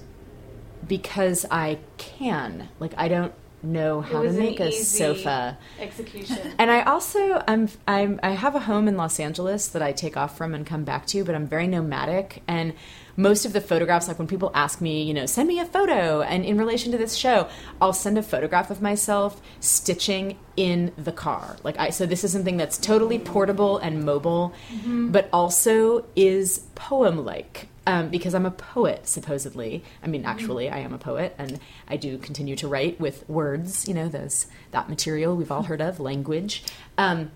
because 0.86 1.44
I 1.50 1.78
can, 1.98 2.68
like, 2.80 2.94
I 2.96 3.08
don't 3.08 3.34
know 3.62 4.00
how 4.00 4.22
to 4.22 4.32
make 4.32 4.60
a 4.60 4.70
sofa. 4.72 5.58
Execution. 5.80 6.54
And 6.58 6.70
I 6.70 6.82
also 6.82 7.42
I'm 7.46 7.68
I'm 7.86 8.20
I 8.22 8.30
have 8.30 8.54
a 8.54 8.60
home 8.60 8.88
in 8.88 8.96
Los 8.96 9.18
Angeles 9.18 9.68
that 9.68 9.82
I 9.82 9.92
take 9.92 10.16
off 10.16 10.36
from 10.36 10.54
and 10.54 10.64
come 10.66 10.84
back 10.84 11.06
to, 11.06 11.24
but 11.24 11.34
I'm 11.34 11.46
very 11.46 11.66
nomadic 11.66 12.42
and 12.46 12.72
most 13.18 13.44
of 13.44 13.52
the 13.52 13.60
photographs 13.60 14.06
like 14.06 14.18
when 14.18 14.28
people 14.28 14.50
ask 14.54 14.80
me, 14.80 15.02
you 15.02 15.12
know, 15.12 15.26
send 15.26 15.48
me 15.48 15.58
a 15.58 15.66
photo 15.66 16.22
and 16.22 16.44
in 16.44 16.56
relation 16.56 16.92
to 16.92 16.98
this 16.98 17.16
show, 17.16 17.48
I'll 17.82 17.92
send 17.92 18.16
a 18.16 18.22
photograph 18.22 18.70
of 18.70 18.80
myself 18.80 19.42
stitching 19.58 20.38
in 20.56 20.92
the 20.96 21.12
car. 21.12 21.56
Like 21.64 21.78
I 21.78 21.90
so 21.90 22.06
this 22.06 22.22
is 22.22 22.32
something 22.32 22.56
that's 22.56 22.78
totally 22.78 23.18
portable 23.18 23.78
and 23.78 24.04
mobile, 24.04 24.54
but 24.86 25.28
also 25.32 26.06
is 26.14 26.60
poem 26.76 27.24
like 27.24 27.68
um, 27.88 28.10
because 28.10 28.34
I'm 28.34 28.44
a 28.44 28.50
poet, 28.50 29.08
supposedly. 29.08 29.82
I 30.02 30.08
mean, 30.08 30.26
actually, 30.26 30.68
I 30.68 30.80
am 30.80 30.92
a 30.92 30.98
poet, 30.98 31.34
and 31.38 31.58
I 31.88 31.96
do 31.96 32.18
continue 32.18 32.54
to 32.56 32.68
write 32.68 33.00
with 33.00 33.26
words. 33.30 33.88
You 33.88 33.94
know, 33.94 34.10
those 34.10 34.46
that 34.72 34.90
material 34.90 35.34
we've 35.34 35.50
all 35.50 35.62
heard 35.62 35.80
of, 35.80 35.98
language. 35.98 36.64
Um, 36.98 37.30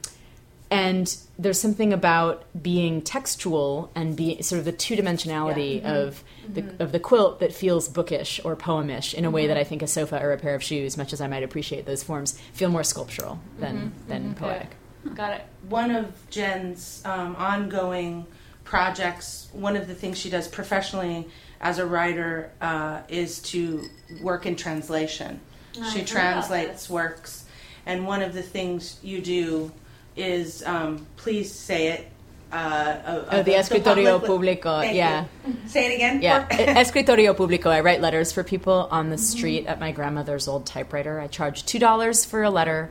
and 0.71 1.17
there's 1.43 1.61
something 1.61 1.93
about 1.93 2.45
being 2.63 3.03
textual 3.03 3.91
and 3.95 4.17
be 4.17 4.41
sort 4.43 4.61
of 4.61 4.65
the 4.65 4.73
two 4.73 4.97
dimensionality 4.97 5.83
mm-hmm. 5.83 5.87
of 5.87 6.25
the 6.49 6.63
mm-hmm. 6.63 6.83
of 6.83 6.93
the 6.93 7.01
quilt 7.01 7.41
that 7.41 7.53
feels 7.53 7.89
bookish 7.89 8.41
or 8.45 8.55
poemish 8.55 9.13
in 9.13 9.25
a 9.25 9.31
way 9.31 9.47
that 9.47 9.55
mm-hmm. 9.55 9.61
I 9.61 9.65
think 9.65 9.83
a 9.83 9.87
sofa 9.87 10.23
or 10.23 10.33
a 10.33 10.39
pair 10.39 10.55
of 10.55 10.63
shoes, 10.63 10.97
much 10.97 11.13
as 11.13 11.21
I 11.21 11.27
might 11.27 11.43
appreciate 11.43 11.85
those 11.85 12.03
forms, 12.03 12.39
feel 12.53 12.71
more 12.71 12.85
sculptural 12.85 13.41
than 13.59 13.93
than 14.09 14.35
poetic. 14.35 14.77
Got 15.15 15.33
it. 15.33 15.43
one 15.69 15.91
of 15.91 16.31
Jen's 16.31 17.03
um, 17.05 17.35
ongoing 17.35 18.25
projects, 18.63 19.49
one 19.53 19.75
of 19.77 19.89
the 19.89 19.95
things 19.95 20.17
she 20.17 20.31
does 20.31 20.47
professionally 20.47 21.29
as 21.61 21.79
a 21.79 21.87
writer 21.87 22.53
uh, 22.61 23.01
is 23.09 23.41
to 23.43 23.85
work 24.23 24.47
in 24.47 24.55
translation. 24.55 25.41
I 25.81 25.91
she 25.91 26.05
translates 26.05 26.89
works, 26.89 27.47
and 27.85 28.07
one 28.07 28.23
of 28.23 28.33
the 28.33 28.43
things 28.43 29.01
you 29.03 29.21
do 29.21 29.73
is 30.17 30.63
um, 30.65 31.07
please 31.17 31.53
say 31.53 31.89
it. 31.89 32.09
Uh, 32.53 33.25
Oh, 33.31 33.43
the 33.43 33.53
escritorio 33.53 34.21
public- 34.21 34.61
público, 34.61 34.95
yeah. 34.95 35.25
you. 35.47 35.55
Say 35.67 35.91
it 35.91 35.95
again. 35.95 36.21
Yeah, 36.21 36.47
escritorio 36.51 37.35
público. 37.35 37.67
I 37.71 37.81
write 37.81 38.03
letters 38.03 38.31
for 38.31 38.45
people 38.45 38.89
on 38.91 39.09
the 39.09 39.17
street 39.17 39.67
at 39.67 39.81
my 39.81 39.91
grandmother's 39.93 40.47
old 40.49 40.67
typewriter. 40.67 41.19
I 41.19 41.29
charge 41.29 41.65
two 41.65 41.79
dollars 41.79 42.27
for 42.27 42.43
a 42.43 42.51
letter, 42.51 42.91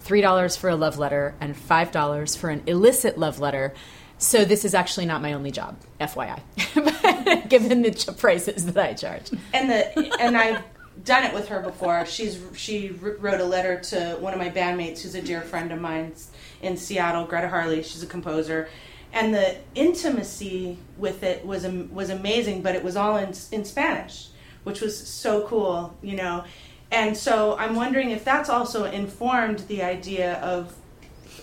three 0.00 0.22
dollars 0.22 0.56
for 0.56 0.70
a 0.70 0.76
love 0.76 0.98
letter, 0.98 1.34
and 1.42 1.54
five 1.54 1.92
dollars 1.92 2.36
for 2.36 2.48
an 2.48 2.62
illicit 2.66 3.18
love 3.18 3.38
letter. 3.38 3.74
So 4.16 4.44
this 4.46 4.64
is 4.64 4.72
actually 4.72 5.04
not 5.06 5.20
my 5.20 5.32
only 5.34 5.50
job, 5.50 5.76
FYI, 6.00 6.38
given 7.48 7.82
the 7.82 8.14
prices 8.16 8.64
that 8.66 8.78
I 8.82 8.94
charge. 8.94 9.30
and 9.52 9.68
the 9.68 10.16
and 10.20 10.36
I've 10.38 10.62
done 11.04 11.24
it 11.24 11.34
with 11.34 11.48
her 11.48 11.60
before. 11.60 12.04
She's 12.06 12.40
she 12.54 12.90
wrote 12.90 13.40
a 13.40 13.44
letter 13.44 13.80
to 13.80 14.16
one 14.20 14.32
of 14.32 14.38
my 14.38 14.50
bandmates, 14.50 15.02
who's 15.02 15.14
a 15.14 15.22
dear 15.22 15.40
friend 15.40 15.72
of 15.72 15.80
mine 15.80 16.14
in 16.60 16.76
Seattle, 16.76 17.24
Greta 17.24 17.48
Harley. 17.48 17.82
She's 17.82 18.02
a 18.02 18.06
composer, 18.06 18.68
and 19.12 19.34
the 19.34 19.56
intimacy 19.74 20.78
with 20.96 21.22
it 21.22 21.44
was 21.44 21.66
was 21.66 22.10
amazing. 22.10 22.62
But 22.62 22.74
it 22.74 22.84
was 22.84 22.96
all 22.96 23.16
in 23.16 23.34
in 23.50 23.64
Spanish, 23.64 24.28
which 24.64 24.80
was 24.80 24.96
so 24.96 25.46
cool, 25.46 25.96
you 26.02 26.16
know. 26.16 26.44
And 26.90 27.16
so 27.16 27.56
I'm 27.56 27.74
wondering 27.74 28.10
if 28.10 28.22
that's 28.22 28.50
also 28.50 28.84
informed 28.84 29.60
the 29.60 29.82
idea 29.82 30.34
of 30.40 30.76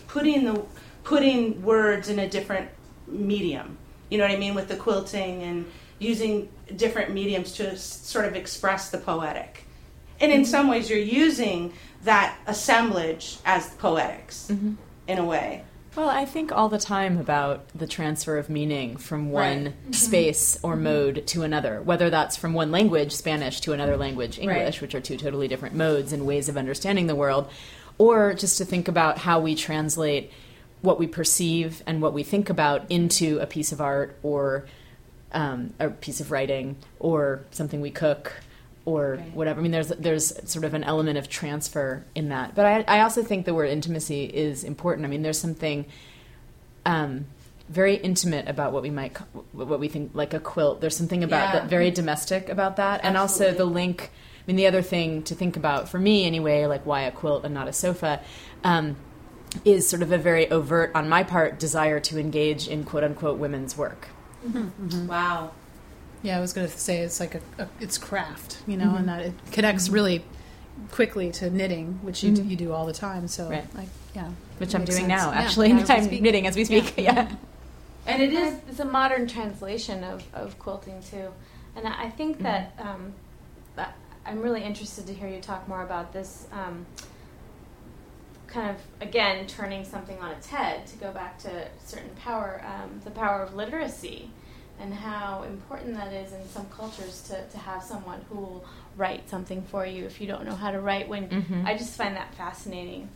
putting 0.07 0.45
the 0.45 0.63
putting 1.03 1.63
words 1.63 2.07
in 2.07 2.19
a 2.19 2.29
different 2.29 2.69
medium. 3.07 3.77
You 4.09 4.19
know 4.19 4.25
what 4.25 4.31
I 4.31 4.37
mean 4.37 4.53
with 4.53 4.67
the 4.67 4.75
quilting 4.75 5.41
and 5.43 5.65
using 5.97 6.49
different 6.75 7.13
mediums 7.13 7.53
to 7.53 7.77
sort 7.77 8.25
of 8.25 8.35
express 8.35 8.89
the 8.89 8.97
poetic. 8.97 9.65
And 10.19 10.31
in 10.31 10.45
some 10.45 10.67
ways, 10.67 10.89
you're 10.89 10.99
using 10.99 11.73
that 12.03 12.37
assemblage 12.47 13.37
as 13.45 13.69
poetics 13.75 14.47
mm-hmm. 14.51 14.73
in 15.07 15.17
a 15.17 15.25
way. 15.25 15.63
Well, 15.95 16.09
I 16.09 16.25
think 16.25 16.51
all 16.51 16.69
the 16.69 16.77
time 16.77 17.17
about 17.17 17.67
the 17.75 17.87
transfer 17.87 18.37
of 18.37 18.49
meaning 18.49 18.97
from 18.97 19.31
one 19.31 19.65
mm-hmm. 19.65 19.91
space 19.91 20.59
or 20.61 20.73
mm-hmm. 20.73 20.83
mode 20.83 21.27
to 21.27 21.41
another, 21.41 21.81
whether 21.81 22.09
that's 22.09 22.37
from 22.37 22.53
one 22.53 22.71
language, 22.71 23.11
Spanish, 23.11 23.59
to 23.61 23.73
another 23.73 23.97
language, 23.97 24.37
English, 24.37 24.57
Right. 24.57 24.81
which 24.81 24.95
are 24.95 25.01
two 25.01 25.17
totally 25.17 25.47
different 25.47 25.75
modes 25.75 26.13
and 26.13 26.25
ways 26.25 26.47
of 26.47 26.57
understanding 26.57 27.07
the 27.07 27.15
world, 27.15 27.49
or 27.97 28.33
just 28.33 28.57
to 28.59 28.65
think 28.65 28.87
about 28.87 29.17
how 29.17 29.39
we 29.39 29.55
translate 29.55 30.31
what 30.81 30.99
we 30.99 31.07
perceive 31.07 31.83
and 31.85 32.01
what 32.01 32.13
we 32.13 32.23
think 32.23 32.49
about 32.49 32.89
into 32.89 33.39
a 33.39 33.47
piece 33.47 33.71
of 33.71 33.81
art 33.81 34.17
or 34.23 34.65
um, 35.31 35.73
a 35.79 35.89
piece 35.89 36.19
of 36.19 36.31
writing 36.31 36.75
or 36.99 37.41
something 37.51 37.81
we 37.81 37.91
cook 37.91 38.33
or 38.85 39.15
Right. 39.15 39.35
whatever. 39.35 39.59
I 39.59 39.63
mean, 39.63 39.71
there's 39.71 39.89
there's 39.89 40.33
sort 40.49 40.65
of 40.65 40.73
an 40.73 40.83
element 40.83 41.17
of 41.17 41.29
transfer 41.29 42.03
in 42.15 42.29
that. 42.29 42.55
But 42.55 42.65
I, 42.65 42.97
I 42.97 43.01
also 43.01 43.23
think 43.23 43.45
the 43.45 43.53
word 43.53 43.69
intimacy 43.69 44.25
is 44.25 44.63
important. 44.63 45.05
I 45.05 45.09
mean, 45.09 45.21
there's 45.21 45.39
something 45.39 45.85
um, 46.85 47.25
very 47.69 47.95
intimate 47.95 48.47
about 48.47 48.73
what 48.73 48.81
we 48.81 48.89
might 48.89 49.15
what 49.51 49.79
we 49.79 49.87
think 49.87 50.11
like 50.13 50.33
a 50.33 50.39
quilt. 50.39 50.81
There's 50.81 50.95
something 50.97 51.23
about 51.23 51.53
Yeah. 51.53 51.59
that 51.59 51.69
very 51.69 51.91
domestic 51.91 52.49
about 52.49 52.77
that, 52.77 53.01
and 53.03 53.15
also 53.17 53.53
the 53.53 53.65
link. 53.65 54.09
I 54.11 54.43
mean, 54.47 54.55
the 54.55 54.65
other 54.65 54.81
thing 54.81 55.21
to 55.23 55.35
think 55.35 55.55
about 55.57 55.89
for 55.89 55.99
me 55.99 56.25
anyway, 56.25 56.65
like 56.65 56.83
why 56.85 57.01
a 57.01 57.11
quilt 57.11 57.45
and 57.45 57.53
not 57.53 57.67
a 57.67 57.73
sofa. 57.73 58.21
Um, 58.63 58.95
is 59.65 59.89
sort 59.89 60.03
of 60.03 60.11
a 60.11 60.17
very 60.19 60.49
overt, 60.51 60.91
on 60.93 61.09
my 61.09 61.23
part, 61.23 61.57
desire 61.59 61.99
to 61.99 62.19
engage 62.19 62.67
in 62.67 62.83
quote 62.83 63.03
unquote 63.03 63.39
women's 63.39 63.75
work. 63.75 64.09
Mm-hmm. 64.45 65.07
Wow. 65.07 65.51
Yeah, 66.21 66.37
I 66.37 66.41
was 66.41 66.53
going 66.53 66.67
to 66.67 66.77
say 66.77 66.99
it's 66.99 67.19
like 67.19 67.35
a, 67.35 67.41
a 67.57 67.67
it's 67.79 67.97
craft, 67.97 68.61
you 68.67 68.77
know, 68.77 68.85
mm-hmm. 68.85 68.97
and 68.97 69.09
that 69.09 69.21
it 69.21 69.33
connects 69.51 69.85
mm-hmm. 69.85 69.93
really 69.93 70.25
quickly 70.91 71.31
to 71.31 71.49
knitting, 71.49 71.99
which 72.01 72.23
you, 72.23 72.33
do, 72.33 72.43
you 72.43 72.55
do 72.55 72.71
all 72.71 72.85
the 72.85 72.93
time. 72.93 73.27
So, 73.27 73.49
Right. 73.49 73.75
like, 73.75 73.89
yeah, 74.15 74.29
Which 74.57 74.73
I'm 74.75 74.85
doing 74.85 74.99
sense. 74.99 75.07
now, 75.07 75.31
actually. 75.31 75.71
as 75.71 75.87
we 75.87 75.95
I'm 75.95 76.03
speak. 76.03 76.21
knitting 76.21 76.47
as 76.47 76.55
we 76.55 76.65
speak. 76.65 76.93
Yeah. 76.97 77.31
And 78.05 78.21
it 78.21 78.33
is 78.33 78.59
It's 78.69 78.79
a 78.79 78.85
modern 78.85 79.27
translation 79.27 80.03
of, 80.03 80.23
of 80.33 80.57
quilting 80.59 81.01
too, 81.03 81.31
and 81.75 81.87
I 81.87 82.05
I 82.05 82.09
think 82.09 82.41
that 82.41 82.73
um, 82.79 83.13
that- 83.75 83.95
I'm 84.25 84.41
really 84.41 84.63
interested 84.63 85.07
to 85.07 85.13
hear 85.13 85.27
you 85.27 85.41
talk 85.41 85.67
more 85.67 85.83
about 85.83 86.13
this. 86.13 86.47
Um, 86.51 86.85
kind 88.49 88.69
of 88.69 88.77
again 89.01 89.47
turning 89.47 89.85
something 89.85 90.17
on 90.19 90.31
its 90.31 90.47
head 90.47 90.85
to 90.87 90.97
go 90.97 91.11
back 91.11 91.37
to 91.39 91.67
certain 91.85 92.09
power, 92.15 92.61
um, 92.65 92.99
the 93.03 93.11
power 93.11 93.41
of 93.43 93.53
literacy, 93.55 94.29
and 94.79 94.93
how 94.93 95.43
important 95.43 95.93
that 95.95 96.11
is 96.11 96.33
in 96.33 96.47
some 96.49 96.65
cultures 96.69 97.21
to, 97.29 97.47
to 97.49 97.57
have 97.57 97.83
someone 97.83 98.21
who 98.29 98.35
will 98.35 98.65
write 98.97 99.29
something 99.29 99.61
for 99.63 99.85
you 99.85 100.05
if 100.05 100.19
you 100.19 100.27
don't 100.27 100.45
know 100.45 100.55
how 100.55 100.71
to 100.71 100.79
write. 100.81 101.07
When 101.07 101.29
Mhm. 101.29 101.65
I 101.65 101.77
just 101.77 101.95
find 101.95 102.15
that 102.15 102.33
fascinating. 102.35 103.09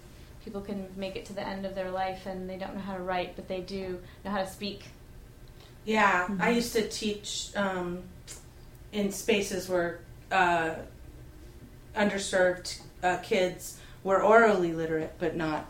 People 0.43 0.61
can 0.61 0.89
make 0.97 1.15
it 1.15 1.25
to 1.25 1.33
the 1.33 1.45
end 1.47 1.65
of 1.65 1.73
their 1.73 1.89
life 1.89 2.25
and 2.25 2.49
they 2.49 2.57
don't 2.57 2.75
know 2.75 2.81
how 2.81 2.97
to 2.97 3.03
write, 3.03 3.35
but 3.35 3.47
they 3.47 3.61
do 3.61 4.01
know 4.25 4.31
how 4.31 4.39
to 4.43 4.49
speak. 4.49 4.83
Yeah, 5.85 6.27
I 6.39 6.49
used 6.49 6.73
to 6.73 6.87
teach 6.87 7.49
um, 7.55 8.03
in 8.91 9.11
spaces 9.11 9.69
where 9.69 9.99
uh, 10.31 10.75
underserved 11.95 12.81
uh, 13.01 13.17
kids 13.17 13.79
were 14.03 14.21
orally 14.21 14.73
literate, 14.73 15.13
but 15.19 15.35
not 15.35 15.65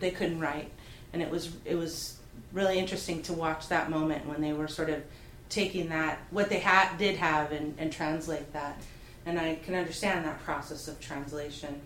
they 0.00 0.10
couldn't 0.10 0.40
write, 0.40 0.70
and 1.12 1.22
it 1.22 1.30
was 1.30 1.52
it 1.64 1.74
was 1.74 2.18
really 2.52 2.78
interesting 2.78 3.22
to 3.22 3.32
watch 3.32 3.68
that 3.68 3.90
moment 3.90 4.26
when 4.26 4.40
they 4.40 4.52
were 4.52 4.68
sort 4.68 4.90
of 4.90 5.02
taking 5.48 5.88
that 5.88 6.18
what 6.30 6.48
they 6.48 6.58
had 6.58 6.96
did 6.98 7.16
have 7.16 7.52
and, 7.52 7.74
and 7.78 7.92
translate 7.92 8.52
that, 8.52 8.80
and 9.24 9.38
I 9.38 9.56
can 9.64 9.74
understand 9.74 10.24
that 10.24 10.42
process 10.42 10.88
of 10.88 11.00
translation. 11.00 11.80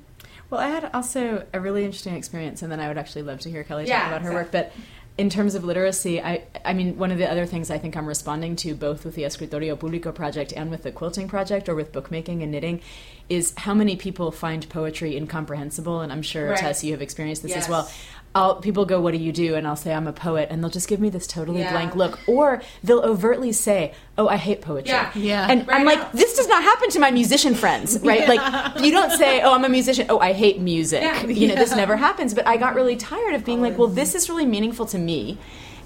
Well, 0.49 0.61
I 0.61 0.69
had 0.69 0.91
also 0.93 1.47
a 1.53 1.61
really 1.61 1.85
interesting 1.85 2.15
experience, 2.15 2.63
and 2.63 2.73
then 2.73 2.81
I 2.81 2.89
would 2.89 2.99
actually 2.99 3.23
love 3.23 3.41
to 3.41 3.51
hear 3.51 3.63
Kelly 3.63 3.87
Yeah, 3.87 4.01
talk 4.01 4.09
about 4.09 4.23
her 4.23 4.31
exactly. 4.31 4.61
work. 4.61 4.73
But 4.75 4.85
in 5.17 5.31
terms 5.31 5.55
of 5.55 5.65
literacy, 5.65 6.21
I, 6.21 6.45
I 6.65 6.73
mean, 6.73 6.97
one 6.97 7.13
of 7.13 7.19
the 7.19 7.31
other 7.31 7.47
things 7.47 7.71
I 7.71 7.79
think 7.79 7.97
I'm 7.97 8.07
responding 8.07 8.57
to, 8.57 8.75
both 8.75 9.05
with 9.05 9.15
the 9.15 9.23
Escritorio 9.23 9.77
Público 9.77 10.15
project 10.15 10.53
and 10.57 10.71
with 10.71 10.83
the 10.83 10.91
quilting 10.91 11.29
project, 11.29 11.69
or 11.69 11.75
with 11.75 11.93
bookmaking 11.93 12.43
and 12.43 12.51
knitting, 12.51 12.81
is 13.31 13.55
how 13.57 13.73
many 13.73 13.97
people 13.97 14.31
find 14.33 14.69
poetry 14.69 15.17
incomprehensible. 15.17 16.01
And 16.03 16.13
I'm 16.13 16.21
sure, 16.23 16.51
Right. 16.51 16.59
Tess, 16.59 16.85
you 16.85 16.93
have 16.93 17.01
experienced 17.01 17.43
this 17.43 17.55
as 17.57 17.69
well. 17.69 17.91
I'll, 18.33 18.57
people 18.57 18.85
go, 18.85 19.01
"What 19.01 19.11
do 19.11 19.19
you 19.19 19.33
do?" 19.33 19.57
And 19.57 19.67
I'll 19.67 19.75
say, 19.75 19.93
"I'm 19.93 20.07
a 20.07 20.13
poet," 20.13 20.49
and 20.53 20.63
they'll 20.63 20.71
just 20.71 20.87
give 20.87 21.01
me 21.01 21.11
this 21.11 21.27
totally 21.27 21.61
Yeah. 21.63 21.73
blank 21.73 21.97
look, 21.97 22.21
or 22.29 22.63
they'll 22.85 23.01
overtly 23.01 23.51
say, 23.51 23.93
"Oh, 24.17 24.29
I 24.29 24.37
hate 24.37 24.61
poetry." 24.61 24.91
Yeah. 24.91 25.11
Yeah. 25.17 25.47
And 25.51 25.67
Right 25.67 25.81
I'm 25.81 25.87
like, 25.87 26.13
this 26.13 26.37
does 26.37 26.47
not 26.47 26.63
happen 26.63 26.91
to 26.91 27.01
my 27.01 27.11
musician 27.11 27.57
friends, 27.57 27.99
right? 28.05 28.29
Like, 28.29 28.81
you 28.85 28.93
don't 28.93 29.11
say, 29.19 29.41
"Oh, 29.43 29.53
I'm 29.53 29.65
a 29.65 29.69
musician." 29.69 30.07
Oh, 30.09 30.21
I 30.21 30.33
hate 30.33 30.61
music. 30.61 31.03
Yeah. 31.03 31.27
You 31.27 31.49
know, 31.49 31.57
this 31.57 31.75
never 31.75 31.97
happens. 31.97 32.33
But 32.33 32.47
I 32.47 32.57
got 32.57 32.77
really 32.77 32.95
tired 32.95 33.35
of 33.35 33.45
being 33.45 33.61
like, 33.61 33.77
well, 33.77 33.89
this 33.89 34.15
is 34.15 34.29
really 34.29 34.47
meaningful 34.47 34.87
to 34.87 34.99
me. 34.99 35.37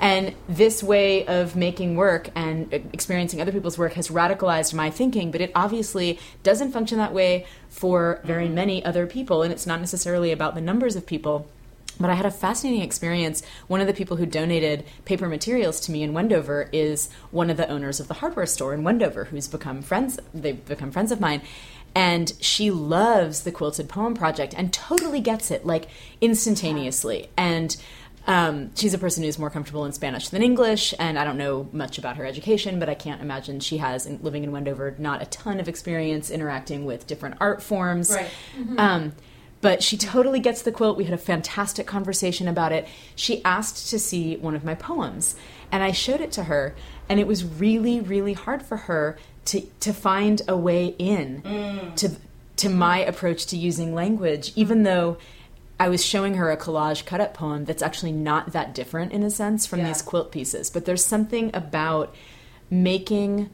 And 0.01 0.35
this 0.49 0.83
way 0.83 1.27
of 1.27 1.57
making 1.57 1.97
work 1.97 2.31
and 2.35 2.73
experiencing 2.73 3.41
other 3.41 3.53
people's 3.53 3.79
work 3.79 3.95
has 3.95 4.09
radicalized 4.09 4.75
my 4.75 4.91
thinking, 4.91 5.31
but 5.31 5.41
it 5.41 5.53
obviously 5.55 6.19
doesn't 6.43 6.73
function 6.73 6.99
that 6.99 7.13
way 7.13 7.47
for 7.69 8.21
very 8.25 8.47
mm-hmm. 8.47 8.55
many 8.55 8.85
other 8.85 9.07
people. 9.07 9.43
And 9.43 9.53
it's 9.53 9.67
not 9.67 9.81
necessarily 9.81 10.33
about 10.33 10.55
the 10.55 10.61
numbers 10.61 10.97
of 10.97 11.07
people. 11.07 11.49
But 11.99 12.11
I 12.11 12.15
had 12.15 12.27
a 12.27 12.31
fascinating 12.31 12.83
experience. 12.83 13.43
One 13.69 13.81
of 13.81 13.87
the 13.87 13.93
people 13.93 14.17
who 14.17 14.27
donated 14.27 14.85
paper 15.05 15.29
materials 15.29 15.79
to 15.83 15.93
me 15.93 16.03
in 16.03 16.13
Wendover 16.13 16.69
is 16.73 17.09
one 17.31 17.51
of 17.51 17.57
the 17.57 17.69
owners 17.69 18.01
of 18.01 18.09
the 18.09 18.15
hardware 18.15 18.47
store 18.47 18.75
in 18.75 18.83
Wendover, 18.83 19.27
who's 19.27 19.47
become 19.47 19.81
friends. 19.81 20.19
They've 20.33 20.65
become 20.65 20.91
friends 20.91 21.13
of 21.13 21.21
mine, 21.21 21.43
and 21.95 22.33
she 22.41 22.73
loves 22.73 23.43
the 23.43 23.53
Quilted 23.53 23.89
Poem 23.89 24.15
Project 24.15 24.55
and 24.57 24.73
totally 24.73 25.21
gets 25.21 25.53
it 25.53 25.65
like 25.65 25.87
instantaneously. 26.21 27.29
And 27.37 27.77
um, 28.27 28.75
she's 28.75 28.95
a 28.95 28.99
person 28.99 29.23
who's 29.23 29.39
more 29.39 29.51
comfortable 29.51 29.85
in 29.85 29.93
Spanish 29.93 30.29
than 30.29 30.43
English, 30.43 30.95
and 30.99 31.19
I 31.19 31.25
don't 31.25 31.37
know 31.37 31.69
much 31.73 31.99
about 31.99 32.17
her 32.17 32.25
education, 32.25 32.79
but 32.79 32.89
I 32.89 32.95
can't 32.95 33.21
imagine 33.21 33.61
she 33.61 33.79
has, 33.79 34.07
in, 34.07 34.19
living 34.23 34.45
in 34.45 34.53
Wendover, 34.53 34.95
not 34.99 35.21
a 35.21 35.27
ton 35.27 35.61
of 35.61 35.69
experience 35.69 36.31
interacting 36.31 36.85
with 36.85 37.07
different 37.07 37.37
art 37.41 37.63
forms. 37.63 38.11
Right. 38.11 38.31
Um, 38.79 39.13
but 39.61 39.83
she 39.83 39.97
totally 39.97 40.41
gets 40.41 40.61
the 40.63 40.73
quilt. 40.73 40.99
We 40.99 41.05
had 41.05 41.15
a 41.15 41.19
fantastic 41.19 41.87
conversation 41.87 42.49
about 42.49 42.73
it. 42.73 42.87
She 43.17 43.43
asked 43.45 43.89
to 43.91 43.99
see 43.99 44.37
one 44.37 44.55
of 44.55 44.63
my 44.63 44.75
poems, 44.75 45.37
and 45.73 45.83
I 45.83 45.91
showed 45.93 46.21
it 46.21 46.33
to 46.33 46.45
her, 46.45 46.75
and 47.09 47.19
it 47.19 47.27
was 47.27 47.45
really, 47.45 48.01
really 48.01 48.35
hard 48.35 48.63
for 48.63 48.77
her 48.77 49.19
to 49.47 49.61
to 49.81 49.93
find 49.93 50.41
a 50.49 50.57
way 50.57 50.95
in 50.99 51.93
to 51.97 52.11
to 52.57 52.69
my 52.69 52.99
approach 52.99 53.47
to 53.47 53.57
using 53.57 53.95
language, 53.95 54.53
even 54.57 54.83
though. 54.83 55.19
I 55.79 55.89
was 55.89 56.05
showing 56.05 56.35
her 56.35 56.51
a 56.51 56.57
collage 56.57 57.05
cut 57.05 57.21
up 57.21 57.35
poem 57.35 57.65
that's 57.65 57.83
actually 57.83 58.13
not 58.13 58.53
that 58.53 58.75
different 58.75 59.13
in 59.13 59.23
a 59.23 59.31
sense 59.31 59.67
from 59.67 59.81
Yeah. 59.81 59.89
these 59.89 60.03
quilt 60.03 60.31
pieces, 60.31 60.71
but 60.71 60.85
there's 60.85 61.05
something 61.05 61.51
about 61.55 62.15
making 62.71 63.51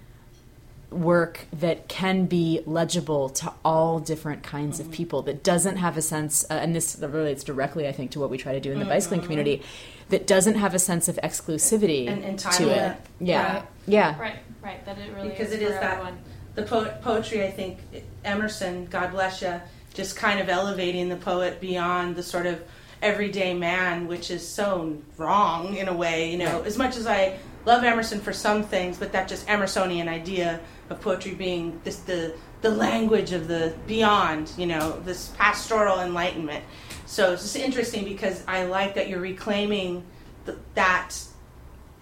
work 0.90 1.46
that 1.52 1.86
can 1.88 2.26
be 2.26 2.60
legible 2.66 3.28
to 3.28 3.52
all 3.64 4.00
different 4.00 4.42
kinds 4.42 4.80
of 4.80 4.90
people 4.90 5.22
that 5.22 5.42
doesn't 5.44 5.76
have 5.76 5.96
a 5.96 6.02
sense 6.02 6.44
uh, 6.50 6.54
and 6.54 6.74
this 6.74 6.98
relates 6.98 7.44
directly 7.44 7.86
i 7.86 7.92
think 7.92 8.10
to 8.10 8.18
what 8.18 8.28
we 8.28 8.36
try 8.36 8.52
to 8.52 8.58
do 8.58 8.72
in 8.72 8.80
the 8.80 8.84
bicycling 8.84 9.20
community 9.20 9.62
that 10.08 10.26
doesn't 10.26 10.56
have 10.56 10.74
a 10.74 10.80
sense 10.80 11.06
of 11.06 11.14
exclusivity 11.22 12.08
And 12.08 12.36
to 12.40 12.68
it 12.70 12.96
yeah 13.20 13.54
Right. 13.54 13.64
yeah 13.86 14.18
Right, 14.20 14.36
right. 14.62 14.84
That 14.84 14.98
it 14.98 15.14
really 15.14 15.28
because 15.28 15.48
is 15.52 15.54
it 15.54 15.62
is 15.62 15.70
that 15.78 16.02
one. 16.02 16.18
the 16.56 16.62
po- 16.62 16.92
poetry. 17.02 17.44
I 17.44 17.52
think 17.52 17.78
Emerson, 18.24 18.86
God 18.86 19.12
bless 19.12 19.40
you, 19.42 19.60
just 20.00 20.16
kind 20.16 20.40
of 20.40 20.48
elevating 20.48 21.10
the 21.10 21.16
poet 21.16 21.60
beyond 21.60 22.16
the 22.16 22.22
sort 22.22 22.46
of 22.46 22.62
everyday 23.02 23.52
man, 23.52 24.06
which 24.06 24.30
is 24.30 24.46
so 24.46 24.96
wrong 25.18 25.76
in 25.76 25.88
a 25.88 25.94
way. 25.94 26.30
You 26.32 26.38
know, 26.38 26.62
as 26.62 26.78
much 26.78 26.96
as 26.96 27.06
I 27.06 27.38
love 27.66 27.84
Emerson 27.84 28.18
for 28.18 28.32
some 28.32 28.62
things, 28.62 28.96
but 28.96 29.12
that 29.12 29.28
just 29.28 29.46
Emersonian 29.46 30.08
idea 30.08 30.58
of 30.88 31.02
poetry 31.02 31.34
being 31.34 31.78
this 31.84 31.96
the 31.96 32.34
the 32.62 32.70
language 32.70 33.32
of 33.32 33.46
the 33.46 33.74
beyond. 33.86 34.50
You 34.56 34.68
know, 34.68 34.98
this 35.04 35.28
pastoral 35.36 36.00
enlightenment. 36.00 36.64
So 37.04 37.34
it's 37.34 37.42
just 37.42 37.56
interesting 37.56 38.04
because 38.04 38.42
I 38.48 38.64
like 38.64 38.94
that 38.94 39.10
you're 39.10 39.20
reclaiming 39.20 40.02
th- 40.46 40.56
that. 40.76 41.14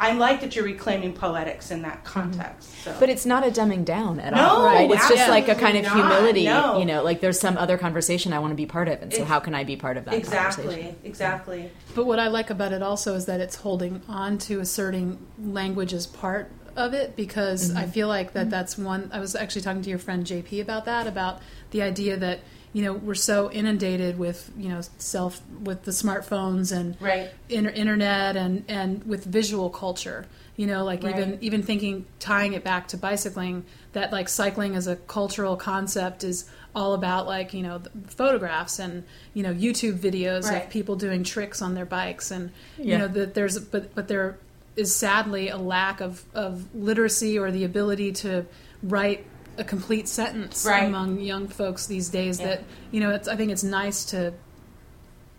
I 0.01 0.13
like 0.13 0.41
that 0.43 0.55
you're 0.55 0.65
reclaiming 0.65 1.13
poetics 1.13 1.73
in 1.73 1.83
that 1.83 2.05
context. 2.05 2.71
Mm-hmm. 2.71 2.91
So. 2.91 2.97
But 3.01 3.09
it's 3.09 3.27
not 3.27 3.45
a 3.45 3.51
dumbing 3.51 3.85
down 3.85 4.21
at 4.21 4.33
No, 4.33 4.49
all, 4.49 4.65
right? 4.65 4.89
It's 4.89 5.09
just 5.09 5.29
like 5.29 5.49
a 5.49 5.57
kind 5.57 5.77
of 5.77 5.85
not, 5.85 5.97
humility, 5.97 6.45
no. 6.45 6.79
you 6.79 6.85
know, 6.85 7.03
like 7.03 7.21
there's 7.21 7.41
some 7.41 7.59
other 7.59 7.77
conversation 7.77 8.33
I 8.33 8.39
want 8.39 8.53
to 8.53 8.57
be 8.57 8.67
part 8.67 8.89
of, 8.89 9.03
and 9.03 9.13
so 9.13 9.23
Ex- 9.23 9.29
how 9.29 9.41
can 9.41 9.55
I 9.55 9.65
be 9.65 9.77
part 9.77 9.97
of 9.97 10.05
that 10.05 10.15
exactly, 10.15 10.65
conversation? 10.65 10.97
exactly. 11.03 11.73
But 11.97 12.07
what 12.07 12.21
I 12.21 12.29
like 12.29 12.51
about 12.51 12.73
it 12.73 12.83
also 12.83 13.15
is 13.15 13.27
that 13.27 13.41
it's 13.41 13.57
holding 13.57 14.03
on 14.09 14.39
to 14.39 14.61
asserting 14.61 15.19
language 15.43 15.93
as 15.93 16.07
part 16.07 16.53
of 16.77 16.95
it 16.95 17.17
because 17.17 17.75
I 17.75 17.83
mm-hmm. 17.83 17.91
feel 17.91 18.09
like 18.09 18.33
that 18.35 18.43
mm-hmm. 18.43 18.51
that's 18.51 18.79
one. 18.79 19.11
I 19.13 19.19
was 19.19 19.35
actually 19.35 19.63
talking 19.63 19.83
to 19.83 19.91
your 19.91 19.99
friend 19.99 20.25
JP 20.25 20.63
about 20.63 20.85
that, 20.85 21.09
about 21.09 21.41
the 21.71 21.83
idea 21.83 22.17
that 22.17 22.41
you 22.79 22.85
know 22.85 22.93
we're 22.93 23.15
so 23.33 23.51
inundated 23.51 24.21
with 24.21 24.53
you 24.57 24.69
know 24.69 24.81
self 24.99 25.43
with 25.65 25.83
the 25.83 25.91
smartphones 25.91 26.71
and 26.71 26.97
Right. 27.01 27.29
inter- 27.49 27.71
internet 27.71 28.37
and 28.37 28.63
and 28.69 29.03
with 29.03 29.25
visual 29.25 29.69
culture. 29.69 30.27
You 30.55 30.67
know, 30.69 30.85
like 30.85 31.03
even 31.05 31.31
Right. 31.31 31.39
even 31.43 31.63
thinking 31.65 32.07
tying 32.21 32.53
it 32.53 32.63
back 32.63 32.87
to 32.89 32.97
bicycling, 32.97 33.65
that 33.95 34.13
like 34.13 34.29
cycling 34.29 34.77
as 34.77 34.87
a 34.87 34.95
cultural 34.95 35.57
concept 35.57 36.23
is 36.23 36.45
all 36.73 36.95
about 36.95 37.27
like 37.27 37.53
you 37.53 37.65
know 37.65 37.79
the 37.79 37.91
photographs 38.07 38.79
and 38.79 39.03
you 39.35 39.43
know 39.43 39.53
YouTube 39.53 39.99
videos 39.99 40.45
Right. 40.45 40.63
of 40.65 40.71
people 40.71 40.95
doing 40.95 41.25
tricks 41.25 41.61
on 41.61 41.75
their 41.75 41.87
bikes 41.87 42.31
and 42.31 42.51
you 42.79 42.97
know 42.97 43.09
that 43.09 43.35
there's 43.35 43.59
but 43.59 43.93
but 43.97 44.07
there 44.07 44.39
is 44.77 44.95
sadly 44.95 45.49
a 45.49 45.57
lack 45.57 46.01
of 46.01 46.23
of 46.33 46.73
literacy 46.73 47.37
or 47.37 47.51
the 47.51 47.65
ability 47.65 48.13
to 48.13 48.47
write 48.85 49.25
a 49.59 49.65
complete 49.65 50.09
sentence 50.09 50.65
Right. 50.65 50.85
among 50.85 51.21
young 51.21 51.49
folks 51.49 51.87
these 51.87 52.09
days 52.09 52.39
Yeah. 52.41 52.47
that 52.47 52.65
you 52.91 53.01
know 53.01 53.11
it's 53.11 53.29
I 53.29 53.37
think 53.37 53.51
it's 53.51 53.65
nice 53.65 54.05
to 54.07 54.33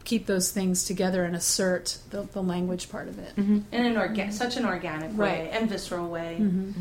keep 0.03 0.25
those 0.25 0.51
things 0.51 0.85
together 0.85 1.23
and 1.23 1.35
assert 1.35 1.97
the, 2.09 2.23
the 2.31 2.41
language 2.41 2.89
part 2.89 3.07
of 3.07 3.19
it. 3.19 3.33
In 3.37 3.65
an 3.71 3.95
orga- 3.95 4.31
such 4.33 4.57
an 4.57 4.65
organic 4.65 5.15
way 5.17 5.41
Right. 5.41 5.49
and 5.53 5.69
visceral 5.69 6.09
way. 6.09 6.37
Mm-hmm. 6.39 6.71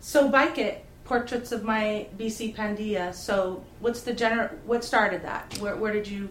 So, 0.00 0.28
Bike 0.30 0.56
It, 0.56 0.84
Portraits 1.04 1.52
of 1.52 1.62
My 1.62 2.06
Bici 2.16 2.54
Pandilla. 2.56 3.12
So, 3.14 3.62
what's 3.80 4.00
the 4.02 4.14
gener- 4.14 4.52
What 4.64 4.82
started 4.82 5.24
that? 5.24 5.58
Where, 5.58 5.76
where 5.76 5.92
did 5.92 6.08
you? 6.08 6.30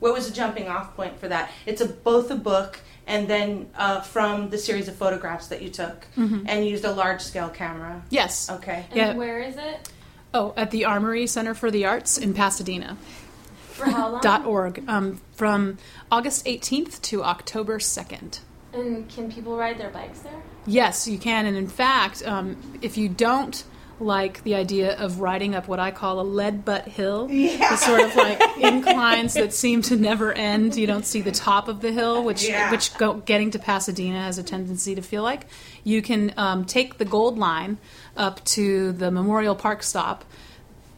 What 0.00 0.12
was 0.12 0.28
the 0.28 0.34
jumping 0.34 0.68
off 0.68 0.94
point 0.96 1.18
for 1.18 1.28
that? 1.28 1.50
It's 1.64 1.80
a 1.80 1.86
both 1.86 2.30
a 2.30 2.36
book 2.36 2.78
and 3.06 3.26
then 3.26 3.70
uh, 3.74 4.02
from 4.02 4.50
the 4.50 4.58
series 4.58 4.88
of 4.88 4.96
photographs 4.96 5.46
that 5.46 5.62
you 5.62 5.70
took 5.70 6.06
and 6.16 6.66
used 6.66 6.84
a 6.84 6.92
large 6.92 7.22
scale 7.22 7.48
camera. 7.48 8.02
Yes. 8.10 8.50
Okay. 8.50 8.84
And 8.90 8.96
Yeah. 8.96 9.14
where 9.14 9.40
is 9.40 9.56
it? 9.56 9.88
Oh, 10.34 10.52
at 10.56 10.70
the 10.70 10.84
Armory 10.84 11.26
Center 11.26 11.54
for 11.54 11.70
the 11.70 11.86
Arts 11.86 12.18
in 12.18 12.34
Pasadena. 12.34 12.96
For 13.70 13.84
how 13.90 14.08
long? 14.10 14.20
dot 14.22 14.46
org 14.46 14.82
um, 14.88 15.20
from 15.34 15.76
August 16.10 16.46
18th 16.46 17.00
to 17.02 17.22
October 17.22 17.78
2nd. 17.78 18.40
And 18.72 19.08
can 19.08 19.30
people 19.30 19.56
ride 19.56 19.78
their 19.78 19.90
bikes 19.90 20.20
there? 20.20 20.42
Yes, 20.66 21.06
you 21.08 21.18
can. 21.18 21.46
And 21.46 21.56
in 21.56 21.68
fact, 21.68 22.26
um, 22.26 22.56
if 22.82 22.96
you 22.98 23.08
don't 23.08 23.64
like 23.98 24.42
the 24.44 24.54
idea 24.54 24.94
of 24.98 25.20
riding 25.20 25.54
up 25.54 25.68
what 25.68 25.78
I 25.78 25.90
call 25.90 26.20
a 26.20 26.22
lead 26.22 26.64
butt 26.66 26.86
hill, 26.86 27.28
Yeah. 27.30 27.70
the 27.70 27.76
sort 27.76 28.00
of 28.02 28.14
like 28.14 28.40
inclines 28.58 29.32
that 29.34 29.54
seem 29.54 29.80
to 29.82 29.96
never 29.96 30.32
end. 30.34 30.76
You 30.76 30.86
don't 30.86 31.06
see 31.06 31.22
the 31.22 31.32
top 31.32 31.68
of 31.68 31.80
the 31.80 31.92
hill, 31.92 32.22
which 32.22 32.46
Yeah. 32.46 32.70
which 32.70 32.94
go, 32.98 33.14
getting 33.14 33.50
to 33.52 33.58
Pasadena 33.58 34.20
has 34.22 34.36
a 34.36 34.42
tendency 34.42 34.94
to 34.94 35.02
feel 35.02 35.22
like. 35.22 35.46
You 35.84 36.02
can 36.02 36.34
um, 36.36 36.64
take 36.66 36.98
the 36.98 37.06
Gold 37.06 37.38
Line 37.38 37.78
up 38.16 38.42
to 38.46 38.92
the 38.92 39.10
Memorial 39.10 39.54
Park 39.54 39.82
stop. 39.82 40.24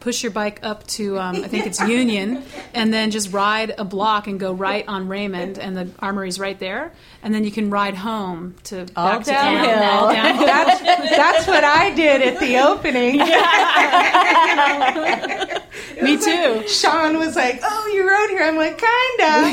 Push 0.00 0.22
your 0.22 0.30
bike 0.30 0.60
up 0.62 0.86
to, 0.86 1.18
um, 1.18 1.36
I 1.36 1.48
think 1.48 1.66
it's 1.66 1.80
Union, 1.80 2.44
and 2.74 2.94
then 2.94 3.10
just 3.10 3.32
ride 3.32 3.74
a 3.78 3.84
block 3.84 4.28
and 4.28 4.38
go 4.38 4.52
right 4.52 4.84
on 4.86 5.08
Raymond, 5.08 5.58
and 5.58 5.76
the 5.76 5.90
armory's 5.98 6.38
right 6.38 6.58
there. 6.60 6.92
And 7.20 7.34
then 7.34 7.42
you 7.42 7.50
can 7.50 7.68
ride 7.68 7.96
home 7.96 8.54
to 8.64 8.86
All 8.94 9.08
back 9.08 9.24
to 9.24 9.30
downhill. 9.32 10.12
Downhill. 10.12 10.46
that's, 10.46 10.80
that's 11.10 11.46
what 11.48 11.64
I 11.64 11.92
did 11.94 12.22
at 12.22 12.38
the 12.38 12.58
opening. 12.58 13.18
Me 16.02 16.16
too. 16.16 16.66
Sean 16.68 17.18
was 17.18 17.34
like, 17.34 17.58
"Oh, 17.62 17.90
you 17.92 18.08
rode 18.08 18.30
here." 18.30 18.44
I'm 18.44 18.56
like, 18.56 18.78
"Kind 18.78 19.20
of." 19.20 19.50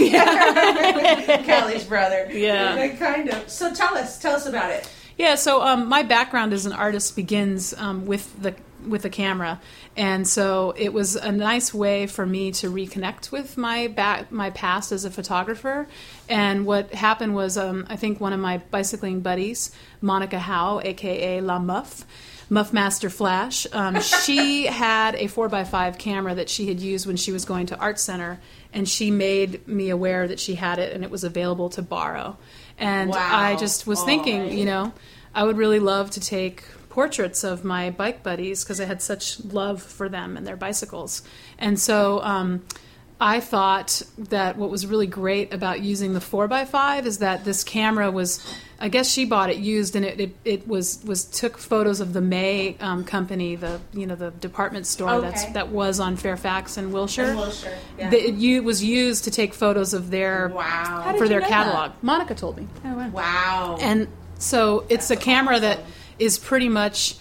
Kelly's 1.46 1.86
brother. 1.86 2.30
Yeah. 2.32 2.76
Like, 2.76 3.00
kind 3.00 3.30
of. 3.30 3.50
So 3.50 3.74
tell 3.74 3.98
us, 3.98 4.20
tell 4.20 4.36
us 4.36 4.46
about 4.46 4.70
it. 4.70 4.88
Yeah, 5.18 5.36
so 5.36 5.62
um, 5.62 5.88
my 5.88 6.04
background 6.04 6.52
as 6.52 6.66
an 6.66 6.74
artist 6.74 7.16
begins 7.16 7.74
um, 7.74 8.06
with 8.06 8.42
the 8.42 8.56
with 8.86 9.02
the 9.02 9.10
camera, 9.10 9.62
and 9.96 10.28
so 10.28 10.74
it 10.78 10.94
was 10.94 11.16
a 11.16 11.32
nice 11.32 11.74
way 11.74 12.06
for 12.06 12.26
me 12.26 12.52
to 12.52 12.70
reconnect 12.70 13.32
with 13.32 13.58
my 13.58 13.88
back 13.88 14.32
my 14.32 14.50
past 14.50 14.92
as 14.92 15.06
a 15.06 15.10
photographer. 15.10 15.88
And 16.28 16.66
what 16.66 16.94
happened 16.94 17.34
was, 17.34 17.58
um, 17.58 17.86
I 17.90 17.96
think 17.96 18.20
one 18.20 18.34
of 18.34 18.40
my 18.42 18.58
bicycling 18.58 19.22
buddies, 19.22 19.72
Monica 20.02 20.40
Howe, 20.40 20.82
aka 20.84 21.40
La 21.42 21.60
Muff. 21.60 22.06
Muff 22.48 22.72
Master 22.72 23.10
Flash. 23.10 23.66
Um, 23.74 24.00
she 24.24 24.68
had 24.68 25.16
a 25.16 25.24
4x5 25.24 25.98
camera 25.98 26.36
that 26.36 26.48
she 26.48 26.68
had 26.68 26.80
used 26.80 27.08
when 27.08 27.18
she 27.18 27.32
was 27.32 27.44
going 27.44 27.66
to 27.68 27.80
Art 27.80 28.00
Center, 28.00 28.40
and 28.72 28.88
she 28.88 29.10
made 29.10 29.68
me 29.68 29.90
aware 29.90 30.28
that 30.28 30.40
she 30.40 30.54
had 30.54 30.78
it 30.78 30.94
and 30.94 31.04
it 31.04 31.10
was 31.10 31.24
available 31.24 31.70
to 31.72 31.82
borrow. 31.82 32.38
And 32.78 33.12
Wow. 33.12 33.30
I 33.32 33.56
just 33.56 33.88
was 33.88 34.04
thinking, 34.04 34.52
you 34.58 34.66
know, 34.66 34.94
I 35.34 35.44
would 35.44 35.58
really 35.58 35.80
love 35.80 36.12
to 36.12 36.20
take 36.20 36.64
portraits 36.90 37.44
of 37.44 37.64
my 37.64 37.90
bike 37.90 38.24
buddies 38.24 38.64
because 38.64 38.80
I 38.80 38.86
had 38.86 39.02
such 39.02 39.44
love 39.44 39.82
for 39.82 40.08
them 40.08 40.38
and 40.38 40.48
their 40.48 40.56
bicycles. 40.56 41.22
And 41.58 41.80
so 41.80 42.22
um, 42.22 42.64
I 43.20 43.40
thought 43.40 44.02
that 44.18 44.58
what 44.58 44.70
was 44.70 44.86
really 44.86 45.08
great 45.08 45.54
about 45.54 45.80
using 45.82 46.14
the 46.14 46.20
4x5 46.20 47.06
is 47.06 47.20
that 47.20 47.46
this 47.46 47.64
camera 47.64 48.12
was, 48.12 48.46
I 48.78 48.90
guess 48.90 49.10
she 49.10 49.24
bought 49.24 49.50
it 49.50 49.56
used 49.58 49.96
and 49.96 50.04
it, 50.04 50.20
it, 50.20 50.36
it 50.44 50.68
was, 50.68 51.02
was 51.06 51.24
took 51.24 51.58
photos 51.58 52.02
of 52.02 52.12
the 52.12 52.20
May 52.20 52.76
um, 52.82 53.06
company, 53.06 53.56
the, 53.56 53.80
you 53.94 54.06
know, 54.06 54.16
the 54.16 54.32
department 54.32 54.86
store 54.86 55.22
that's, 55.22 55.46
that 55.54 55.70
was 55.70 56.02
on 56.02 56.18
Fairfax 56.18 56.76
and 56.76 56.92
Wilshire. 56.92 57.26
And 57.28 57.38
Wilshire, 57.38 57.78
yeah. 57.98 58.10
The- 58.10 58.20
it 58.28 58.36
u- 58.36 58.64
was 58.64 58.84
used 58.84 59.24
to 59.24 59.32
take 59.32 59.54
photos 59.54 59.94
of 59.94 60.12
their 60.12 60.50
Wow. 60.50 61.16
for 61.18 61.30
their 61.30 61.40
know 61.40 61.48
catalog. 61.48 61.92
Monica 62.02 62.36
told 62.36 62.58
me. 62.58 62.68
Oh, 62.84 63.10
Wow. 63.14 63.78
And 63.80 64.10
so 64.40 64.86
it's 64.90 65.10
a 65.10 65.16
camera 65.16 65.58
that 65.62 65.80
is 66.20 66.38
pretty 66.38 66.68
much 66.68 67.16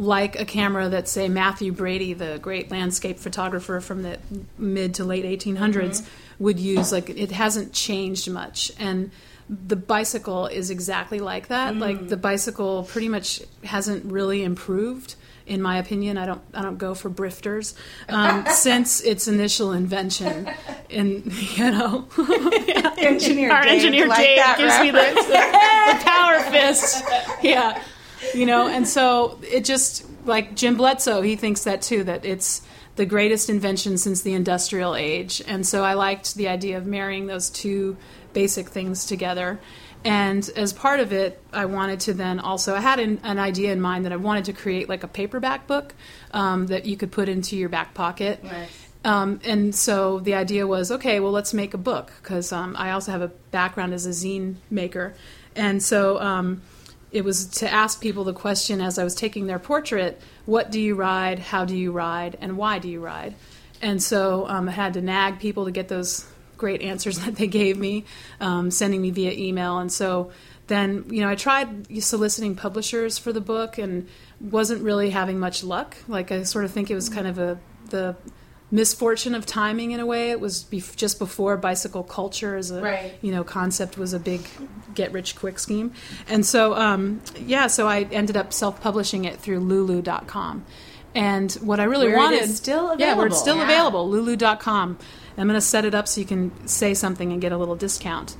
like 0.00 0.40
a 0.40 0.46
camera 0.46 0.88
that, 0.88 1.06
say, 1.08 1.28
Mathew 1.28 1.72
Brady, 1.72 2.14
the 2.14 2.38
great 2.40 2.70
landscape 2.70 3.18
photographer 3.18 3.80
from 3.80 4.02
the 4.02 4.18
mid 4.56 4.94
to 4.94 5.04
late 5.04 5.26
1800s, 5.26 6.06
would 6.38 6.58
use. 6.58 6.90
Like 6.90 7.10
it 7.10 7.30
hasn't 7.30 7.74
changed 7.74 8.28
much. 8.30 8.72
And 8.78 9.10
the 9.48 9.76
bicycle 9.76 10.46
is 10.46 10.70
exactly 10.70 11.18
like 11.18 11.48
that. 11.48 11.76
Like 11.76 12.08
the 12.08 12.16
bicycle 12.16 12.84
pretty 12.84 13.08
much 13.08 13.42
hasn't 13.62 14.10
really 14.10 14.42
improved. 14.42 15.16
In 15.46 15.60
my 15.60 15.78
opinion, 15.78 16.16
I 16.16 16.26
don't. 16.26 16.42
I 16.54 16.62
don't 16.62 16.78
go 16.78 16.94
for 16.94 17.10
brifters 17.10 17.74
um, 18.08 18.46
since 18.52 19.00
its 19.00 19.26
initial 19.26 19.72
invention. 19.72 20.48
In 20.88 21.30
you 21.56 21.70
know, 21.72 22.06
engineer 22.96 23.50
our 23.54 23.64
Dave 23.64 23.72
engineer 23.72 24.06
Dave 24.06 24.36
that 24.36 24.58
gives 24.58 24.78
me 24.80 24.92
the, 24.92 24.98
reference. 24.98 25.26
the 25.26 26.04
power 26.04 26.40
fist. 26.50 27.04
Yeah, 27.42 27.82
you 28.34 28.46
know, 28.46 28.68
and 28.68 28.86
so 28.86 29.38
it 29.42 29.64
just 29.64 30.04
like 30.24 30.54
Jim 30.54 30.76
Bledsoe, 30.76 31.22
he 31.22 31.36
thinks 31.36 31.64
that 31.64 31.82
too. 31.82 32.04
That 32.04 32.24
it's 32.24 32.62
the 32.96 33.06
greatest 33.06 33.50
invention 33.50 33.98
since 33.98 34.22
the 34.22 34.34
industrial 34.34 34.94
age, 34.94 35.42
and 35.46 35.66
so 35.66 35.84
I 35.84 35.94
liked 35.94 36.34
the 36.34 36.48
idea 36.48 36.78
of 36.78 36.86
marrying 36.86 37.26
those 37.26 37.50
two 37.50 37.96
basic 38.32 38.68
things 38.68 39.06
together. 39.06 39.60
And 40.02 40.48
as 40.56 40.72
part 40.72 41.00
of 41.00 41.12
it, 41.12 41.42
I 41.52 41.66
wanted 41.66 42.00
to 42.00 42.14
then 42.14 42.40
also, 42.40 42.74
I 42.74 42.80
had 42.80 43.00
an, 43.00 43.20
an 43.22 43.38
idea 43.38 43.70
in 43.70 43.82
mind 43.82 44.06
that 44.06 44.12
I 44.12 44.16
wanted 44.16 44.46
to 44.46 44.54
create 44.54 44.88
like 44.88 45.02
a 45.02 45.08
paperback 45.08 45.66
book 45.66 45.94
um, 46.30 46.68
that 46.68 46.86
you 46.86 46.96
could 46.96 47.12
put 47.12 47.28
into 47.28 47.54
your 47.54 47.68
back 47.68 47.92
pocket. 47.92 48.42
Nice. 48.42 48.88
Um, 49.04 49.40
and 49.44 49.74
so 49.74 50.20
the 50.20 50.34
idea 50.34 50.66
was, 50.66 50.90
okay, 50.90 51.20
well, 51.20 51.32
let's 51.32 51.54
make 51.54 51.74
a 51.74 51.78
book 51.78 52.12
because 52.22 52.52
um, 52.52 52.76
I 52.78 52.92
also 52.92 53.12
have 53.12 53.22
a 53.22 53.28
background 53.28 53.94
as 53.94 54.06
a 54.06 54.10
zine 54.10 54.56
maker, 54.70 55.14
and 55.56 55.82
so 55.82 56.20
um, 56.20 56.62
it 57.12 57.24
was 57.24 57.46
to 57.46 57.70
ask 57.70 58.00
people 58.00 58.24
the 58.24 58.32
question 58.32 58.80
as 58.80 58.98
I 58.98 59.04
was 59.04 59.14
taking 59.14 59.46
their 59.46 59.58
portrait: 59.58 60.20
What 60.46 60.70
do 60.70 60.80
you 60.80 60.94
ride? 60.94 61.38
How 61.38 61.64
do 61.64 61.76
you 61.76 61.92
ride? 61.92 62.36
And 62.40 62.56
why 62.56 62.78
do 62.78 62.88
you 62.88 63.00
ride? 63.00 63.34
And 63.82 64.02
so 64.02 64.46
um, 64.46 64.68
I 64.68 64.72
had 64.72 64.94
to 64.94 65.00
nag 65.00 65.40
people 65.40 65.64
to 65.64 65.70
get 65.70 65.88
those 65.88 66.26
great 66.56 66.82
answers 66.82 67.18
that 67.24 67.36
they 67.36 67.46
gave 67.46 67.76
me, 67.76 68.04
um, 68.40 68.70
sending 68.70 69.00
me 69.02 69.10
via 69.10 69.32
email. 69.32 69.78
And 69.78 69.90
so 69.90 70.30
then, 70.66 71.06
you 71.10 71.20
know, 71.20 71.28
I 71.28 71.34
tried 71.34 72.02
soliciting 72.02 72.54
publishers 72.54 73.18
for 73.18 73.32
the 73.32 73.40
book 73.40 73.78
and 73.78 74.08
wasn't 74.40 74.82
really 74.82 75.10
having 75.10 75.40
much 75.40 75.64
luck. 75.64 75.96
Like 76.06 76.30
I 76.30 76.44
sort 76.44 76.64
of 76.64 76.70
think 76.70 76.90
it 76.90 76.94
was 76.94 77.08
kind 77.08 77.26
of 77.26 77.38
a 77.38 77.58
the 77.88 78.14
misfortune 78.70 79.34
of 79.34 79.44
timing 79.46 79.90
in 79.90 80.00
a 80.00 80.06
way. 80.06 80.30
It 80.30 80.40
was 80.40 80.64
bef- 80.64 80.96
just 80.96 81.18
before 81.18 81.56
bicycle 81.56 82.02
culture 82.02 82.56
as 82.56 82.70
a 82.70 82.80
Right. 82.80 83.12
you 83.22 83.32
know 83.32 83.42
concept 83.44 83.98
was 83.98 84.12
a 84.12 84.18
big 84.18 84.40
get 84.94 85.12
rich 85.12 85.36
quick 85.36 85.58
scheme, 85.58 85.92
and 86.28 86.44
so 86.46 86.74
um, 86.74 87.20
yeah, 87.38 87.66
so 87.66 87.86
I 87.88 88.02
ended 88.12 88.36
up 88.36 88.52
self 88.52 88.80
publishing 88.80 89.24
it 89.24 89.38
through 89.40 89.60
Lulu.com. 89.60 90.64
And 91.12 91.50
what 91.54 91.80
I 91.80 91.84
really 91.84 92.06
Where 92.06 92.18
wanted 92.18 92.42
is 92.42 92.56
still 92.56 92.94
yeah, 92.96 93.14
where 93.14 93.26
it's 93.26 93.34
available. 93.34 93.36
still 93.36 93.56
Yeah. 93.56 93.64
available, 93.64 94.08
Lulu.com. 94.10 94.96
I'm 95.36 95.46
going 95.48 95.54
to 95.56 95.60
set 95.60 95.84
it 95.84 95.94
up 95.94 96.06
so 96.06 96.20
you 96.20 96.26
can 96.26 96.52
say 96.68 96.92
something 96.94 97.32
and 97.32 97.40
get 97.40 97.50
a 97.50 97.56
little 97.56 97.74
discount. 97.74 98.36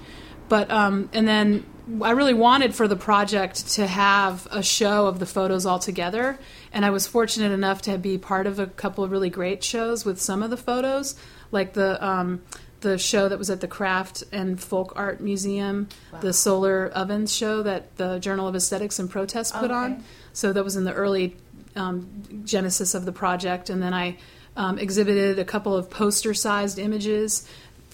But 0.49 0.71
um, 0.71 1.09
and 1.13 1.27
then 1.27 1.65
I 2.03 2.11
really 2.13 2.35
wanted 2.35 2.75
for 2.75 2.87
the 2.87 2.97
project 2.97 3.69
to 3.75 3.87
have 3.87 4.47
a 4.51 4.63
show 4.63 5.07
of 5.07 5.19
the 5.19 5.27
photos 5.27 5.67
all 5.67 5.79
together, 5.79 6.39
and 6.73 6.85
I 6.85 6.91
was 6.91 7.07
fortunate 7.07 7.53
enough 7.53 7.83
to 7.83 7.99
be 7.99 8.19
part 8.19 8.47
of 8.47 8.59
a 8.59 8.67
couple 8.67 9.03
of 9.05 9.11
really 9.11 9.31
great 9.31 9.65
shows 9.65 10.05
with 10.05 10.21
some 10.21 10.43
of 10.43 10.51
the 10.51 10.57
photos, 10.57 11.15
like 11.51 11.73
the 11.75 12.03
um, 12.05 12.43
the 12.81 12.97
show 12.97 13.29
that 13.29 13.39
was 13.39 13.51
at 13.51 13.61
the 13.61 13.69
Craft 13.69 14.25
and 14.33 14.59
Folk 14.61 14.93
Art 14.97 15.21
Museum, 15.21 15.89
the 16.21 16.33
Solar 16.33 16.89
Ovens 16.95 17.33
show 17.35 17.63
that 17.63 17.97
the 17.97 18.19
Journal 18.19 18.49
of 18.49 18.55
Aesthetics 18.55 18.99
and 18.99 19.11
Protest 19.11 19.53
put 19.55 19.71
Okay. 19.71 19.75
on. 19.75 20.05
So 20.33 20.53
that 20.53 20.65
was 20.65 20.77
in 20.77 20.85
the 20.85 20.95
early 20.95 21.37
um, 21.77 22.09
genesis 22.45 22.95
of 22.95 23.05
the 23.05 23.13
project, 23.13 23.69
and 23.69 23.83
then 23.83 23.93
I 23.93 24.17
um, 24.57 24.79
exhibited 24.79 25.39
a 25.39 25.45
couple 25.45 25.77
of 25.77 25.91
poster-sized 25.91 26.79
images 26.79 27.47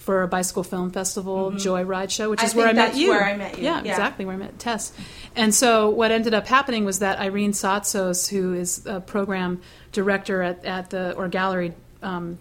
for 0.07 0.23
a 0.23 0.27
bicycle 0.27 0.63
film 0.63 0.89
festival 0.89 1.51
joyride 1.51 2.09
show, 2.09 2.29
which 2.29 2.39
Mm-hmm. 2.39 2.45
I 2.45 2.49
is 2.49 2.55
where 2.55 2.67
I 2.67 2.73
met 2.73 2.85
that's 2.87 2.97
you. 2.97 3.09
where 3.09 3.23
I 3.25 3.35
met 3.35 3.57
you. 3.57 3.65
Yeah, 3.65 3.83
Yeah. 3.83 3.91
exactly 3.91 4.23
where 4.25 4.35
I 4.35 4.37
met 4.37 4.57
Tess. 4.57 4.93
And 5.35 5.53
so 5.53 5.89
what 5.89 6.11
ended 6.11 6.33
up 6.33 6.47
happening 6.47 6.85
was 6.85 6.99
that 6.99 7.19
Irene 7.19 7.51
Tsatsos, 7.51 8.29
who 8.29 8.53
is 8.53 8.85
a 8.85 9.01
program 9.01 9.59
director 9.91 10.41
at, 10.41 10.63
at 10.63 10.89
the 10.91 11.13
or 11.15 11.27
gallery, 11.27 11.73
um, 12.01 12.37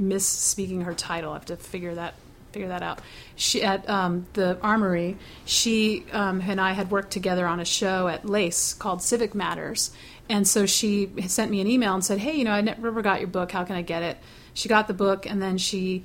misspeaking 0.00 0.84
her 0.84 0.94
title. 0.94 1.30
I 1.32 1.34
have 1.34 1.46
to 1.46 1.56
figure 1.56 1.94
that 1.94 2.14
figure 2.52 2.68
that 2.68 2.82
out. 2.82 3.00
She 3.36 3.62
at 3.62 3.88
um, 3.88 4.26
the 4.34 4.58
Armory. 4.62 5.16
She 5.44 6.04
um, 6.12 6.40
and 6.40 6.60
I 6.60 6.72
had 6.72 6.90
worked 6.90 7.10
together 7.10 7.46
on 7.46 7.60
a 7.60 7.64
show 7.64 8.08
at 8.08 8.24
Lace 8.28 8.74
called 8.74 9.02
Civic 9.02 9.34
Matters, 9.34 9.90
and 10.28 10.46
so 10.46 10.66
she 10.66 11.10
sent 11.26 11.50
me 11.50 11.60
an 11.60 11.66
email 11.66 11.94
and 11.94 12.04
said, 12.04 12.18
"Hey, 12.18 12.36
you 12.36 12.44
know, 12.44 12.52
I 12.52 12.60
never 12.60 13.02
got 13.02 13.20
your 13.20 13.28
book. 13.28 13.52
How 13.52 13.64
can 13.64 13.76
I 13.76 13.82
get 13.82 14.02
it?" 14.02 14.18
She 14.58 14.68
got 14.68 14.88
the 14.88 14.94
book, 14.94 15.24
and 15.24 15.40
then 15.40 15.56
she 15.56 16.04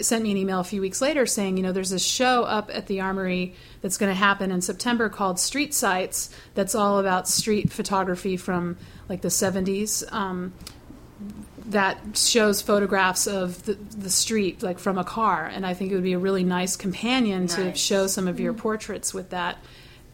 sent 0.00 0.22
me 0.22 0.30
an 0.30 0.38
email 0.38 0.60
a 0.60 0.64
few 0.64 0.80
weeks 0.80 1.02
later 1.02 1.26
saying, 1.26 1.58
you 1.58 1.62
know, 1.62 1.72
there's 1.72 1.90
this 1.90 2.04
show 2.04 2.44
up 2.44 2.70
at 2.72 2.86
the 2.86 3.00
Armory 3.00 3.54
that's 3.82 3.98
going 3.98 4.10
to 4.10 4.16
happen 4.18 4.50
in 4.50 4.62
September 4.62 5.10
called 5.10 5.38
Street 5.38 5.74
Sights. 5.74 6.30
That's 6.54 6.74
all 6.74 6.98
about 6.98 7.28
street 7.28 7.70
photography 7.70 8.38
from 8.38 8.78
like 9.10 9.20
the 9.20 9.28
70s. 9.28 10.10
Um, 10.10 10.54
that 11.66 11.98
shows 12.16 12.62
photographs 12.62 13.26
of 13.26 13.62
the, 13.64 13.74
the 13.74 14.10
street, 14.10 14.62
like 14.62 14.78
from 14.78 14.96
a 14.96 15.04
car, 15.04 15.44
and 15.46 15.66
I 15.66 15.74
think 15.74 15.92
it 15.92 15.94
would 15.94 16.02
be 16.02 16.14
a 16.14 16.18
really 16.18 16.44
nice 16.44 16.76
companion 16.76 17.46
to 17.48 17.74
show 17.74 18.06
some 18.06 18.26
of 18.26 18.40
your 18.40 18.54
portraits 18.54 19.12
with 19.12 19.30
that. 19.30 19.58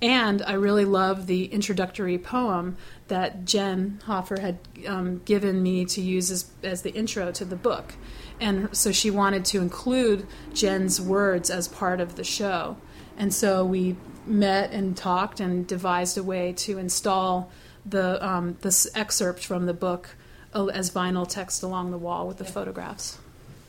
And 0.02 0.42
I 0.42 0.52
really 0.54 0.84
love 0.84 1.26
the 1.26 1.46
introductory 1.46 2.18
poem 2.18 2.76
that 3.08 3.44
Jen 3.44 4.00
Hofer 4.06 4.40
had 4.40 4.58
um, 4.86 5.20
given 5.24 5.62
me 5.62 5.84
to 5.86 6.00
use 6.00 6.30
as, 6.30 6.50
as 6.62 6.82
the 6.82 6.92
intro 6.92 7.32
to 7.32 7.44
the 7.44 7.56
book. 7.56 7.94
And 8.40 8.74
so 8.76 8.92
she 8.92 9.10
wanted 9.10 9.44
to 9.46 9.58
include 9.58 10.26
Jen's 10.54 11.00
words 11.00 11.50
as 11.50 11.68
part 11.68 12.00
of 12.00 12.16
the 12.16 12.24
show. 12.24 12.76
And 13.16 13.34
so 13.34 13.64
we 13.64 13.96
met 14.26 14.70
and 14.72 14.96
talked 14.96 15.40
and 15.40 15.66
devised 15.66 16.16
a 16.16 16.22
way 16.22 16.52
to 16.52 16.78
install 16.78 17.50
the 17.84 18.24
um, 18.24 18.56
this 18.60 18.86
excerpt 18.94 19.44
from 19.44 19.66
the 19.66 19.72
book 19.72 20.10
as 20.54 20.90
vinyl 20.90 21.26
text 21.26 21.62
along 21.62 21.90
the 21.90 21.98
wall 21.98 22.26
with 22.26 22.38
the 22.38 22.44
photographs. 22.44 23.18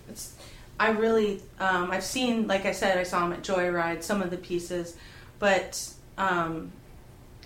It's, 0.10 0.36
I 0.80 0.90
really, 0.90 1.42
um, 1.60 1.92
I've 1.92 2.04
seen, 2.04 2.48
like 2.48 2.66
I 2.66 2.72
said, 2.72 2.98
I 2.98 3.04
saw 3.04 3.26
him 3.26 3.34
at 3.34 3.44
Joyride, 3.44 4.02
some 4.02 4.22
of 4.22 4.30
the 4.30 4.38
pieces, 4.38 4.96
but 5.38 5.94
um, 6.18 6.72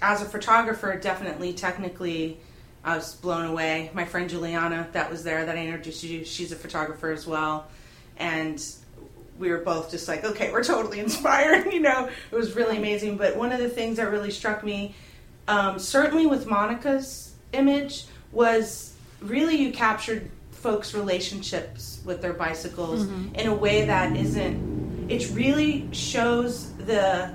as 0.04 0.22
a 0.22 0.26
photographer, 0.26 0.96
definitely, 0.98 1.54
technically, 1.54 2.38
I 2.84 2.98
was 2.98 3.16
blown 3.16 3.46
away. 3.46 3.90
My 3.94 4.04
friend 4.04 4.30
Juliana, 4.30 4.90
that 4.92 5.10
was 5.10 5.24
there, 5.24 5.46
that 5.46 5.58
I 5.58 5.62
introduced 5.62 6.04
you 6.04 6.26
she's 6.26 6.52
a 6.52 6.58
photographer 6.58 7.10
as 7.10 7.26
well, 7.26 7.68
and 8.18 8.62
we 9.40 9.50
were 9.50 9.60
both 9.60 9.90
just 9.90 10.10
like, 10.10 10.26
okay, 10.26 10.52
we're 10.52 10.64
totally 10.64 11.00
inspired. 11.08 11.72
you 11.72 11.80
know, 11.80 12.10
it 12.32 12.36
was 12.36 12.54
really 12.54 12.78
amazing. 12.78 13.16
But 13.16 13.38
one 13.38 13.54
of 13.54 13.60
the 13.60 13.70
things 13.70 13.96
that 13.96 14.12
really 14.12 14.30
struck 14.30 14.62
me, 14.62 14.94
um, 15.48 15.80
certainly 15.80 16.26
with 16.26 16.48
Monica's 16.48 17.34
image, 17.54 18.06
was 18.34 18.94
really 19.22 19.56
you 19.56 19.72
captured 19.72 20.30
folks' 20.52 20.94
relationships 20.94 22.02
with 22.04 22.22
their 22.22 22.34
bicycles 22.34 23.04
in 23.36 23.48
a 23.48 23.56
way 23.56 23.86
that 23.86 24.18
isn't. 24.18 25.10
It 25.10 25.30
really 25.32 25.88
shows 25.94 26.74
the 26.74 27.34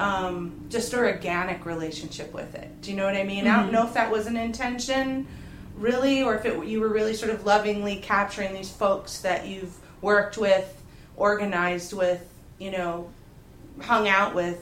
um, 0.00 0.61
just 0.72 0.92
organic 0.94 1.64
relationship 1.66 2.32
with 2.32 2.54
it. 2.54 2.80
Do 2.80 2.90
you 2.90 2.96
know 2.96 3.04
what 3.04 3.14
I 3.14 3.24
mean? 3.24 3.46
I 3.46 3.56
don't 3.56 3.64
mm-hmm. 3.64 3.74
know 3.74 3.86
if 3.86 3.94
that 3.94 4.10
was 4.10 4.26
an 4.26 4.36
intention, 4.36 5.26
really, 5.76 6.22
or 6.22 6.34
if 6.34 6.44
it 6.44 6.64
you 6.66 6.80
were 6.80 6.88
really 6.88 7.14
sort 7.14 7.30
of 7.30 7.44
lovingly 7.44 7.96
capturing 7.96 8.52
these 8.54 8.70
folks 8.70 9.20
that 9.20 9.46
you've 9.46 9.76
worked 10.00 10.38
with, 10.38 10.82
organized 11.16 11.92
with, 11.92 12.26
you 12.58 12.70
know, 12.70 13.08
hung 13.80 14.08
out 14.08 14.34
with. 14.34 14.60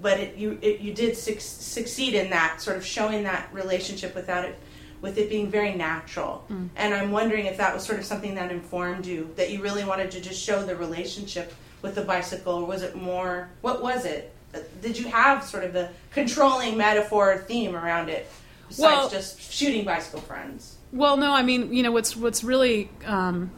But 0.00 0.18
it, 0.18 0.36
you 0.36 0.58
it, 0.62 0.80
you 0.80 0.94
did 0.94 1.16
suc 1.16 1.40
succeed 1.40 2.14
in 2.14 2.30
that 2.30 2.60
sort 2.60 2.76
of 2.76 2.84
showing 2.84 3.24
that 3.24 3.48
relationship 3.52 4.14
without 4.14 4.44
it 4.44 4.58
with 5.00 5.18
it 5.18 5.28
being 5.28 5.50
very 5.50 5.74
natural. 5.74 6.44
Mm. 6.48 6.70
And 6.76 6.94
I'm 6.94 7.10
wondering 7.10 7.46
if 7.46 7.56
that 7.58 7.74
was 7.74 7.84
sort 7.84 7.98
of 7.98 8.04
something 8.04 8.36
that 8.36 8.50
informed 8.50 9.04
you 9.04 9.30
that 9.36 9.50
you 9.50 9.60
really 9.60 9.84
wanted 9.84 10.12
to 10.12 10.20
just 10.20 10.40
show 10.40 10.64
the 10.64 10.76
relationship 10.76 11.52
with 11.82 11.96
the 11.96 12.02
bicycle, 12.02 12.54
or 12.54 12.64
was 12.64 12.82
it 12.82 12.94
more? 12.94 13.50
What 13.60 13.82
was 13.82 14.04
it? 14.04 14.32
Did 14.80 14.98
you 14.98 15.08
have 15.08 15.44
sort 15.44 15.64
of 15.64 15.72
the 15.72 15.88
controlling 16.12 16.76
metaphor 16.76 17.44
theme 17.46 17.74
around 17.74 18.08
it 18.08 18.30
besides 18.68 18.80
Well- 18.96 19.08
just 19.08 19.52
shooting 19.52 19.84
bicycle 19.84 20.20
friends? 20.20 20.76
Well, 20.92 21.16
no, 21.16 21.32
I 21.32 21.42
mean, 21.42 21.72
you 21.72 21.82
know, 21.82 21.90
what's 21.90 22.14
what's 22.16 22.44
really, 22.44 22.90
um, 23.06 23.50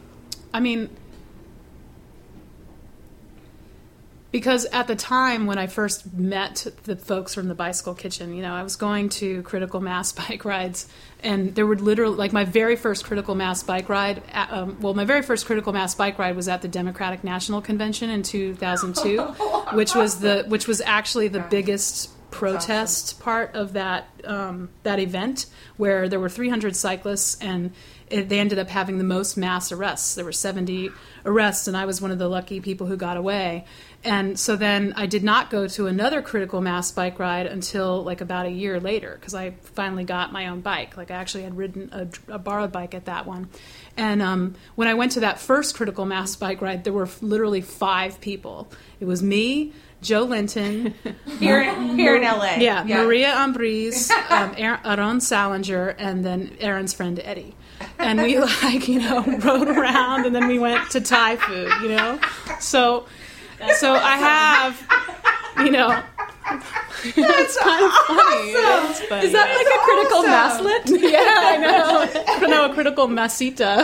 I 0.53 0.59
mean, 0.61 0.89
because 4.35 4.65
at 4.65 4.87
the 4.87 4.97
time 4.97 5.45
when 5.45 5.57
I 5.57 5.67
first 5.67 6.13
met 6.13 6.67
the 6.83 6.97
folks 6.97 7.33
from 7.33 7.47
the 7.47 7.55
Bicycle 7.55 7.93
Kitchen, 7.93 8.35
you 8.35 8.41
know, 8.41 8.53
I 8.53 8.63
was 8.63 8.75
going 8.75 9.07
to 9.21 9.41
critical 9.43 9.79
mass 9.79 10.11
bike 10.27 10.43
rides, 10.43 10.89
and 11.21 11.55
there 11.55 11.65
were 11.65 11.77
literally 11.77 12.17
like 12.17 12.33
my 12.33 12.43
very 12.43 12.75
first 12.75 13.05
critical 13.05 13.33
mass 13.33 13.63
bike 13.63 13.87
ride. 13.87 14.21
uh, 14.33 14.47
Um, 14.49 14.81
well, 14.81 14.93
my 14.93 15.05
very 15.05 15.21
first 15.21 15.45
critical 15.45 15.71
mass 15.71 15.95
bike 15.95 16.19
ride 16.19 16.35
was 16.35 16.49
at 16.49 16.61
the 16.61 16.67
Democratic 16.67 17.23
National 17.23 17.61
Convention 17.61 18.09
in 18.09 18.23
2002, 18.23 19.21
which 19.73 19.95
was 19.95 20.19
the 20.19 20.43
which 20.49 20.67
was 20.67 20.81
actually 20.81 21.29
the 21.29 21.39
biggest 21.39 22.09
protest 22.29 23.21
part 23.21 23.55
of 23.55 23.71
that 23.71 24.09
um, 24.25 24.67
that 24.83 24.99
event 24.99 25.45
where 25.77 26.09
there 26.09 26.19
were 26.19 26.27
300 26.27 26.75
cyclists 26.75 27.37
and 27.39 27.71
it, 28.09 28.29
they 28.29 28.39
ended 28.39 28.59
up 28.59 28.69
having 28.69 28.97
the 28.97 29.03
most 29.03 29.37
mass 29.37 29.71
arrests. 29.71 30.15
There 30.15 30.25
were 30.25 30.31
70 30.31 30.91
arrests, 31.25 31.67
and 31.67 31.75
I 31.75 31.85
was 31.85 32.01
one 32.01 32.11
of 32.11 32.19
the 32.19 32.27
lucky 32.27 32.59
people 32.59 32.87
who 32.87 32.97
got 32.97 33.17
away. 33.17 33.65
And 34.05 34.39
so 34.39 34.55
then 34.55 34.93
I 34.95 35.07
did 35.07 35.23
not 35.23 35.49
go 35.49 35.67
to 35.67 35.87
another 35.87 36.21
critical 36.21 36.61
mass 36.61 36.91
bike 36.91 37.17
ride 37.17 37.47
until 37.47 38.03
like 38.03 38.21
about 38.21 38.45
a 38.45 38.51
year 38.51 38.79
later 38.79 39.17
because 39.19 39.33
I 39.33 39.51
finally 39.73 40.03
got 40.03 40.31
my 40.31 40.47
own 40.47 40.61
bike. 40.61 40.95
Like 40.95 41.09
I 41.09 41.15
actually 41.15 41.43
had 41.43 41.57
ridden 41.57 41.89
a, 41.91 42.35
a 42.35 42.37
borrowed 42.37 42.71
bike 42.71 42.93
at 42.93 43.05
that 43.05 43.25
one. 43.25 43.49
And 43.97 44.21
um, 44.21 44.55
when 44.75 44.87
I 44.87 44.93
went 44.93 45.13
to 45.13 45.21
that 45.21 45.39
first 45.39 45.75
critical 45.75 46.05
mass 46.05 46.35
bike 46.35 46.61
ride, 46.61 46.83
there 46.83 46.93
were 46.93 47.09
literally 47.21 47.61
five 47.61 48.21
people. 48.21 48.71
It 48.99 49.05
was 49.05 49.23
me, 49.23 49.73
Joe 50.03 50.23
Linton, 50.23 50.93
Here, 51.39 51.61
in, 51.61 51.97
here 51.97 52.15
in 52.15 52.21
LA. 52.21 52.57
yeah, 52.57 52.83
Maria 52.83 53.33
Ambrise, 53.33 54.11
um, 54.29 54.53
Aaron, 54.55 54.79
Aaron 54.85 55.19
Salinger, 55.19 55.89
and 55.97 56.23
then 56.23 56.55
Aaron's 56.59 56.93
friend 56.93 57.19
Eddie. 57.23 57.55
And 57.97 58.21
we 58.21 58.37
like, 58.63 58.87
you 58.87 58.99
know, 58.99 59.23
rode 59.23 59.67
around 59.67 60.27
and 60.27 60.35
then 60.35 60.47
we 60.47 60.59
went 60.59 60.91
to 60.91 61.01
Thai 61.01 61.37
food, 61.37 61.71
you 61.81 61.89
know? 61.89 62.19
So 62.59 63.07
so 63.77 63.93
I 63.93 64.17
have 64.17 64.87
you 65.65 65.71
know 65.71 65.89
it's 67.03 67.57
kind 67.57 67.85
of 67.85 67.91
funny. 67.91 68.53
Funny. 69.09 69.25
Is 69.25 69.31
that 69.33 69.49
like 69.49 69.67
a 69.67 69.79
critical 69.83 70.21
awesome. 70.25 70.65
masslet? 70.65 70.85
yeah, 71.11 71.41
I 71.41 71.57
know. 71.57 72.23
I 72.27 72.39
don't 72.39 72.49
know 72.51 72.65
a 72.69 72.73
critical 72.73 73.07
massita. 73.07 73.79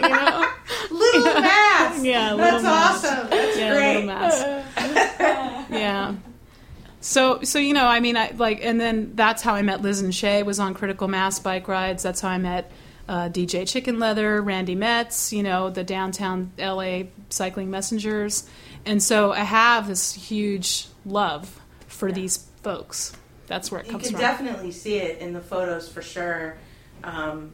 you 0.00 0.08
know? 0.08 0.46
Little 0.90 1.40
mass. 1.40 2.02
Yeah, 2.02 2.34
That's 2.34 2.62
mass. 2.62 3.04
awesome. 3.04 3.28
That's 3.30 3.58
Yeah, 3.58 3.72
great. 3.74 3.94
little 3.94 4.06
mass. 4.06 4.34
So, 7.02 7.42
so 7.42 7.58
you 7.58 7.72
know, 7.72 7.86
I 7.86 8.00
mean, 8.00 8.16
I 8.16 8.32
like, 8.36 8.60
and 8.62 8.78
then 8.80 9.12
that's 9.14 9.42
how 9.42 9.54
I 9.54 9.62
met 9.62 9.80
Liz 9.82 10.00
and 10.02 10.14
Shay. 10.14 10.42
Was 10.42 10.60
on 10.60 10.74
Critical 10.74 11.08
Mass 11.08 11.38
bike 11.38 11.66
rides. 11.66 12.02
That's 12.02 12.20
how 12.20 12.28
I 12.28 12.38
met 12.38 12.70
uh, 13.10 13.28
DJ 13.28 13.68
Chicken 13.68 13.98
Leather, 13.98 14.40
Randy 14.40 14.76
Metz. 14.76 15.32
You 15.32 15.42
know, 15.42 15.68
the 15.68 15.82
downtown 15.82 16.52
LA 16.56 17.02
cycling 17.28 17.70
messengers. 17.70 18.48
And 18.86 19.02
so 19.02 19.32
I 19.32 19.40
have 19.40 19.88
this 19.88 20.14
huge 20.14 20.86
love 21.04 21.60
for 21.88 22.08
yeah. 22.08 22.14
these 22.14 22.48
folks. 22.62 23.12
That's 23.48 23.72
where 23.72 23.80
it 23.80 23.88
comes 23.88 24.04
from. 24.04 24.12
You 24.12 24.16
can 24.16 24.20
definitely 24.20 24.70
see 24.70 24.98
it 24.98 25.18
in 25.18 25.32
the 25.32 25.40
photos 25.40 25.88
for 25.88 26.02
sure. 26.02 26.56
Um, 27.02 27.52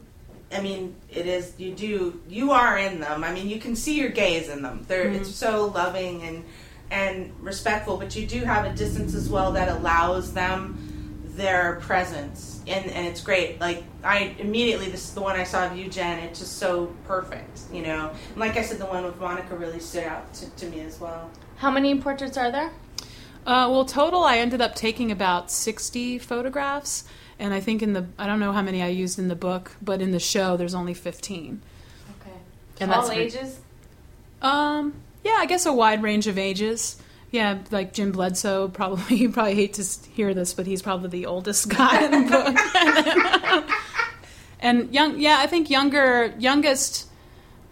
I 0.51 0.61
mean, 0.61 0.95
it 1.09 1.25
is. 1.25 1.53
You 1.57 1.73
do. 1.73 2.21
You 2.29 2.51
are 2.51 2.77
in 2.77 2.99
them. 2.99 3.23
I 3.23 3.33
mean, 3.33 3.49
you 3.49 3.59
can 3.59 3.75
see 3.75 3.99
your 3.99 4.09
gaze 4.09 4.49
in 4.49 4.61
them. 4.61 4.85
They're. 4.87 5.05
Mm-hmm. 5.05 5.21
It's 5.21 5.35
so 5.35 5.65
loving 5.65 6.21
and 6.21 6.45
and 6.91 7.33
respectful, 7.41 7.97
but 7.97 8.15
you 8.15 8.27
do 8.27 8.41
have 8.41 8.63
a 8.63 8.73
distance 8.75 9.13
as 9.13 9.27
well 9.27 9.51
that 9.53 9.69
allows 9.69 10.33
them 10.33 11.23
their 11.35 11.79
presence, 11.81 12.56
and 12.67 12.91
and 12.91 13.07
it's 13.07 13.21
great. 13.21 13.59
Like 13.59 13.83
I 14.03 14.35
immediately, 14.39 14.89
this 14.89 15.03
is 15.05 15.13
the 15.13 15.21
one 15.21 15.35
I 15.35 15.43
saw 15.43 15.65
of 15.65 15.77
you, 15.77 15.89
Jen. 15.89 16.19
It's 16.19 16.39
just 16.39 16.57
so 16.57 16.93
perfect, 17.05 17.61
you 17.71 17.81
know. 17.81 18.11
And 18.29 18.37
like 18.37 18.57
I 18.57 18.61
said, 18.61 18.79
the 18.79 18.85
one 18.85 19.03
with 19.03 19.19
Monica 19.19 19.55
really 19.55 19.79
stood 19.79 20.03
out 20.03 20.33
to, 20.35 20.49
to 20.49 20.65
me 20.67 20.81
as 20.81 20.99
well. 20.99 21.29
How 21.57 21.71
many 21.71 21.99
portraits 21.99 22.37
are 22.37 22.51
there? 22.51 22.71
Uh, 23.45 23.67
well, 23.71 23.85
total, 23.85 24.23
I 24.23 24.37
ended 24.39 24.61
up 24.61 24.75
taking 24.75 25.11
about 25.11 25.49
sixty 25.49 26.17
photographs, 26.17 27.05
and 27.39 27.53
I 27.53 27.59
think 27.59 27.81
in 27.81 27.93
the 27.93 28.07
I 28.17 28.27
don't 28.27 28.39
know 28.39 28.51
how 28.51 28.61
many 28.61 28.83
I 28.83 28.89
used 28.89 29.17
in 29.17 29.29
the 29.29 29.35
book, 29.35 29.71
but 29.81 30.01
in 30.01 30.11
the 30.11 30.19
show, 30.19 30.57
there's 30.57 30.75
only 30.75 30.93
fifteen. 30.93 31.61
Okay. 32.19 32.37
And 32.81 32.91
all 32.91 33.09
ages. 33.09 33.61
Um, 34.41 34.93
yeah, 35.23 35.37
I 35.37 35.45
guess 35.45 35.65
a 35.65 35.73
wide 35.73 36.03
range 36.03 36.27
of 36.27 36.37
ages. 36.37 37.01
Yeah, 37.37 37.59
like 37.69 37.93
Jim 37.93 38.11
Bledsoe. 38.11 38.67
Probably 38.67 39.15
you 39.17 39.29
probably 39.31 39.53
hate 39.53 39.73
to 39.75 40.09
hear 40.09 40.33
this, 40.33 40.55
but 40.55 40.65
he's 40.65 40.81
probably 40.81 41.09
the 41.09 41.27
oldest 41.27 41.69
guy 41.77 42.03
in 42.03 42.11
the 42.11 43.63
book. 43.63 43.69
and 44.59 44.91
young, 44.91 45.19
yeah, 45.19 45.37
I 45.37 45.45
think 45.45 45.69
younger, 45.69 46.33
youngest, 46.39 47.07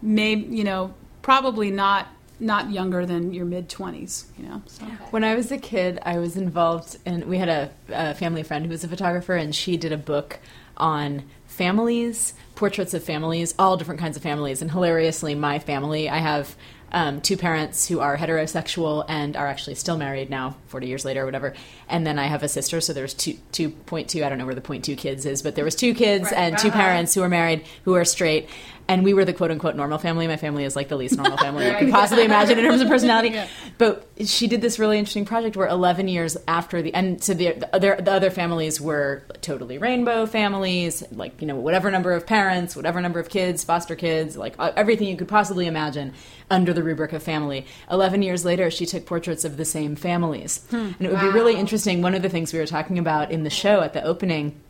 may 0.00 0.36
you 0.36 0.62
know, 0.62 0.94
probably 1.22 1.72
not 1.72 2.06
not 2.38 2.70
younger 2.70 3.06
than 3.06 3.32
your 3.32 3.46
mid 3.46 3.66
20s 3.66 4.26
you 4.36 4.46
know 4.46 4.60
so. 4.66 4.84
when 5.10 5.24
i 5.24 5.34
was 5.34 5.50
a 5.50 5.56
kid 5.56 5.98
i 6.02 6.18
was 6.18 6.36
involved 6.36 6.98
in 7.06 7.26
we 7.30 7.38
had 7.38 7.48
a, 7.48 7.70
a, 7.88 8.14
family 8.14 8.42
friend 8.42 8.66
who 8.66 8.70
was 8.70 8.84
a 8.84 8.88
photographer 8.88 9.34
and 9.34 9.54
she 9.54 9.78
did 9.78 9.90
a 9.90 9.96
book 9.96 10.38
on 10.76 11.22
families 11.46 12.34
portraits 12.54 12.92
of 12.92 13.02
families 13.02 13.54
all 13.58 13.78
different 13.78 13.98
kinds 13.98 14.18
of 14.18 14.22
families 14.22 14.60
and 14.60 14.70
hilariously 14.70 15.34
my 15.34 15.58
family 15.58 16.10
i 16.10 16.18
have 16.18 16.54
um, 16.92 17.20
two 17.20 17.36
parents 17.36 17.88
who 17.88 18.00
are 18.00 18.16
heterosexual 18.16 19.04
and 19.08 19.36
are 19.36 19.46
actually 19.46 19.74
still 19.74 19.96
married 19.96 20.30
now, 20.30 20.56
40 20.68 20.86
years 20.86 21.04
later 21.04 21.22
or 21.22 21.24
whatever. 21.24 21.54
And 21.88 22.06
then 22.06 22.18
I 22.18 22.24
have 22.24 22.42
a 22.42 22.48
sister, 22.48 22.80
so 22.80 22.92
there's 22.92 23.14
two, 23.14 23.34
2.2, 23.52 24.24
I 24.24 24.28
don't 24.28 24.38
know 24.38 24.46
where 24.46 24.54
the 24.54 24.60
point 24.60 24.84
two 24.84 24.96
kids 24.96 25.26
is, 25.26 25.42
but 25.42 25.54
there 25.54 25.64
was 25.64 25.74
two 25.74 25.94
kids 25.94 26.24
right. 26.24 26.34
and 26.34 26.58
two 26.58 26.68
uh-huh. 26.68 26.78
parents 26.78 27.14
who 27.14 27.22
are 27.22 27.28
married 27.28 27.64
who 27.84 27.94
are 27.94 28.04
straight. 28.04 28.48
And 28.88 29.02
we 29.02 29.14
were 29.14 29.24
the 29.24 29.32
quote 29.32 29.50
unquote 29.50 29.74
normal 29.74 29.98
family. 29.98 30.26
My 30.26 30.36
family 30.36 30.64
is 30.64 30.76
like 30.76 30.88
the 30.88 30.96
least 30.96 31.16
normal 31.16 31.36
family 31.38 31.66
you 31.66 31.74
could 31.78 31.90
possibly 31.90 32.24
imagine 32.24 32.58
in 32.58 32.64
terms 32.64 32.80
of 32.80 32.88
personality. 32.88 33.30
Yeah. 33.30 33.48
But 33.78 34.06
she 34.24 34.46
did 34.46 34.62
this 34.62 34.78
really 34.78 34.98
interesting 34.98 35.24
project 35.24 35.56
where 35.56 35.68
11 35.68 36.08
years 36.08 36.36
after 36.46 36.82
the, 36.82 36.94
and 36.94 37.22
so 37.22 37.34
the, 37.34 37.52
the, 37.52 37.74
other, 37.74 37.96
the 38.00 38.12
other 38.12 38.30
families 38.30 38.80
were 38.80 39.24
totally 39.42 39.78
rainbow 39.78 40.24
families, 40.24 41.02
like, 41.12 41.40
you 41.40 41.46
know, 41.46 41.56
whatever 41.56 41.90
number 41.90 42.12
of 42.12 42.26
parents, 42.26 42.76
whatever 42.76 43.00
number 43.00 43.18
of 43.18 43.28
kids, 43.28 43.64
foster 43.64 43.96
kids, 43.96 44.36
like 44.36 44.54
uh, 44.58 44.72
everything 44.76 45.08
you 45.08 45.16
could 45.16 45.28
possibly 45.28 45.66
imagine 45.66 46.12
under 46.50 46.72
the 46.72 46.82
rubric 46.82 47.12
of 47.12 47.22
family. 47.22 47.66
11 47.90 48.22
years 48.22 48.44
later, 48.44 48.70
she 48.70 48.86
took 48.86 49.04
portraits 49.04 49.44
of 49.44 49.56
the 49.56 49.64
same 49.64 49.96
families. 49.96 50.64
Hmm. 50.70 50.76
And 50.76 51.00
it 51.00 51.08
would 51.08 51.14
wow. 51.14 51.22
be 51.22 51.34
really 51.34 51.56
interesting. 51.56 52.02
One 52.02 52.14
of 52.14 52.22
the 52.22 52.28
things 52.28 52.52
we 52.52 52.58
were 52.58 52.66
talking 52.66 52.98
about 52.98 53.30
in 53.30 53.42
the 53.42 53.50
show 53.50 53.80
at 53.80 53.92
the 53.92 54.02
opening, 54.02 54.60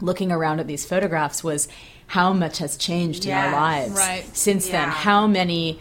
looking 0.00 0.32
around 0.32 0.60
at 0.60 0.66
these 0.66 0.86
photographs, 0.86 1.44
was 1.44 1.68
how 2.08 2.32
much 2.32 2.58
has 2.58 2.76
changed 2.76 3.24
yes. 3.24 3.48
in 3.48 3.54
our 3.54 3.60
lives 3.60 3.94
right. 3.94 4.36
since 4.36 4.68
yeah. 4.68 4.84
then. 4.84 4.88
How 4.90 5.26
many 5.26 5.80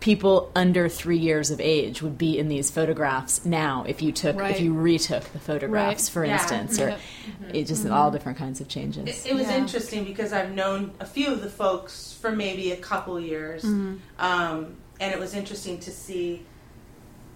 people 0.00 0.52
under 0.54 0.88
three 0.88 1.18
years 1.18 1.50
of 1.50 1.60
age 1.60 2.02
would 2.02 2.16
be 2.16 2.38
in 2.38 2.48
these 2.48 2.70
photographs 2.70 3.44
now 3.44 3.84
if 3.88 4.00
you 4.00 4.12
took 4.12 4.36
right. 4.36 4.54
if 4.54 4.60
you 4.60 4.72
retook 4.72 5.24
the 5.32 5.40
photographs 5.40 6.04
right. 6.04 6.12
for 6.12 6.24
yeah. 6.24 6.34
instance 6.34 6.78
or 6.78 6.90
mm-hmm. 6.90 7.54
it 7.54 7.66
just 7.66 7.84
mm-hmm. 7.84 7.92
all 7.92 8.10
different 8.10 8.38
kinds 8.38 8.60
of 8.60 8.68
changes 8.68 9.24
it, 9.24 9.30
it 9.30 9.34
was 9.34 9.48
yeah. 9.48 9.56
interesting 9.56 10.04
because 10.04 10.32
i've 10.32 10.52
known 10.52 10.92
a 11.00 11.04
few 11.04 11.32
of 11.32 11.40
the 11.40 11.50
folks 11.50 12.16
for 12.20 12.30
maybe 12.30 12.70
a 12.70 12.76
couple 12.76 13.18
years 13.18 13.64
mm-hmm. 13.64 13.96
um, 14.20 14.76
and 15.00 15.12
it 15.12 15.18
was 15.18 15.34
interesting 15.34 15.80
to 15.80 15.90
see 15.90 16.46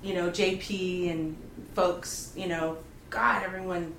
you 0.00 0.14
know 0.14 0.30
jp 0.30 1.10
and 1.10 1.36
folks 1.74 2.32
you 2.36 2.46
know 2.46 2.78
god 3.10 3.42
everyone 3.42 3.92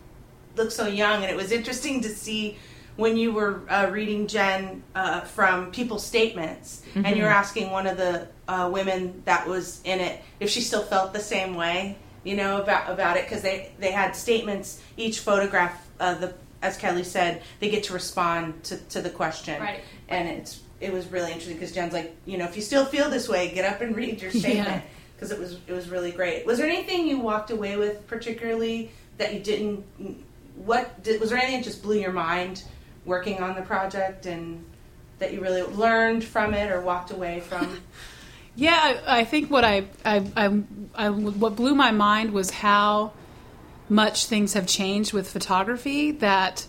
looks 0.56 0.74
so 0.74 0.88
young 0.88 1.22
and 1.22 1.30
it 1.30 1.36
was 1.36 1.52
interesting 1.52 2.00
to 2.00 2.10
see 2.10 2.58
when 2.96 3.18
you 3.18 3.32
were 3.32 3.62
uh, 3.70 3.90
reading 3.92 4.28
Jen 4.28 4.84
uh, 4.94 5.22
from 5.22 5.72
people's 5.72 6.06
statements, 6.06 6.84
mm-hmm. 6.90 7.06
and 7.06 7.18
you 7.18 7.24
were 7.24 7.30
asking 7.30 7.72
one 7.72 7.88
of 7.88 7.98
the 7.98 8.28
uh, 8.48 8.70
women 8.72 9.22
that 9.26 9.48
was 9.48 9.82
in 9.84 10.00
it 10.00 10.22
if 10.40 10.50
she 10.50 10.62
still 10.62 10.84
felt 10.84 11.14
the 11.14 11.20
same 11.20 11.56
way, 11.56 11.98
you 12.24 12.36
know, 12.36 12.62
about 12.62 12.92
about 12.92 13.18
it 13.18 13.26
because 13.26 13.42
they 13.42 13.72
they 13.80 13.92
had 13.92 14.16
statements. 14.16 14.82
Each 14.98 15.20
photograph, 15.20 15.88
uh, 16.00 16.16
the 16.16 16.34
as 16.62 16.78
Kelly 16.78 17.04
said, 17.04 17.42
they 17.60 17.70
get 17.70 17.84
to 17.86 17.94
respond 17.94 18.64
to, 18.66 18.78
to 18.78 19.02
the 19.02 19.10
question, 19.10 19.60
right? 19.62 19.82
And 20.08 20.28
it's 20.28 20.62
it 20.80 20.92
was 20.92 21.08
really 21.08 21.32
interesting 21.32 21.56
because 21.56 21.72
Jen's 21.72 21.94
like, 21.94 22.16
you 22.26 22.38
know, 22.38 22.46
if 22.46 22.56
you 22.56 22.62
still 22.62 22.86
feel 22.86 23.10
this 23.10 23.28
way, 23.28 23.54
get 23.54 23.72
up 23.72 23.82
and 23.82 23.96
read 23.96 24.22
your 24.22 24.32
statement 24.32 24.84
because 25.16 25.32
yeah. 25.32 25.38
it 25.38 25.40
was 25.40 25.58
it 25.68 25.74
was 25.74 25.90
really 25.90 26.12
great. 26.12 26.46
Was 26.46 26.60
there 26.60 26.68
anything 26.68 27.08
you 27.08 27.20
walked 27.20 27.50
away 27.50 27.78
with 27.78 28.06
particularly 28.08 28.92
that 29.18 29.34
you 29.34 29.40
didn't? 29.40 29.84
What 30.56 31.02
did, 31.02 31.20
was 31.20 31.32
there 31.32 31.40
anything 31.40 31.62
that 31.62 31.66
just 31.66 31.82
blew 31.82 31.98
your 31.98 32.12
mind? 32.12 32.64
Working 33.06 33.42
on 33.42 33.56
the 33.56 33.62
project 33.62 34.26
and 34.26 34.64
that 35.20 35.34
you 35.34 35.42
really 35.42 35.62
learned 35.62 36.24
from 36.24 36.54
it 36.54 36.72
or 36.72 36.82
walked 36.82 37.12
away 37.12 37.40
from? 37.40 37.80
yeah, 38.56 39.00
I, 39.06 39.20
I, 39.20 39.26
think 39.26 39.50
what 39.50 39.64
I, 39.64 39.86
I, 40.04 40.26
I, 40.36 40.64
I, 40.96 41.10
what 41.10 41.56
blew 41.56 41.76
my 41.76 41.92
mind 41.92 42.32
was 42.32 42.50
how 42.50 43.14
much 43.90 44.26
things 44.26 44.54
have 44.54 44.68
changed 44.68 45.14
with 45.14 45.30
photography. 45.30 46.12
That 46.12 46.66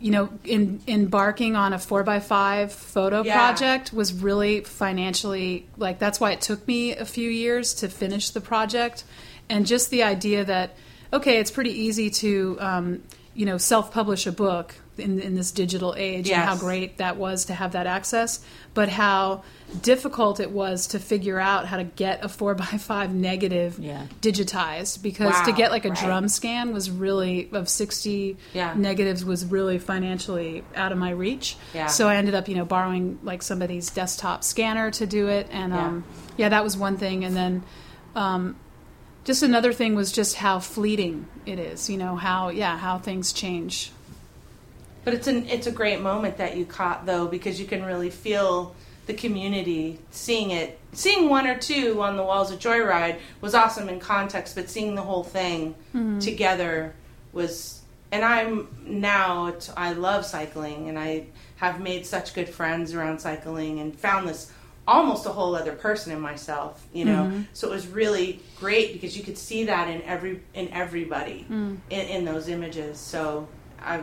you 0.00 0.10
know, 0.10 0.30
in, 0.44 0.80
embarking 0.88 1.56
on 1.56 1.72
a 1.72 1.78
four 1.78 2.02
by 2.02 2.20
five 2.20 2.72
photo 2.72 3.22
yeah. 3.22 3.34
project 3.34 3.92
was 3.92 4.14
really 4.14 4.62
financially 4.62 5.68
like 5.76 5.98
that's 5.98 6.18
why 6.18 6.32
it 6.32 6.40
took 6.40 6.66
me 6.66 6.96
a 6.96 7.04
few 7.04 7.28
years 7.28 7.74
to 7.74 7.88
finish 7.88 8.30
the 8.30 8.40
project, 8.40 9.04
and 9.48 9.66
just 9.66 9.90
the 9.90 10.02
idea 10.02 10.44
that 10.44 10.74
okay, 11.12 11.38
it's 11.38 11.50
pretty 11.50 11.72
easy 11.72 12.08
to 12.08 12.56
um, 12.60 13.02
you 13.34 13.46
know 13.46 13.58
self 13.58 13.92
publish 13.92 14.26
a 14.26 14.32
book 14.32 14.74
in, 15.00 15.20
in 15.20 15.34
this 15.34 15.50
digital 15.50 15.94
age 15.96 16.28
yes. 16.28 16.36
and 16.36 16.48
how 16.48 16.56
great 16.56 16.98
that 16.98 17.16
was 17.16 17.46
to 17.46 17.54
have 17.54 17.72
that 17.72 17.86
access, 17.86 18.40
but 18.74 18.88
how 18.88 19.42
difficult 19.82 20.40
it 20.40 20.50
was 20.50 20.88
to 20.88 20.98
figure 20.98 21.38
out 21.38 21.66
how 21.66 21.76
to 21.76 21.84
get 21.84 22.24
a 22.24 22.28
four 22.28 22.54
by 22.54 22.64
five 22.78 23.14
negative 23.14 23.78
yeah. 23.78 24.06
digitized 24.20 25.02
because 25.02 25.32
wow, 25.32 25.44
to 25.44 25.52
get 25.52 25.70
like 25.70 25.84
a 25.84 25.90
right. 25.90 25.98
drum 25.98 26.28
scan 26.28 26.72
was 26.72 26.90
really 26.90 27.48
of 27.52 27.68
60 27.68 28.36
yeah. 28.52 28.74
negatives 28.76 29.24
was 29.24 29.44
really 29.46 29.78
financially 29.78 30.64
out 30.74 30.92
of 30.92 30.98
my 30.98 31.10
reach 31.10 31.56
yeah. 31.72 31.86
so 31.86 32.08
i 32.08 32.16
ended 32.16 32.34
up 32.34 32.48
you 32.48 32.56
know 32.56 32.64
borrowing 32.64 33.18
like 33.22 33.42
somebody's 33.42 33.90
desktop 33.90 34.42
scanner 34.42 34.90
to 34.90 35.06
do 35.06 35.28
it 35.28 35.46
and 35.50 35.72
um, 35.72 36.04
yeah 36.36 36.48
that 36.48 36.64
was 36.64 36.76
one 36.76 36.96
thing 36.96 37.24
and 37.24 37.36
then 37.36 37.62
um, 38.16 38.56
just 39.24 39.42
another 39.42 39.72
thing 39.72 39.94
was 39.94 40.10
just 40.10 40.36
how 40.36 40.58
fleeting 40.58 41.26
it 41.46 41.58
is 41.58 41.88
you 41.88 41.96
know 41.96 42.16
how 42.16 42.48
yeah 42.48 42.76
how 42.76 42.98
things 42.98 43.32
change 43.32 43.92
but 45.10 45.18
it's 45.18 45.26
an 45.26 45.48
it's 45.48 45.66
a 45.66 45.72
great 45.72 46.00
moment 46.00 46.36
that 46.36 46.56
you 46.56 46.64
caught 46.64 47.04
though 47.04 47.26
because 47.26 47.58
you 47.58 47.66
can 47.66 47.84
really 47.84 48.10
feel 48.10 48.76
the 49.06 49.14
community 49.14 49.98
seeing 50.12 50.52
it. 50.52 50.78
Seeing 50.92 51.28
one 51.28 51.48
or 51.48 51.58
two 51.58 52.00
on 52.00 52.16
the 52.16 52.22
walls 52.22 52.52
of 52.52 52.60
Joyride 52.60 53.18
was 53.40 53.52
awesome 53.52 53.88
in 53.88 53.98
context, 53.98 54.54
but 54.54 54.70
seeing 54.70 54.94
the 54.94 55.02
whole 55.02 55.24
thing 55.24 55.74
mm-hmm. 55.92 56.20
together 56.20 56.94
was. 57.32 57.82
And 58.12 58.24
I'm 58.24 58.68
now 58.84 59.56
I 59.76 59.94
love 59.94 60.24
cycling, 60.24 60.88
and 60.88 60.96
I 60.96 61.26
have 61.56 61.80
made 61.80 62.06
such 62.06 62.32
good 62.32 62.48
friends 62.48 62.94
around 62.94 63.20
cycling, 63.20 63.80
and 63.80 63.98
found 63.98 64.28
this 64.28 64.52
almost 64.86 65.26
a 65.26 65.30
whole 65.30 65.56
other 65.56 65.72
person 65.72 66.10
in 66.10 66.18
myself 66.18 66.84
you 66.92 67.04
know 67.04 67.24
mm-hmm. 67.24 67.42
so 67.52 67.68
it 67.68 67.70
was 67.70 67.86
really 67.86 68.40
great 68.58 68.92
because 68.94 69.16
you 69.16 69.22
could 69.22 69.38
see 69.38 69.64
that 69.64 69.86
in 69.88 70.02
every 70.02 70.40
in 70.54 70.68
everybody 70.72 71.46
mm. 71.48 71.76
in, 71.90 72.00
in 72.08 72.24
those 72.24 72.48
images 72.48 72.98
so 72.98 73.46
i 73.82 74.02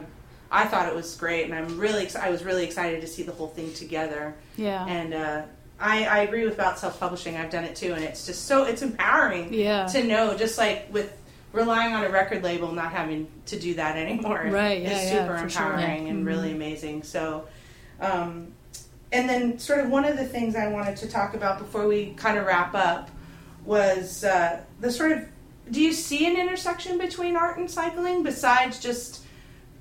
I 0.52 0.65
thought 0.65 0.88
it 0.88 0.95
was 0.95 1.15
great, 1.15 1.45
and 1.45 1.53
I'm 1.53 1.78
really 1.78 2.03
ex- 2.03 2.15
I 2.15 2.30
was 2.30 2.44
really 2.44 2.64
excited 2.64 3.02
to 3.02 3.07
see 3.07 3.24
the 3.24 3.32
whole 3.32 3.48
thing 3.48 3.74
together. 3.74 4.36
Yeah. 4.56 4.86
And 4.86 5.14
uh, 5.14 5.41
I, 5.80 6.06
I 6.06 6.19
agree 6.19 6.45
with 6.45 6.53
about 6.53 6.80
self 6.80 6.99
publishing. 6.99 7.36
I've 7.38 7.49
done 7.49 7.64
it 7.64 7.76
too, 7.76 7.94
and 7.94 8.03
it's 8.03 8.26
just 8.26 8.45
so 8.45 8.64
it's 8.64 8.82
empowering. 8.82 9.53
Yeah. 9.53 9.88
To 9.88 10.03
know, 10.03 10.38
just 10.38 10.57
like 10.57 10.88
with 10.91 11.15
relying 11.52 11.94
on 11.94 12.03
a 12.03 12.10
record 12.10 12.44
label, 12.44 12.72
not 12.72 12.91
having 12.91 13.28
to 13.48 13.60
do 13.60 13.74
that 13.76 13.98
anymore. 13.98 14.48
Right. 14.49 14.82
Yeah. 14.82 14.98
Is 14.98 15.11
yeah, 15.11 15.22
super 15.22 15.36
empowering 15.36 15.49
sure. 15.49 16.07
and 16.07 16.18
mm-hmm. 16.19 16.28
really 16.28 16.52
amazing. 16.52 17.03
So. 17.03 17.48
Um, 17.99 18.53
and 19.10 19.30
then, 19.30 19.57
sort 19.57 19.80
of, 19.80 19.90
one 19.90 20.03
of 20.03 20.18
the 20.18 20.26
things 20.26 20.57
I 20.57 20.68
wanted 20.68 20.98
to 20.98 21.07
talk 21.07 21.34
about 21.34 21.60
before 21.60 21.88
we 21.88 22.07
kind 22.18 22.38
of 22.38 22.45
wrap 22.45 22.76
up 22.76 23.10
was 23.64 24.26
uh, 24.26 24.60
the 24.82 24.91
sort 24.91 25.14
of 25.14 25.26
do 25.72 25.82
you 25.82 25.94
see 25.94 26.26
an 26.26 26.38
intersection 26.38 26.98
between 26.98 27.36
art 27.36 27.57
and 27.57 27.69
cycling 27.69 28.24
besides 28.24 28.80
just 28.80 29.24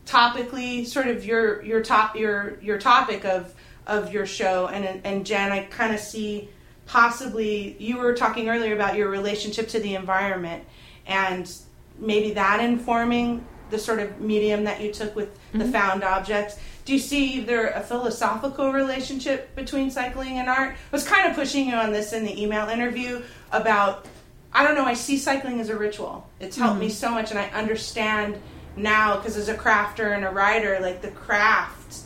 topically 0.06 0.86
sort 0.86 1.08
of 1.08 1.24
your 1.24 1.62
your 1.62 1.82
top 1.82 2.16
your 2.16 2.58
your 2.60 2.78
topic 2.78 3.24
of 3.24 3.52
of 3.86 4.12
your 4.12 4.24
show 4.24 4.68
and 4.68 5.00
and 5.04 5.26
Jen 5.26 5.52
I 5.52 5.64
kind 5.64 5.92
of 5.92 6.00
see 6.00 6.48
possibly 6.86 7.76
you 7.78 7.98
were 7.98 8.14
talking 8.14 8.48
earlier 8.48 8.72
about 8.72 8.94
your 8.94 9.10
relationship 9.10 9.68
to 9.68 9.80
the 9.80 9.96
environment 9.96 10.64
and 11.06 11.52
maybe 11.98 12.32
that 12.34 12.60
informing 12.60 13.44
the 13.70 13.78
sort 13.78 13.98
of 13.98 14.20
medium 14.20 14.62
that 14.64 14.80
you 14.80 14.92
took 14.92 15.16
with 15.16 15.34
mm-hmm. 15.34 15.58
the 15.58 15.64
found 15.66 16.04
objects 16.04 16.56
do 16.84 16.92
you 16.92 17.00
see 17.00 17.40
there 17.40 17.70
a 17.70 17.80
philosophical 17.80 18.72
relationship 18.72 19.52
between 19.56 19.90
cycling 19.90 20.38
and 20.38 20.48
art 20.48 20.74
I 20.74 20.76
was 20.92 21.06
kind 21.06 21.28
of 21.28 21.34
pushing 21.34 21.68
you 21.68 21.74
on 21.74 21.92
this 21.92 22.12
in 22.12 22.24
the 22.24 22.40
email 22.40 22.68
interview 22.68 23.22
about 23.50 24.06
I 24.52 24.62
don't 24.62 24.76
know 24.76 24.84
I 24.84 24.94
see 24.94 25.18
cycling 25.18 25.58
as 25.58 25.68
a 25.68 25.76
ritual 25.76 26.28
it's 26.38 26.56
helped 26.56 26.74
mm-hmm. 26.74 26.80
me 26.82 26.90
so 26.90 27.10
much 27.10 27.32
and 27.32 27.40
I 27.40 27.48
understand 27.48 28.40
now 28.76 29.16
because 29.16 29.36
as 29.36 29.48
a 29.48 29.54
crafter 29.54 30.14
and 30.14 30.24
a 30.24 30.30
writer 30.30 30.78
like 30.80 31.00
the 31.02 31.10
craft 31.10 32.00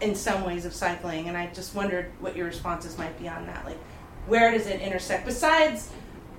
in 0.00 0.14
some 0.14 0.44
ways 0.44 0.64
of 0.64 0.74
cycling 0.74 1.28
and 1.28 1.36
I 1.36 1.46
just 1.48 1.74
wondered 1.74 2.10
what 2.20 2.34
your 2.34 2.46
responses 2.46 2.98
might 2.98 3.18
be 3.18 3.28
on 3.28 3.46
that. 3.46 3.64
Like 3.64 3.78
where 4.26 4.50
does 4.50 4.66
it 4.66 4.80
intersect? 4.80 5.24
Besides 5.26 5.90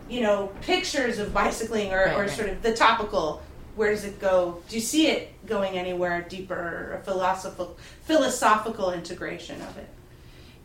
you 0.10 0.22
know 0.22 0.52
pictures 0.62 1.20
of 1.20 1.34
bicycling 1.34 1.94
or, 1.94 2.06
right, 2.06 2.16
or 2.16 2.22
right. 2.22 2.30
sort 2.30 2.50
of 2.50 2.62
the 2.62 2.74
topical 2.74 3.42
where 3.76 3.92
does 3.92 4.06
it 4.06 4.20
go? 4.20 4.62
Do 4.70 4.76
you 4.76 4.82
see 4.82 5.08
it 5.08 5.46
going 5.46 5.78
anywhere 5.78 6.26
deeper 6.28 6.98
a 7.00 7.04
philosophical 7.04 7.78
philosophical 8.04 8.92
integration 8.92 9.62
of 9.62 9.78
it 9.78 9.90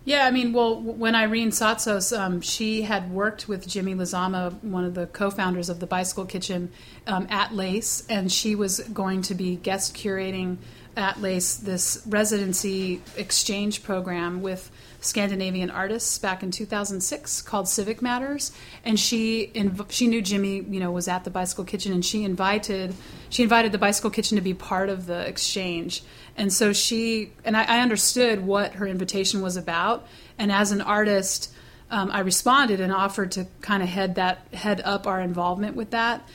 yeah, 0.04 0.26
I 0.26 0.30
mean, 0.30 0.52
well, 0.52 0.80
when 0.80 1.14
Irene 1.14 1.50
Tsatsos, 1.50 2.16
um, 2.18 2.40
she 2.40 2.82
had 2.82 3.10
worked 3.10 3.48
with 3.48 3.68
Jimmy 3.68 3.94
Lizama, 3.94 4.62
one 4.64 4.84
of 4.84 4.94
the 4.94 5.06
co-founders 5.06 5.68
of 5.68 5.78
the 5.78 5.86
Bicycle 5.86 6.24
Kitchen, 6.24 6.70
um, 7.06 7.26
at 7.30 7.54
Lace, 7.54 8.06
and 8.08 8.32
she 8.32 8.54
was 8.54 8.80
going 8.80 9.22
to 9.22 9.34
be 9.34 9.56
guest 9.56 9.94
curating 9.94 10.56
at 10.96 11.20
Lace 11.20 11.56
this 11.56 12.02
residency 12.06 13.00
exchange 13.16 13.82
program 13.82 14.42
with 14.42 14.70
Scandinavian 15.00 15.70
artists 15.70 16.18
back 16.18 16.42
in 16.42 16.50
2006 16.50 17.42
called 17.42 17.68
Civic 17.68 18.02
Matters, 18.02 18.52
and 18.84 18.98
she 18.98 19.50
inv- 19.54 19.90
she 19.90 20.06
knew 20.06 20.20
Jimmy, 20.20 20.60
you 20.68 20.80
know, 20.80 20.90
was 20.90 21.08
at 21.08 21.24
the 21.24 21.30
Bicycle 21.30 21.64
Kitchen, 21.64 21.92
and 21.92 22.04
she 22.04 22.24
invited 22.24 22.94
she 23.28 23.42
invited 23.42 23.72
the 23.72 23.78
Bicycle 23.78 24.10
Kitchen 24.10 24.36
to 24.36 24.42
be 24.42 24.54
part 24.54 24.88
of 24.88 25.06
the 25.06 25.26
exchange, 25.26 26.02
and 26.36 26.52
so 26.52 26.72
she 26.72 27.32
and 27.44 27.56
I, 27.56 27.64
I 27.64 27.80
understood 27.80 28.46
what 28.46 28.74
her 28.74 28.86
invitation 28.86 29.42
was 29.42 29.56
about, 29.56 30.06
and 30.38 30.50
as 30.50 30.72
an 30.72 30.80
artist, 30.80 31.52
um, 31.90 32.10
I 32.12 32.20
responded 32.20 32.80
and 32.80 32.92
offered 32.92 33.32
to 33.32 33.46
kind 33.60 33.82
of 33.82 33.88
head 33.88 34.14
that 34.14 34.46
head 34.52 34.80
up 34.84 35.06
our 35.06 35.20
involvement 35.20 35.76
with 35.76 35.90
that, 35.90 36.26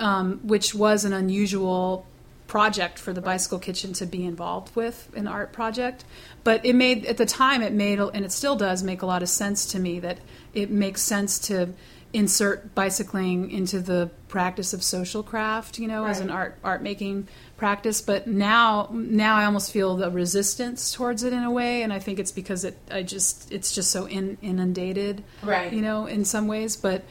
um, 0.00 0.40
which 0.42 0.74
was 0.74 1.04
an 1.04 1.12
unusual 1.12 2.06
project 2.46 2.98
for 2.98 3.12
the 3.12 3.20
bicycle 3.20 3.58
kitchen 3.58 3.92
to 3.94 4.06
be 4.06 4.24
involved 4.24 4.74
with 4.76 5.08
an 5.16 5.26
art 5.26 5.52
project. 5.52 6.04
But 6.44 6.64
it 6.64 6.74
made 6.74 7.06
at 7.06 7.16
the 7.16 7.26
time 7.26 7.62
it 7.62 7.72
made 7.72 7.98
and 7.98 8.24
it 8.24 8.32
still 8.32 8.56
does 8.56 8.82
make 8.82 9.02
a 9.02 9.06
lot 9.06 9.22
of 9.22 9.28
sense 9.28 9.66
to 9.66 9.78
me 9.78 9.98
that 10.00 10.18
it 10.52 10.70
makes 10.70 11.02
sense 11.02 11.38
to 11.40 11.70
insert 12.12 12.74
bicycling 12.76 13.50
into 13.50 13.80
the 13.80 14.08
practice 14.28 14.72
of 14.72 14.84
social 14.84 15.22
craft 15.22 15.80
you 15.80 15.88
know 15.88 16.02
right. 16.02 16.10
as 16.10 16.20
an 16.20 16.30
art 16.30 16.56
art 16.62 16.80
making 16.80 17.26
practice 17.56 18.00
but 18.00 18.26
now 18.26 18.88
now 18.92 19.36
I 19.36 19.44
almost 19.44 19.72
feel 19.72 19.96
the 19.96 20.10
resistance 20.10 20.92
towards 20.92 21.22
it 21.22 21.32
in 21.32 21.42
a 21.42 21.50
way 21.50 21.82
and 21.82 21.92
I 21.92 21.98
think 21.98 22.18
it's 22.18 22.32
because 22.32 22.64
it 22.64 22.76
I 22.90 23.02
just 23.02 23.52
it's 23.52 23.74
just 23.74 23.90
so 23.90 24.06
in, 24.06 24.38
inundated 24.42 25.22
right 25.42 25.72
you 25.72 25.80
know 25.80 26.06
in 26.06 26.24
some 26.24 26.48
ways 26.48 26.76
but 26.76 27.04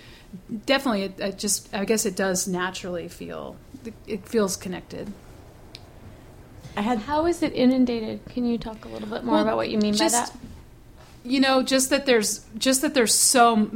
definitely 0.65 1.03
it, 1.03 1.19
it 1.19 1.37
just 1.37 1.73
I 1.73 1.85
guess 1.85 2.05
it 2.05 2.15
does 2.15 2.47
naturally 2.47 3.07
feel 3.07 3.55
it 4.05 4.27
feels 4.27 4.57
connected 4.57 5.13
I 6.75 6.81
had. 6.81 6.99
How 6.99 7.25
is 7.25 7.43
it 7.43 7.53
inundated? 7.53 8.25
Can 8.29 8.45
you 8.45 8.57
talk 8.57 8.85
a 8.85 8.87
little 8.87 9.07
bit 9.07 9.23
more 9.23 9.35
well, 9.35 9.43
about 9.43 9.57
what 9.57 9.69
you 9.69 9.77
mean 9.77 9.93
just, 9.93 10.15
by 10.15 10.19
that? 10.21 10.37
You 11.23 11.39
know, 11.39 11.63
just 11.63 11.89
that 11.91 12.05
there's 12.05 12.45
just 12.57 12.81
that 12.81 12.93
there's 12.93 13.13
so 13.13 13.69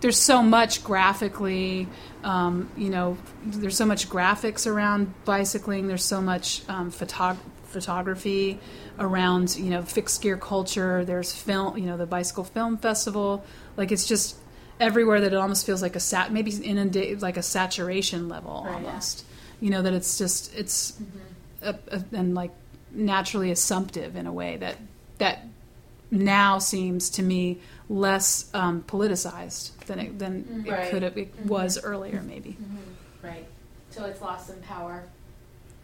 there's 0.00 0.18
so 0.18 0.42
much 0.42 0.82
graphically. 0.82 1.88
Um, 2.24 2.70
you 2.76 2.90
know, 2.90 3.16
there's 3.44 3.76
so 3.76 3.86
much 3.86 4.08
graphics 4.08 4.66
around 4.66 5.12
bicycling. 5.24 5.86
There's 5.86 6.04
so 6.04 6.20
much 6.20 6.62
um, 6.68 6.90
photog- 6.90 7.38
photography 7.64 8.58
around 8.98 9.56
you 9.56 9.70
know 9.70 9.82
fixed 9.82 10.20
gear 10.22 10.36
culture. 10.36 11.04
There's 11.04 11.32
film. 11.32 11.78
You 11.78 11.86
know, 11.86 11.96
the 11.96 12.06
bicycle 12.06 12.44
film 12.44 12.76
festival. 12.78 13.44
Like 13.76 13.92
it's 13.92 14.06
just 14.06 14.36
everywhere 14.80 15.20
that 15.20 15.32
it 15.32 15.36
almost 15.36 15.66
feels 15.66 15.82
like 15.82 15.96
a 15.96 16.00
sat 16.00 16.32
maybe 16.32 16.52
inundated 16.52 17.20
like 17.20 17.36
a 17.36 17.42
saturation 17.42 18.28
level 18.28 18.62
right, 18.64 18.74
almost. 18.74 19.20
Yeah 19.20 19.34
you 19.60 19.70
know 19.70 19.82
that 19.82 19.92
it's 19.92 20.18
just 20.18 20.54
it's 20.54 20.92
mm-hmm. 20.92 21.18
a, 21.62 21.96
a, 21.96 22.04
and 22.12 22.34
like 22.34 22.52
naturally 22.92 23.50
assumptive 23.50 24.16
in 24.16 24.26
a 24.26 24.32
way 24.32 24.56
that 24.56 24.76
that 25.18 25.46
now 26.10 26.58
seems 26.58 27.10
to 27.10 27.22
me 27.22 27.58
less 27.88 28.50
um, 28.54 28.82
politicized 28.82 29.76
than 29.86 29.98
it, 29.98 30.18
than 30.18 30.44
mm-hmm. 30.44 30.72
it 30.72 30.90
could 30.90 31.02
have 31.02 31.16
it 31.16 31.34
mm-hmm. 31.34 31.48
was 31.48 31.82
earlier 31.82 32.22
maybe 32.22 32.50
mm-hmm. 32.50 33.26
right 33.26 33.46
so 33.90 34.04
it's 34.04 34.20
lost 34.20 34.48
some 34.48 34.60
power 34.60 35.04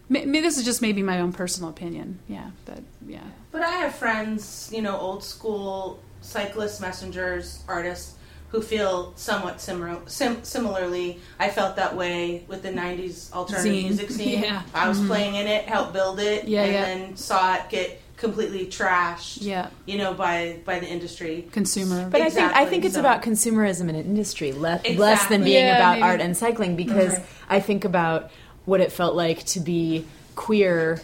Maybe 0.07 0.43
this 0.43 0.59
is 0.59 0.67
just 0.67 0.83
maybe 0.83 1.03
my 1.03 1.21
own 1.21 1.33
personal 1.33 1.71
opinion 1.71 2.19
yeah 2.29 2.51
but 2.67 2.81
yeah 3.07 3.25
but 3.51 3.63
i 3.63 3.71
have 3.71 3.95
friends 3.95 4.71
you 4.73 4.83
know 4.83 4.99
old 4.99 5.25
school 5.25 5.99
cyclists 6.21 6.79
messengers 6.79 7.65
artists 7.67 8.17
who 8.55 8.63
feel 8.63 9.13
somewhat 9.17 9.61
similar, 9.61 9.99
sim- 10.07 10.45
similarly. 10.45 11.19
I 11.41 11.49
felt 11.49 11.75
that 11.75 11.97
way 11.97 12.45
with 12.47 12.63
the 12.63 12.71
'90s 12.71 13.33
alternative 13.33 13.73
Zine. 13.73 13.83
music 13.83 14.11
scene. 14.11 14.43
Yeah. 14.45 14.63
I 14.73 14.89
was 14.89 14.99
mm-hmm. 14.99 15.09
playing 15.09 15.35
in 15.35 15.49
it, 15.49 15.65
helped 15.65 15.93
build 15.93 16.21
it, 16.21 16.47
yeah, 16.47 16.63
and 16.63 16.73
yeah. 16.73 16.85
then 16.85 17.17
saw 17.17 17.57
it 17.57 17.69
get 17.69 18.01
completely 18.25 18.67
trashed. 18.67 19.39
Yeah. 19.41 19.71
you 19.87 19.99
know, 19.99 20.15
by 20.15 20.61
by 20.65 20.79
the 20.79 20.87
industry 20.87 21.49
consumer. 21.53 22.09
But 22.11 22.21
exactly. 22.21 22.43
I 22.43 22.47
think 22.47 22.57
I 22.57 22.71
think 22.71 22.85
it's 22.85 22.95
so. 22.95 23.01
about 23.01 23.23
consumerism 23.23 23.89
in 23.89 23.95
an 23.95 24.05
industry, 24.07 24.53
le- 24.53 24.75
exactly. 24.77 24.97
less 24.97 25.27
than 25.27 25.45
being 25.45 25.65
yeah, 25.65 25.77
about 25.77 25.95
maybe. 25.95 26.03
art 26.03 26.21
and 26.21 26.37
cycling. 26.37 26.77
Because 26.77 27.15
mm-hmm. 27.15 27.53
I 27.53 27.61
think 27.61 27.85
about 27.85 28.31
what 28.65 28.81
it 28.81 28.93
felt 28.93 29.15
like 29.15 29.45
to 29.45 29.61
be 29.61 30.07
queer 30.35 31.01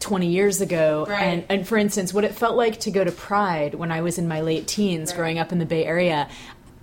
20 0.00 0.28
years 0.28 0.60
ago 0.60 1.04
right. 1.08 1.22
and, 1.22 1.44
and 1.48 1.68
for 1.68 1.76
instance 1.76 2.14
what 2.14 2.22
it 2.22 2.34
felt 2.34 2.54
like 2.54 2.78
to 2.78 2.90
go 2.90 3.02
to 3.02 3.10
pride 3.10 3.74
when 3.74 3.90
i 3.90 4.00
was 4.02 4.18
in 4.18 4.28
my 4.28 4.40
late 4.40 4.66
teens 4.66 5.10
right. 5.10 5.16
growing 5.16 5.38
up 5.38 5.52
in 5.52 5.58
the 5.58 5.66
bay 5.66 5.84
area 5.84 6.28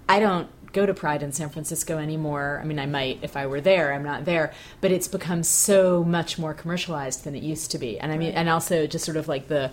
I 0.08 0.20
don't 0.20 0.48
go 0.74 0.86
to 0.86 0.94
Pride 0.94 1.24
in 1.24 1.32
San 1.32 1.50
Francisco 1.50 1.98
anymore. 1.98 2.60
I 2.62 2.66
mean, 2.66 2.80
I 2.80 2.86
might 2.86 3.20
if 3.22 3.38
I 3.38 3.46
were 3.46 3.62
there. 3.62 3.94
I'm 3.94 4.04
not 4.04 4.26
there, 4.26 4.54
but 4.82 4.92
it's 4.92 5.08
become 5.08 5.44
so 5.44 6.04
much 6.04 6.38
more 6.38 6.54
commercialized 6.54 7.24
than 7.24 7.36
it 7.36 7.44
used 7.44 7.72
to 7.72 7.78
be. 7.78 8.00
And 8.00 8.12
I 8.12 8.18
mean, 8.18 8.30
right. 8.30 8.38
and 8.40 8.50
also 8.50 8.88
just 8.88 9.06
sort 9.06 9.18
of 9.18 9.28
like 9.28 9.48
the 9.48 9.72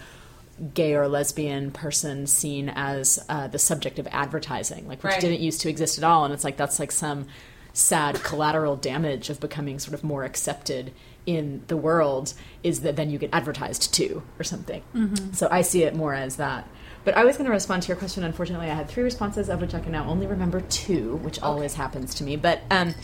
gay 0.75 0.95
or 0.95 1.09
lesbian 1.09 1.71
person 1.71 2.27
seen 2.27 2.69
as 2.69 3.25
uh, 3.29 3.49
the 3.49 3.59
subject 3.59 3.99
of 3.99 4.07
advertising, 4.11 4.87
like 4.87 5.03
which 5.03 5.13
right. 5.13 5.21
didn't 5.21 5.41
used 5.41 5.63
to 5.63 5.71
exist 5.71 5.99
at 5.99 6.05
all. 6.05 6.25
And 6.25 6.35
it's 6.35 6.45
like 6.45 6.57
that's 6.57 6.79
like 6.79 6.93
some 6.93 7.27
sad 7.73 8.23
collateral 8.23 8.77
damage 8.77 9.31
of 9.31 9.41
becoming 9.41 9.79
sort 9.79 9.95
of 9.95 10.05
more 10.05 10.25
accepted 10.25 10.93
in 11.27 11.63
the 11.69 11.77
world 11.77 12.35
is 12.63 12.81
that 12.81 12.97
then 12.97 13.11
you 13.11 13.19
get 13.19 13.31
advertised 13.33 13.95
to 13.95 14.23
or 14.39 14.45
something. 14.45 14.83
Mm-hmm. 14.95 15.33
So 15.33 15.49
I 15.51 15.63
see 15.63 15.85
it 15.85 15.95
more 15.95 16.15
as 16.15 16.37
that. 16.37 16.69
But 17.05 17.17
I 17.17 17.25
was 17.25 17.37
going 17.37 17.47
to 17.47 17.53
respond 17.53 17.83
to 17.83 17.89
your 17.89 17.97
question. 17.97 18.25
Unfortunately, 18.25 18.71
I 18.71 18.75
had 18.75 18.89
three 18.89 19.03
responses, 19.03 19.49
of 19.49 19.61
which 19.61 19.75
I 19.75 19.81
can 19.81 19.93
now 19.93 20.07
only 20.07 20.27
remember 20.27 20.61
two, 20.61 21.17
which 21.17 21.39
okay. 21.39 21.47
always 21.47 21.75
happens 21.75 22.15
to 22.17 22.25
me. 22.25 22.37
But 22.37 22.61
um, 22.71 22.95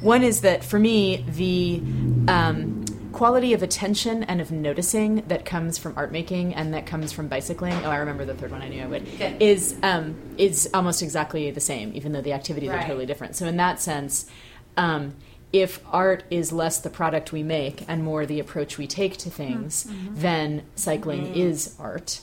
one 0.00 0.22
is 0.22 0.40
that 0.40 0.64
for 0.64 0.78
me, 0.78 1.24
the 1.28 1.80
um, 2.28 2.84
quality 3.12 3.52
of 3.52 3.62
attention 3.62 4.24
and 4.24 4.40
of 4.40 4.50
noticing 4.50 5.22
that 5.28 5.44
comes 5.44 5.78
from 5.78 5.94
art 5.96 6.10
making 6.10 6.52
and 6.54 6.74
that 6.74 6.84
comes 6.84 7.12
from 7.12 7.28
bicycling. 7.28 7.74
Oh, 7.84 7.90
I 7.90 7.98
remember 7.98 8.24
the 8.24 8.34
third 8.34 8.50
one. 8.50 8.60
I 8.60 8.68
knew 8.68 8.82
I 8.82 8.86
would. 8.86 9.02
Okay. 9.02 9.36
Is 9.38 9.76
um, 9.82 10.16
is 10.36 10.68
almost 10.74 11.00
exactly 11.00 11.50
the 11.52 11.60
same, 11.60 11.92
even 11.94 12.12
though 12.12 12.20
the 12.22 12.32
activities 12.32 12.70
right. 12.70 12.82
are 12.82 12.86
totally 12.86 13.06
different. 13.06 13.36
So 13.36 13.46
in 13.46 13.56
that 13.56 13.80
sense. 13.80 14.26
Um, 14.76 15.14
if 15.52 15.78
art 15.92 16.24
is 16.30 16.50
less 16.50 16.80
the 16.80 16.90
product 16.90 17.30
we 17.30 17.44
make 17.44 17.84
and 17.86 18.02
more 18.02 18.26
the 18.26 18.40
approach 18.40 18.76
we 18.76 18.88
take 18.88 19.16
to 19.18 19.30
things, 19.30 19.84
mm-hmm. 19.84 20.16
then 20.16 20.64
cycling 20.74 21.26
mm-hmm. 21.26 21.38
is 21.38 21.76
art. 21.78 22.20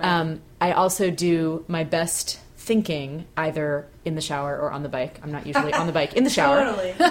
Um, 0.00 0.40
I 0.62 0.70
also 0.70 1.10
do 1.10 1.64
my 1.66 1.82
best 1.82 2.38
thinking 2.62 3.26
either 3.36 3.88
in 4.04 4.14
the 4.14 4.20
shower 4.20 4.56
or 4.56 4.70
on 4.70 4.84
the 4.84 4.88
bike. 4.88 5.18
I'm 5.20 5.32
not 5.32 5.46
usually 5.48 5.72
on 5.72 5.88
the 5.88 5.92
bike 5.92 6.14
in 6.14 6.22
the 6.22 6.30
shower. 6.38 6.64
totally. 6.64 6.90
Although 6.92 7.08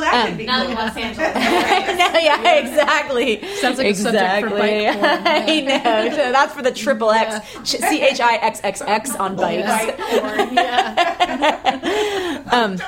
that 0.00 0.12
um, 0.12 0.28
could 0.28 0.38
be 0.38 0.44
not 0.44 0.62
cool. 0.62 0.72
in 0.72 0.76
Los 0.76 0.96
Angeles. 0.96 1.34
no, 1.34 1.40
yeah, 2.18 2.42
yeah, 2.42 2.54
exactly. 2.56 3.40
Sounds 3.56 3.78
like 3.78 3.86
exactly. 3.86 4.18
a 4.18 4.20
subject 4.20 4.48
for 4.48 4.50
bike 4.58 4.94
porn. 5.00 5.26
I 5.26 5.60
know. 5.60 6.10
So 6.10 6.32
that's 6.32 6.54
for 6.54 6.62
the 6.62 6.72
triple 6.72 7.10
X, 7.10 7.46
C 7.64 8.02
H 8.02 8.20
I 8.20 8.36
X 8.36 8.60
X 8.62 8.82
X 8.82 9.16
on 9.16 9.36
bikes. 9.36 9.66
Bike 9.66 9.98
porn. 9.98 10.54
Yeah. 10.54 12.42
um, 12.52 12.78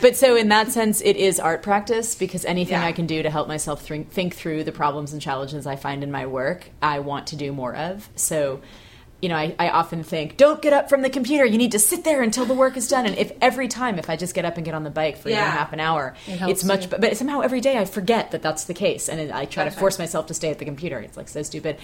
but 0.00 0.16
so 0.16 0.34
in 0.34 0.48
that 0.48 0.72
sense, 0.72 1.00
it 1.00 1.16
is 1.16 1.38
art 1.38 1.62
practice 1.62 2.16
because 2.16 2.44
anything 2.44 2.78
yeah. 2.78 2.86
I 2.86 2.92
can 2.92 3.06
do 3.06 3.22
to 3.22 3.30
help 3.30 3.46
myself 3.46 3.82
think 3.82 4.34
through 4.34 4.64
the 4.64 4.72
problems 4.72 5.12
and 5.12 5.22
challenges 5.22 5.64
I 5.64 5.76
find 5.76 6.02
in 6.02 6.10
my 6.10 6.26
work, 6.26 6.68
I 6.82 6.98
want 6.98 7.28
to 7.28 7.36
do 7.36 7.52
more 7.52 7.74
of. 7.74 8.08
So 8.16 8.60
you 9.24 9.30
know, 9.30 9.36
I, 9.36 9.54
I 9.58 9.70
often 9.70 10.02
think, 10.02 10.36
don't 10.36 10.60
get 10.60 10.74
up 10.74 10.90
from 10.90 11.00
the 11.00 11.08
computer. 11.08 11.46
You 11.46 11.56
need 11.56 11.72
to 11.72 11.78
sit 11.78 12.04
there 12.04 12.22
until 12.22 12.44
the 12.44 12.52
work 12.52 12.76
is 12.76 12.86
done. 12.88 13.06
And 13.06 13.16
if 13.16 13.32
every 13.40 13.68
time, 13.68 13.98
if 13.98 14.10
I 14.10 14.16
just 14.16 14.34
get 14.34 14.44
up 14.44 14.56
and 14.58 14.66
get 14.66 14.74
on 14.74 14.84
the 14.84 14.90
bike 14.90 15.16
for 15.16 15.30
even 15.30 15.40
Yeah. 15.40 15.50
half 15.50 15.72
an 15.72 15.80
hour, 15.80 16.14
helps 16.26 16.52
it's 16.52 16.64
much. 16.64 16.82
you. 16.82 16.88
But, 16.90 17.00
but 17.00 17.16
somehow 17.16 17.40
every 17.40 17.62
day 17.62 17.78
I 17.78 17.86
forget 17.86 18.32
that 18.32 18.42
that's 18.42 18.64
the 18.64 18.74
case, 18.74 19.08
and 19.08 19.32
I 19.32 19.46
try 19.46 19.64
to 19.64 19.70
force 19.70 19.98
myself 19.98 20.26
to 20.26 20.34
stay 20.34 20.50
at 20.50 20.58
the 20.58 20.66
computer. 20.66 20.98
It's 21.00 21.16
like 21.16 21.28
so 21.28 21.42
stupid. 21.42 21.78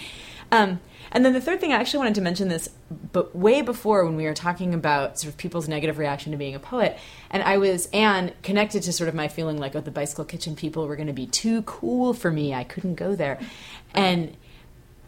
Um, 0.52 0.80
and 1.12 1.24
then 1.24 1.32
the 1.32 1.40
third 1.40 1.60
thing, 1.60 1.72
I 1.72 1.76
actually 1.76 2.00
wanted 2.00 2.16
to 2.16 2.20
mention 2.20 2.48
this, 2.48 2.68
but 3.12 3.34
way 3.34 3.62
before 3.62 4.04
when 4.04 4.16
we 4.16 4.24
were 4.24 4.34
talking 4.34 4.74
about 4.74 5.18
sort 5.18 5.32
of 5.32 5.38
people's 5.38 5.66
negative 5.66 5.96
reaction 5.96 6.32
to 6.32 6.38
being 6.38 6.54
a 6.54 6.60
poet, 6.60 6.98
and 7.30 7.42
I 7.42 7.56
was 7.56 7.88
and 7.92 8.34
connected 8.42 8.82
to 8.82 8.92
sort 8.92 9.08
of 9.08 9.14
my 9.14 9.28
feeling 9.28 9.56
like, 9.56 9.74
oh, 9.74 9.80
the 9.80 9.90
bicycle 9.90 10.26
kitchen 10.26 10.56
people 10.56 10.86
were 10.86 10.96
going 10.96 11.06
to 11.06 11.14
be 11.14 11.26
too 11.26 11.62
cool 11.62 12.12
for 12.12 12.30
me. 12.30 12.52
I 12.52 12.64
couldn't 12.64 12.96
go 12.96 13.14
there, 13.16 13.40
and 13.94 14.36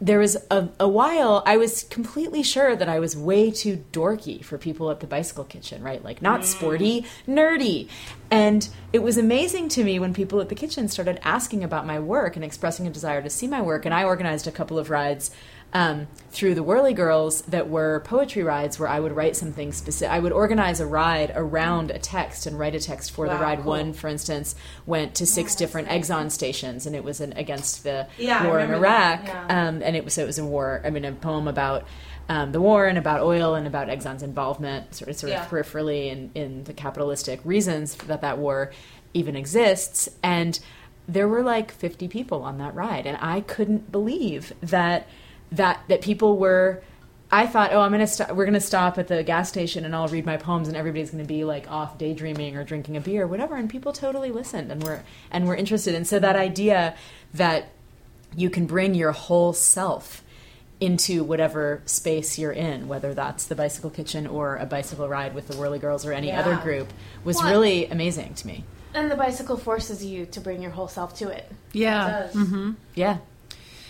there 0.03 0.19
was 0.19 0.37
a, 0.51 0.69
a 0.81 0.89
while 0.89 1.45
I 1.47 1.57
was 1.57 1.85
completely 1.85 2.43
sure 2.43 2.74
that 2.74 2.89
I 2.89 2.99
was 2.99 3.16
way 3.16 3.53
too 3.53 3.85
dorky 3.93 4.45
for 4.45 4.59
people 4.59 4.91
at 4.91 4.99
the 4.99 5.07
bicycle 5.07 5.45
kitchen, 5.45 5.81
right? 5.81 6.03
Like 6.03 6.20
not 6.20 6.41
mm. 6.41 6.45
sporty, 6.45 7.07
nerdy. 7.29 7.89
And 8.29 8.69
it 8.93 8.99
was 8.99 9.16
amazing 9.16 9.69
to 9.70 9.85
me 9.85 10.01
when 10.01 10.12
people 10.12 10.41
at 10.41 10.49
the 10.49 10.57
kitchen 10.57 10.89
started 10.89 11.20
asking 11.23 11.62
about 11.62 11.87
my 11.87 12.01
work 12.01 12.35
and 12.35 12.45
expressing 12.45 12.85
a 12.89 12.91
desire 12.91 13.23
to 13.23 13.31
see 13.31 13.47
my 13.47 13.62
work. 13.62 13.85
And 13.85 13.95
I 13.95 14.03
organized 14.03 14.49
a 14.49 14.51
couple 14.51 14.77
of 14.77 14.91
rides 14.91 15.31
um, 15.74 16.07
through 16.31 16.55
the 16.55 16.62
Whirly 16.62 16.93
Girls 16.93 17.43
that 17.43 17.69
were 17.69 18.01
poetry 18.01 18.43
rides 18.43 18.78
where 18.78 18.89
I 18.89 19.01
would 19.01 19.12
write 19.16 19.36
something 19.36 19.73
specific. 19.73 20.12
I 20.12 20.19
would 20.19 20.32
organize 20.32 20.81
a 20.81 20.86
ride 20.86 21.32
around 21.35 21.90
a 21.90 21.99
text 21.99 22.47
and 22.47 22.59
write 22.59 22.74
a 22.74 22.81
text 22.81 23.11
for 23.12 23.27
the 23.28 23.36
ride. 23.36 23.59
cool. 23.62 23.69
One, 23.73 23.93
for 23.94 24.09
instance, 24.09 24.55
went 24.86 25.15
to 25.16 25.27
six 25.27 25.55
different 25.55 25.89
Exxon 25.89 26.31
stations, 26.31 26.86
and 26.86 26.94
it 26.94 27.05
was 27.05 27.20
an, 27.20 27.32
against 27.35 27.85
the 27.85 28.07
Yeah, 28.19 28.47
war 28.47 28.61
in 28.61 28.70
Iraq. 28.70 29.20
yeah. 29.24 29.47
Um, 29.69 29.82
and 29.82 29.97
it 29.97 30.05
was 30.05 30.15
so 30.15 30.23
it 30.23 30.27
was 30.27 30.39
a 30.39 30.44
war. 30.44 30.82
I 30.85 30.90
mean, 30.90 31.05
a 31.05 31.12
poem 31.12 31.49
about 31.49 31.86
um, 32.28 32.53
the 32.53 32.61
war 32.61 32.86
and 32.86 32.99
about 32.99 33.20
oil 33.23 33.55
and 33.55 33.66
about 33.66 33.89
Exxon's 33.89 34.23
involvement, 34.23 34.94
sort 34.94 35.09
of, 35.11 35.16
sort 35.16 35.32
Yeah. 35.32 35.43
of 35.43 35.51
peripherally 35.51 36.09
in, 36.11 36.31
in 36.35 36.65
the 36.65 36.73
capitalistic 36.73 37.40
reasons 37.44 37.94
that 37.97 38.20
that 38.20 38.39
war 38.39 38.70
even 39.15 39.36
exists. 39.36 40.09
And 40.23 40.59
there 41.09 41.27
were 41.27 41.43
like 41.43 41.73
50 41.73 42.09
people 42.09 42.43
on 42.43 42.59
that 42.59 42.74
ride, 42.74 43.07
and 43.07 43.19
I 43.20 43.40
couldn't 43.40 43.90
believe 43.90 44.53
that 44.61 45.07
that 45.53 45.81
that 45.89 46.03
people 46.03 46.37
were. 46.39 46.83
I 47.35 47.47
thought, 47.47 47.73
oh, 47.73 47.81
I'm 47.81 47.91
gonna 47.93 48.07
st- 48.07 48.37
we're 48.37 48.45
gonna 48.45 48.61
stop 48.61 48.99
at 48.99 49.09
the 49.09 49.23
gas 49.23 49.49
station 49.49 49.87
and 49.87 49.97
I'll 49.97 50.07
read 50.09 50.27
my 50.27 50.37
poems 50.37 50.69
and 50.69 50.77
everybody's 50.77 51.11
gonna 51.11 51.24
be 51.24 51.45
like 51.45 51.70
off 51.70 51.97
daydreaming 51.97 52.57
or 52.57 52.65
drinking 52.65 52.99
a 52.99 53.01
beer, 53.01 53.23
or 53.23 53.27
whatever. 53.27 53.57
And 53.57 53.70
people 53.70 53.93
totally 53.95 54.31
listened 54.31 54.70
and 54.70 54.83
were 54.83 55.03
and 55.31 55.47
were 55.49 55.57
interested. 55.57 55.95
And 55.95 56.07
so 56.07 56.19
that 56.19 56.37
idea 56.37 56.95
that 57.33 57.69
you 58.37 58.51
can 58.51 58.66
bring 58.66 58.95
your 58.95 59.12
whole 59.12 59.55
self 59.55 60.23
into 60.79 61.23
whatever 61.24 61.81
space 61.87 62.39
you're 62.39 62.53
in, 62.53 62.87
whether 62.89 63.15
that's 63.15 63.47
the 63.47 63.55
bicycle 63.55 63.89
kitchen 63.89 64.27
or 64.27 64.57
a 64.57 64.66
bicycle 64.66 65.09
ride 65.09 65.33
with 65.35 65.47
the 65.49 65.57
Whirly 65.57 65.79
Girls 65.79 66.05
or 66.05 66.12
any 66.12 66.27
Yeah. 66.27 66.41
other 66.41 66.57
group, 66.57 66.93
was 67.24 67.37
Well, 67.37 67.51
really 67.51 67.87
amazing 67.87 68.35
to 68.35 68.47
me. 68.47 68.65
And 68.93 69.11
the 69.11 69.15
bicycle 69.16 69.57
forces 69.57 70.05
you 70.05 70.27
to 70.27 70.41
bring 70.41 70.61
your 70.61 70.73
whole 70.73 70.89
self 70.89 71.16
to 71.19 71.29
it. 71.29 71.51
Yeah. 71.73 72.24
does. 72.27 72.35
Mm-hmm. 72.35 72.70
Yeah. 72.95 73.19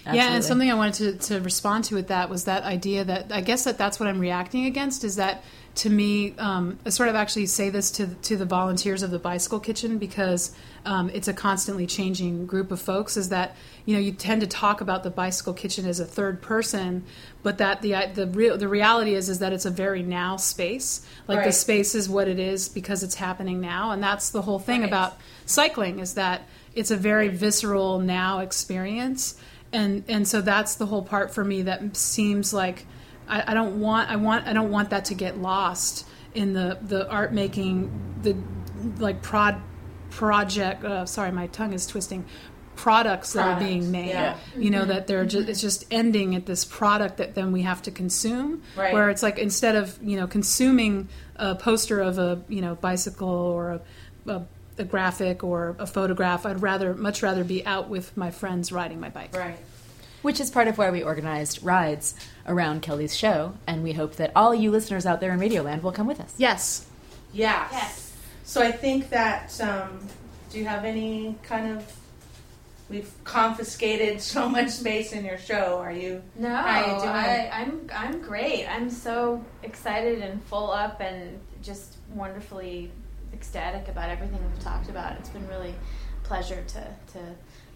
Yeah, 0.05 0.35
and 0.35 0.45
something 0.45 0.70
I 0.70 0.74
wanted 0.74 1.20
to, 1.20 1.29
to 1.35 1.41
respond 1.41 1.85
to 1.85 1.95
with 1.95 2.09
that 2.09 2.29
was 2.29 2.45
that 2.45 2.65
idea 2.65 3.05
that 3.05 3.31
I 3.31 3.41
guess 3.41 3.65
that 3.65 3.79
that's 3.79 4.01
what 4.01 4.09
I'm 4.09 4.19
reacting 4.19 4.66
against 4.66 5.05
is 5.05 5.16
that 5.16 5.45
to 5.74 5.89
me, 5.89 6.35
um, 6.37 6.79
I 6.85 6.91
sort 6.91 7.09
of 7.09 7.15
actually 7.15 7.47
say 7.47 7.70
this 7.70 7.91
to 7.93 8.07
to 8.07 8.37
the 8.37 8.45
volunteers 8.45 9.03
of 9.03 9.11
the 9.11 9.19
bicycle 9.19 9.61
kitchen 9.61 9.99
because 9.99 10.55
um, 10.85 11.09
it's 11.15 11.29
a 11.29 11.33
constantly 11.33 11.87
changing 11.87 12.47
group 12.47 12.70
of 12.70 12.81
folks. 12.81 13.16
Is 13.16 13.31
that 13.31 13.57
you 13.87 13.95
know 13.95 14.01
you 14.01 14.12
tend 14.12 14.43
to 14.43 14.47
talk 14.47 14.81
about 14.81 15.03
the 15.03 15.11
bicycle 15.11 15.55
kitchen 15.55 15.87
as 15.87 15.99
a 15.99 16.05
third 16.05 16.43
person, 16.43 17.05
but 17.43 17.59
that 17.59 17.81
the 17.81 17.95
the 18.12 18.27
real 18.27 18.59
the 18.59 18.69
reality 18.69 19.15
is 19.15 19.29
is 19.29 19.39
that 19.39 19.53
it's 19.53 19.65
a 19.65 19.70
very 19.70 20.03
now 20.03 20.37
space. 20.37 21.07
Like 21.27 21.45
the 21.45 21.53
space 21.53 21.95
is 21.95 22.09
what 22.09 22.29
it 22.29 22.39
is 22.39 22.69
because 22.69 23.03
it's 23.03 23.15
happening 23.15 23.61
now, 23.61 23.93
and 23.93 24.03
that's 24.03 24.31
the 24.31 24.43
whole 24.43 24.59
thing 24.59 24.81
Right. 24.81 24.89
about 24.89 25.16
cycling 25.47 26.01
is 26.01 26.15
that 26.15 26.43
it's 26.74 26.91
a 26.91 26.97
very 26.97 27.29
visceral 27.29 27.99
now 27.99 28.41
experience 28.41 29.37
and 29.73 30.05
and 30.09 30.27
so 30.27 30.40
that's 30.40 30.74
the 30.77 30.86
whole 30.86 31.03
part 31.03 31.32
for 31.32 31.44
me 31.44 31.62
that 31.62 31.97
seems 31.97 32.53
like 32.53 32.86
I, 33.28 33.53
I 33.53 33.55
don't 33.55 33.81
want 33.81 34.11
I 34.11 34.16
want 34.16 34.47
I 34.47 34.53
don't 34.53 34.70
want 34.70 34.90
that 34.90 35.07
to 35.07 35.15
get 35.15 35.39
lost 35.39 36.07
in 36.35 36.53
the 36.53 36.78
the 36.82 37.09
art 37.11 37.32
making 37.32 37.90
the 38.23 38.36
like 39.03 39.23
prod 39.23 39.61
project 40.11 40.85
uh, 40.85 41.07
sorry 41.07 41.32
my 41.32 41.47
tongue 41.49 41.73
is 41.73 41.86
twisting 41.86 42.24
products 42.74 43.35
that 43.35 43.47
are 43.47 43.61
being 43.61 43.90
made 43.90 44.09
yeah. 44.09 44.36
you 44.57 44.70
know 44.70 44.85
that 44.85 45.07
they're 45.07 45.27
just 45.27 45.49
it's 45.49 45.61
just 45.61 45.85
ending 45.90 46.35
at 46.35 46.47
this 46.47 46.65
product 46.65 47.19
that 47.19 47.35
then 47.35 47.53
we 47.53 47.62
have 47.62 47.82
to 47.82 47.90
consume 47.90 48.62
Right. 48.77 48.93
where 48.94 49.11
it's 49.11 49.23
like 49.23 49.39
instead 49.39 49.77
of 49.77 49.99
you 50.03 50.16
know 50.16 50.27
consuming 50.27 51.09
a 51.36 51.55
poster 51.55 52.01
of 52.01 52.19
a 52.19 52.43
you 52.49 52.61
know 52.61 52.74
bicycle 52.74 53.28
or 53.28 53.81
a, 54.27 54.31
a, 54.31 54.43
a 54.78 54.85
graphic 54.85 55.43
or 55.44 55.77
a 55.78 55.86
photograph 55.86 56.44
i'd 56.47 56.62
rather 56.62 56.94
much 56.94 57.23
rather 57.23 57.44
be 57.44 57.65
out 57.66 57.89
with 57.89 58.16
my 58.16 58.31
friends 58.31 58.73
riding 58.73 58.99
my 59.01 59.09
bike 59.09 59.35
Right. 59.36 59.59
Which 60.23 60.39
is 60.39 60.51
part 60.51 60.69
of 60.69 60.78
why 60.78 60.90
we 60.90 61.03
organized 61.03 61.65
rides 61.65 62.15
around 62.47 62.81
Kelly's 62.82 63.16
show, 63.16 63.55
and 63.66 63.82
we 63.82 63.93
hope 63.93 64.15
that 64.16 64.31
all 64.36 64.55
you 64.55 64.70
listeners 64.70 65.05
out 65.05 65.20
there 65.20 65.32
in 65.32 65.40
Radioland 65.40 65.82
will 65.82 65.90
come 65.90 66.07
with 66.07 66.20
us. 66.20 66.32
yes 66.39 66.86
Yes. 67.32 67.69
Yes. 67.73 68.16
So 68.44 68.62
I 68.62 68.70
think 68.70 69.11
that 69.11 69.61
um, 69.61 69.99
do 70.51 70.59
you 70.59 70.65
have 70.66 70.85
any 70.85 71.36
kind 71.43 71.73
of 71.77 71.93
we've 72.89 73.12
confiscated 73.24 74.20
so 74.20 74.49
much 74.49 74.69
space 74.69 75.12
in 75.12 75.24
your 75.24 75.39
show. 75.39 75.78
Are 75.78 75.93
you 75.93 76.23
No, 76.36 76.55
How 76.55 76.81
you 76.81 77.01
doing? 77.01 77.09
I, 77.09 77.51
I'm 77.53 77.90
I'm 77.93 78.20
great. 78.23 78.66
I'm 78.66 78.90
so 78.90 79.44
excited 79.62 80.20
and 80.20 80.43
full 80.44 80.70
up 80.70 81.01
and 81.01 81.40
just 81.62 81.97
wonderfully 82.15 82.90
ecstatic 83.33 83.89
about 83.89 84.11
everything 84.11 84.39
we've 84.43 84.65
talked 84.65 84.89
about. 84.89 85.13
It's 85.19 85.29
been 85.31 85.47
really 85.49 85.75
a 86.25 86.27
pleasure 86.27 86.63
to 86.69 86.81
to 87.13 87.19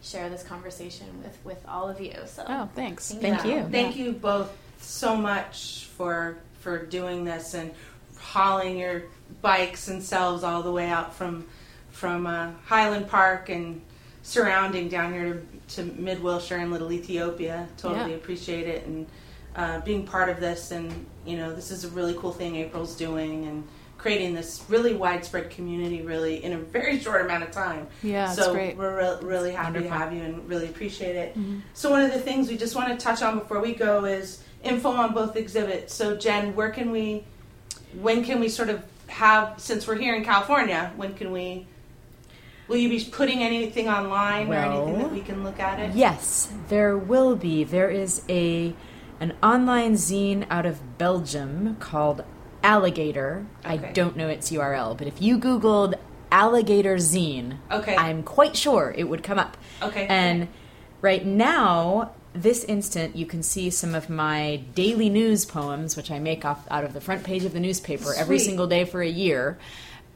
share 0.03 0.29
this 0.29 0.43
conversation 0.43 1.07
with 1.23 1.39
with 1.45 1.65
all 1.69 1.89
of 1.89 2.01
you. 2.01 2.15
So 2.27 2.45
oh 2.47 2.69
thanks 2.75 3.13
Thank 3.13 3.45
you. 3.45 3.67
Thank 3.71 3.97
you 3.97 4.13
both 4.13 4.57
so 4.79 5.17
much 5.17 5.89
for 5.97 6.39
for 6.61 6.85
doing 6.85 7.25
this 7.25 7.55
and 7.55 7.73
hauling 8.19 8.79
your 8.79 9.05
bikes 9.43 9.89
and 9.89 10.03
selves 10.03 10.43
all 10.45 10.63
the 10.63 10.73
way 10.73 10.89
out 10.89 11.15
from 11.15 11.47
from 11.91 12.27
uh, 12.27 12.51
Highland 12.67 13.09
Park 13.09 13.49
and 13.49 13.81
surrounding 14.23 14.89
down 14.89 15.13
here 15.13 15.43
to, 15.69 15.83
to 15.85 15.93
Mid 16.01 16.23
Wilshire 16.23 16.59
and 16.59 16.71
Little 16.71 16.93
Ethiopia. 16.93 17.69
Totally 17.77 18.11
Yeah. 18.11 18.17
appreciate 18.17 18.67
it 18.67 18.87
and 18.87 19.07
uh, 19.55 19.81
being 19.81 20.05
part 20.07 20.29
of 20.29 20.39
this. 20.41 20.71
And 20.73 21.07
you 21.25 21.37
know, 21.37 21.55
this 21.55 21.71
is 21.71 21.85
a 21.85 21.89
really 21.89 22.15
cool 22.15 22.33
thing 22.33 22.57
April's 22.57 22.97
doing 22.97 23.47
and 23.47 23.67
creating 24.07 24.35
this 24.35 24.63
really 24.69 24.95
widespread 24.95 25.51
community 25.51 26.01
really 26.01 26.45
in 26.45 26.53
a 26.53 26.59
very 26.59 27.01
short 27.05 27.23
amount 27.23 27.43
of 27.43 27.51
time. 27.51 27.89
Yeah, 28.05 28.31
so 28.31 28.53
great. 28.53 28.77
we're 28.77 28.97
re- 28.97 29.27
really 29.27 29.51
happy 29.51 29.81
Wonderful. 29.81 29.89
to 29.91 29.99
have 29.99 30.13
you 30.13 30.23
and 30.23 30.49
really 30.49 30.67
appreciate 30.67 31.17
it. 31.17 31.37
Mm-hmm. 31.37 31.59
So 31.75 31.91
one 31.91 32.03
of 32.03 32.13
the 32.13 32.21
things 32.21 32.49
we 32.49 32.57
just 32.57 32.77
want 32.77 32.89
to 32.89 33.05
touch 33.05 33.21
on 33.21 33.41
before 33.41 33.61
we 33.61 33.75
go 33.75 34.05
is 34.05 34.45
info 34.63 34.91
on 34.91 35.13
both 35.13 35.35
exhibits. 35.35 35.93
So 35.93 36.17
Jen, 36.17 36.55
where 36.55 36.71
can 36.71 36.93
we, 36.93 37.25
when 38.01 38.23
can 38.23 38.39
we 38.39 38.49
sort 38.49 38.69
of 38.69 38.85
have, 39.09 39.61
since 39.61 39.89
we're 39.89 39.97
here 39.97 40.15
in 40.15 40.25
California, 40.25 40.93
when 40.95 41.15
can 41.15 41.33
we, 41.33 41.67
will 42.69 42.77
you 42.77 42.89
be 42.89 43.05
putting 43.11 43.43
anything 43.43 43.89
online 43.89 44.53
or 44.53 44.55
anything 44.55 44.99
that 45.01 45.11
we 45.11 45.21
can 45.21 45.43
look 45.43 45.59
at 45.59 45.81
it? 45.81 45.97
Yes, 45.97 46.53
there 46.69 46.97
will 46.97 47.35
be. 47.35 47.65
There 47.65 47.91
is 47.91 48.23
a 48.29 48.73
an 49.19 49.33
online 49.43 49.95
zine 49.95 50.47
out 50.51 50.67
of 50.67 50.99
Belgium 50.99 51.75
called 51.81 52.23
Alligator. 52.67 53.47
I 53.65 53.77
don't 53.77 54.17
know 54.17 54.29
its 54.29 54.51
URL, 54.51 54.99
but 54.99 55.07
if 55.07 55.23
you 55.23 55.39
googled 55.39 55.95
Alligator 56.33 56.97
Zine, 56.97 57.59
Okay. 57.71 57.95
I'm 57.95 58.25
quite 58.25 58.57
sure 58.57 58.93
it 58.99 59.05
would 59.05 59.23
come 59.23 59.39
up. 59.39 59.57
Okay. 59.81 60.07
And 60.09 60.49
right 61.01 61.25
now, 61.25 62.11
this 62.33 62.65
instant, 62.65 63.15
you 63.15 63.25
can 63.25 63.45
see 63.45 63.71
some 63.71 63.95
of 63.95 64.11
my 64.11 64.63
daily 64.75 65.09
news 65.09 65.45
poems, 65.45 65.97
which 65.97 66.11
I 66.11 66.19
make 66.19 66.45
off 66.45 66.67
out 66.69 66.83
of 66.83 66.93
the 66.93 67.01
front 67.01 67.23
page 67.23 67.45
of 67.45 67.53
the 67.53 67.61
newspaper 67.61 68.13
every 68.15 68.41
single 68.41 68.67
day 68.67 68.85
for 68.85 69.01
a 69.01 69.09
year. 69.09 69.59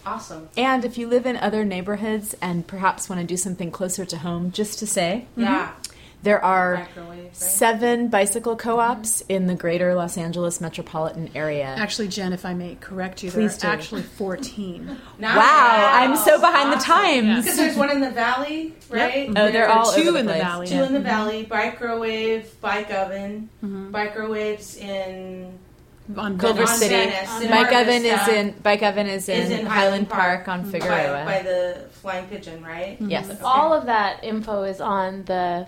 Awesome. 0.06 0.50
And 0.58 0.84
if 0.84 0.98
you 0.98 1.08
live 1.08 1.26
in 1.26 1.38
other 1.38 1.64
neighborhoods 1.64 2.36
and 2.42 2.66
perhaps 2.66 3.10
want 3.10 3.22
to 3.22 3.28
do 3.28 3.38
something 3.38 3.72
closer 3.72 4.06
to 4.06 4.18
home, 4.18 4.52
just 4.52 4.80
to 4.80 4.88
say, 4.88 5.26
Yeah. 5.36 5.74
There 6.24 6.44
are 6.44 6.88
right? 6.96 7.36
seven 7.36 8.10
bicycle 8.10 8.56
co-ops 8.56 9.22
in 9.28 9.48
the 9.48 9.56
greater 9.56 9.96
Los 9.96 10.18
Angeles 10.18 10.62
metropolitan 10.62 11.32
area. 11.34 11.66
Actually, 11.66 12.10
Jen, 12.10 12.32
if 12.32 12.46
I 12.46 12.54
may 12.54 12.76
correct 12.76 13.24
you, 13.24 13.32
Please 13.32 13.58
there 13.58 13.72
are 13.72 13.76
do. 13.76 13.82
actually 13.82 14.02
14. 14.04 14.98
Nice. 15.20 15.36
Wow, 15.38 15.90
I'm 15.94 16.16
so 16.16 16.40
behind 16.42 16.74
the 16.74 16.84
times. 16.84 17.44
Because 17.44 17.58
there's 17.58 17.76
one 17.76 17.92
in 17.92 18.02
the 18.02 18.10
valley, 18.10 18.74
right? 18.90 19.30
Oh, 19.30 19.34
they're 19.34 19.52
There 19.52 19.70
all 19.70 19.90
are 19.90 19.96
two 19.96 20.02
over 20.02 20.12
the 20.14 20.20
in 20.20 20.26
the 20.26 20.32
place. 20.34 20.42
valley. 20.44 20.68
Two 20.68 20.84
in 20.84 20.94
the 20.94 21.00
valley, 21.00 21.46
Bikerowave, 21.46 22.46
bike 22.60 22.92
oven, 22.92 23.50
mm-hmm. 23.64 23.94
Bikerowaves 23.94 24.78
in 24.80 25.60
on 26.18 26.38
Culver 26.38 26.64
on 26.64 26.68
City. 26.68 26.96
Venice, 26.96 27.42
in 27.42 27.50
Bike 27.50 27.74
oven 27.74 28.06
is 28.06 28.28
in 28.28 28.52
Bike 28.64 28.82
oven 28.84 29.08
is 29.08 29.30
in, 29.30 29.42
is 29.44 29.50
in 29.52 29.66
Highland 29.66 30.10
Park, 30.10 30.48
on 30.48 30.64
by, 30.64 30.70
Figueroa. 30.70 31.24
by 31.26 31.42
the 31.44 31.86
Flying 32.02 32.26
Pigeon, 32.28 32.64
right? 32.64 32.96
Mm-hmm. 32.96 33.10
yes. 33.10 33.30
Okay. 33.30 33.40
All 33.44 33.74
of 33.74 33.86
that 33.86 34.24
info 34.24 34.64
is 34.64 34.82
on 34.82 35.24
the 35.26 35.68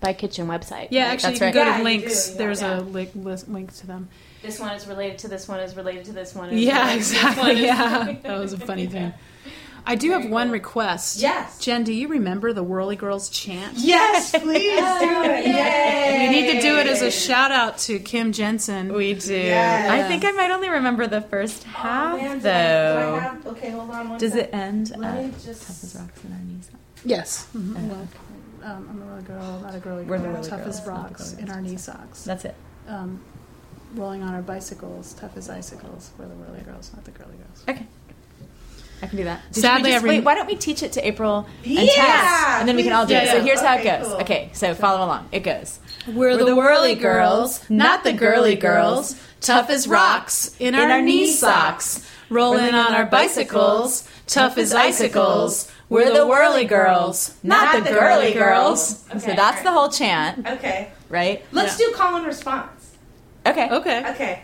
Bike 0.00 0.18
Kitchen 0.18 0.46
website. 0.46 0.88
Yeah, 0.90 1.04
right? 1.04 1.12
actually, 1.12 1.30
That's 1.38 1.40
you 1.40 1.46
right. 1.46 1.52
can 1.54 1.64
go 1.64 1.70
Yeah, 1.70 1.72
to 1.72 1.78
you 1.78 1.84
links. 1.84 2.26
do, 2.26 2.32
yeah. 2.32 2.38
There's 2.38 2.62
Yeah. 2.62 2.78
a 2.78 2.80
link, 2.80 3.10
list, 3.14 3.48
link 3.48 3.76
to 3.78 3.86
them. 3.86 4.08
This 4.42 4.58
one 4.58 4.74
is 4.74 4.86
related 4.86 5.18
to 5.18 5.28
this 5.28 5.46
one 5.46 5.60
is 5.60 5.76
related 5.76 6.06
to 6.06 6.12
this 6.12 6.34
one. 6.34 6.56
Yeah, 6.56 6.80
related 6.86 7.04
to 7.04 7.10
this 7.12 7.22
one 7.22 7.30
exactly. 7.50 7.62
Yeah, 7.64 8.16
that 8.22 8.38
was 8.38 8.52
a 8.54 8.58
funny 8.58 8.86
thing. 8.86 9.12
I 9.86 9.94
do 9.94 10.10
have 10.12 10.26
one 10.30 10.50
request. 10.50 11.20
Yes. 11.20 11.58
Jen, 11.58 11.84
do 11.84 11.92
you 11.92 12.08
remember 12.08 12.52
the 12.52 12.62
Whirly 12.62 12.96
Girls 12.96 13.30
chant? 13.30 13.74
Yes, 13.78 14.30
please 14.38 14.78
do 14.78 15.22
it. 15.24 15.46
Yay! 15.46 16.26
We 16.28 16.34
need 16.40 16.52
to 16.52 16.60
do 16.60 16.76
it 16.78 16.86
as 16.86 17.00
a 17.00 17.10
shout 17.10 17.50
out 17.50 17.78
to 17.78 17.98
Kim 17.98 18.32
Jensen. 18.32 18.92
We 18.92 19.14
do. 19.14 19.34
Yes. 19.34 19.90
I 19.90 20.06
think 20.06 20.24
I 20.24 20.32
might 20.32 20.50
only 20.50 20.68
remember 20.68 21.06
the 21.06 21.22
first 21.22 21.64
Oh, 21.66 21.70
half, 21.72 22.16
man, 22.20 22.36
do 22.36 22.42
do 22.42 22.48
I 22.48 22.52
though. 22.52 23.18
have- 23.20 23.46
okay, 23.46 23.70
hold 23.70 23.90
on 23.90 24.10
one 24.10 24.18
Does 24.18 24.32
sec. 24.32 24.48
it 24.48 24.54
end? 24.54 24.92
Let 24.96 25.16
me 25.24 25.32
just. 25.44 25.66
Tough 25.66 25.82
as 25.84 25.96
rocks 25.98 26.24
in 26.24 26.32
our 26.32 26.38
knees. 26.40 26.68
Yes. 27.04 27.46
Mhm. 27.56 27.88
Well, 27.88 28.08
um, 28.62 28.88
I'm 28.90 29.02
a 29.02 29.06
Whirly 29.06 29.22
Girl, 29.22 29.60
not 29.60 29.74
a 29.74 29.78
girly 29.78 30.04
girl. 30.04 30.10
We're 30.10 30.18
the 30.18 30.24
girl. 30.24 30.32
Whirly 30.34 30.48
Tough 30.48 30.64
Girls, 30.64 30.78
as 30.80 30.86
not 30.86 30.94
the 30.96 31.00
rocks 31.02 31.30
Girly 31.30 31.40
in 31.42 31.46
Girls. 31.46 31.56
our 31.56 31.62
knee 31.62 31.76
socks. 31.76 32.24
That's 32.24 32.44
it. 32.44 32.54
Um, 32.88 33.20
rolling 33.94 34.22
on 34.22 34.34
our 34.34 34.42
bicycles, 34.42 35.12
tough 35.14 35.36
as 35.36 35.48
icicles. 35.50 36.10
We're 36.18 36.26
the 36.28 36.34
Whirly 36.34 36.60
Girls, 36.60 36.90
not 36.94 37.04
the 37.04 37.10
girly 37.12 37.36
girls. 37.36 37.64
Okay. 37.68 37.86
I 39.02 39.06
can 39.06 39.16
do 39.16 39.24
that. 39.24 39.40
Did 39.52 39.60
Sadly, 39.62 39.84
we 39.90 39.92
just, 39.94 40.04
I 40.04 40.08
wait, 40.08 40.24
why 40.24 40.34
don't 40.34 40.46
we 40.46 40.56
teach 40.56 40.82
it 40.82 40.92
to 40.92 41.06
April 41.06 41.46
and 41.64 41.72
Yeah, 41.72 41.86
Tess, 41.86 42.60
and 42.60 42.68
then 42.68 42.76
we 42.76 42.82
can 42.82 42.92
all 42.92 43.06
do 43.06 43.14
please 43.18 43.28
it. 43.28 43.32
So 43.32 43.42
here's 43.42 43.60
how 43.62 43.76
it 43.78 43.84
goes. 43.84 44.06
cool. 44.06 44.16
Okay, 44.18 44.50
so 44.52 44.74
follow 44.74 45.04
along. 45.06 45.26
It 45.32 45.40
goes. 45.40 45.78
We're, 46.06 46.36
the 46.36 46.54
whirly 46.54 46.94
girls, 46.96 47.68
not 47.70 48.04
the 48.04 48.12
girly 48.12 48.56
girls, 48.56 49.18
tough 49.40 49.70
as 49.70 49.88
rocks 49.88 50.54
in 50.58 50.74
our, 50.74 51.00
knee 51.00 51.26
socks, 51.32 52.06
rolling 52.28 52.74
on 52.74 52.94
our 52.94 53.06
bicycles, 53.06 54.06
tough 54.26 54.58
as 54.58 54.74
icicles. 54.74 55.70
We're 55.90 56.12
the 56.14 56.26
whirly 56.26 56.64
girls, 56.64 57.34
not, 57.42 57.82
the, 57.84 57.90
girly 57.90 58.32
girls. 58.32 59.04
Okay, 59.10 59.18
so 59.18 59.34
that's 59.34 59.58
all 59.58 59.64
the 59.64 59.72
whole 59.72 59.88
chant, 59.90 60.46
Okay, 60.46 60.92
right? 61.08 61.44
let's 61.52 61.78
Yeah. 61.78 61.88
do 61.88 61.94
call 61.94 62.16
and 62.16 62.24
response. 62.26 62.96
Okay. 63.44 63.68
Okay. 63.68 64.10
Okay, 64.12 64.42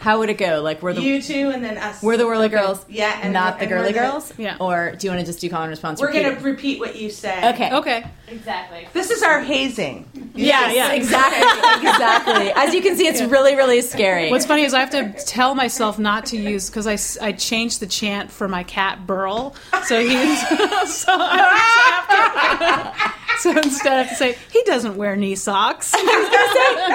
How 0.00 0.20
would 0.20 0.30
it 0.30 0.38
go? 0.38 0.60
Like 0.62 0.80
we're 0.82 0.92
the 0.92 1.02
you 1.02 1.20
two 1.20 1.50
and 1.50 1.62
then 1.64 1.76
us. 1.76 2.02
we're 2.02 2.16
the 2.16 2.24
whirly 2.26 2.48
girls, 2.48 2.84
Yeah, 2.88 3.18
and 3.20 3.32
not 3.32 3.58
the 3.58 3.62
and 3.64 3.70
we're 3.72 3.78
girly 3.78 3.92
the- 3.92 3.98
girls. 3.98 4.32
Yeah. 4.38 4.56
Or 4.60 4.92
do 4.96 5.06
you 5.06 5.10
want 5.10 5.20
to 5.20 5.26
just 5.26 5.40
do 5.40 5.50
call 5.50 5.62
and 5.62 5.70
response? 5.70 6.00
We're 6.00 6.12
gonna 6.12 6.38
repeat 6.40 6.78
what 6.78 6.94
you 6.96 7.10
say. 7.10 7.50
Okay. 7.54 7.72
Okay. 7.74 8.04
Exactly. 8.28 8.86
This 8.92 9.10
is 9.10 9.22
our 9.22 9.40
hazing. 9.40 10.08
Yeah, 10.34 10.70
yeah. 10.70 10.92
Exactly. 10.92 11.40
exactly. 11.88 12.52
As 12.54 12.74
you 12.74 12.82
can 12.82 12.96
see, 12.96 13.06
it's 13.08 13.22
really, 13.22 13.56
really 13.56 13.80
scary. 13.80 14.30
What's 14.30 14.46
funny 14.46 14.62
is 14.62 14.74
I 14.74 14.80
have 14.80 14.90
to 14.90 15.12
tell 15.24 15.54
myself 15.54 15.98
not 15.98 16.26
to 16.26 16.36
use 16.36 16.68
because 16.70 16.86
I, 16.86 17.26
I 17.26 17.32
changed 17.32 17.80
the 17.80 17.86
chant 17.86 18.30
for 18.30 18.46
my 18.46 18.62
cat 18.64 19.06
Burl, 19.06 19.54
so 19.86 20.00
he's 20.00 20.40
so, 20.94 21.12
I 21.12 22.94
have 22.94 23.38
to, 23.38 23.40
so 23.40 23.50
instead 23.58 23.92
I 23.94 24.02
have 24.02 24.08
to 24.10 24.14
say 24.16 24.36
he 24.52 24.62
doesn't 24.64 24.96
wear 24.96 25.16
knee 25.16 25.34
socks. 25.34 25.92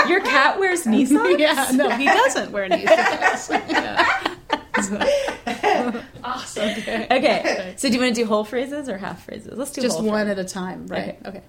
Your 0.07 0.21
cat 0.21 0.59
wears 0.59 0.85
knee 0.85 1.05
socks. 1.05 1.35
yeah, 1.39 1.71
no, 1.73 1.89
he 1.91 2.05
doesn't 2.05 2.51
wear 2.51 2.69
knee 2.69 2.85
socks. 2.85 2.92
Yeah. 3.49 4.29
Awesome. 6.23 6.63
Okay. 6.69 7.07
Okay. 7.11 7.73
So 7.77 7.89
do 7.89 7.93
you 7.95 8.01
want 8.01 8.15
to 8.15 8.21
do 8.21 8.27
whole 8.27 8.43
phrases 8.45 8.87
or 8.89 8.97
half 8.97 9.25
phrases? 9.25 9.57
Let's 9.57 9.71
do 9.71 9.81
Just 9.81 9.97
whole 9.99 10.07
one 10.07 10.27
at 10.27 10.39
a 10.39 10.43
time, 10.43 10.87
right? 10.87 11.17
Okay. 11.25 11.29
Okay. 11.39 11.41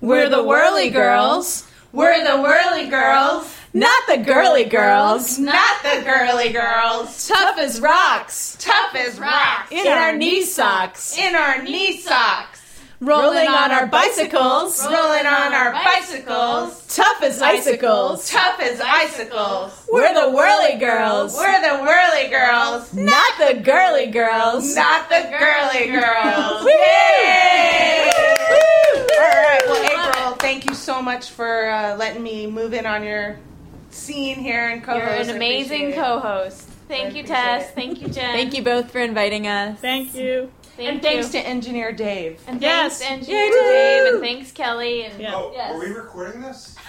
We're 0.00 0.28
the 0.28 0.42
whirly 0.42 0.90
girls, 0.90 1.66
We're 1.92 2.22
the 2.24 2.40
whirly 2.42 2.88
girls, 2.88 3.54
not 3.72 4.02
the 4.08 4.18
girly 4.18 4.64
girls. 4.64 5.38
not 5.38 5.82
the 5.82 6.02
girly 6.04 6.50
girls. 6.52 7.28
Tough 7.28 7.58
as 7.58 7.80
rocks 7.80 8.56
Tough 8.60 8.94
as 8.94 9.18
rocks. 9.18 9.70
in 9.72 9.86
our 9.86 10.14
knee 10.16 10.44
socks, 10.44 11.16
In 11.18 11.34
our 11.34 11.62
knee 11.62 11.98
socks. 11.98 12.51
Rolling 13.02 13.48
on 13.48 13.72
our 13.72 13.86
bicycles. 13.86 14.82
Rolling 14.84 15.26
on 15.26 15.52
our 15.52 15.72
bicycles. 15.72 16.86
Tough 16.94 17.22
as 17.22 17.42
icicles. 17.42 18.30
Tough 18.30 18.60
as 18.60 18.80
icicles. 18.80 19.86
We're 19.92 20.14
the 20.14 20.30
whirly 20.30 20.78
girls, 20.78 21.34
We're 21.36 21.60
the 21.60 21.82
whirly 21.82 22.28
girls, 22.30 22.94
not 22.94 23.32
the 23.38 23.60
girly 23.60 24.06
girls. 24.06 24.74
not 24.76 25.08
the 25.08 25.28
girly 25.38 25.90
girls. 25.90 26.62
Woo! 26.62 26.68
Yay! 26.70 28.10
All 29.14 29.28
right. 29.28 29.60
Well, 29.66 30.08
April, 30.08 30.34
thank 30.36 30.64
you 30.66 30.74
so 30.74 31.02
much 31.02 31.30
for 31.30 31.68
uh, 31.70 31.96
letting 31.96 32.22
me 32.22 32.46
move 32.46 32.72
in 32.72 32.86
on 32.86 33.02
your 33.04 33.38
scene 33.90 34.38
here 34.38 34.68
and 34.68 34.82
co-host. 34.82 35.04
You're 35.04 35.30
an 35.30 35.36
amazing 35.36 35.92
co-host. 35.92 36.68
Thank 36.88 37.14
I 37.14 37.18
you, 37.18 37.22
Tess. 37.24 37.68
it. 37.70 37.74
Thank 37.74 38.00
you, 38.02 38.08
Jen. 38.16 38.32
Thank 38.32 38.54
you 38.54 38.62
both 38.62 38.90
for 38.90 39.00
inviting 39.00 39.46
us. 39.46 39.78
Thank 39.80 40.14
you. 40.14 40.50
Thank 40.76 40.88
And 40.88 40.96
you. 40.96 41.02
thanks 41.02 41.28
to 41.30 41.38
engineer 41.38 41.92
Dave. 41.92 42.42
and 42.46 42.60
Yes. 42.60 43.00
thanks 43.00 43.28
engineer 43.28 43.44
Yay, 43.44 43.50
Dave, 43.50 44.02
woo! 44.04 44.08
and 44.16 44.20
thanks 44.24 44.52
Kelly. 44.52 45.04
And 45.04 45.20
Yeah. 45.20 45.34
Oh, 45.34 45.52
Yes. 45.54 45.74
are 45.74 45.78
we 45.78 45.86
recording 45.90 46.40
this? 46.42 46.76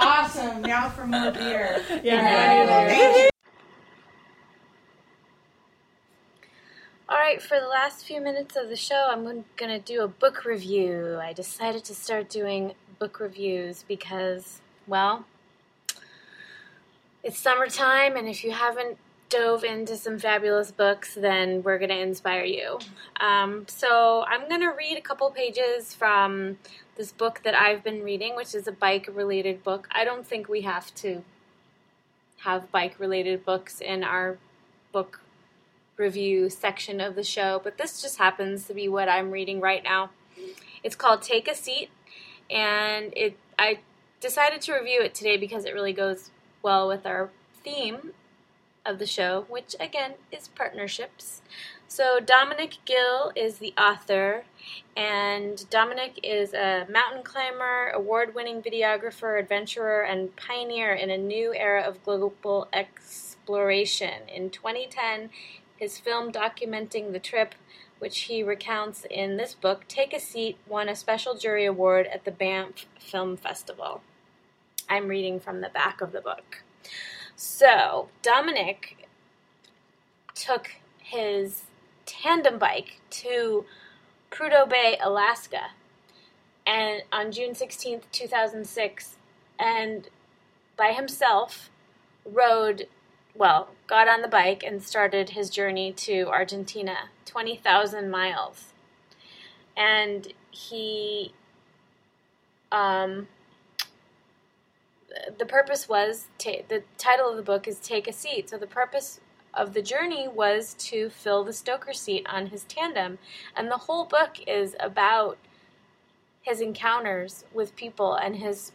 Awesome. 0.00 0.62
Now 0.62 0.88
for 0.88 1.06
more 1.06 1.30
beer. 1.32 1.84
Yeah. 2.02 3.28
All 7.08 7.16
right, 7.16 7.40
for 7.40 7.58
the 7.58 7.66
last 7.66 8.04
few 8.04 8.20
minutes 8.20 8.54
of 8.56 8.68
the 8.68 8.76
show, 8.76 9.08
I'm 9.10 9.24
going 9.24 9.70
to 9.70 9.78
do 9.78 10.02
a 10.02 10.08
book 10.08 10.44
review. 10.44 11.18
I 11.20 11.32
decided 11.32 11.84
to 11.84 11.94
start 11.94 12.28
doing 12.28 12.74
book 12.98 13.18
reviews 13.18 13.84
because, 13.88 14.60
well, 14.86 15.24
it's 17.22 17.38
summertime, 17.38 18.16
and 18.16 18.28
if 18.28 18.44
you 18.44 18.50
haven't 18.52 18.98
dove 19.28 19.64
into 19.64 19.96
some 19.96 20.18
fabulous 20.18 20.70
books, 20.70 21.14
then 21.14 21.62
we're 21.62 21.78
going 21.78 21.90
to 21.90 21.98
inspire 21.98 22.44
you. 22.44 22.78
Um, 23.20 23.66
so 23.68 24.24
I'm 24.26 24.48
going 24.48 24.60
to 24.60 24.72
read 24.76 24.96
a 24.96 25.00
couple 25.00 25.30
pages 25.30 25.94
from 25.94 26.58
this 26.96 27.12
book 27.12 27.40
that 27.44 27.54
I've 27.54 27.84
been 27.84 28.02
reading, 28.02 28.36
which 28.36 28.54
is 28.54 28.66
a 28.66 28.72
bike 28.72 29.08
related 29.12 29.62
book. 29.62 29.88
I 29.90 30.04
don't 30.04 30.26
think 30.26 30.48
we 30.48 30.62
have 30.62 30.94
to 30.96 31.22
have 32.38 32.70
bike 32.70 32.98
related 32.98 33.44
books 33.44 33.80
in 33.80 34.02
our 34.02 34.38
book 34.92 35.20
review 35.96 36.48
section 36.48 37.00
of 37.00 37.14
the 37.14 37.24
show, 37.24 37.60
but 37.62 37.76
this 37.76 38.00
just 38.00 38.18
happens 38.18 38.66
to 38.66 38.74
be 38.74 38.88
what 38.88 39.08
I'm 39.08 39.30
reading 39.30 39.60
right 39.60 39.82
now. 39.82 40.10
It's 40.84 40.94
called 40.94 41.22
Take 41.22 41.48
a 41.48 41.54
Seat, 41.54 41.90
and 42.48 43.12
it 43.16 43.36
I 43.58 43.80
decided 44.20 44.60
to 44.62 44.74
review 44.74 45.00
it 45.02 45.14
today 45.14 45.36
because 45.36 45.64
it 45.64 45.74
really 45.74 45.92
goes 45.92 46.30
well 46.62 46.86
with 46.86 47.04
our 47.04 47.30
theme 47.64 48.12
of 48.88 48.98
the 48.98 49.06
show, 49.06 49.44
which 49.48 49.76
again 49.78 50.14
is 50.32 50.48
partnerships. 50.48 51.42
So, 51.86 52.20
Dominic 52.20 52.78
Gill 52.84 53.32
is 53.34 53.58
the 53.58 53.72
author, 53.78 54.44
and 54.96 55.68
Dominic 55.70 56.20
is 56.22 56.52
a 56.52 56.86
mountain 56.90 57.22
climber, 57.22 57.88
award 57.94 58.34
winning 58.34 58.62
videographer, 58.62 59.38
adventurer, 59.40 60.02
and 60.02 60.34
pioneer 60.36 60.92
in 60.92 61.10
a 61.10 61.16
new 61.16 61.54
era 61.54 61.82
of 61.82 62.02
global 62.04 62.68
exploration. 62.72 64.28
In 64.28 64.50
2010, 64.50 65.30
his 65.76 65.98
film 65.98 66.30
documenting 66.30 67.12
the 67.12 67.18
trip, 67.18 67.54
which 67.98 68.20
he 68.22 68.42
recounts 68.42 69.06
in 69.10 69.36
this 69.36 69.54
book, 69.54 69.88
Take 69.88 70.12
a 70.12 70.20
Seat, 70.20 70.58
won 70.68 70.88
a 70.88 70.96
special 70.96 71.36
jury 71.36 71.64
award 71.64 72.06
at 72.06 72.24
the 72.24 72.30
Banff 72.30 72.86
Film 72.98 73.36
Festival. 73.36 74.02
I'm 74.90 75.08
reading 75.08 75.40
from 75.40 75.60
the 75.60 75.68
back 75.68 76.00
of 76.00 76.12
the 76.12 76.20
book. 76.20 76.62
So, 77.40 78.08
Dominic 78.20 79.06
took 80.34 80.72
his 80.98 81.66
tandem 82.04 82.58
bike 82.58 83.00
to 83.10 83.64
Prudhoe 84.28 84.68
Bay, 84.68 84.98
Alaska, 85.00 85.70
and 86.66 87.02
on 87.12 87.30
June 87.30 87.52
16th, 87.52 88.02
2006, 88.10 89.18
and 89.56 90.08
by 90.76 90.90
himself 90.90 91.70
rode, 92.24 92.88
well, 93.36 93.68
got 93.86 94.08
on 94.08 94.20
the 94.20 94.26
bike 94.26 94.64
and 94.66 94.82
started 94.82 95.30
his 95.30 95.48
journey 95.48 95.92
to 95.92 96.24
Argentina, 96.26 97.10
20,000 97.24 98.10
miles. 98.10 98.72
And 99.76 100.32
he, 100.50 101.34
um, 102.72 103.28
the 105.38 105.46
purpose 105.46 105.88
was, 105.88 106.28
ta- 106.38 106.62
the 106.68 106.82
title 106.96 107.30
of 107.30 107.36
the 107.36 107.42
book 107.42 107.66
is 107.66 107.78
Take 107.78 108.08
a 108.08 108.12
Seat. 108.12 108.50
So 108.50 108.58
the 108.58 108.66
purpose 108.66 109.20
of 109.54 109.74
the 109.74 109.82
journey 109.82 110.28
was 110.28 110.74
to 110.74 111.10
fill 111.10 111.44
the 111.44 111.52
stoker 111.52 111.92
seat 111.92 112.26
on 112.28 112.46
his 112.46 112.64
tandem. 112.64 113.18
And 113.56 113.70
the 113.70 113.76
whole 113.76 114.04
book 114.04 114.36
is 114.46 114.76
about 114.80 115.38
his 116.42 116.60
encounters 116.60 117.44
with 117.52 117.76
people 117.76 118.14
and 118.14 118.36
his 118.36 118.72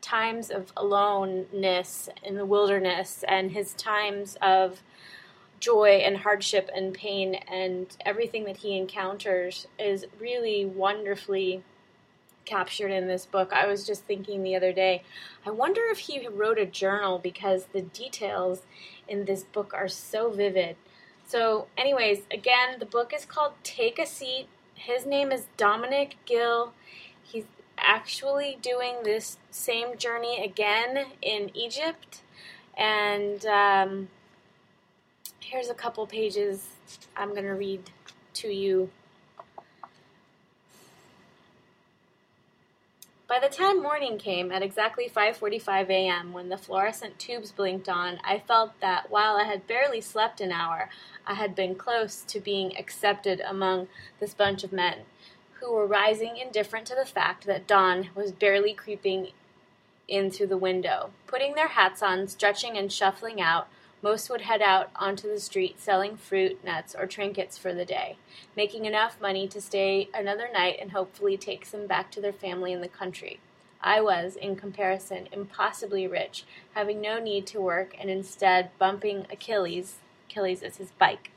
times 0.00 0.50
of 0.50 0.72
aloneness 0.76 2.08
in 2.22 2.36
the 2.36 2.44
wilderness 2.44 3.24
and 3.26 3.52
his 3.52 3.72
times 3.74 4.36
of 4.42 4.82
joy 5.60 6.02
and 6.04 6.18
hardship 6.18 6.68
and 6.74 6.92
pain 6.92 7.34
and 7.34 7.96
everything 8.04 8.44
that 8.44 8.58
he 8.58 8.76
encounters 8.76 9.66
is 9.78 10.04
really 10.20 10.66
wonderfully 10.66 11.62
captured 12.44 12.90
in 12.90 13.06
this 13.06 13.26
book. 13.26 13.52
I 13.52 13.66
was 13.66 13.86
just 13.86 14.04
thinking 14.04 14.42
the 14.42 14.56
other 14.56 14.72
day, 14.72 15.02
I 15.46 15.50
wonder 15.50 15.82
if 15.90 15.98
he 15.98 16.26
wrote 16.28 16.58
a 16.58 16.66
journal 16.66 17.18
because 17.18 17.66
the 17.72 17.82
details 17.82 18.62
in 19.08 19.24
this 19.24 19.44
book 19.44 19.72
are 19.74 19.88
so 19.88 20.30
vivid. 20.30 20.76
So, 21.26 21.66
anyways, 21.76 22.22
again, 22.30 22.78
the 22.78 22.86
book 22.86 23.12
is 23.14 23.24
called 23.24 23.52
Take 23.62 23.98
a 23.98 24.06
Seat. 24.06 24.46
His 24.74 25.06
name 25.06 25.32
is 25.32 25.46
Dominic 25.56 26.16
Gill. 26.26 26.74
He's 27.22 27.44
actually 27.78 28.58
doing 28.60 28.96
this 29.02 29.38
same 29.50 29.96
journey 29.96 30.44
again 30.44 31.06
in 31.22 31.50
Egypt. 31.54 32.22
And 32.76 33.44
um, 33.46 34.08
here's 35.40 35.70
a 35.70 35.74
couple 35.74 36.06
pages 36.06 36.66
I'm 37.16 37.30
going 37.30 37.44
to 37.44 37.54
read 37.54 37.90
to 38.34 38.48
you. 38.48 38.90
By 43.34 43.40
the 43.40 43.52
time 43.52 43.82
morning 43.82 44.16
came 44.16 44.52
at 44.52 44.62
exactly 44.62 45.10
5:45 45.12 45.90
a.m., 45.90 46.32
when 46.32 46.50
the 46.50 46.56
fluorescent 46.56 47.18
tubes 47.18 47.50
blinked 47.50 47.88
on, 47.88 48.20
I 48.22 48.38
felt 48.38 48.78
that 48.78 49.10
while 49.10 49.36
I 49.36 49.42
had 49.42 49.66
barely 49.66 50.00
slept 50.00 50.40
an 50.40 50.52
hour, 50.52 50.88
I 51.26 51.34
had 51.34 51.56
been 51.56 51.74
close 51.74 52.20
to 52.28 52.38
being 52.38 52.76
accepted 52.78 53.40
among 53.40 53.88
this 54.20 54.34
bunch 54.34 54.62
of 54.62 54.72
men 54.72 54.98
who 55.54 55.72
were 55.72 55.84
rising 55.84 56.36
indifferent 56.36 56.86
to 56.86 56.94
the 56.94 57.04
fact 57.04 57.44
that 57.46 57.66
dawn 57.66 58.10
was 58.14 58.30
barely 58.30 58.72
creeping 58.72 59.32
in 60.06 60.30
through 60.30 60.46
the 60.46 60.56
window. 60.56 61.10
Putting 61.26 61.56
their 61.56 61.66
hats 61.66 62.04
on, 62.04 62.28
stretching 62.28 62.78
and 62.78 62.92
shuffling 62.92 63.40
out, 63.40 63.66
most 64.04 64.28
would 64.28 64.42
head 64.42 64.60
out 64.60 64.90
onto 64.96 65.26
the 65.26 65.40
street 65.40 65.80
selling 65.80 66.14
fruit, 66.14 66.62
nuts, 66.62 66.94
or 66.94 67.06
trinkets 67.06 67.56
for 67.56 67.72
the 67.72 67.86
day, 67.86 68.18
making 68.54 68.84
enough 68.84 69.18
money 69.18 69.48
to 69.48 69.62
stay 69.62 70.10
another 70.12 70.46
night 70.52 70.76
and 70.78 70.92
hopefully 70.92 71.38
take 71.38 71.64
some 71.64 71.86
back 71.86 72.10
to 72.10 72.20
their 72.20 72.30
family 72.30 72.70
in 72.70 72.82
the 72.82 72.86
country. 72.86 73.40
I 73.80 74.02
was, 74.02 74.36
in 74.36 74.56
comparison, 74.56 75.26
impossibly 75.32 76.06
rich, 76.06 76.44
having 76.74 77.00
no 77.00 77.18
need 77.18 77.46
to 77.46 77.62
work 77.62 77.96
and 77.98 78.10
instead 78.10 78.68
bumping 78.78 79.26
Achilles, 79.32 80.00
Achilles 80.28 80.62
is 80.62 80.76
his 80.76 80.90
bike, 80.90 81.30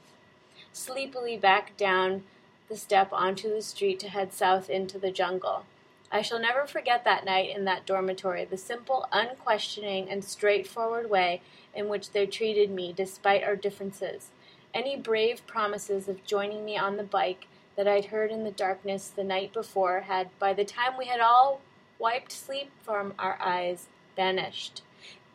sleepily 0.73 1.37
back 1.37 1.77
down 1.77 2.23
the 2.67 2.75
step 2.75 3.13
onto 3.13 3.49
the 3.49 3.61
street 3.61 3.97
to 4.01 4.09
head 4.09 4.33
south 4.33 4.69
into 4.69 4.99
the 4.99 5.11
jungle. 5.11 5.63
I 6.11 6.21
shall 6.21 6.39
never 6.39 6.65
forget 6.65 7.03
that 7.03 7.25
night 7.25 7.55
in 7.55 7.65
that 7.65 7.85
dormitory, 7.85 8.45
the 8.45 8.57
simple, 8.57 9.07
unquestioning, 9.11 10.09
and 10.09 10.23
straightforward 10.23 11.09
way 11.09 11.41
in 11.77 11.87
which 11.87 12.11
they 12.11 12.25
treated 12.25 12.71
me 12.71 12.91
despite 12.91 13.43
our 13.43 13.55
differences. 13.55 14.31
Any 14.73 14.97
brave 14.97 15.45
promises 15.47 16.09
of 16.09 16.25
joining 16.25 16.65
me 16.65 16.77
on 16.77 16.97
the 16.97 17.03
bike 17.03 17.47
that 17.77 17.87
I'd 17.87 18.05
heard 18.05 18.31
in 18.31 18.43
the 18.43 18.51
darkness 18.51 19.07
the 19.07 19.23
night 19.23 19.53
before 19.53 20.01
had, 20.01 20.27
by 20.39 20.53
the 20.53 20.65
time 20.65 20.97
we 20.97 21.05
had 21.05 21.21
all 21.21 21.61
wiped 21.99 22.31
sleep 22.31 22.71
from 22.83 23.13
our 23.17 23.37
eyes, 23.39 23.87
vanished. 24.15 24.81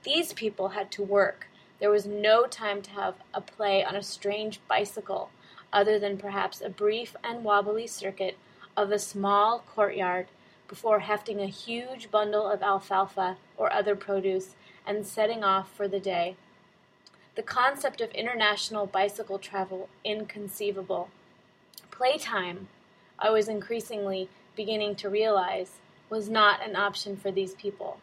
These 0.03 0.33
people 0.33 0.71
had 0.71 0.91
to 0.93 1.03
work. 1.03 1.47
There 1.79 1.91
was 1.91 2.05
no 2.05 2.47
time 2.47 2.83
to 2.83 2.91
have 2.91 3.15
a 3.33 3.41
play 3.41 3.85
on 3.85 3.95
a 3.95 4.03
strange 4.03 4.61
bicycle, 4.69 5.31
other 5.73 5.99
than 5.99 6.19
perhaps 6.19 6.61
a 6.61 6.69
brief 6.69 7.15
and 7.23 7.45
wobbly 7.45 7.87
circuit 7.87 8.37
of 8.77 8.89
the 8.89 8.99
small 8.99 9.61
courtyard 9.61 10.27
before 10.67 11.01
hefting 11.01 11.41
a 11.41 11.47
huge 11.47 12.11
bundle 12.11 12.49
of 12.49 12.63
alfalfa 12.63 13.37
or 13.57 13.73
other 13.73 13.95
produce 13.95 14.57
and 14.87 15.07
setting 15.07 15.45
off 15.45 15.73
for 15.75 15.89
the 15.89 16.01
day. 16.01 16.37
The 17.35 17.43
concept 17.43 18.01
of 18.01 18.11
international 18.11 18.87
bicycle 18.87 19.39
travel 19.39 19.89
inconceivable. 20.05 21.09
Playtime, 21.91 22.69
I 23.19 23.31
was 23.31 23.49
increasingly 23.49 24.29
beginning 24.55 24.97
to 24.97 25.09
realize, 25.09 25.79
was 26.11 26.29
not 26.29 26.63
an 26.63 26.77
option 26.77 27.17
for 27.17 27.31
these 27.31 27.55
people. 27.55 27.99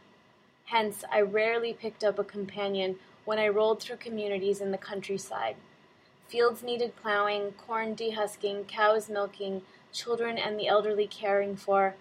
Hence, 0.66 1.04
I 1.12 1.22
rarely 1.22 1.74
picked 1.74 2.04
up 2.04 2.18
a 2.18 2.24
companion 2.24 2.98
when 3.26 3.38
I 3.40 3.48
rolled 3.48 3.82
through 3.82 3.98
communities 3.98 4.62
in 4.62 4.72
the 4.72 4.78
countryside. 4.78 5.56
Fields 6.28 6.64
needed 6.64 6.96
plowing, 6.96 7.54
corn 7.54 7.96
dehusking, 7.96 8.68
cows 8.68 9.10
milking, 9.10 9.62
children 9.92 10.38
and 10.38 10.60
the 10.60 10.68
elderly 10.68 11.08
caring 11.08 11.56
for, 11.56 11.96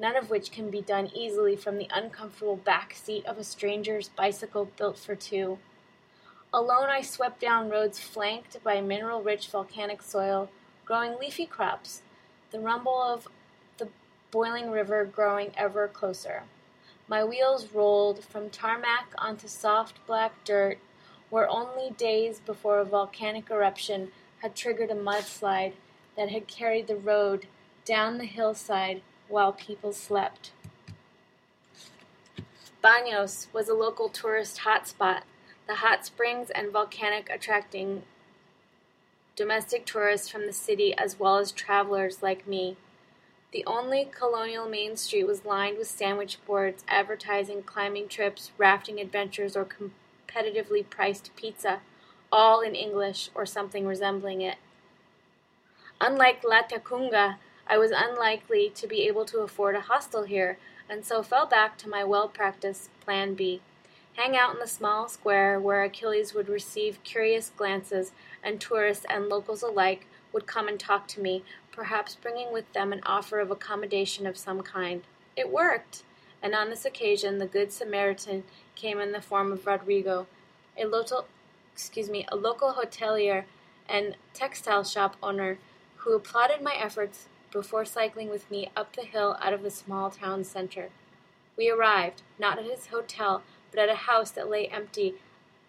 none 0.00 0.16
of 0.16 0.30
which 0.30 0.50
can 0.50 0.70
be 0.70 0.80
done 0.80 1.10
easily 1.14 1.54
from 1.54 1.76
the 1.76 1.88
uncomfortable 1.92 2.56
back 2.56 2.94
seat 2.94 3.24
of 3.26 3.36
a 3.36 3.44
stranger's 3.44 4.08
bicycle 4.08 4.64
built 4.78 4.98
for 4.98 5.14
two. 5.14 5.58
Alone, 6.54 6.88
I 6.88 7.02
swept 7.02 7.38
down 7.38 7.68
roads 7.68 8.00
flanked 8.00 8.64
by 8.64 8.80
mineral 8.80 9.22
rich 9.22 9.48
volcanic 9.48 10.02
soil, 10.02 10.48
growing 10.86 11.18
leafy 11.18 11.44
crops, 11.44 12.00
the 12.50 12.58
rumble 12.58 13.00
of 13.00 13.28
the 13.76 13.88
boiling 14.30 14.70
river 14.70 15.04
growing 15.04 15.52
ever 15.54 15.86
closer. 15.86 16.44
My 17.06 17.22
wheels 17.22 17.72
rolled 17.74 18.24
from 18.24 18.48
tarmac 18.48 19.12
onto 19.18 19.48
soft 19.48 20.04
black 20.06 20.32
dirt, 20.44 20.78
where 21.28 21.48
only 21.48 21.90
days 21.90 22.40
before 22.40 22.78
a 22.78 22.84
volcanic 22.84 23.50
eruption 23.50 24.10
had 24.38 24.56
triggered 24.56 24.90
a 24.90 24.94
mudslide 24.94 25.74
that 26.16 26.30
had 26.30 26.48
carried 26.48 26.86
the 26.86 26.96
road 26.96 27.46
down 27.84 28.18
the 28.18 28.24
hillside 28.24 29.02
while 29.30 29.52
people 29.52 29.92
slept. 29.92 30.52
Banos 32.82 33.48
was 33.52 33.68
a 33.68 33.74
local 33.74 34.08
tourist 34.08 34.60
hotspot, 34.60 35.22
the 35.66 35.76
hot 35.76 36.04
springs 36.04 36.50
and 36.50 36.72
volcanic 36.72 37.30
attracting 37.30 38.02
domestic 39.36 39.86
tourists 39.86 40.28
from 40.28 40.46
the 40.46 40.52
city 40.52 40.94
as 40.98 41.18
well 41.18 41.38
as 41.38 41.52
travelers 41.52 42.22
like 42.22 42.46
me. 42.46 42.76
The 43.52 43.64
only 43.66 44.08
colonial 44.16 44.68
main 44.68 44.96
street 44.96 45.26
was 45.26 45.44
lined 45.44 45.78
with 45.78 45.88
sandwich 45.88 46.38
boards 46.46 46.84
advertising 46.86 47.62
climbing 47.62 48.08
trips, 48.08 48.52
rafting 48.58 49.00
adventures, 49.00 49.56
or 49.56 49.66
competitively 49.66 50.88
priced 50.88 51.34
pizza, 51.36 51.80
all 52.30 52.60
in 52.60 52.74
English 52.74 53.30
or 53.34 53.44
something 53.44 53.86
resembling 53.86 54.40
it. 54.40 54.56
Unlike 56.00 56.42
Latacunga, 56.42 57.36
I 57.70 57.78
was 57.78 57.92
unlikely 57.94 58.72
to 58.74 58.88
be 58.88 59.06
able 59.06 59.24
to 59.26 59.42
afford 59.42 59.76
a 59.76 59.82
hostel 59.82 60.24
here, 60.24 60.58
and 60.88 61.04
so 61.04 61.22
fell 61.22 61.46
back 61.46 61.78
to 61.78 61.88
my 61.88 62.02
well 62.02 62.26
practiced 62.26 62.90
Plan 62.98 63.34
B. 63.34 63.60
hang 64.16 64.36
out 64.36 64.52
in 64.52 64.58
the 64.58 64.66
small 64.66 65.08
square 65.08 65.60
where 65.60 65.84
Achilles 65.84 66.34
would 66.34 66.48
receive 66.48 67.04
curious 67.04 67.52
glances, 67.56 68.10
and 68.42 68.60
tourists 68.60 69.06
and 69.08 69.28
locals 69.28 69.62
alike 69.62 70.08
would 70.32 70.48
come 70.48 70.66
and 70.66 70.80
talk 70.80 71.06
to 71.06 71.20
me, 71.20 71.44
perhaps 71.70 72.16
bringing 72.16 72.52
with 72.52 72.72
them 72.72 72.92
an 72.92 73.02
offer 73.06 73.38
of 73.38 73.52
accommodation 73.52 74.26
of 74.26 74.36
some 74.36 74.62
kind. 74.62 75.02
It 75.36 75.48
worked, 75.48 76.02
and 76.42 76.56
on 76.56 76.70
this 76.70 76.84
occasion 76.84 77.38
the 77.38 77.46
Good 77.46 77.70
Samaritan 77.70 78.42
came 78.74 78.98
in 78.98 79.12
the 79.12 79.22
form 79.22 79.52
of 79.52 79.64
Rodrigo, 79.64 80.26
a 80.76 80.86
local, 80.86 81.28
excuse 81.72 82.10
me, 82.10 82.26
a 82.32 82.36
local 82.36 82.72
hotelier 82.72 83.44
and 83.88 84.16
textile 84.34 84.82
shop 84.82 85.14
owner 85.22 85.58
who 85.98 86.16
applauded 86.16 86.62
my 86.62 86.74
efforts 86.74 87.28
before 87.52 87.84
cycling 87.84 88.30
with 88.30 88.50
me 88.50 88.70
up 88.76 88.94
the 88.94 89.02
hill 89.02 89.36
out 89.42 89.52
of 89.52 89.62
the 89.62 89.70
small 89.70 90.10
town 90.10 90.44
center. 90.44 90.90
We 91.56 91.70
arrived, 91.70 92.22
not 92.38 92.58
at 92.58 92.64
his 92.64 92.86
hotel, 92.86 93.42
but 93.70 93.80
at 93.80 93.88
a 93.88 94.06
house 94.06 94.30
that 94.32 94.48
lay 94.48 94.66
empty 94.66 95.14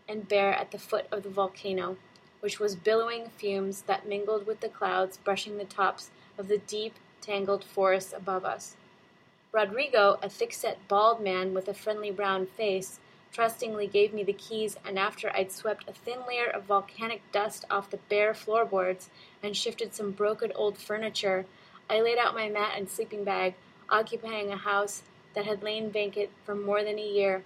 and 0.07 0.27
bare 0.27 0.53
at 0.53 0.71
the 0.71 0.79
foot 0.79 1.05
of 1.11 1.23
the 1.23 1.29
volcano, 1.29 1.97
which 2.39 2.59
was 2.59 2.75
billowing 2.75 3.29
fumes 3.29 3.83
that 3.83 4.07
mingled 4.07 4.45
with 4.45 4.59
the 4.59 4.69
clouds 4.69 5.17
brushing 5.17 5.57
the 5.57 5.65
tops 5.65 6.11
of 6.37 6.47
the 6.47 6.57
deep, 6.57 6.95
tangled 7.21 7.63
forests 7.63 8.13
above 8.15 8.45
us. 8.45 8.75
Rodrigo, 9.51 10.17
a 10.21 10.29
thick-set, 10.29 10.87
bald 10.87 11.21
man 11.21 11.53
with 11.53 11.67
a 11.67 11.73
friendly 11.73 12.09
brown 12.09 12.45
face, 12.45 12.99
trustingly 13.31 13.87
gave 13.87 14.13
me 14.13 14.23
the 14.23 14.33
keys, 14.33 14.77
and 14.85 14.97
after 14.97 15.29
I'd 15.35 15.51
swept 15.51 15.87
a 15.87 15.93
thin 15.93 16.19
layer 16.27 16.49
of 16.49 16.63
volcanic 16.63 17.21
dust 17.31 17.65
off 17.69 17.89
the 17.89 17.99
bare 18.09 18.33
floorboards 18.33 19.09
and 19.43 19.55
shifted 19.55 19.93
some 19.93 20.11
broken 20.11 20.51
old 20.55 20.77
furniture, 20.77 21.45
I 21.91 22.01
laid 22.01 22.17
out 22.17 22.33
my 22.33 22.49
mat 22.49 22.73
and 22.75 22.89
sleeping 22.89 23.23
bag, 23.23 23.53
occupying 23.89 24.51
a 24.51 24.57
house 24.57 25.03
that 25.35 25.45
had 25.45 25.61
lain 25.61 25.91
vacant 25.91 26.31
for 26.43 26.55
more 26.55 26.83
than 26.83 26.97
a 26.97 27.07
year 27.07 27.43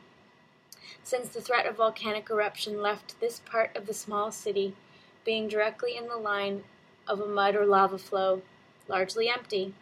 since 1.05 1.29
the 1.29 1.41
threat 1.41 1.65
of 1.65 1.75
volcanic 1.75 2.29
eruption 2.29 2.81
left 2.81 3.19
this 3.19 3.39
part 3.39 3.75
of 3.75 3.85
the 3.85 3.93
small 3.93 4.31
city, 4.31 4.75
being 5.23 5.47
directly 5.47 5.95
in 5.95 6.07
the 6.07 6.17
line 6.17 6.63
of 7.07 7.19
a 7.19 7.27
mud 7.27 7.55
or 7.55 7.65
lava 7.65 7.97
flow, 7.97 8.41
largely 8.87 9.29
empty. 9.29 9.73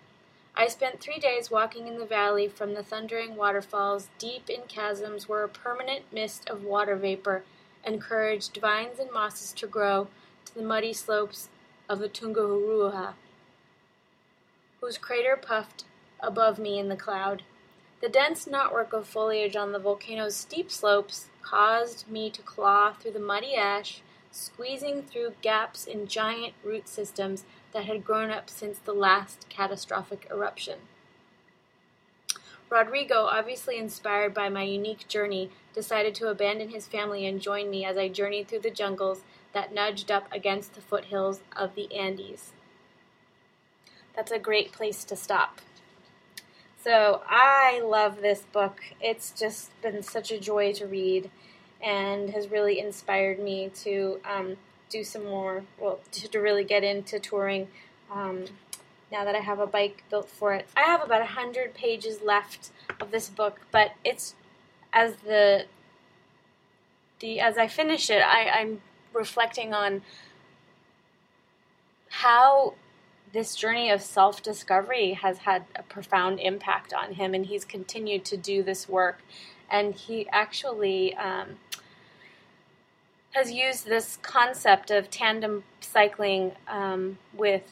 I 0.55 0.67
spent 0.67 0.99
three 0.99 1.19
days 1.19 1.49
walking 1.49 1.87
in 1.87 1.97
the 1.97 2.05
valley 2.05 2.47
from 2.47 2.73
the 2.73 2.83
thundering 2.83 3.35
waterfalls 3.35 4.09
deep 4.17 4.49
in 4.49 4.67
chasms 4.67 5.27
where 5.27 5.43
a 5.43 5.49
permanent 5.49 6.11
mist 6.11 6.49
of 6.49 6.63
water 6.63 6.95
vapor 6.95 7.43
encouraged 7.85 8.57
vines 8.57 8.99
and 8.99 9.11
mosses 9.11 9.53
to 9.53 9.67
grow 9.67 10.07
to 10.45 10.53
the 10.53 10.61
muddy 10.61 10.93
slopes 10.93 11.49
of 11.89 11.99
the 11.99 12.09
Tungurahua, 12.09 13.13
whose 14.83 14.97
crater 14.97 15.39
puffed 15.41 15.85
above 16.19 16.59
me 16.59 16.77
in 16.77 16.89
the 16.89 16.95
cloud. 16.97 17.41
The 18.01 18.09
dense 18.09 18.45
network 18.45 18.91
of 18.91 19.07
foliage 19.07 19.55
on 19.55 19.71
the 19.71 19.79
volcano's 19.79 20.35
steep 20.35 20.69
slopes 20.69 21.29
caused 21.41 22.09
me 22.09 22.29
to 22.31 22.41
claw 22.41 22.91
through 22.91 23.11
the 23.11 23.19
muddy 23.19 23.55
ash, 23.55 24.01
squeezing 24.29 25.03
through 25.03 25.35
gaps 25.41 25.85
in 25.85 26.07
giant 26.07 26.53
root 26.65 26.89
systems 26.89 27.45
that 27.71 27.85
had 27.85 28.03
grown 28.03 28.29
up 28.29 28.49
since 28.49 28.77
the 28.77 28.91
last 28.91 29.47
catastrophic 29.47 30.27
eruption. 30.29 30.79
Rodrigo, 32.69 33.21
obviously 33.23 33.77
inspired 33.77 34.33
by 34.33 34.49
my 34.49 34.63
unique 34.63 35.07
journey, 35.07 35.49
decided 35.73 36.13
to 36.15 36.27
abandon 36.27 36.71
his 36.71 36.87
family 36.87 37.25
and 37.25 37.39
join 37.39 37.69
me 37.69 37.85
as 37.85 37.95
I 37.95 38.09
journeyed 38.09 38.49
through 38.49 38.59
the 38.59 38.69
jungles 38.69 39.21
that 39.53 39.73
nudged 39.73 40.11
up 40.11 40.27
against 40.29 40.73
the 40.73 40.81
foothills 40.81 41.39
of 41.55 41.75
the 41.75 41.95
Andes. 41.95 42.52
That's 44.15 44.31
a 44.31 44.39
great 44.39 44.71
place 44.71 45.03
to 45.05 45.15
stop. 45.15 45.59
So 46.83 47.21
I 47.27 47.81
love 47.83 48.21
this 48.21 48.41
book. 48.51 48.81
It's 48.99 49.31
just 49.31 49.69
been 49.81 50.03
such 50.03 50.31
a 50.31 50.39
joy 50.39 50.73
to 50.73 50.85
read 50.85 51.29
and 51.81 52.29
has 52.31 52.49
really 52.49 52.79
inspired 52.79 53.39
me 53.39 53.71
to 53.83 54.19
um, 54.29 54.57
do 54.89 55.03
some 55.03 55.23
more, 55.23 55.63
well, 55.79 55.99
to, 56.11 56.27
to 56.27 56.39
really 56.39 56.63
get 56.63 56.83
into 56.83 57.19
touring 57.19 57.67
um, 58.11 58.45
now 59.11 59.23
that 59.23 59.35
I 59.35 59.39
have 59.39 59.59
a 59.59 59.67
bike 59.67 60.03
built 60.09 60.29
for 60.29 60.53
it. 60.53 60.67
I 60.75 60.81
have 60.81 61.01
about 61.01 61.21
100 61.21 61.73
pages 61.73 62.21
left 62.21 62.71
of 62.99 63.11
this 63.11 63.29
book, 63.29 63.61
but 63.71 63.91
it's 64.03 64.35
as 64.91 65.15
the 65.17 65.65
the 67.19 67.39
as 67.39 67.57
I 67.57 67.67
finish 67.67 68.09
it, 68.09 68.21
I, 68.21 68.49
I'm 68.49 68.81
reflecting 69.13 69.73
on 69.73 70.01
how 72.09 72.73
this 73.33 73.55
journey 73.55 73.89
of 73.89 74.01
self 74.01 74.41
discovery 74.41 75.13
has 75.13 75.39
had 75.39 75.65
a 75.75 75.83
profound 75.83 76.39
impact 76.39 76.93
on 76.93 77.13
him, 77.13 77.33
and 77.33 77.47
he's 77.47 77.65
continued 77.65 78.23
to 78.25 78.37
do 78.37 78.63
this 78.63 78.87
work. 78.87 79.21
And 79.69 79.95
he 79.95 80.27
actually 80.29 81.15
um, 81.15 81.57
has 83.31 83.51
used 83.51 83.87
this 83.87 84.19
concept 84.21 84.91
of 84.91 85.09
tandem 85.09 85.63
cycling 85.81 86.51
um, 86.67 87.17
with 87.35 87.63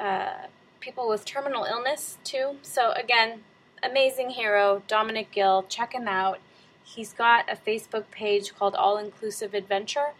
uh, 0.00 0.46
people 0.80 1.08
with 1.08 1.26
terminal 1.26 1.64
illness 1.64 2.16
too. 2.24 2.56
So, 2.62 2.92
again, 2.92 3.40
amazing 3.82 4.30
hero, 4.30 4.82
Dominic 4.88 5.30
Gill. 5.30 5.66
Check 5.68 5.92
him 5.92 6.08
out. 6.08 6.38
He's 6.82 7.12
got 7.12 7.50
a 7.50 7.56
Facebook 7.56 8.10
page 8.10 8.54
called 8.54 8.74
All 8.74 8.96
Inclusive 8.96 9.52
Adventure. 9.52 10.14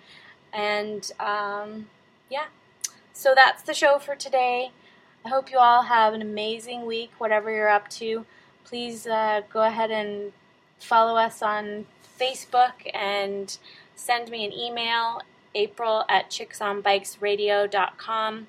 And 0.52 1.10
um, 1.18 1.86
yeah, 2.28 2.46
so 3.16 3.32
that's 3.34 3.62
the 3.62 3.72
show 3.72 3.98
for 3.98 4.14
today. 4.14 4.72
I 5.24 5.30
hope 5.30 5.50
you 5.50 5.56
all 5.58 5.84
have 5.84 6.12
an 6.12 6.20
amazing 6.20 6.84
week, 6.84 7.12
whatever 7.16 7.50
you're 7.50 7.70
up 7.70 7.88
to. 7.92 8.26
Please 8.62 9.06
uh, 9.06 9.40
go 9.50 9.62
ahead 9.62 9.90
and 9.90 10.32
follow 10.78 11.16
us 11.16 11.40
on 11.40 11.86
Facebook 12.20 12.74
and 12.92 13.56
send 13.94 14.30
me 14.30 14.44
an 14.44 14.52
email, 14.52 15.22
april 15.54 16.04
at 16.10 16.28
chicksonbikesradio.com. 16.30 18.48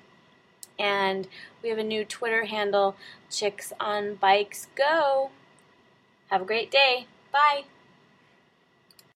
And 0.78 1.28
we 1.62 1.70
have 1.70 1.78
a 1.78 1.82
new 1.82 2.04
Twitter 2.04 2.44
handle, 2.44 2.94
Chicks 3.30 3.72
on 3.80 4.16
Bikes 4.16 4.66
Go. 4.74 5.30
Have 6.30 6.42
a 6.42 6.44
great 6.44 6.70
day. 6.70 7.06
Bye. 7.32 7.64